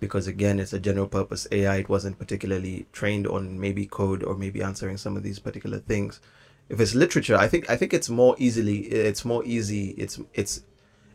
because 0.00 0.26
again, 0.26 0.58
it's 0.58 0.72
a 0.72 0.80
general 0.80 1.06
purpose 1.06 1.46
AI. 1.52 1.76
It 1.76 1.88
wasn't 1.88 2.18
particularly 2.18 2.86
trained 2.92 3.28
on 3.28 3.60
maybe 3.60 3.86
code 3.86 4.24
or 4.24 4.34
maybe 4.34 4.60
answering 4.60 4.96
some 4.96 5.16
of 5.16 5.22
these 5.22 5.38
particular 5.38 5.78
things. 5.78 6.20
If 6.68 6.80
it's 6.80 6.94
literature, 6.94 7.36
I 7.36 7.48
think 7.48 7.70
I 7.70 7.76
think 7.76 7.94
it's 7.94 8.08
more 8.08 8.36
easily 8.38 8.80
it's 8.80 9.24
more 9.24 9.44
easy. 9.44 9.90
It's 9.90 10.20
it's 10.34 10.62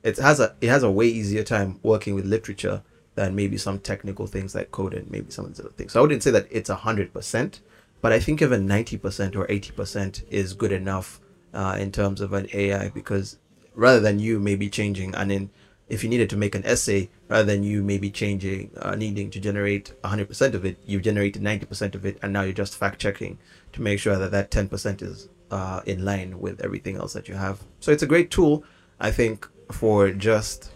it 0.04 0.18
has 0.18 0.40
a 0.40 0.56
it 0.62 0.70
has 0.70 0.84
a 0.84 0.92
way 0.92 1.08
easier 1.08 1.44
time 1.44 1.80
working 1.84 2.16
with 2.16 2.26
literature 2.26 2.84
than 3.16 3.36
maybe 3.36 3.58
some 3.58 3.80
technical 3.80 4.26
things 4.26 4.56
like 4.56 4.72
code 4.72 4.94
and 4.94 5.10
maybe 5.12 5.30
some 5.32 5.46
of 5.46 5.52
these 5.52 5.60
other 5.60 5.70
things. 5.70 5.94
So 5.94 6.00
I 6.00 6.02
wouldn't 6.02 6.24
say 6.24 6.32
that 6.32 6.48
it's 6.50 6.70
a 6.70 6.76
hundred 6.76 7.14
percent, 7.14 7.62
but 8.02 8.12
I 8.12 8.20
think 8.20 8.42
even 8.42 8.66
ninety 8.66 8.98
percent 8.98 9.36
or 9.36 9.46
eighty 9.50 9.72
percent 9.72 10.24
is 10.30 10.54
good 10.54 10.72
enough 10.72 11.22
uh, 11.54 11.78
in 11.80 11.92
terms 11.92 12.22
of 12.22 12.34
an 12.34 12.48
AI 12.54 12.90
because 12.90 13.38
rather 13.76 14.00
than 14.00 14.20
you 14.20 14.40
maybe 14.40 14.70
changing 14.70 15.14
and 15.16 15.32
then 15.32 15.50
if 15.90 16.04
you 16.04 16.10
needed 16.10 16.30
to 16.30 16.38
make 16.38 16.56
an 16.56 16.66
essay 16.66 17.10
rather 17.28 17.44
than 17.44 17.64
you 17.64 17.84
maybe 17.84 18.10
changing 18.10 18.72
uh, 18.78 18.96
needing 18.96 19.30
to 19.30 19.40
generate 19.40 19.94
100% 20.04 20.54
of 20.54 20.66
it 20.66 20.78
you've 20.86 21.02
generated 21.02 21.42
90% 21.42 21.96
of 21.96 22.06
it 22.06 22.18
and 22.22 22.32
now 22.34 22.42
you're 22.42 22.54
just 22.54 22.78
fact 22.78 23.00
checking 23.00 23.38
to 23.72 23.82
make 23.82 24.00
sure 24.00 24.18
that 24.18 24.32
that 24.32 24.52
10% 24.52 25.02
is 25.02 25.30
uh, 25.56 25.80
in 25.86 26.04
line 26.12 26.32
with 26.46 26.58
everything 26.68 26.96
else 27.02 27.14
that 27.14 27.28
you 27.30 27.36
have 27.36 27.58
so 27.80 27.92
it's 27.94 28.06
a 28.08 28.12
great 28.14 28.30
tool 28.36 28.64
i 29.00 29.10
think 29.12 29.48
for 29.72 30.12
just 30.12 30.72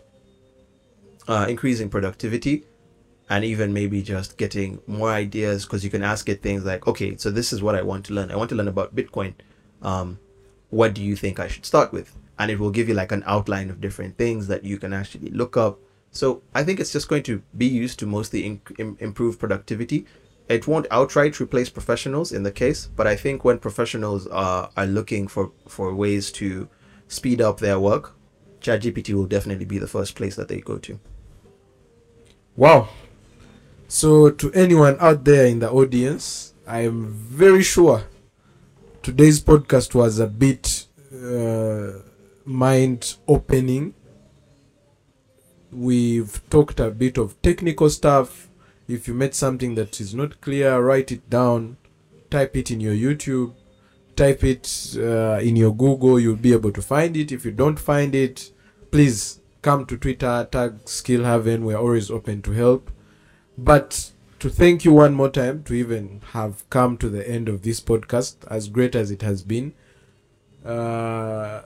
uh, 1.27 1.45
increasing 1.49 1.89
productivity 1.89 2.63
and 3.29 3.43
even 3.43 3.73
maybe 3.73 4.01
just 4.01 4.37
getting 4.37 4.79
more 4.87 5.09
ideas 5.09 5.65
because 5.65 5.83
you 5.83 5.89
can 5.89 6.03
ask 6.03 6.29
it 6.29 6.41
things 6.41 6.63
like, 6.63 6.87
okay, 6.87 7.17
so 7.17 7.29
this 7.29 7.51
is 7.51 7.61
what 7.61 7.75
I 7.75 7.81
want 7.81 8.05
to 8.05 8.13
learn. 8.13 8.31
I 8.31 8.37
want 8.37 8.49
to 8.49 8.55
learn 8.55 8.67
about 8.67 8.95
Bitcoin. 8.95 9.33
Um, 9.81 10.19
what 10.69 10.93
do 10.93 11.03
you 11.03 11.15
think 11.15 11.39
I 11.39 11.47
should 11.47 11.65
start 11.65 11.91
with? 11.91 12.17
And 12.39 12.51
it 12.51 12.59
will 12.59 12.69
give 12.69 12.87
you 12.87 12.93
like 12.93 13.11
an 13.11 13.23
outline 13.25 13.69
of 13.69 13.81
different 13.81 14.17
things 14.17 14.47
that 14.47 14.63
you 14.63 14.77
can 14.77 14.93
actually 14.93 15.29
look 15.29 15.57
up. 15.57 15.79
So 16.11 16.41
I 16.55 16.63
think 16.63 16.79
it's 16.79 16.91
just 16.91 17.09
going 17.09 17.23
to 17.23 17.41
be 17.57 17.65
used 17.65 17.99
to 17.99 18.05
mostly 18.05 18.61
improve 18.77 19.39
productivity. 19.39 20.05
It 20.49 20.67
won't 20.67 20.87
outright 20.91 21.39
replace 21.39 21.69
professionals 21.69 22.31
in 22.31 22.43
the 22.43 22.51
case, 22.51 22.89
but 22.95 23.05
I 23.05 23.15
think 23.15 23.43
when 23.43 23.59
professionals 23.59 24.27
are, 24.27 24.69
are 24.77 24.85
looking 24.85 25.27
for, 25.27 25.51
for 25.67 25.93
ways 25.93 26.31
to 26.33 26.69
speed 27.07 27.41
up 27.41 27.59
their 27.59 27.79
work, 27.79 28.15
ChatGPT 28.61 29.13
will 29.13 29.25
definitely 29.25 29.65
be 29.65 29.77
the 29.77 29.87
first 29.87 30.15
place 30.15 30.35
that 30.35 30.47
they 30.47 30.61
go 30.61 30.77
to. 30.77 30.99
Wow. 32.55 32.89
So, 33.87 34.29
to 34.31 34.51
anyone 34.53 34.97
out 34.99 35.23
there 35.23 35.45
in 35.45 35.59
the 35.59 35.71
audience, 35.71 36.53
I 36.65 36.81
am 36.81 37.13
very 37.13 37.63
sure 37.63 38.03
today's 39.07 39.39
podcast 39.41 39.95
was 39.95 40.19
a 40.19 40.27
bit 40.27 40.85
uh, 41.13 41.99
mind 42.43 43.15
opening. 43.25 43.93
We've 45.71 46.41
talked 46.49 46.81
a 46.81 46.89
bit 46.91 47.17
of 47.17 47.41
technical 47.41 47.89
stuff. 47.89 48.46
If 48.87 49.07
you 49.07 49.13
met 49.13 49.35
something 49.35 49.75
that 49.75 49.99
is 49.99 50.13
not 50.15 50.39
clear, 50.41 50.79
write 50.79 51.11
it 51.11 51.29
down, 51.29 51.77
type 52.29 52.55
it 52.55 52.71
in 52.71 52.79
your 52.79 52.93
YouTube, 52.93 53.53
type 54.15 54.43
it 54.43 54.95
uh, 54.97 55.39
in 55.41 55.55
your 55.55 55.73
Google, 55.75 56.19
you'll 56.19 56.35
be 56.35 56.53
able 56.53 56.71
to 56.71 56.81
find 56.81 57.15
it. 57.17 57.31
If 57.31 57.45
you 57.45 57.51
don't 57.51 57.79
find 57.79 58.15
it, 58.15 58.51
please 58.91 59.41
come 59.61 59.85
to 59.85 59.97
Twitter, 59.97 60.47
tag 60.51 60.79
Skill 60.85 61.23
Haven. 61.25 61.65
We're 61.65 61.77
always 61.77 62.09
open 62.09 62.41
to 62.43 62.51
help. 62.51 62.89
But 63.57 64.11
to 64.39 64.49
thank 64.49 64.85
you 64.85 64.93
one 64.93 65.13
more 65.13 65.29
time 65.29 65.63
to 65.63 65.73
even 65.73 66.21
have 66.31 66.69
come 66.69 66.97
to 66.97 67.09
the 67.09 67.27
end 67.27 67.49
of 67.49 67.63
this 67.63 67.81
podcast, 67.81 68.35
as 68.49 68.69
great 68.69 68.95
as 68.95 69.11
it 69.11 69.21
has 69.21 69.43
been. 69.43 69.73
Uh, 70.63 71.63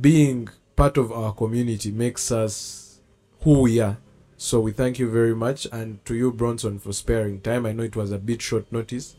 being 0.00 0.48
part 0.76 0.96
of 0.96 1.10
our 1.12 1.32
community 1.32 1.90
makes 1.90 2.30
us 2.30 3.00
who 3.42 3.62
we 3.62 3.80
are. 3.80 3.96
So 4.42 4.58
we 4.58 4.72
thank 4.72 4.98
you 4.98 5.10
very 5.10 5.34
much, 5.34 5.66
and 5.70 6.02
to 6.06 6.14
you, 6.14 6.32
Bronson, 6.32 6.78
for 6.78 6.94
sparing 6.94 7.42
time. 7.42 7.66
I 7.66 7.72
know 7.72 7.82
it 7.82 7.94
was 7.94 8.10
a 8.10 8.16
bit 8.18 8.40
short 8.40 8.72
notice, 8.72 9.16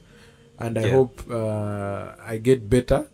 and 0.58 0.80
I 0.80 0.86
Yeah. 0.86 0.94
hope 0.98 1.22
uh, 1.30 2.16
I 2.34 2.38
get 2.40 2.68
better. 2.72 3.06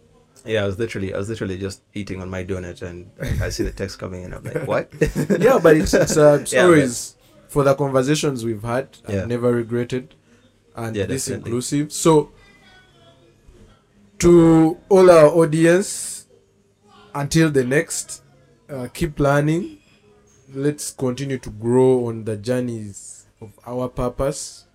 Yeah, 0.46 0.64
I 0.64 0.68
was 0.68 0.80
literally, 0.80 1.14
I 1.14 1.18
was 1.18 1.28
literally 1.28 1.58
just 1.58 1.82
eating 1.94 2.22
on 2.22 2.30
my 2.30 2.46
donut, 2.46 2.82
and 2.82 3.12
I 3.42 3.50
see 3.50 3.64
the 3.64 3.72
text 3.82 4.00
coming 4.00 4.24
in. 4.24 4.34
I'm 4.34 4.42
like, 4.46 4.66
what? 4.74 4.88
yeah, 5.48 5.60
but 5.62 5.76
it's 5.76 5.94
it's, 5.94 6.16
uh, 6.16 6.38
it's 6.42 6.54
Yeah, 6.58 6.88
for 7.50 7.66
the 7.66 7.76
conversations 7.76 8.46
we've 8.46 8.64
had. 8.64 8.88
Yeah. 9.10 9.24
I've 9.24 9.28
never 9.28 9.52
regretted, 9.52 10.16
and 10.78 10.96
Yeah, 10.96 11.08
this 11.08 11.26
definitely. 11.26 11.50
inclusive. 11.52 11.92
So, 11.92 12.32
to 14.20 14.78
all 14.88 15.12
our 15.12 15.28
audience, 15.28 16.28
until 17.14 17.52
the 17.52 17.66
next, 17.66 18.24
uh, 18.70 18.88
keep 18.94 19.20
learning. 19.20 19.80
Let's 20.54 20.92
continue 20.92 21.38
to 21.40 21.50
grow 21.50 22.08
on 22.08 22.24
the 22.24 22.38
journeys 22.38 23.26
of 23.42 23.52
our 23.66 23.90
purpose. 23.90 24.66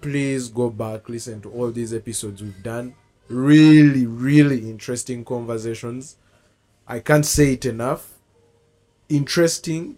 Please 0.00 0.48
go 0.48 0.70
back, 0.70 1.08
listen 1.08 1.40
to 1.42 1.50
all 1.50 1.70
these 1.70 1.94
episodes 1.94 2.42
we've 2.42 2.62
done. 2.62 2.94
Really, 3.28 4.06
really 4.06 4.68
interesting 4.68 5.24
conversations. 5.24 6.16
I 6.86 6.98
can't 6.98 7.24
say 7.24 7.52
it 7.54 7.64
enough. 7.64 8.12
Interesting 9.08 9.96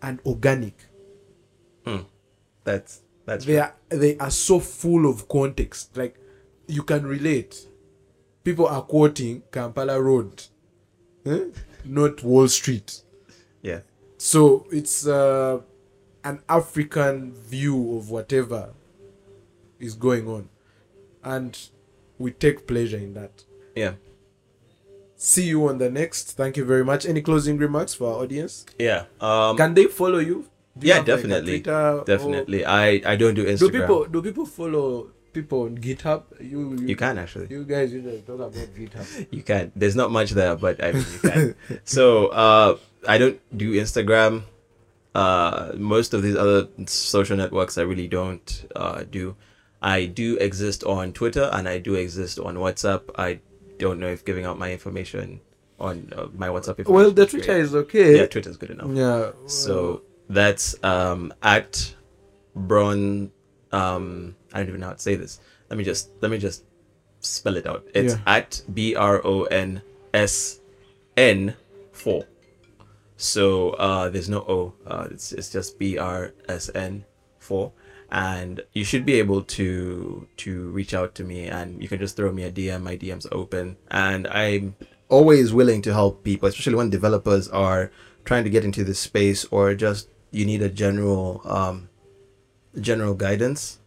and 0.00 0.20
organic. 0.24 0.74
That's 2.64 3.00
that's 3.24 3.46
They 3.46 3.58
are 3.58 3.74
they 3.88 4.18
are 4.18 4.30
so 4.30 4.60
full 4.60 5.08
of 5.08 5.26
context. 5.28 5.96
Like 5.96 6.16
you 6.66 6.82
can 6.82 7.06
relate. 7.06 7.66
People 8.44 8.66
are 8.66 8.82
quoting 8.82 9.42
Kampala 9.50 10.00
Road, 10.00 10.44
eh? 11.24 11.44
not 11.84 12.22
Wall 12.22 12.46
Street. 12.48 13.02
yeah, 13.62 13.80
So 14.18 14.66
it's 14.72 15.06
uh, 15.06 15.60
an 16.24 16.40
African 16.48 17.32
view 17.32 17.96
of 17.96 18.10
whatever 18.10 18.74
is 19.78 19.94
going 19.94 20.26
on, 20.28 20.48
and 21.22 21.56
we 22.18 22.32
take 22.32 22.66
pleasure 22.66 22.96
in 22.98 23.14
that. 23.14 23.44
yeah, 23.76 23.92
See 25.16 25.44
you 25.44 25.66
on 25.68 25.78
the 25.78 25.90
next. 25.90 26.32
Thank 26.36 26.56
you 26.56 26.64
very 26.64 26.84
much. 26.84 27.06
Any 27.06 27.22
closing 27.22 27.58
remarks 27.58 27.94
for 27.94 28.12
our 28.14 28.22
audience? 28.22 28.66
yeah. 28.78 29.04
Um, 29.20 29.56
Can 29.56 29.74
they 29.74 29.86
follow 29.86 30.18
you? 30.18 30.46
Do 30.78 30.86
you 30.86 30.92
yeah, 30.92 30.98
like, 30.98 31.06
definitely, 31.06 31.62
or- 31.68 32.04
definitely. 32.04 32.64
I 32.64 33.02
I 33.04 33.16
don't 33.16 33.34
do 33.34 33.44
Instagram. 33.44 33.58
Do 33.60 33.70
people 33.80 34.04
do 34.06 34.22
people 34.22 34.46
follow 34.46 35.10
people 35.32 35.62
on 35.62 35.78
GitHub? 35.78 36.22
You 36.40 36.74
you, 36.78 36.86
You 36.88 36.96
can 36.96 37.18
actually. 37.18 37.46
You 37.50 37.64
guys 37.64 37.92
usually 37.92 38.22
talk 38.22 38.36
about 38.36 38.52
GitHub. 38.52 39.26
You 39.32 39.42
can. 39.42 39.72
There's 39.74 39.96
not 39.96 40.10
much 40.12 40.30
there, 40.38 40.54
but 40.54 40.82
I 40.82 40.92
mean, 40.92 41.06
you 41.22 41.30
can. 41.30 41.54
so 41.84 42.28
uh, 42.28 42.76
I 43.08 43.18
don't 43.18 43.40
do 43.56 43.72
Instagram. 43.72 44.42
Uh, 45.14 45.72
most 45.76 46.14
of 46.14 46.22
these 46.22 46.36
other 46.36 46.68
social 46.86 47.36
networks 47.36 47.76
I 47.78 47.82
really 47.82 48.06
don't 48.06 48.48
uh, 48.76 49.02
do. 49.10 49.34
I 49.82 50.04
do 50.06 50.36
exist 50.36 50.84
on 50.84 51.12
Twitter 51.12 51.48
and 51.52 51.68
I 51.68 51.78
do 51.78 51.94
exist 51.94 52.38
on 52.38 52.56
WhatsApp. 52.56 53.02
I 53.16 53.40
don't 53.78 53.98
know 53.98 54.08
if 54.08 54.24
giving 54.24 54.44
out 54.44 54.58
my 54.58 54.70
information 54.72 55.40
on 55.80 56.12
uh, 56.16 56.26
my 56.36 56.48
WhatsApp. 56.48 56.78
Information 56.78 56.94
Well, 56.94 57.10
the 57.10 57.26
Twitter 57.26 57.54
great. 57.54 57.60
is 57.64 57.74
okay. 57.74 58.18
yeah, 58.18 58.26
Twitter's 58.26 58.56
good 58.56 58.70
enough. 58.70 58.90
Yeah. 58.92 59.30
So 59.46 60.02
that's 60.28 60.76
um 60.84 61.32
at 61.42 61.94
Bron 62.54 63.30
um 63.72 64.34
I 64.52 64.58
don't 64.58 64.68
even 64.68 64.80
know 64.80 64.88
how 64.88 64.92
to 64.94 65.00
say 65.00 65.14
this. 65.14 65.40
Let 65.70 65.78
me 65.78 65.84
just 65.84 66.10
let 66.20 66.30
me 66.30 66.38
just 66.38 66.64
spell 67.20 67.56
it 67.56 67.66
out. 67.66 67.86
It's 67.94 68.14
Yeah. 68.14 68.20
at 68.36 68.62
B 68.72 68.94
R 68.94 69.24
O 69.24 69.44
N 69.44 69.82
S 70.12 70.60
N 71.16 71.54
four. 71.92 72.24
So 73.18 73.70
uh 73.70 74.08
there's 74.08 74.30
no 74.30 74.38
O. 74.48 74.72
Uh 74.86 75.08
it's 75.10 75.32
it's 75.32 75.50
just 75.50 75.78
B 75.78 75.98
R 75.98 76.32
S 76.48 76.70
N 76.74 77.04
four. 77.38 77.72
And 78.10 78.62
you 78.72 78.84
should 78.84 79.04
be 79.04 79.14
able 79.18 79.42
to 79.58 80.26
to 80.38 80.70
reach 80.70 80.94
out 80.94 81.14
to 81.16 81.24
me 81.24 81.46
and 81.46 81.82
you 81.82 81.88
can 81.88 81.98
just 81.98 82.16
throw 82.16 82.32
me 82.32 82.44
a 82.44 82.50
DM. 82.50 82.80
My 82.80 82.96
DM's 82.96 83.26
open. 83.30 83.76
And 83.90 84.26
I'm 84.28 84.76
always 85.10 85.52
willing 85.52 85.82
to 85.82 85.92
help 85.92 86.24
people, 86.24 86.48
especially 86.48 86.76
when 86.76 86.88
developers 86.88 87.48
are 87.48 87.90
trying 88.24 88.44
to 88.44 88.50
get 88.50 88.64
into 88.64 88.84
this 88.84 88.98
space 88.98 89.44
or 89.50 89.74
just 89.74 90.08
you 90.30 90.44
need 90.44 90.62
a 90.62 90.68
general 90.68 91.40
um 91.44 91.88
general 92.78 93.14
guidance 93.14 93.78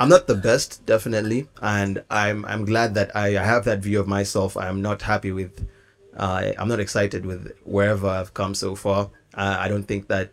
i'm 0.00 0.08
not 0.08 0.26
the 0.26 0.34
best 0.34 0.84
definitely 0.84 1.48
and 1.62 2.02
i'm 2.10 2.44
i'm 2.46 2.64
glad 2.64 2.94
that 2.94 3.14
i 3.14 3.30
have 3.30 3.64
that 3.64 3.78
view 3.78 4.00
of 4.00 4.08
myself 4.08 4.56
i'm 4.56 4.82
not 4.82 5.02
happy 5.02 5.30
with 5.30 5.66
uh, 6.16 6.52
i'm 6.58 6.68
not 6.68 6.80
excited 6.80 7.24
with 7.26 7.52
wherever 7.64 8.08
i've 8.08 8.34
come 8.34 8.54
so 8.54 8.74
far 8.74 9.10
uh, 9.34 9.56
i 9.58 9.68
don't 9.68 9.84
think 9.84 10.08
that 10.08 10.32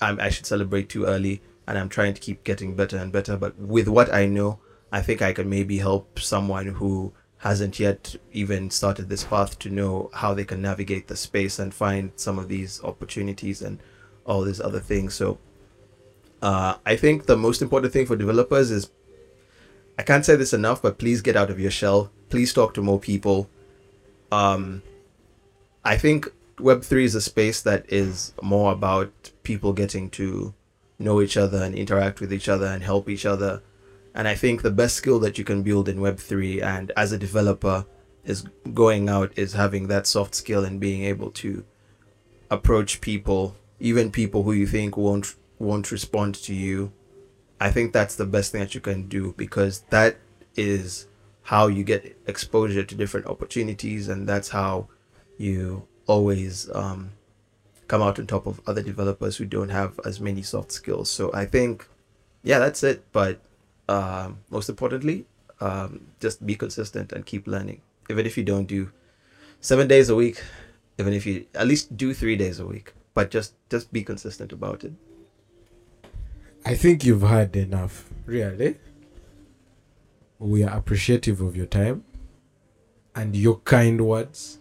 I'm, 0.00 0.20
i 0.20 0.28
should 0.30 0.46
celebrate 0.46 0.88
too 0.88 1.04
early 1.04 1.42
and 1.66 1.78
i'm 1.78 1.88
trying 1.88 2.14
to 2.14 2.20
keep 2.20 2.44
getting 2.44 2.74
better 2.74 2.96
and 2.96 3.12
better 3.12 3.36
but 3.36 3.58
with 3.58 3.88
what 3.88 4.12
i 4.12 4.26
know 4.26 4.58
i 4.92 5.00
think 5.00 5.22
i 5.22 5.32
can 5.32 5.48
maybe 5.48 5.78
help 5.78 6.18
someone 6.18 6.66
who 6.66 7.12
hasn't 7.44 7.78
yet 7.78 8.16
even 8.32 8.70
started 8.70 9.10
this 9.10 9.24
path 9.24 9.58
to 9.58 9.68
know 9.68 10.08
how 10.14 10.32
they 10.32 10.46
can 10.46 10.62
navigate 10.62 11.08
the 11.08 11.16
space 11.16 11.58
and 11.58 11.74
find 11.74 12.10
some 12.16 12.38
of 12.38 12.48
these 12.48 12.82
opportunities 12.82 13.60
and 13.60 13.78
all 14.24 14.40
these 14.40 14.62
other 14.62 14.80
things. 14.80 15.12
So 15.12 15.38
uh, 16.40 16.76
I 16.86 16.96
think 16.96 17.26
the 17.26 17.36
most 17.36 17.60
important 17.60 17.92
thing 17.92 18.06
for 18.06 18.16
developers 18.16 18.70
is 18.70 18.90
I 19.98 20.02
can't 20.02 20.24
say 20.24 20.36
this 20.36 20.54
enough, 20.54 20.80
but 20.80 20.96
please 20.96 21.20
get 21.20 21.36
out 21.36 21.50
of 21.50 21.60
your 21.60 21.70
shell. 21.70 22.10
Please 22.30 22.54
talk 22.54 22.72
to 22.74 22.82
more 22.82 22.98
people. 22.98 23.50
Um, 24.34 24.82
I 25.84 25.96
think 25.96 26.28
Web3 26.56 27.04
is 27.04 27.14
a 27.14 27.20
space 27.20 27.62
that 27.62 27.84
is 27.92 28.32
more 28.42 28.72
about 28.72 29.30
people 29.42 29.72
getting 29.72 30.10
to 30.10 30.54
know 30.98 31.20
each 31.20 31.36
other 31.36 31.62
and 31.62 31.74
interact 31.74 32.20
with 32.20 32.32
each 32.32 32.48
other 32.48 32.66
and 32.66 32.82
help 32.82 33.08
each 33.08 33.26
other. 33.26 33.62
And 34.14 34.26
I 34.26 34.34
think 34.34 34.62
the 34.62 34.70
best 34.70 34.96
skill 34.96 35.18
that 35.20 35.38
you 35.38 35.44
can 35.44 35.62
build 35.62 35.88
in 35.88 35.98
Web3 35.98 36.62
and 36.62 36.92
as 36.96 37.12
a 37.12 37.18
developer 37.18 37.86
is 38.24 38.46
going 38.72 39.08
out 39.08 39.32
is 39.36 39.52
having 39.52 39.88
that 39.88 40.06
soft 40.06 40.34
skill 40.34 40.64
and 40.64 40.80
being 40.80 41.04
able 41.04 41.30
to 41.32 41.64
approach 42.50 43.00
people, 43.00 43.54
even 43.78 44.10
people 44.10 44.42
who 44.42 44.52
you 44.52 44.66
think 44.66 44.96
won't 44.96 45.34
won't 45.58 45.92
respond 45.92 46.34
to 46.34 46.54
you. 46.54 46.92
I 47.60 47.70
think 47.70 47.92
that's 47.92 48.16
the 48.16 48.26
best 48.26 48.50
thing 48.50 48.60
that 48.60 48.74
you 48.74 48.80
can 48.80 49.08
do 49.08 49.34
because 49.36 49.80
that 49.90 50.16
is 50.56 51.06
how 51.44 51.66
you 51.66 51.84
get 51.84 52.16
exposure 52.26 52.84
to 52.84 52.94
different 52.94 53.26
opportunities 53.26 54.08
and 54.08 54.26
that's 54.26 54.48
how 54.48 54.88
you 55.38 55.86
always 56.06 56.70
um, 56.74 57.12
come 57.86 58.02
out 58.02 58.18
on 58.18 58.26
top 58.26 58.46
of 58.46 58.60
other 58.66 58.82
developers 58.82 59.36
who 59.36 59.44
don't 59.44 59.68
have 59.68 60.00
as 60.04 60.20
many 60.20 60.42
soft 60.42 60.72
skills. 60.72 61.10
So 61.10 61.30
I 61.34 61.44
think, 61.44 61.86
yeah, 62.42 62.58
that's 62.58 62.82
it. 62.82 63.04
But 63.12 63.40
um, 63.88 64.38
most 64.50 64.68
importantly, 64.68 65.26
um, 65.60 66.06
just 66.20 66.44
be 66.46 66.54
consistent 66.54 67.12
and 67.12 67.26
keep 67.26 67.46
learning. 67.46 67.82
Even 68.10 68.26
if 68.26 68.36
you 68.36 68.44
don't 68.44 68.66
do 68.66 68.90
seven 69.60 69.86
days 69.88 70.08
a 70.08 70.14
week, 70.14 70.42
even 70.98 71.12
if 71.12 71.26
you 71.26 71.46
at 71.54 71.66
least 71.66 71.96
do 71.96 72.14
three 72.14 72.36
days 72.36 72.58
a 72.58 72.66
week, 72.66 72.92
but 73.14 73.30
just 73.30 73.54
just 73.70 73.92
be 73.92 74.02
consistent 74.02 74.52
about 74.52 74.84
it. 74.84 74.92
I 76.66 76.74
think 76.74 77.04
you've 77.04 77.22
had 77.22 77.54
enough. 77.56 78.08
Really. 78.26 78.76
We 80.44 80.62
are 80.62 80.76
appreciative 80.76 81.40
of 81.40 81.56
your 81.56 81.64
time 81.64 82.04
and 83.14 83.34
your 83.34 83.60
kind 83.60 84.06
words. 84.06 84.58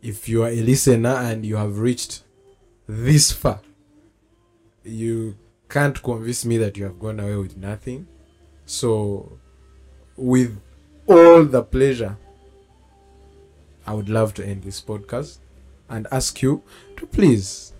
If 0.00 0.30
you 0.30 0.44
are 0.44 0.48
a 0.48 0.62
listener 0.62 1.10
and 1.10 1.44
you 1.44 1.56
have 1.56 1.78
reached 1.78 2.22
this 2.88 3.30
far, 3.30 3.60
you 4.82 5.36
can't 5.68 6.02
convince 6.02 6.46
me 6.46 6.56
that 6.56 6.78
you 6.78 6.84
have 6.84 6.98
gone 6.98 7.20
away 7.20 7.36
with 7.36 7.54
nothing. 7.54 8.06
So, 8.64 9.38
with 10.16 10.58
all 11.06 11.44
the 11.44 11.62
pleasure, 11.62 12.16
I 13.86 13.92
would 13.92 14.08
love 14.08 14.32
to 14.34 14.46
end 14.46 14.62
this 14.62 14.80
podcast 14.80 15.36
and 15.90 16.06
ask 16.12 16.40
you 16.40 16.62
to 16.96 17.04
please 17.04 17.74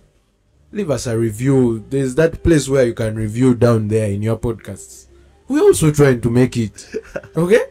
leave 0.71 0.91
us 0.91 1.07
a 1.07 1.17
review. 1.17 1.83
There's 1.89 2.13
that 2.15 2.43
place 2.43 2.69
where 2.69 2.85
you 2.85 2.93
can 2.93 3.15
review 3.15 3.55
down 3.55 3.87
there 3.87 4.11
in 4.11 4.21
your 4.21 4.37
podcasts. 4.37 5.04
We're 5.47 5.61
also 5.61 5.91
trying 5.91 6.21
to 6.21 6.29
make 6.29 6.57
it. 6.57 6.87
Okay? 7.35 7.65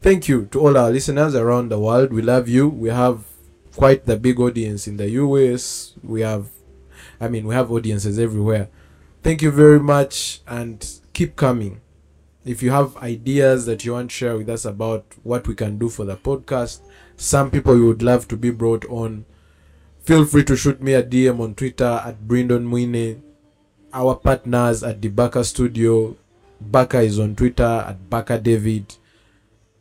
Thank 0.00 0.28
you 0.28 0.46
to 0.46 0.60
all 0.60 0.76
our 0.76 0.90
listeners 0.90 1.34
around 1.34 1.70
the 1.70 1.78
world. 1.78 2.12
We 2.12 2.22
love 2.22 2.48
you. 2.48 2.68
We 2.68 2.90
have 2.90 3.24
quite 3.74 4.06
the 4.06 4.16
big 4.16 4.38
audience 4.38 4.86
in 4.86 4.96
the 4.96 5.10
US. 5.10 5.94
We 6.02 6.20
have, 6.20 6.48
I 7.20 7.28
mean, 7.28 7.46
we 7.46 7.54
have 7.54 7.72
audiences 7.72 8.18
everywhere. 8.18 8.68
Thank 9.22 9.42
you 9.42 9.50
very 9.50 9.80
much 9.80 10.40
and 10.46 10.88
keep 11.12 11.34
coming. 11.34 11.80
If 12.44 12.62
you 12.62 12.70
have 12.70 12.96
ideas 12.98 13.66
that 13.66 13.84
you 13.84 13.92
want 13.92 14.10
to 14.10 14.16
share 14.16 14.36
with 14.36 14.48
us 14.48 14.64
about 14.64 15.04
what 15.22 15.48
we 15.48 15.54
can 15.54 15.78
do 15.78 15.88
for 15.88 16.04
the 16.04 16.16
podcast, 16.16 16.80
some 17.16 17.50
people 17.50 17.76
you 17.76 17.86
would 17.86 18.02
love 18.02 18.28
to 18.28 18.36
be 18.36 18.50
brought 18.50 18.84
on, 18.86 19.26
feel 20.00 20.24
free 20.24 20.44
to 20.44 20.56
shoot 20.56 20.80
me 20.80 20.94
a 20.94 21.02
DM 21.02 21.40
on 21.40 21.54
Twitter 21.56 22.00
at 22.04 22.26
Brindon 22.26 22.66
Mwine. 22.66 23.20
Our 23.92 24.14
partners 24.14 24.82
at 24.84 25.02
the 25.02 25.08
Baka 25.08 25.44
Studio, 25.44 26.16
Baka 26.60 27.00
is 27.00 27.18
on 27.18 27.36
Twitter 27.36 27.84
at 27.86 28.10
Baka 28.10 28.38
David. 28.38 28.94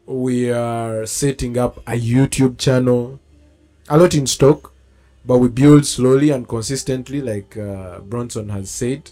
We 0.06 0.52
are 0.52 1.06
setting 1.06 1.58
up 1.58 1.78
a 1.80 2.00
YouTube 2.00 2.58
channel, 2.58 3.20
a 3.90 3.98
lot 3.98 4.16
in 4.16 4.28
stock, 4.28 4.74
but 5.26 5.40
we 5.40 5.50
build 5.50 5.86
slowly 5.86 6.30
and 6.30 6.48
consistently, 6.48 7.22
like 7.22 7.58
uh, 7.58 8.00
Bronson 8.00 8.50
has 8.50 8.70
said. 8.70 9.12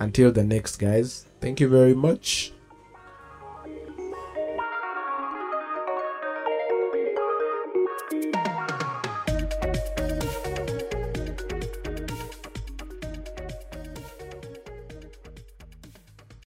Until 0.00 0.32
the 0.32 0.42
next, 0.42 0.76
guys. 0.76 1.26
Thank 1.40 1.60
you 1.60 1.68
very 1.68 1.94
much. 1.94 2.52